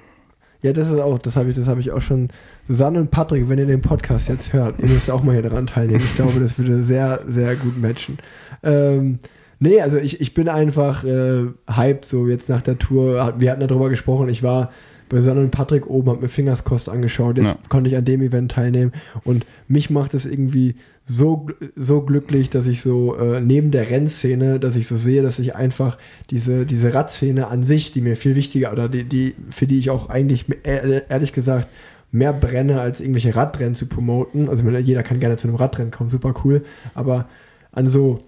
Ja, 0.61 0.71
das 0.71 0.87
ist 0.87 0.97
auch, 0.97 1.19
das 1.19 1.35
habe 1.35 1.49
ich, 1.49 1.55
das 1.55 1.67
habe 1.67 1.81
ich 1.81 1.91
auch 1.91 1.99
schon. 1.99 2.29
Susanne 2.65 3.01
und 3.01 3.11
Patrick, 3.11 3.49
wenn 3.49 3.59
ihr 3.59 3.65
den 3.65 3.81
Podcast 3.81 4.29
jetzt 4.29 4.53
hört, 4.53 4.79
ihr 4.79 4.87
müsst 4.87 5.11
auch 5.11 5.21
mal 5.21 5.33
hier 5.33 5.41
dran 5.41 5.67
teilnehmen. 5.67 5.99
Ich 6.01 6.15
glaube, 6.15 6.39
das 6.39 6.57
würde 6.57 6.81
sehr, 6.85 7.19
sehr 7.27 7.57
gut 7.57 7.77
matchen. 7.77 8.17
Ähm, 8.63 9.19
nee, 9.63 9.81
also 9.81 9.97
ich, 9.97 10.21
ich 10.21 10.33
bin 10.33 10.49
einfach 10.49 11.03
äh, 11.03 11.45
hyped, 11.69 12.05
so 12.05 12.27
jetzt 12.27 12.49
nach 12.49 12.61
der 12.61 12.77
Tour. 12.77 13.35
Wir 13.37 13.51
hatten 13.51 13.65
darüber 13.67 13.89
gesprochen, 13.89 14.29
ich 14.29 14.43
war 14.43 14.71
bei 15.09 15.17
Susanne 15.19 15.41
und 15.41 15.51
Patrick 15.51 15.87
oben, 15.87 16.09
habe 16.09 16.21
mir 16.21 16.27
Fingerskost 16.27 16.89
angeschaut, 16.89 17.37
jetzt 17.37 17.47
Ja. 17.47 17.55
konnte 17.69 17.89
ich 17.89 17.95
an 17.95 18.05
dem 18.05 18.21
Event 18.21 18.51
teilnehmen 18.51 18.91
und 19.23 19.45
mich 19.67 19.89
macht 19.89 20.13
es 20.13 20.25
irgendwie 20.25 20.75
so, 21.05 21.47
so 21.75 22.01
glücklich, 22.01 22.49
dass 22.49 22.65
ich 22.65 22.81
so 22.81 23.15
äh, 23.17 23.41
neben 23.41 23.71
der 23.71 23.89
Rennszene, 23.89 24.59
dass 24.59 24.75
ich 24.75 24.87
so 24.87 24.95
sehe, 24.97 25.21
dass 25.21 25.37
ich 25.39 25.55
einfach 25.55 25.97
diese, 26.29 26.65
diese 26.65 26.93
Radszene 26.93 27.47
an 27.47 27.61
sich, 27.63 27.91
die 27.91 28.01
mir 28.01 28.15
viel 28.15 28.35
wichtiger 28.35 28.71
oder 28.71 28.87
die, 28.89 29.03
die, 29.03 29.35
für 29.51 29.67
die 29.67 29.77
ich 29.79 29.89
auch 29.89 30.09
eigentlich 30.09 30.45
ehr- 30.63 31.09
ehrlich 31.09 31.33
gesagt 31.33 31.67
mehr 32.11 32.31
brenne, 32.31 32.79
als 32.79 33.01
irgendwelche 33.01 33.35
Radrennen 33.35 33.75
zu 33.75 33.87
promoten. 33.87 34.47
Also 34.47 34.67
jeder 34.69 35.03
kann 35.03 35.19
gerne 35.19 35.35
zu 35.37 35.47
einem 35.47 35.57
Radrennen 35.57 35.91
kommen, 35.91 36.09
super 36.09 36.33
cool. 36.45 36.63
Aber 36.95 37.27
an 37.71 37.87
so 37.87 38.19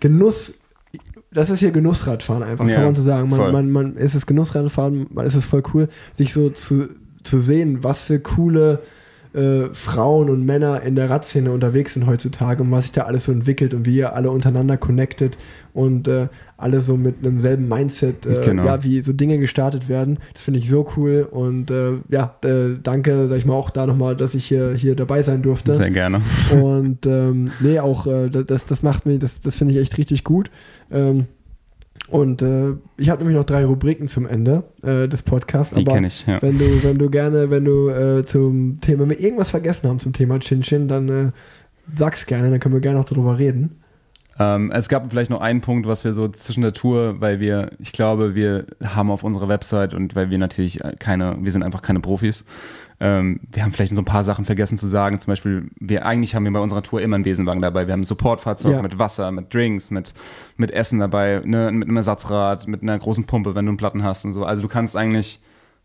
Genuss, 0.00 0.54
das 1.30 1.50
ist 1.50 1.60
hier 1.60 1.70
Genussradfahren 1.70 2.42
einfach, 2.42 2.66
Ja, 2.66 2.76
kann 2.76 2.84
man 2.86 2.94
so 2.94 3.02
sagen. 3.02 3.28
Man, 3.28 3.52
man, 3.52 3.70
man 3.70 3.96
ist 3.96 4.14
es 4.14 4.26
Genussradfahren, 4.26 5.06
man 5.10 5.26
ist 5.26 5.34
es 5.34 5.44
voll 5.44 5.62
cool, 5.74 5.88
sich 6.12 6.32
so 6.32 6.50
zu, 6.50 6.88
zu 7.22 7.40
sehen, 7.40 7.84
was 7.84 8.02
für 8.02 8.18
coole 8.20 8.80
äh, 9.34 9.72
Frauen 9.72 10.30
und 10.30 10.44
Männer 10.46 10.82
in 10.82 10.94
der 10.94 11.10
Radszene 11.10 11.50
unterwegs 11.50 11.94
sind 11.94 12.06
heutzutage 12.06 12.62
und 12.62 12.70
was 12.70 12.84
sich 12.84 12.92
da 12.92 13.02
alles 13.02 13.24
so 13.24 13.32
entwickelt 13.32 13.74
und 13.74 13.86
wie 13.86 13.96
ihr 13.96 14.14
alle 14.14 14.30
untereinander 14.30 14.76
connected 14.76 15.36
und 15.74 16.08
äh, 16.08 16.28
alle 16.56 16.80
so 16.80 16.96
mit 16.96 17.16
einem 17.24 17.40
selben 17.40 17.68
Mindset, 17.68 18.26
äh, 18.26 18.40
Genau. 18.44 18.64
ja, 18.64 18.82
wie 18.82 19.00
so 19.02 19.12
Dinge 19.12 19.38
gestartet 19.38 19.88
werden. 19.88 20.18
Das 20.32 20.42
finde 20.42 20.58
ich 20.60 20.68
so 20.68 20.88
cool 20.96 21.28
und 21.30 21.70
äh, 21.70 21.92
ja, 22.08 22.34
äh, 22.44 22.76
danke, 22.82 23.28
sag 23.28 23.36
ich 23.38 23.46
mal, 23.46 23.54
auch 23.54 23.70
da 23.70 23.86
nochmal, 23.86 24.16
dass 24.16 24.34
ich 24.34 24.46
hier, 24.46 24.74
hier 24.74 24.96
dabei 24.96 25.22
sein 25.22 25.42
durfte. 25.42 25.74
Sehr 25.74 25.90
gerne. 25.90 26.20
Und 26.52 27.06
ähm, 27.06 27.50
nee, 27.60 27.78
auch 27.78 28.06
äh, 28.06 28.28
das, 28.30 28.66
das 28.66 28.82
macht 28.82 29.06
mir, 29.06 29.18
das, 29.18 29.40
das 29.40 29.56
finde 29.56 29.74
ich 29.74 29.80
echt 29.80 29.98
richtig 29.98 30.24
gut. 30.24 30.50
Ähm, 30.90 31.26
und 32.10 32.42
äh, 32.42 32.72
ich 32.96 33.10
habe 33.10 33.20
nämlich 33.20 33.36
noch 33.36 33.44
drei 33.44 33.64
Rubriken 33.64 34.08
zum 34.08 34.26
Ende 34.26 34.64
äh, 34.82 35.08
des 35.08 35.22
Podcasts. 35.22 35.74
Die 35.74 35.84
kenne 35.84 36.06
ich, 36.06 36.26
ja. 36.26 36.40
wenn 36.40 36.58
du, 36.58 36.82
wenn 36.82 36.98
du 36.98 37.10
gerne, 37.10 37.50
wenn 37.50 37.64
du 37.64 37.88
äh, 37.88 38.24
zum 38.24 38.80
Thema, 38.80 39.02
wenn 39.02 39.10
wir 39.10 39.20
irgendwas 39.20 39.50
vergessen 39.50 39.88
haben 39.88 40.00
zum 40.00 40.12
Thema 40.12 40.38
Chin 40.40 40.62
Chin, 40.62 40.88
dann 40.88 41.08
äh, 41.08 41.30
sag's 41.94 42.26
gerne, 42.26 42.50
dann 42.50 42.60
können 42.60 42.74
wir 42.74 42.80
gerne 42.80 42.98
noch 42.98 43.04
darüber 43.04 43.38
reden. 43.38 43.82
Ähm, 44.38 44.70
es 44.72 44.88
gab 44.88 45.10
vielleicht 45.10 45.30
noch 45.30 45.40
einen 45.40 45.60
Punkt, 45.60 45.86
was 45.86 46.04
wir 46.04 46.12
so 46.12 46.28
zwischen 46.28 46.62
der 46.62 46.72
Tour, 46.72 47.20
weil 47.20 47.40
wir, 47.40 47.72
ich 47.78 47.92
glaube, 47.92 48.34
wir 48.34 48.66
haben 48.82 49.10
auf 49.10 49.24
unserer 49.24 49.48
Website 49.48 49.94
und 49.94 50.14
weil 50.14 50.30
wir 50.30 50.38
natürlich 50.38 50.80
keine, 50.98 51.36
wir 51.40 51.52
sind 51.52 51.62
einfach 51.62 51.82
keine 51.82 52.00
Profis, 52.00 52.44
ähm, 53.00 53.40
wir 53.52 53.62
haben 53.62 53.72
vielleicht 53.72 53.94
so 53.94 54.00
ein 54.02 54.04
paar 54.04 54.24
Sachen 54.24 54.44
vergessen 54.44 54.76
zu 54.76 54.86
sagen. 54.86 55.18
Zum 55.20 55.30
Beispiel, 55.30 55.70
wir 55.78 56.04
eigentlich 56.04 56.34
haben 56.34 56.44
wir 56.44 56.52
bei 56.52 56.58
unserer 56.60 56.82
Tour 56.82 57.00
immer 57.00 57.14
einen 57.14 57.24
Besenwagen 57.24 57.62
dabei. 57.62 57.86
Wir 57.86 57.92
haben 57.92 58.00
ein 58.00 58.04
Supportfahrzeug 58.04 58.72
Ja. 58.72 58.82
mit 58.82 58.98
Wasser, 58.98 59.30
mit 59.30 59.54
Drinks, 59.54 59.90
mit, 59.90 60.14
mit 60.56 60.70
Essen 60.72 60.98
dabei, 60.98 61.40
ne, 61.44 61.70
mit 61.72 61.88
einem 61.88 61.96
Ersatzrad, 61.96 62.66
mit 62.66 62.82
einer 62.82 62.98
großen 62.98 63.24
Pumpe, 63.24 63.54
wenn 63.54 63.66
du 63.66 63.70
einen 63.70 63.76
Platten 63.76 64.02
hast 64.02 64.24
und 64.24 64.32
so. 64.32 64.44
Also 64.44 64.62
du 64.62 64.68
kannst 64.68 64.96
eigentlich 64.96 65.40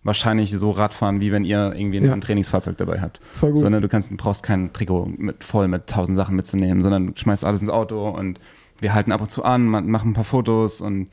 wahrscheinlich 0.05 0.51
so 0.51 0.71
Rad 0.71 0.93
fahren, 0.93 1.21
wie 1.21 1.31
wenn 1.31 1.45
ihr 1.45 1.73
irgendwie 1.75 1.97
ein, 1.99 2.05
Ja. 2.05 2.15
Trainingsfahrzeug 2.17 2.77
dabei 2.77 2.99
habt. 2.99 3.21
Voll 3.33 3.51
gut. 3.51 3.59
Sondern 3.59 3.81
du 3.81 3.87
kannst, 3.87 4.11
du 4.11 4.17
brauchst 4.17 4.43
kein 4.43 4.73
Trikot 4.73 5.05
mit, 5.17 5.43
voll 5.43 5.67
mit 5.67 5.87
tausend 5.87 6.17
Sachen 6.17 6.35
mitzunehmen, 6.35 6.81
sondern 6.81 7.07
du 7.07 7.13
schmeißt 7.15 7.45
alles 7.45 7.61
ins 7.61 7.69
Auto 7.69 8.09
und 8.09 8.39
wir 8.79 8.93
halten 8.93 9.11
ab 9.13 9.21
und 9.21 9.31
zu 9.31 9.45
an, 9.45 9.65
machen 9.67 10.09
ein 10.09 10.13
paar 10.13 10.25
Fotos 10.25 10.81
und 10.81 11.07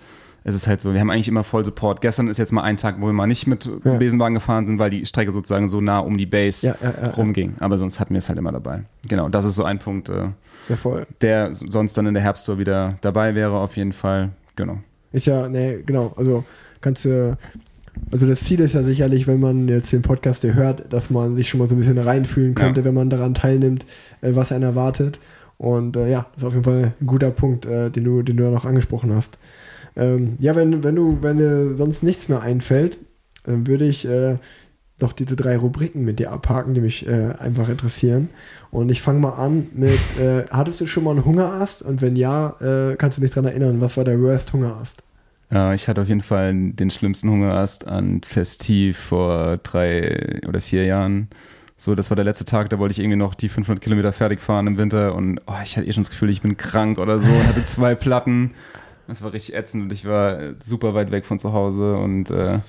es 0.44 0.54
ist 0.54 0.66
halt 0.66 0.80
so, 0.80 0.92
wir 0.92 1.00
haben 1.00 1.10
eigentlich 1.10 1.28
immer 1.28 1.44
voll 1.44 1.64
Support. 1.64 2.00
Gestern 2.00 2.28
ist 2.28 2.38
jetzt 2.38 2.52
mal 2.52 2.62
ein 2.62 2.76
Tag, 2.76 2.96
wo 3.00 3.06
wir 3.06 3.12
mal 3.12 3.26
nicht 3.26 3.46
mit 3.46 3.70
Ja. 3.84 3.94
Besenwagen 3.96 4.34
gefahren 4.34 4.66
sind, 4.66 4.78
weil 4.78 4.90
die 4.90 5.04
Strecke 5.06 5.32
sozusagen 5.32 5.68
so 5.68 5.80
nah 5.80 5.98
um 5.98 6.16
die 6.16 6.26
Base 6.26 6.66
Ja, 6.66 6.76
ja, 6.82 7.10
rumging. 7.10 7.54
Aber 7.60 7.76
sonst 7.78 8.00
hatten 8.00 8.14
wir 8.14 8.18
es 8.18 8.28
halt 8.28 8.38
immer 8.38 8.52
dabei. 8.52 8.84
Genau, 9.08 9.28
das 9.28 9.44
ist 9.44 9.54
so 9.54 9.64
ein 9.64 9.78
Punkt, 9.78 10.08
äh, 10.08 10.28
der 11.20 11.52
sonst 11.52 11.96
dann 11.98 12.06
in 12.06 12.14
der 12.14 12.22
Herbsttour 12.22 12.58
wieder 12.58 12.94
dabei 13.00 13.34
wäre, 13.34 13.58
auf 13.58 13.76
jeden 13.76 13.92
Fall. 13.92 14.30
Genau. 14.56 14.78
Ist 15.12 15.26
ja, 15.26 15.48
nee, 15.48 15.78
genau. 15.84 16.12
Also 16.16 16.44
kannst 16.80 17.04
du. 17.04 17.36
Also 18.12 18.26
das 18.26 18.40
Ziel 18.40 18.60
ist 18.60 18.74
ja 18.74 18.82
sicherlich, 18.82 19.26
wenn 19.26 19.40
man 19.40 19.68
jetzt 19.68 19.92
den 19.92 20.00
Podcast 20.02 20.42
hier 20.42 20.54
hört, 20.54 20.90
dass 20.92 21.10
man 21.10 21.36
sich 21.36 21.48
schon 21.50 21.58
mal 21.58 21.68
so 21.68 21.74
ein 21.74 21.78
bisschen 21.78 21.98
reinfühlen 21.98 22.54
könnte, 22.54 22.84
wenn 22.84 22.94
man 22.94 23.10
daran 23.10 23.34
teilnimmt, 23.34 23.84
äh, 24.22 24.34
was 24.34 24.52
einen 24.52 24.62
erwartet. 24.62 25.18
Und 25.58 25.96
äh, 25.96 26.08
ja, 26.08 26.26
das 26.32 26.42
ist 26.42 26.46
auf 26.46 26.52
jeden 26.54 26.64
Fall 26.64 26.94
ein 26.98 27.06
guter 27.06 27.30
Punkt, 27.30 27.66
äh, 27.66 27.90
den, 27.90 28.04
du, 28.04 28.22
den 28.22 28.36
du 28.38 28.44
da 28.44 28.50
noch 28.50 28.64
angesprochen 28.64 29.12
hast. 29.14 29.38
Ähm, 30.00 30.36
ja, 30.38 30.56
wenn, 30.56 30.82
wenn 30.82 30.96
du, 30.96 31.18
wenn 31.20 31.36
dir 31.36 31.74
sonst 31.74 32.02
nichts 32.02 32.28
mehr 32.28 32.40
einfällt, 32.40 32.98
dann 33.44 33.66
würde 33.66 33.84
ich 33.84 34.08
äh, 34.08 34.38
noch 35.00 35.12
diese 35.12 35.36
drei 35.36 35.58
Rubriken 35.58 36.04
mit 36.04 36.18
dir 36.18 36.32
abhaken, 36.32 36.72
die 36.72 36.80
mich 36.80 37.06
äh, 37.06 37.32
einfach 37.38 37.68
interessieren. 37.68 38.30
Und 38.70 38.90
ich 38.90 39.02
fange 39.02 39.20
mal 39.20 39.34
an 39.34 39.68
mit, 39.74 40.00
äh, 40.18 40.44
hattest 40.50 40.80
du 40.80 40.86
schon 40.86 41.04
mal 41.04 41.10
einen 41.10 41.26
Hungerast? 41.26 41.82
Und 41.82 42.00
wenn 42.00 42.16
ja, 42.16 42.56
äh, 42.60 42.96
kannst 42.96 43.18
du 43.18 43.22
dich 43.22 43.30
daran 43.30 43.44
erinnern, 43.44 43.80
was 43.82 43.98
war 43.98 44.04
der 44.04 44.20
worst 44.20 44.52
Hungerast? 44.52 45.02
Ich 45.74 45.88
hatte 45.88 46.00
auf 46.02 46.06
jeden 46.06 46.20
Fall 46.20 46.54
den 46.54 46.90
schlimmsten 46.92 47.28
Hungerast 47.28 47.84
an 47.88 48.20
Festiv 48.22 48.96
vor 48.96 49.56
drei 49.56 50.40
oder 50.46 50.60
vier 50.60 50.84
Jahren. 50.84 51.26
So, 51.76 51.96
das 51.96 52.08
war 52.08 52.14
der 52.14 52.24
letzte 52.24 52.44
Tag, 52.44 52.70
da 52.70 52.78
wollte 52.78 52.92
ich 52.92 53.00
irgendwie 53.00 53.16
noch 53.16 53.34
die 53.34 53.48
500 53.48 53.82
Kilometer 53.82 54.12
fertig 54.12 54.38
fahren 54.38 54.68
im 54.68 54.78
Winter 54.78 55.12
und 55.16 55.40
oh, 55.48 55.54
ich 55.64 55.76
hatte 55.76 55.88
eh 55.88 55.92
schon 55.92 56.04
das 56.04 56.10
Gefühl, 56.10 56.30
ich 56.30 56.40
bin 56.40 56.56
krank 56.56 56.98
oder 56.98 57.18
so 57.18 57.28
und 57.28 57.48
hatte 57.48 57.64
zwei 57.64 57.96
Platten. 57.96 58.52
Das 59.10 59.22
war 59.22 59.32
richtig 59.32 59.54
ätzend 59.54 59.84
und 59.84 59.92
ich 59.92 60.04
war 60.04 60.54
super 60.60 60.94
weit 60.94 61.10
weg 61.10 61.26
von 61.26 61.38
zu 61.38 61.52
Hause 61.52 61.96
und 61.96 62.30
äh, 62.30 62.60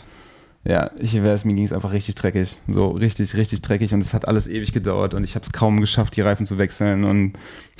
ja, 0.63 0.91
ich 0.99 1.21
weiß, 1.21 1.45
mir 1.45 1.53
ging 1.53 1.63
es 1.63 1.73
einfach 1.73 1.91
richtig 1.91 2.15
dreckig. 2.15 2.57
So 2.67 2.89
richtig, 2.89 3.35
richtig 3.35 3.61
dreckig 3.61 3.93
und 3.93 3.99
es 3.99 4.13
hat 4.13 4.27
alles 4.27 4.47
ewig 4.47 4.73
gedauert 4.73 5.13
und 5.13 5.23
ich 5.23 5.35
habe 5.35 5.45
es 5.45 5.51
kaum 5.51 5.79
geschafft, 5.79 6.15
die 6.15 6.21
Reifen 6.21 6.45
zu 6.45 6.57
wechseln 6.57 7.03
und 7.03 7.33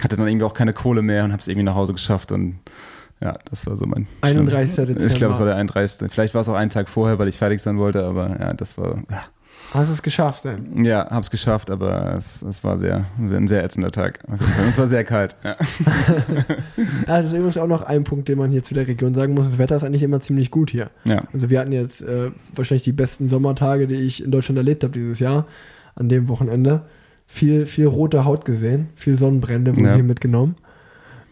hatte 0.03 0.16
dann 0.16 0.28
irgendwie 0.28 0.45
auch 0.45 0.53
keine 0.53 0.74
Kohle 0.74 1.01
mehr 1.01 1.24
und 1.24 1.32
habe 1.32 1.41
es 1.41 1.47
irgendwie 1.47 1.66
nach 1.66 1.76
Hause 1.76 1.93
geschafft 1.93 2.32
und 2.32 2.59
ja, 3.20 3.34
das 3.49 3.68
war 3.68 3.78
so 3.78 3.86
mein. 3.86 4.07
31. 4.22 4.76
Dezember. 4.76 5.05
Ich 5.05 5.16
glaube, 5.16 5.34
es 5.34 5.39
war 5.39 5.45
der 5.45 5.55
31. 5.55 6.12
Vielleicht 6.12 6.34
war 6.34 6.41
es 6.41 6.49
auch 6.49 6.55
einen 6.55 6.72
Tag 6.72 6.89
vorher, 6.89 7.20
weil 7.20 7.28
ich 7.28 7.38
fertig 7.38 7.62
sein 7.62 7.78
wollte, 7.78 8.03
aber 8.03 8.39
ja, 8.39 8.53
das 8.53 8.78
war. 8.78 9.03
Ja. 9.09 9.24
Hast 9.74 9.88
du 9.90 9.94
es 9.94 10.02
geschafft, 10.04 10.44
denn? 10.44 10.84
Ja, 10.84 11.08
hab's 11.10 11.32
geschafft, 11.32 11.72
aber 11.72 12.14
es, 12.16 12.42
es 12.42 12.62
war 12.64 12.78
sehr, 12.78 13.06
sehr, 13.24 13.38
ein 13.38 13.48
sehr 13.48 13.64
ätzender 13.64 13.90
Tag. 13.90 14.20
Es 14.68 14.78
war 14.78 14.86
sehr 14.86 15.04
kalt. 15.06 15.36
Ja. 15.44 15.56
ja, 17.08 17.22
das 17.22 17.28
ist 17.28 17.34
übrigens 17.34 17.58
auch 17.58 17.68
noch 17.68 17.84
ein 17.84 18.04
Punkt, 18.04 18.28
den 18.28 18.38
man 18.38 18.52
hier 18.52 18.64
zu 18.64 18.74
der 18.74 18.88
Region 18.88 19.14
sagen 19.14 19.34
muss. 19.34 19.46
Das 19.46 19.58
Wetter 19.58 19.76
ist 19.78 19.84
eigentlich 19.84 20.04
immer 20.04 20.20
ziemlich 20.20 20.52
gut 20.52 20.70
hier. 20.72 20.90
Ja. 21.06 21.24
Also 21.32 21.50
wir 21.50 21.60
hatten 21.60 21.72
jetzt 21.72 22.02
äh, 22.02 22.32
wahrscheinlich 22.54 22.84
die 22.84 22.92
besten 22.92 23.30
Sommertage, 23.30 23.88
die 23.88 23.96
ich 23.96 24.24
in 24.24 24.32
Deutschland 24.32 24.58
erlebt 24.58 24.84
habe 24.84 24.94
dieses 24.94 25.20
Jahr, 25.20 25.46
an 25.96 26.10
dem 26.10 26.28
Wochenende. 26.28 26.82
Viel, 27.26 27.66
viel 27.66 27.86
rote 27.88 28.26
Haut 28.26 28.44
gesehen, 28.44 28.90
viel 28.96 29.16
Sonnenbrände 29.16 29.74
wurden 29.74 29.86
Ja. 29.86 29.94
hier 29.96 30.04
mitgenommen. 30.04 30.56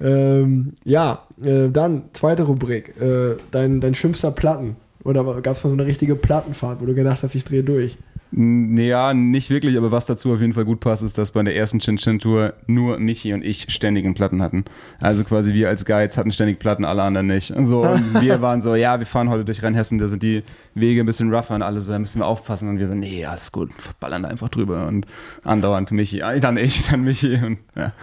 Ähm, 0.01 0.73
ja, 0.85 1.23
äh, 1.43 1.67
dann 1.69 2.03
zweite 2.13 2.43
Rubrik. 2.43 2.95
Äh, 3.01 3.35
dein, 3.51 3.81
dein 3.81 3.95
schlimmster 3.95 4.31
Platten. 4.31 4.77
Oder 5.03 5.23
gab 5.41 5.55
es 5.55 5.63
mal 5.63 5.69
so 5.69 5.75
eine 5.75 5.85
richtige 5.85 6.15
Plattenfahrt, 6.15 6.81
wo 6.81 6.85
du 6.85 6.93
gedacht 6.93 7.23
hast, 7.23 7.35
ich 7.35 7.43
drehe 7.43 7.63
durch? 7.63 7.97
Naja, 8.31 9.15
nicht 9.15 9.49
wirklich, 9.49 9.75
aber 9.75 9.91
was 9.91 10.05
dazu 10.05 10.31
auf 10.31 10.39
jeden 10.39 10.53
Fall 10.53 10.65
gut 10.65 10.79
passt, 10.79 11.01
ist, 11.01 11.17
dass 11.17 11.31
bei 11.31 11.41
der 11.41 11.55
ersten 11.55 11.79
Chin-Chin-Tour 11.79 12.53
nur 12.67 12.99
Michi 12.99 13.33
und 13.33 13.43
ich 13.43 13.65
ständigen 13.69 14.13
Platten 14.13 14.43
hatten. 14.43 14.65
Also 15.01 15.23
quasi 15.23 15.53
wir 15.55 15.67
als 15.67 15.83
Guides 15.83 16.15
hatten 16.15 16.31
ständig 16.31 16.59
Platten, 16.59 16.85
alle 16.85 17.01
anderen 17.01 17.25
nicht. 17.25 17.51
So, 17.61 17.81
und 17.81 18.21
wir 18.21 18.39
waren 18.41 18.61
so, 18.61 18.75
ja, 18.75 18.99
wir 18.99 19.07
fahren 19.07 19.29
heute 19.29 19.45
durch 19.45 19.63
Rheinhessen, 19.63 19.97
da 19.97 20.07
sind 20.07 20.21
die 20.21 20.43
Wege 20.75 21.01
ein 21.01 21.07
bisschen 21.07 21.33
rougher 21.33 21.55
und 21.55 21.63
alle 21.63 21.81
so, 21.81 21.91
da 21.91 21.97
müssen 21.97 22.19
wir 22.19 22.27
aufpassen. 22.27 22.69
Und 22.69 22.77
wir 22.77 22.85
so, 22.85 22.93
nee, 22.93 23.25
alles 23.25 23.51
gut, 23.51 23.71
ballern 23.99 24.21
da 24.21 24.29
einfach 24.29 24.49
drüber. 24.49 24.85
Und 24.87 25.07
andauernd 25.43 25.91
Michi, 25.91 26.21
ah, 26.21 26.37
dann 26.37 26.57
ich, 26.57 26.87
dann 26.87 27.03
Michi 27.03 27.33
und 27.43 27.57
ja. 27.75 27.93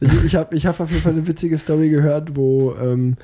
Ich, 0.00 0.24
ich 0.24 0.34
habe 0.36 0.54
ich 0.54 0.64
hab 0.64 0.78
auf 0.80 0.90
jeden 0.90 1.02
Fall 1.02 1.12
eine 1.12 1.26
witzige 1.26 1.58
Story 1.58 1.90
gehört, 1.90 2.36
wo, 2.36 2.74
ähm, 2.80 3.16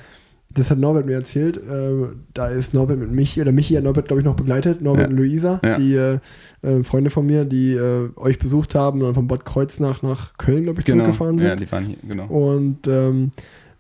das 0.55 0.71
hat 0.71 0.79
Norbert 0.79 1.07
mir 1.07 1.15
erzählt, 1.15 1.57
äh, 1.57 2.07
da 2.33 2.49
ist 2.49 2.75
Norbert 2.75 2.99
mit 2.99 3.11
Michi, 3.13 3.41
oder 3.41 3.53
Michi 3.53 3.75
hat 3.75 3.85
Norbert, 3.85 4.07
glaube 4.07 4.21
ich, 4.21 4.25
noch 4.25 4.37
begleitet, 4.37 4.81
Norbert 4.83 5.05
Ja. 5.05 5.09
und 5.11 5.17
Luisa, 5.17 5.61
Ja. 5.65 5.77
die 5.79 5.95
äh, 5.95 6.19
äh, 6.63 6.83
Freunde 6.85 7.11
von 7.11 7.27
mir, 7.27 7.45
die 7.45 7.73
äh, 7.75 8.09
euch 8.17 8.39
besucht 8.39 8.75
haben 8.75 9.03
und 9.03 9.15
von 9.15 9.27
Bad 9.29 9.45
Kreuznach 9.45 10.03
nach 10.03 10.37
Köln, 10.39 10.65
glaube 10.65 10.81
ich, 10.81 10.87
zurückgefahren 10.87 11.39
sind. 11.39 11.49
Ja, 11.49 11.57
die 11.57 11.71
waren 11.71 11.85
hier, 11.85 11.97
genau. 12.09 12.27
Und 12.27 12.87
ähm, 12.87 13.33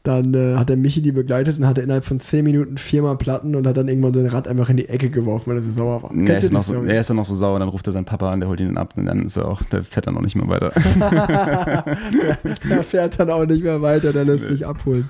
dann 0.05 0.34
äh, 0.34 0.57
hat 0.57 0.68
der 0.68 0.76
Michi 0.76 1.00
die 1.00 1.12
begleitet 1.12 1.59
und 1.59 1.66
hatte 1.66 1.80
innerhalb 1.80 2.05
von 2.05 2.20
10 2.20 2.44
Minuten 2.44 2.76
viermal 2.76 3.16
Platten 3.16 3.57
und 3.57 3.66
hat 3.66 3.78
dann 3.78 3.88
irgendwann 3.88 4.12
sein 4.12 4.26
Rad 4.26 4.46
einfach 4.46 4.68
in 4.68 4.76
die 4.76 4.88
Ecke 4.88 5.09
geworfen, 5.09 5.50
weil 5.50 5.57
er 5.57 5.62
so 5.62 5.72
sauer 5.72 6.02
war. 6.02 6.11
Er 6.14 6.24
Kennst 6.26 6.44
ist, 6.44 6.66
so, 6.66 6.84
er 6.84 7.00
ist 7.00 7.09
dann 7.09 7.16
noch 7.16 7.24
so 7.24 7.34
sauer, 7.34 7.59
dann 7.59 7.70
ruft 7.70 7.86
er 7.86 7.94
seinen 7.94 8.05
Papa 8.05 8.30
an, 8.30 8.40
der 8.40 8.50
holt 8.50 8.61
ihn 8.61 8.76
ab 8.76 8.92
und 8.96 9.07
dann 9.07 9.24
ist 9.24 9.38
er 9.38 9.48
auch, 9.48 9.62
der 9.62 9.82
fährt 9.82 10.07
dann 10.07 10.14
noch 10.14 10.20
nicht 10.20 10.36
mehr 10.36 10.46
weiter. 10.46 10.72
der, 11.00 12.38
der 12.68 12.82
fährt 12.84 13.18
dann 13.18 13.30
auch 13.30 13.46
nicht 13.46 13.62
mehr 13.62 13.80
weiter, 13.82 14.12
der 14.12 14.24
lässt 14.26 14.44
Nee. 14.44 14.50
sich 14.50 14.66
abholen. 14.66 15.09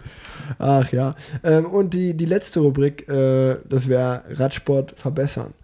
Ach 0.60 0.90
ja. 0.92 1.14
Ähm, 1.42 1.66
und 1.66 1.92
die, 1.92 2.14
die 2.14 2.26
letzte 2.26 2.60
Rubrik, 2.60 3.08
äh, 3.08 3.56
das 3.68 3.88
wäre 3.88 4.22
Radsport 4.30 4.94
verbessern. 4.96 5.54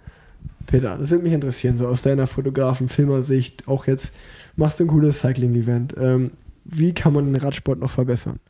Peter, 0.66 0.97
das 0.99 1.11
würde 1.11 1.22
mich 1.24 1.33
interessieren, 1.33 1.76
so 1.78 1.87
aus 1.87 2.03
deiner 2.03 2.26
Fotografen-Filmersicht, 2.26 3.68
auch 3.68 3.87
jetzt 3.87 4.12
machst 4.57 4.81
du 4.81 4.85
ein 4.85 4.89
cooles 4.89 5.20
Cycling-Event. 5.20 5.95
Ähm, 5.99 6.31
wie 6.64 6.93
kann 6.95 7.12
man 7.12 7.33
den 7.33 7.37
Radsport 7.41 7.78
noch 7.78 7.91
verbessern? 7.91 8.41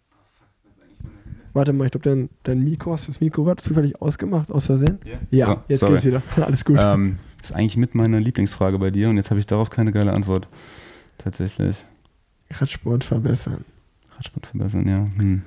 Warte 1.52 1.72
mal, 1.72 1.86
ich 1.86 1.90
glaube, 1.92 2.08
dein, 2.08 2.28
dein 2.44 2.60
Mikro, 2.62 2.92
hast 2.92 3.08
du 3.08 3.12
das 3.12 3.20
Mikro 3.20 3.44
gerade 3.44 3.62
zufällig 3.62 4.00
ausgemacht, 4.00 4.50
aus 4.50 4.66
Versehen? 4.66 4.98
Ja, 5.30 5.46
So, 5.46 5.60
jetzt 5.68 5.78
sorry. 5.80 5.92
geht's 5.94 6.04
wieder. 6.04 6.22
Alles 6.44 6.64
gut. 6.64 6.78
Ähm, 6.80 7.18
ist 7.42 7.52
eigentlich 7.54 7.76
mit 7.76 7.94
meiner 7.94 8.20
Lieblingsfrage 8.20 8.78
bei 8.78 8.90
dir 8.90 9.08
und 9.08 9.16
jetzt 9.16 9.30
habe 9.30 9.40
ich 9.40 9.46
darauf 9.46 9.70
keine 9.70 9.92
geile 9.92 10.12
Antwort. 10.12 10.48
Tatsächlich. 11.18 11.84
Radsport 12.50 13.04
verbessern. 13.04 13.64
Radsport 14.16 14.46
verbessern, 14.46 14.86
ja. 14.88 15.04
Hm. 15.16 15.42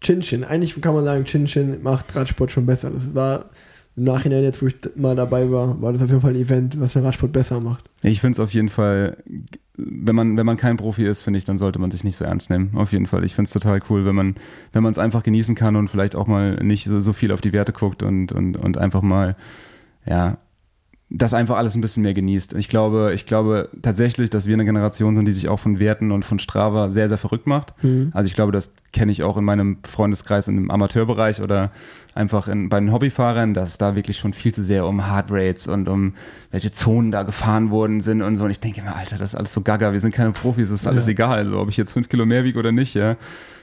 Chin 0.00 0.20
Chin. 0.20 0.44
Eigentlich 0.44 0.80
kann 0.80 0.94
man 0.94 1.04
sagen, 1.04 1.24
Chin 1.24 1.46
Chin 1.46 1.82
macht 1.82 2.14
Radsport 2.14 2.50
schon 2.50 2.66
besser. 2.66 2.90
Das 2.90 3.14
war 3.14 3.46
im 3.96 4.04
Nachhinein, 4.04 4.42
jetzt 4.42 4.60
wo 4.60 4.66
ich 4.66 4.76
mal 4.96 5.14
dabei 5.14 5.50
war, 5.50 5.80
war 5.80 5.92
das 5.92 6.02
auf 6.02 6.08
jeden 6.08 6.20
Fall 6.20 6.32
ein 6.32 6.40
Event, 6.40 6.80
was 6.80 6.94
den 6.94 7.04
Radsport 7.04 7.32
besser 7.32 7.60
macht. 7.60 7.84
Ich 8.02 8.20
finde 8.20 8.32
es 8.32 8.40
auf 8.40 8.52
jeden 8.52 8.68
Fall, 8.68 9.18
wenn 9.76 10.16
man, 10.16 10.36
wenn 10.36 10.46
man 10.46 10.56
kein 10.56 10.76
Profi 10.76 11.06
ist, 11.06 11.22
finde 11.22 11.38
ich, 11.38 11.44
dann 11.44 11.56
sollte 11.56 11.78
man 11.78 11.90
sich 11.92 12.02
nicht 12.02 12.16
so 12.16 12.24
ernst 12.24 12.50
nehmen. 12.50 12.72
Auf 12.74 12.92
jeden 12.92 13.06
Fall. 13.06 13.24
Ich 13.24 13.34
finde 13.34 13.46
es 13.46 13.52
total 13.52 13.80
cool, 13.88 14.04
wenn 14.04 14.14
man, 14.16 14.34
wenn 14.72 14.82
man 14.82 14.92
es 14.92 14.98
einfach 14.98 15.22
genießen 15.22 15.54
kann 15.54 15.76
und 15.76 15.88
vielleicht 15.88 16.16
auch 16.16 16.26
mal 16.26 16.56
nicht 16.56 16.84
so, 16.86 16.98
so 16.98 17.12
viel 17.12 17.30
auf 17.30 17.40
die 17.40 17.52
Werte 17.52 17.72
guckt 17.72 18.02
und, 18.02 18.32
und, 18.32 18.56
und 18.56 18.78
einfach 18.78 19.02
mal, 19.02 19.36
ja, 20.06 20.38
das 21.16 21.32
einfach 21.32 21.56
alles 21.56 21.76
ein 21.76 21.80
bisschen 21.80 22.02
mehr 22.02 22.12
genießt. 22.12 22.54
Ich 22.54 22.68
glaube, 22.68 23.12
ich 23.14 23.24
glaube 23.24 23.68
tatsächlich, 23.82 24.30
dass 24.30 24.46
wir 24.48 24.54
eine 24.54 24.64
Generation 24.64 25.14
sind, 25.14 25.26
die 25.26 25.32
sich 25.32 25.48
auch 25.48 25.60
von 25.60 25.78
Werten 25.78 26.10
und 26.10 26.24
von 26.24 26.40
Strava 26.40 26.90
sehr, 26.90 27.08
sehr 27.08 27.18
verrückt 27.18 27.46
macht. 27.46 27.72
Mhm. 27.84 28.10
Also 28.12 28.26
ich 28.26 28.34
glaube, 28.34 28.50
das 28.50 28.74
kenne 28.92 29.12
ich 29.12 29.22
auch 29.22 29.36
in 29.36 29.44
meinem 29.44 29.78
Freundeskreis 29.84 30.48
im 30.48 30.72
Amateurbereich 30.72 31.40
oder 31.40 31.70
einfach 32.16 32.48
in, 32.48 32.68
bei 32.68 32.80
den 32.80 32.90
Hobbyfahrern, 32.92 33.54
dass 33.54 33.78
da 33.78 33.94
wirklich 33.94 34.18
schon 34.18 34.32
viel 34.32 34.52
zu 34.52 34.64
sehr 34.64 34.86
um 34.86 35.06
Heartrates 35.06 35.68
und 35.68 35.88
um 35.88 36.14
welche 36.50 36.72
Zonen 36.72 37.12
da 37.12 37.22
gefahren 37.22 37.70
worden 37.70 38.00
sind 38.00 38.20
und 38.20 38.34
so. 38.34 38.44
Und 38.44 38.50
ich 38.50 38.60
denke 38.60 38.82
mir, 38.82 38.94
Alter, 38.96 39.16
das 39.16 39.30
ist 39.30 39.34
alles 39.36 39.52
so 39.52 39.60
gaga, 39.60 39.92
wir 39.92 40.00
sind 40.00 40.12
keine 40.14 40.32
Profis, 40.32 40.70
das 40.70 40.80
ist 40.80 40.86
alles 40.86 41.06
Ja. 41.06 41.12
egal, 41.12 41.38
also 41.38 41.60
ob 41.60 41.68
ich 41.68 41.76
jetzt 41.76 41.92
fünf 41.92 42.08
Kilo 42.08 42.26
mehr 42.26 42.42
wiege 42.42 42.58
oder 42.58 42.72
nicht, 42.72 42.94
ja. 42.94 43.16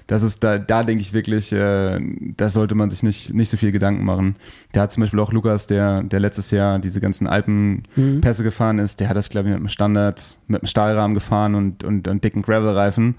Das 0.08 0.24
ist 0.24 0.44
da, 0.44 0.58
da 0.58 0.84
denke 0.84 1.02
ich 1.02 1.14
wirklich, 1.14 1.52
äh, 1.54 2.00
da 2.38 2.50
sollte 2.50 2.76
man 2.76 2.90
sich 2.90 3.04
nicht, 3.04 3.34
nicht 3.34 3.50
so 3.50 3.58
viel 3.58 3.72
Gedanken 3.72 4.04
machen. 4.04 4.36
Da 4.74 4.82
hat 4.82 4.92
zum 4.92 5.02
Beispiel 5.02 5.20
auch 5.20 5.32
Lukas, 5.32 5.68
der, 5.68 6.04
der 6.04 6.20
letztes 6.20 6.52
Jahr 6.52 6.80
diese 6.80 7.00
ganzen 7.00 7.28
Alpenpässe 7.28 8.44
gefahren 8.44 8.80
ist, 8.80 9.00
der 9.00 9.10
hat 9.10 9.18
das, 9.18 9.30
glaube 9.30 9.48
ich, 9.48 9.54
mit 9.54 9.60
einem 9.60 9.70
Standard, 9.70 10.38
mit 10.48 10.62
einem 10.62 10.68
Stahlrahmen 10.68 11.14
gefahren 11.14 11.56
und, 11.56 11.84
und, 11.84 12.08
und 12.08 12.24
dicken 12.24 12.42
Gravelreifen 12.42 13.16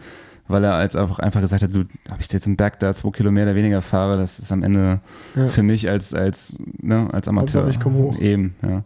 weil 0.48 0.64
er 0.64 0.74
als 0.74 0.96
einfach, 0.96 1.18
einfach 1.20 1.40
gesagt 1.40 1.62
hat, 1.62 1.72
so, 1.72 1.80
ob 2.10 2.20
ich 2.20 2.30
jetzt 2.30 2.46
im 2.46 2.56
Berg 2.56 2.78
da 2.80 2.92
zwei 2.92 3.10
Kilometer 3.10 3.44
mehr 3.46 3.52
oder 3.52 3.62
weniger 3.62 3.80
fahre, 3.80 4.18
das 4.18 4.38
ist 4.38 4.52
am 4.52 4.62
Ende 4.62 5.00
Ja. 5.34 5.46
für 5.46 5.62
mich 5.62 5.88
als, 5.88 6.12
als, 6.12 6.54
ne, 6.82 7.08
als 7.12 7.26
Amateur. 7.28 7.62
Hauptsache, 7.62 7.70
ich 7.70 7.80
komm 7.82 7.94
hoch. 7.94 8.18
Eben, 8.18 8.54
ja. 8.60 8.82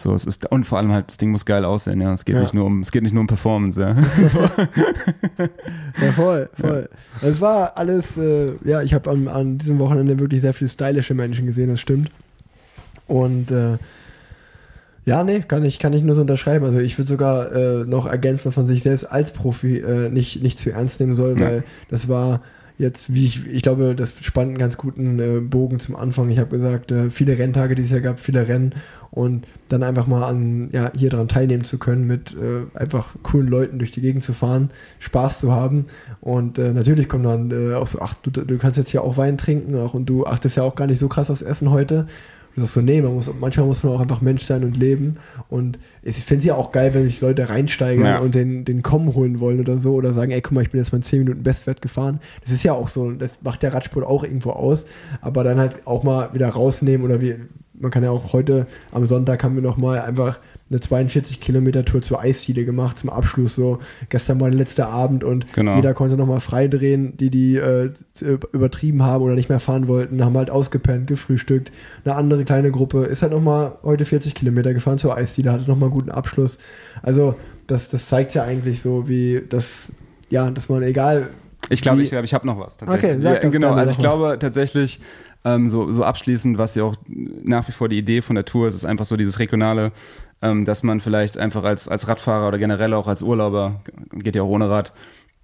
So, 0.00 0.14
es 0.14 0.24
ist, 0.24 0.50
und 0.50 0.64
vor 0.64 0.78
allem 0.78 0.92
halt, 0.92 1.08
das 1.08 1.16
Ding 1.16 1.30
muss 1.30 1.44
geil 1.44 1.64
aussehen, 1.64 2.00
ja. 2.00 2.12
Es 2.12 2.24
geht 2.24 2.34
Ja. 2.36 2.40
nicht 2.40 2.54
nur 2.54 2.64
um, 2.66 2.80
es 2.80 2.90
geht 2.92 3.02
nicht 3.02 3.12
nur 3.14 3.20
um 3.22 3.26
Performance, 3.26 3.80
ja. 3.80 3.96
so. 4.26 4.38
Ja, 4.40 6.12
voll, 6.14 6.48
voll. 6.58 6.88
Es 7.22 7.40
war 7.40 7.76
alles, 7.76 8.16
äh, 8.16 8.52
ja, 8.64 8.82
ich 8.82 8.94
habe 8.94 9.10
an, 9.10 9.28
an 9.28 9.58
diesem 9.58 9.78
Wochenende 9.78 10.18
wirklich 10.18 10.40
sehr 10.40 10.52
viele 10.52 10.68
stylische 10.70 11.14
Menschen 11.14 11.46
gesehen, 11.46 11.68
das 11.70 11.80
stimmt. 11.80 12.10
Und 13.06 13.50
äh, 13.50 13.78
ja, 15.04 15.24
nee, 15.24 15.40
kann 15.40 15.64
ich, 15.64 15.78
kann 15.78 15.92
ich 15.94 16.02
nur 16.02 16.14
so 16.14 16.20
unterschreiben. 16.20 16.64
Also 16.66 16.78
ich 16.80 16.98
würde 16.98 17.08
sogar 17.08 17.50
äh, 17.52 17.84
noch 17.84 18.06
ergänzen, 18.06 18.44
dass 18.48 18.56
man 18.56 18.66
sich 18.66 18.82
selbst 18.82 19.04
als 19.04 19.32
Profi 19.32 19.78
äh, 19.78 20.10
nicht, 20.10 20.42
nicht 20.42 20.58
zu 20.58 20.70
ernst 20.70 21.00
nehmen 21.00 21.16
soll, 21.16 21.34
Ja. 21.40 21.46
weil 21.46 21.64
das 21.90 22.08
war 22.08 22.42
jetzt, 22.78 23.12
wie 23.12 23.26
ich, 23.26 23.46
ich 23.46 23.62
glaube, 23.62 23.94
das 23.94 24.14
spannt 24.24 24.50
einen 24.50 24.58
ganz 24.58 24.76
guten 24.76 25.18
äh, 25.18 25.40
Bogen 25.40 25.80
zum 25.80 25.96
Anfang. 25.96 26.30
Ich 26.30 26.38
habe 26.38 26.56
gesagt, 26.56 26.92
äh, 26.92 27.10
viele 27.10 27.36
Renntage 27.36 27.74
dieses 27.74 27.90
Jahr 27.90 28.00
gab, 28.00 28.20
viele 28.20 28.46
Rennen 28.46 28.74
und 29.10 29.46
dann 29.68 29.82
einfach 29.82 30.06
mal 30.06 30.22
an, 30.22 30.70
ja, 30.72 30.92
hier 30.94 31.10
dran 31.10 31.28
teilnehmen 31.28 31.64
zu 31.64 31.78
können, 31.78 32.06
mit 32.06 32.34
äh, 32.34 32.78
einfach 32.78 33.16
coolen 33.24 33.48
Leuten 33.48 33.78
durch 33.78 33.90
die 33.90 34.00
Gegend 34.00 34.22
zu 34.22 34.32
fahren, 34.32 34.70
Spaß 35.00 35.40
zu 35.40 35.52
haben 35.52 35.86
und 36.20 36.58
äh, 36.58 36.72
natürlich 36.72 37.08
kommt 37.08 37.26
dann 37.26 37.50
äh, 37.50 37.74
auch 37.74 37.88
so, 37.88 38.00
ach, 38.00 38.14
du, 38.22 38.30
du 38.30 38.58
kannst 38.58 38.78
jetzt 38.78 38.90
hier 38.90 39.02
auch 39.02 39.16
Wein 39.16 39.38
trinken 39.38 39.76
auch, 39.76 39.94
und 39.94 40.06
du 40.06 40.24
achtest 40.24 40.56
ja 40.56 40.62
auch 40.62 40.76
gar 40.76 40.86
nicht 40.86 41.00
so 41.00 41.08
krass 41.08 41.30
aufs 41.30 41.42
Essen 41.42 41.70
heute. 41.70 42.06
Sagst 42.58 42.74
so, 42.74 42.80
nee, 42.80 43.00
man 43.02 43.14
muss, 43.14 43.30
manchmal 43.40 43.66
muss 43.66 43.82
man 43.82 43.92
auch 43.94 44.00
einfach 44.00 44.20
Mensch 44.20 44.42
sein 44.44 44.64
und 44.64 44.76
leben. 44.76 45.16
Und 45.48 45.78
ich 46.02 46.16
finde 46.16 46.40
es 46.40 46.46
ja 46.46 46.54
auch 46.54 46.72
geil, 46.72 46.92
wenn 46.94 47.04
sich 47.04 47.20
Leute 47.20 47.48
reinsteigern 47.48 48.06
Ja. 48.06 48.18
und 48.18 48.34
den, 48.34 48.64
den 48.64 48.82
Kommen 48.82 49.14
holen 49.14 49.40
wollen 49.40 49.60
oder 49.60 49.78
so. 49.78 49.94
Oder 49.94 50.12
sagen, 50.12 50.30
ey, 50.30 50.40
guck 50.40 50.52
mal, 50.52 50.62
ich 50.62 50.70
bin 50.70 50.80
jetzt 50.80 50.92
mal 50.92 51.00
10 51.00 51.20
Minuten 51.20 51.42
Bestwert 51.42 51.82
gefahren. 51.82 52.20
Das 52.42 52.50
ist 52.52 52.62
ja 52.62 52.72
auch 52.72 52.88
so, 52.88 53.10
das 53.12 53.38
macht 53.42 53.62
der 53.62 53.72
Radsport 53.74 54.06
auch 54.06 54.24
irgendwo 54.24 54.50
aus. 54.50 54.86
Aber 55.20 55.44
dann 55.44 55.58
halt 55.58 55.86
auch 55.86 56.02
mal 56.02 56.32
wieder 56.34 56.48
rausnehmen 56.48 57.04
oder 57.04 57.20
wie, 57.20 57.34
man 57.74 57.90
kann 57.90 58.02
ja 58.02 58.10
auch 58.10 58.32
heute 58.32 58.66
am 58.92 59.06
Sonntag 59.06 59.44
haben 59.44 59.54
wir 59.54 59.62
nochmal 59.62 60.00
einfach 60.00 60.38
eine 60.70 60.80
42 60.80 61.40
Kilometer 61.40 61.84
Tour 61.84 62.02
zur 62.02 62.20
Eisdiele 62.20 62.64
gemacht 62.64 62.98
zum 62.98 63.10
Abschluss 63.10 63.54
so. 63.54 63.78
Gestern 64.08 64.40
war 64.40 64.50
der 64.50 64.58
letzte 64.58 64.86
Abend 64.86 65.24
und 65.24 65.52
Genau. 65.54 65.76
jeder 65.76 65.94
konnte 65.94 66.16
nochmal 66.16 66.40
freidrehen, 66.40 67.16
die 67.16 67.30
die 67.30 67.56
äh, 67.56 67.90
übertrieben 68.52 69.02
haben 69.02 69.24
oder 69.24 69.34
nicht 69.34 69.48
mehr 69.48 69.60
fahren 69.60 69.88
wollten, 69.88 70.24
haben 70.24 70.36
halt 70.36 70.50
ausgepennt, 70.50 71.06
gefrühstückt. 71.06 71.72
Eine 72.04 72.16
andere 72.16 72.44
kleine 72.44 72.70
Gruppe 72.70 73.04
ist 73.04 73.22
halt 73.22 73.32
nochmal 73.32 73.72
heute 73.82 74.04
40 74.04 74.34
Kilometer 74.34 74.74
gefahren 74.74 74.98
zur 74.98 75.16
Eisdiele, 75.16 75.52
hatte 75.52 75.68
nochmal 75.68 75.88
einen 75.88 75.98
guten 75.98 76.10
Abschluss. 76.10 76.58
Also 77.02 77.34
das, 77.66 77.88
das 77.88 78.08
zeigt 78.08 78.34
ja 78.34 78.44
eigentlich 78.44 78.80
so, 78.82 79.08
wie 79.08 79.42
das, 79.48 79.88
ja, 80.30 80.50
dass 80.50 80.68
man 80.68 80.82
egal 80.82 81.28
Ich 81.70 81.80
glaube, 81.82 82.02
ich, 82.02 82.10
glaub, 82.10 82.24
ich 82.24 82.34
habe 82.34 82.46
noch 82.46 82.58
was. 82.58 82.76
Tatsächlich. 82.76 83.12
Okay, 83.12 83.22
sag 83.22 83.42
ja, 83.42 83.48
genau. 83.48 83.72
Also 83.72 83.92
ich 83.92 83.98
noch 83.98 84.04
was. 84.04 84.18
glaube 84.18 84.38
tatsächlich, 84.38 85.00
ähm, 85.44 85.68
so, 85.68 85.92
so 85.92 86.02
abschließend, 86.02 86.58
was 86.58 86.74
ja 86.74 86.82
auch 86.84 86.96
nach 87.06 87.66
wie 87.68 87.72
vor 87.72 87.88
die 87.88 87.98
Idee 87.98 88.22
von 88.22 88.34
der 88.34 88.44
Tour 88.44 88.68
ist, 88.68 88.74
ist 88.74 88.84
einfach 88.84 89.04
so 89.04 89.16
dieses 89.16 89.38
regionale, 89.38 89.92
ähm, 90.42 90.64
dass 90.64 90.82
man 90.82 91.00
vielleicht 91.00 91.38
einfach 91.38 91.64
als, 91.64 91.88
als 91.88 92.08
Radfahrer 92.08 92.48
oder 92.48 92.58
generell 92.58 92.94
auch 92.94 93.08
als 93.08 93.22
Urlauber, 93.22 93.80
geht 94.12 94.36
ja 94.36 94.42
auch 94.42 94.48
ohne 94.48 94.70
Rad, 94.70 94.92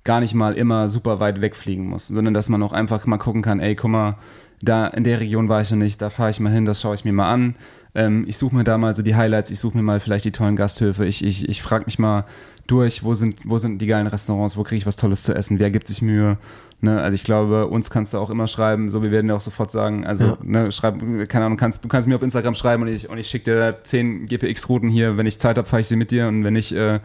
gar 0.05 0.21
nicht 0.21 0.35
mal 0.35 0.55
immer 0.55 0.89
super 0.89 1.19
weit 1.21 1.41
wegfliegen 1.41 1.87
muss, 1.87 2.09
sondern 2.09 2.35
dass 2.35 2.49
man 2.49 2.63
auch 2.63 2.73
einfach 2.73 3.05
mal 3.07 3.19
gucken 3.19 3.43
kann, 3.43 3.61
ey, 3.61 3.75
guck 3.75 3.91
mal, 3.91 4.17
da 4.61 4.87
in 4.87 5.05
der 5.05 5.21
Region 5.21 5.49
war 5.49 5.61
ich 5.61 5.71
noch 5.71 5.79
nicht, 5.79 6.01
da 6.01 6.11
fahre 6.11 6.31
ich 6.31 6.41
mal 6.41 6.53
hin, 6.53 6.65
das 6.65 6.81
schaue 6.81 6.95
ich 6.95 7.05
mir 7.05 7.13
mal 7.13 7.33
an. 7.33 7.57
Ähm, 7.95 8.25
ich 8.27 8.39
suche 8.39 8.55
mir 8.55 8.65
da 8.65 8.79
mal 8.79 8.95
so 8.95 9.03
die 9.03 9.15
Highlights, 9.15 9.51
ich 9.51 9.59
suche 9.59 9.77
mir 9.77 9.83
mal 9.83 10.01
vielleicht 10.01 10.25
die 10.25 10.33
tollen 10.33 10.57
Gasthöfe, 10.57 11.05
ich, 11.05 11.25
ich, 11.25 11.49
ich 11.49 11.63
frage 11.63 11.85
mich 11.87 11.99
mal 11.99 12.25
durch, 12.67 13.05
wo 13.05 13.15
sind, 13.15 13.41
wo 13.45 13.59
sind 13.59 13.81
die 13.81 13.87
geilen 13.87 14.07
Restaurants, 14.07 14.57
wo 14.57 14.63
kriege 14.63 14.79
ich 14.79 14.87
was 14.87 14.97
Tolles 14.97 15.23
zu 15.23 15.35
essen, 15.35 15.59
wer 15.59 15.71
gibt 15.71 15.89
sich 15.89 16.01
Mühe. 16.03 16.39
Ne? 16.81 17.01
Also 17.01 17.15
ich 17.15 17.25
glaube, 17.25 17.67
uns 17.67 17.91
kannst 17.91 18.15
du 18.15 18.19
auch 18.19 18.31
immer 18.31 18.47
schreiben, 18.47 18.91
so 18.91 19.03
wir 19.03 19.11
werden 19.11 19.29
dir 19.29 19.35
auch 19.37 19.41
sofort 19.41 19.71
sagen, 19.71 20.05
also 20.07 20.25
Ja. 20.25 20.39
ne, 20.43 20.73
schreib, 20.73 20.99
keine 21.29 21.47
Ahnung, 21.47 21.59
kannst, 21.59 21.85
du 21.85 21.89
kannst 21.89 22.09
mir 22.09 22.17
auf 22.17 22.23
Instagram 22.23 22.55
schreiben 22.55 22.83
und 22.83 22.89
ich, 22.89 23.09
und 23.09 23.19
ich 23.19 23.27
schicke 23.29 23.45
dir 23.45 23.79
10 23.83 24.27
GPX-Routen 24.27 24.89
hier, 24.89 25.17
wenn 25.17 25.27
ich 25.27 25.39
Zeit 25.39 25.59
habe, 25.59 25.69
fahre 25.69 25.81
ich 25.81 25.89
sie 25.89 25.97
mit 25.97 26.11
dir 26.11 26.27
und 26.29 26.43
wenn 26.45 26.55
nicht, 26.55 26.73
äh, 26.73 27.01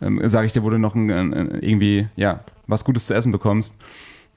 ähm, 0.00 0.20
sage 0.28 0.46
ich 0.46 0.52
dir, 0.52 0.62
wo 0.62 0.70
du 0.70 0.78
noch 0.78 0.94
ein, 0.94 1.10
ein, 1.10 1.58
irgendwie, 1.60 2.06
ja, 2.16 2.40
was 2.66 2.84
Gutes 2.84 3.06
zu 3.06 3.14
essen 3.14 3.32
bekommst. 3.32 3.76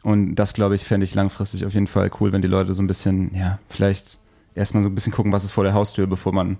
Und 0.03 0.35
das, 0.35 0.53
glaube 0.53 0.73
ich, 0.75 0.83
fände 0.83 1.03
ich 1.03 1.13
langfristig 1.13 1.65
auf 1.65 1.73
jeden 1.73 1.85
Fall 1.87 2.09
cool, 2.19 2.31
wenn 2.31 2.41
die 2.41 2.47
Leute 2.47 2.73
so 2.73 2.81
ein 2.81 2.87
bisschen, 2.87 3.31
ja, 3.35 3.59
vielleicht 3.69 4.17
erstmal 4.55 4.81
so 4.83 4.89
ein 4.89 4.95
bisschen 4.95 5.13
gucken, 5.13 5.31
was 5.31 5.43
ist 5.43 5.51
vor 5.51 5.63
der 5.63 5.73
Haustür, 5.73 6.07
bevor 6.07 6.33
man, 6.33 6.57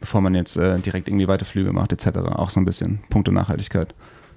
bevor 0.00 0.20
man 0.20 0.34
jetzt 0.34 0.56
äh, 0.56 0.78
direkt 0.78 1.08
irgendwie 1.08 1.28
weite 1.28 1.44
Flüge 1.44 1.72
macht, 1.72 1.92
etc. 1.92 2.18
Auch 2.18 2.50
so 2.50 2.60
ein 2.60 2.64
bisschen 2.64 3.00
Punkte 3.10 3.32
Nachhaltigkeit. 3.32 3.94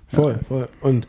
Voll, 0.07 0.39
voll. 0.47 0.67
Und 0.81 1.07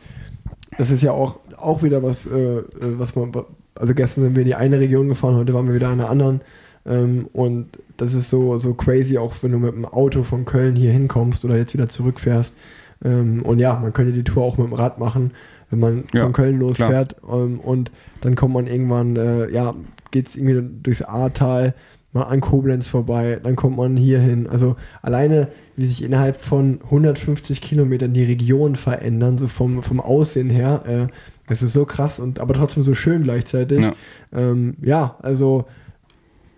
das 0.77 0.91
ist 0.91 1.03
ja 1.03 1.11
auch, 1.11 1.39
auch 1.57 1.83
wieder 1.83 2.03
was, 2.03 2.25
äh, 2.27 2.57
äh, 2.57 2.63
was 2.79 3.15
man, 3.15 3.31
also 3.75 3.93
gestern 3.93 4.23
sind 4.23 4.35
wir 4.35 4.41
in 4.41 4.47
die 4.47 4.55
eine 4.55 4.79
Region 4.79 5.07
gefahren, 5.07 5.35
heute 5.35 5.53
waren 5.53 5.67
wir 5.67 5.75
wieder 5.75 5.91
in 5.91 5.99
einer 5.99 6.09
anderen. 6.09 6.41
Ähm, 6.85 7.27
und 7.33 7.69
das 7.97 8.13
ist 8.13 8.29
so, 8.29 8.57
so 8.57 8.73
crazy, 8.73 9.17
auch 9.17 9.33
wenn 9.41 9.51
du 9.51 9.59
mit 9.59 9.73
dem 9.73 9.85
Auto 9.85 10.23
von 10.23 10.45
Köln 10.45 10.75
hier 10.75 10.91
hinkommst 10.91 11.45
oder 11.45 11.57
jetzt 11.57 11.73
wieder 11.73 11.89
zurückfährst. 11.89 12.55
Ähm, 13.03 13.41
und 13.43 13.59
ja, 13.59 13.77
man 13.79 13.93
könnte 13.93 14.13
die 14.13 14.23
Tour 14.23 14.43
auch 14.43 14.57
mit 14.57 14.67
dem 14.67 14.73
Rad 14.73 14.99
machen, 14.99 15.31
wenn 15.69 15.79
man 15.79 16.03
Ja, 16.13 16.23
von 16.23 16.33
Köln 16.33 16.59
losfährt. 16.59 17.15
Ähm, 17.29 17.59
und 17.59 17.91
dann 18.21 18.35
kommt 18.35 18.53
man 18.53 18.67
irgendwann, 18.67 19.15
äh, 19.15 19.49
ja, 19.51 19.73
geht 20.11 20.27
es 20.27 20.35
irgendwie 20.35 20.61
durchs 20.83 21.01
Ahrtal, 21.01 21.73
mal 22.13 22.23
an 22.23 22.41
Koblenz 22.41 22.87
vorbei, 22.87 23.39
dann 23.43 23.55
kommt 23.55 23.77
man 23.77 23.97
hier 23.97 24.19
hin. 24.19 24.47
Also 24.47 24.75
alleine, 25.01 25.47
wie 25.75 25.85
sich 25.85 26.03
innerhalb 26.03 26.37
von 26.37 26.79
150 26.83 27.59
Kilometern 27.59 28.13
die 28.13 28.23
Regionen 28.23 28.75
verändern, 28.75 29.37
so 29.37 29.47
vom, 29.47 29.81
vom 29.81 29.99
Aussehen 29.99 30.49
her, 30.49 30.83
äh, 30.87 31.07
das 31.47 31.61
ist 31.61 31.73
so 31.73 31.85
krass 31.85 32.19
und 32.19 32.39
aber 32.39 32.53
trotzdem 32.53 32.83
so 32.83 32.93
schön 32.93 33.23
gleichzeitig. 33.23 33.81
Ja. 33.81 33.93
Ähm, 34.31 34.75
ja, 34.81 35.17
also 35.21 35.65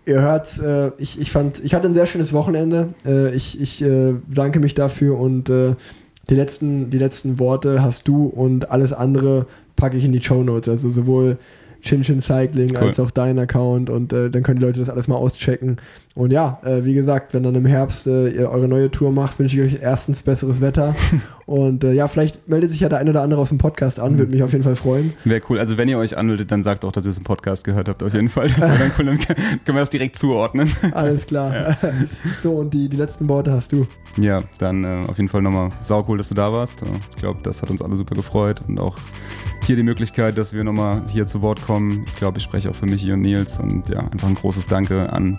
ihr 0.04 0.20
hört's, 0.20 0.58
äh, 0.58 0.92
ich, 0.98 1.20
ich 1.20 1.32
fand, 1.32 1.64
ich 1.64 1.74
hatte 1.74 1.88
ein 1.88 1.94
sehr 1.94 2.06
schönes 2.06 2.32
Wochenende. 2.32 2.94
Äh, 3.04 3.34
ich 3.34 3.60
ich 3.60 3.82
äh, 3.82 4.14
bedanke 4.26 4.60
mich 4.60 4.74
dafür 4.74 5.18
und 5.18 5.50
äh, 5.50 5.74
die 6.28 6.34
letzten, 6.34 6.90
die 6.90 6.98
letzten 6.98 7.38
Worte 7.38 7.82
hast 7.82 8.08
du 8.08 8.26
und 8.26 8.70
alles 8.70 8.92
andere 8.92 9.46
packe 9.74 9.96
ich 9.96 10.04
in 10.04 10.12
die 10.12 10.22
Show 10.22 10.42
Notes. 10.42 10.68
Also 10.68 10.90
sowohl 10.90 11.38
Chin 11.86 12.02
Chin 12.02 12.20
Cycling 12.20 12.70
Cool. 12.72 12.88
als 12.88 13.00
auch 13.00 13.10
dein 13.10 13.38
Account 13.38 13.88
und 13.90 14.12
äh, 14.12 14.28
dann 14.28 14.42
können 14.42 14.58
die 14.58 14.66
Leute 14.66 14.80
das 14.80 14.90
alles 14.90 15.08
mal 15.08 15.16
auschecken. 15.16 15.78
Und 16.16 16.30
ja, 16.30 16.58
äh, 16.64 16.82
wie 16.82 16.94
gesagt, 16.94 17.34
wenn 17.34 17.42
dann 17.42 17.54
im 17.54 17.66
Herbst 17.66 18.06
äh, 18.06 18.28
ihr 18.28 18.50
eure 18.50 18.68
neue 18.68 18.90
Tour 18.90 19.12
macht, 19.12 19.38
wünsche 19.38 19.60
ich 19.60 19.74
euch 19.74 19.82
erstens 19.82 20.22
besseres 20.22 20.62
Wetter. 20.62 20.96
und 21.46 21.84
äh, 21.84 21.92
ja, 21.92 22.08
vielleicht 22.08 22.48
meldet 22.48 22.70
sich 22.70 22.80
ja 22.80 22.88
der 22.88 23.00
eine 23.00 23.10
oder 23.10 23.20
andere 23.20 23.38
aus 23.38 23.50
dem 23.50 23.58
Podcast 23.58 24.00
an, 24.00 24.18
würde 24.18 24.32
mich 24.32 24.42
auf 24.42 24.52
jeden 24.52 24.64
Fall 24.64 24.76
freuen. 24.76 25.12
Wäre 25.24 25.42
cool. 25.50 25.58
Also 25.58 25.76
wenn 25.76 25.90
ihr 25.90 25.98
euch 25.98 26.16
anmeldet, 26.16 26.50
dann 26.50 26.62
sagt 26.62 26.86
auch, 26.86 26.92
dass 26.92 27.04
ihr 27.04 27.10
es 27.10 27.18
im 27.18 27.24
Podcast 27.24 27.64
gehört 27.64 27.90
habt, 27.90 28.02
auf 28.02 28.14
jeden 28.14 28.30
Fall. 28.30 28.48
Das 28.48 28.62
wäre 28.62 28.78
dann 28.78 28.92
cool, 28.98 29.04
dann 29.04 29.18
können 29.18 29.60
wir 29.66 29.74
das 29.74 29.90
direkt 29.90 30.16
zuordnen. 30.16 30.72
Alles 30.92 31.26
klar. 31.26 31.76
so, 32.42 32.54
und 32.54 32.72
die, 32.72 32.88
die 32.88 32.96
letzten 32.96 33.28
Worte 33.28 33.52
hast 33.52 33.72
du. 33.72 33.86
Ja, 34.16 34.42
dann 34.56 34.84
äh, 34.84 35.04
auf 35.06 35.18
jeden 35.18 35.28
Fall 35.28 35.42
nochmal 35.42 35.68
saucool, 35.82 36.16
dass 36.16 36.30
du 36.30 36.34
da 36.34 36.50
warst. 36.50 36.82
Ich 37.10 37.16
glaube, 37.16 37.40
das 37.42 37.60
hat 37.60 37.68
uns 37.68 37.82
alle 37.82 37.94
super 37.94 38.14
gefreut 38.14 38.62
und 38.66 38.80
auch 38.80 38.96
hier 39.66 39.76
die 39.76 39.82
Möglichkeit, 39.82 40.38
dass 40.38 40.54
wir 40.54 40.64
nochmal 40.64 41.02
hier 41.08 41.26
zu 41.26 41.42
Wort 41.42 41.60
kommen. 41.60 42.04
Ich 42.06 42.16
glaube, 42.16 42.38
ich 42.38 42.44
spreche 42.44 42.70
auch 42.70 42.74
für 42.74 42.86
Michi 42.86 43.12
und 43.12 43.20
Nils 43.20 43.58
und 43.58 43.88
ja, 43.90 43.98
einfach 43.98 44.28
ein 44.28 44.36
großes 44.36 44.68
Danke 44.68 45.12
an 45.12 45.38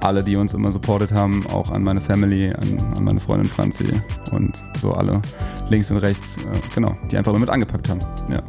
alle, 0.00 0.24
die 0.24 0.36
uns 0.36 0.54
immer 0.54 0.72
supportet 0.72 1.12
haben, 1.12 1.46
auch 1.48 1.70
an 1.70 1.82
meine 1.82 2.00
Family, 2.00 2.50
an, 2.50 2.94
an 2.96 3.04
meine 3.04 3.20
Freundin 3.20 3.48
Franzi 3.48 3.92
und 4.32 4.64
so 4.76 4.92
alle 4.92 5.20
links 5.68 5.90
und 5.90 5.98
rechts, 5.98 6.38
äh, 6.38 6.40
genau, 6.74 6.96
die 7.10 7.16
einfach 7.16 7.32
immer 7.32 7.40
mit 7.40 7.50
angepackt 7.50 7.88
haben. 7.88 8.00
Ja. 8.30 8.42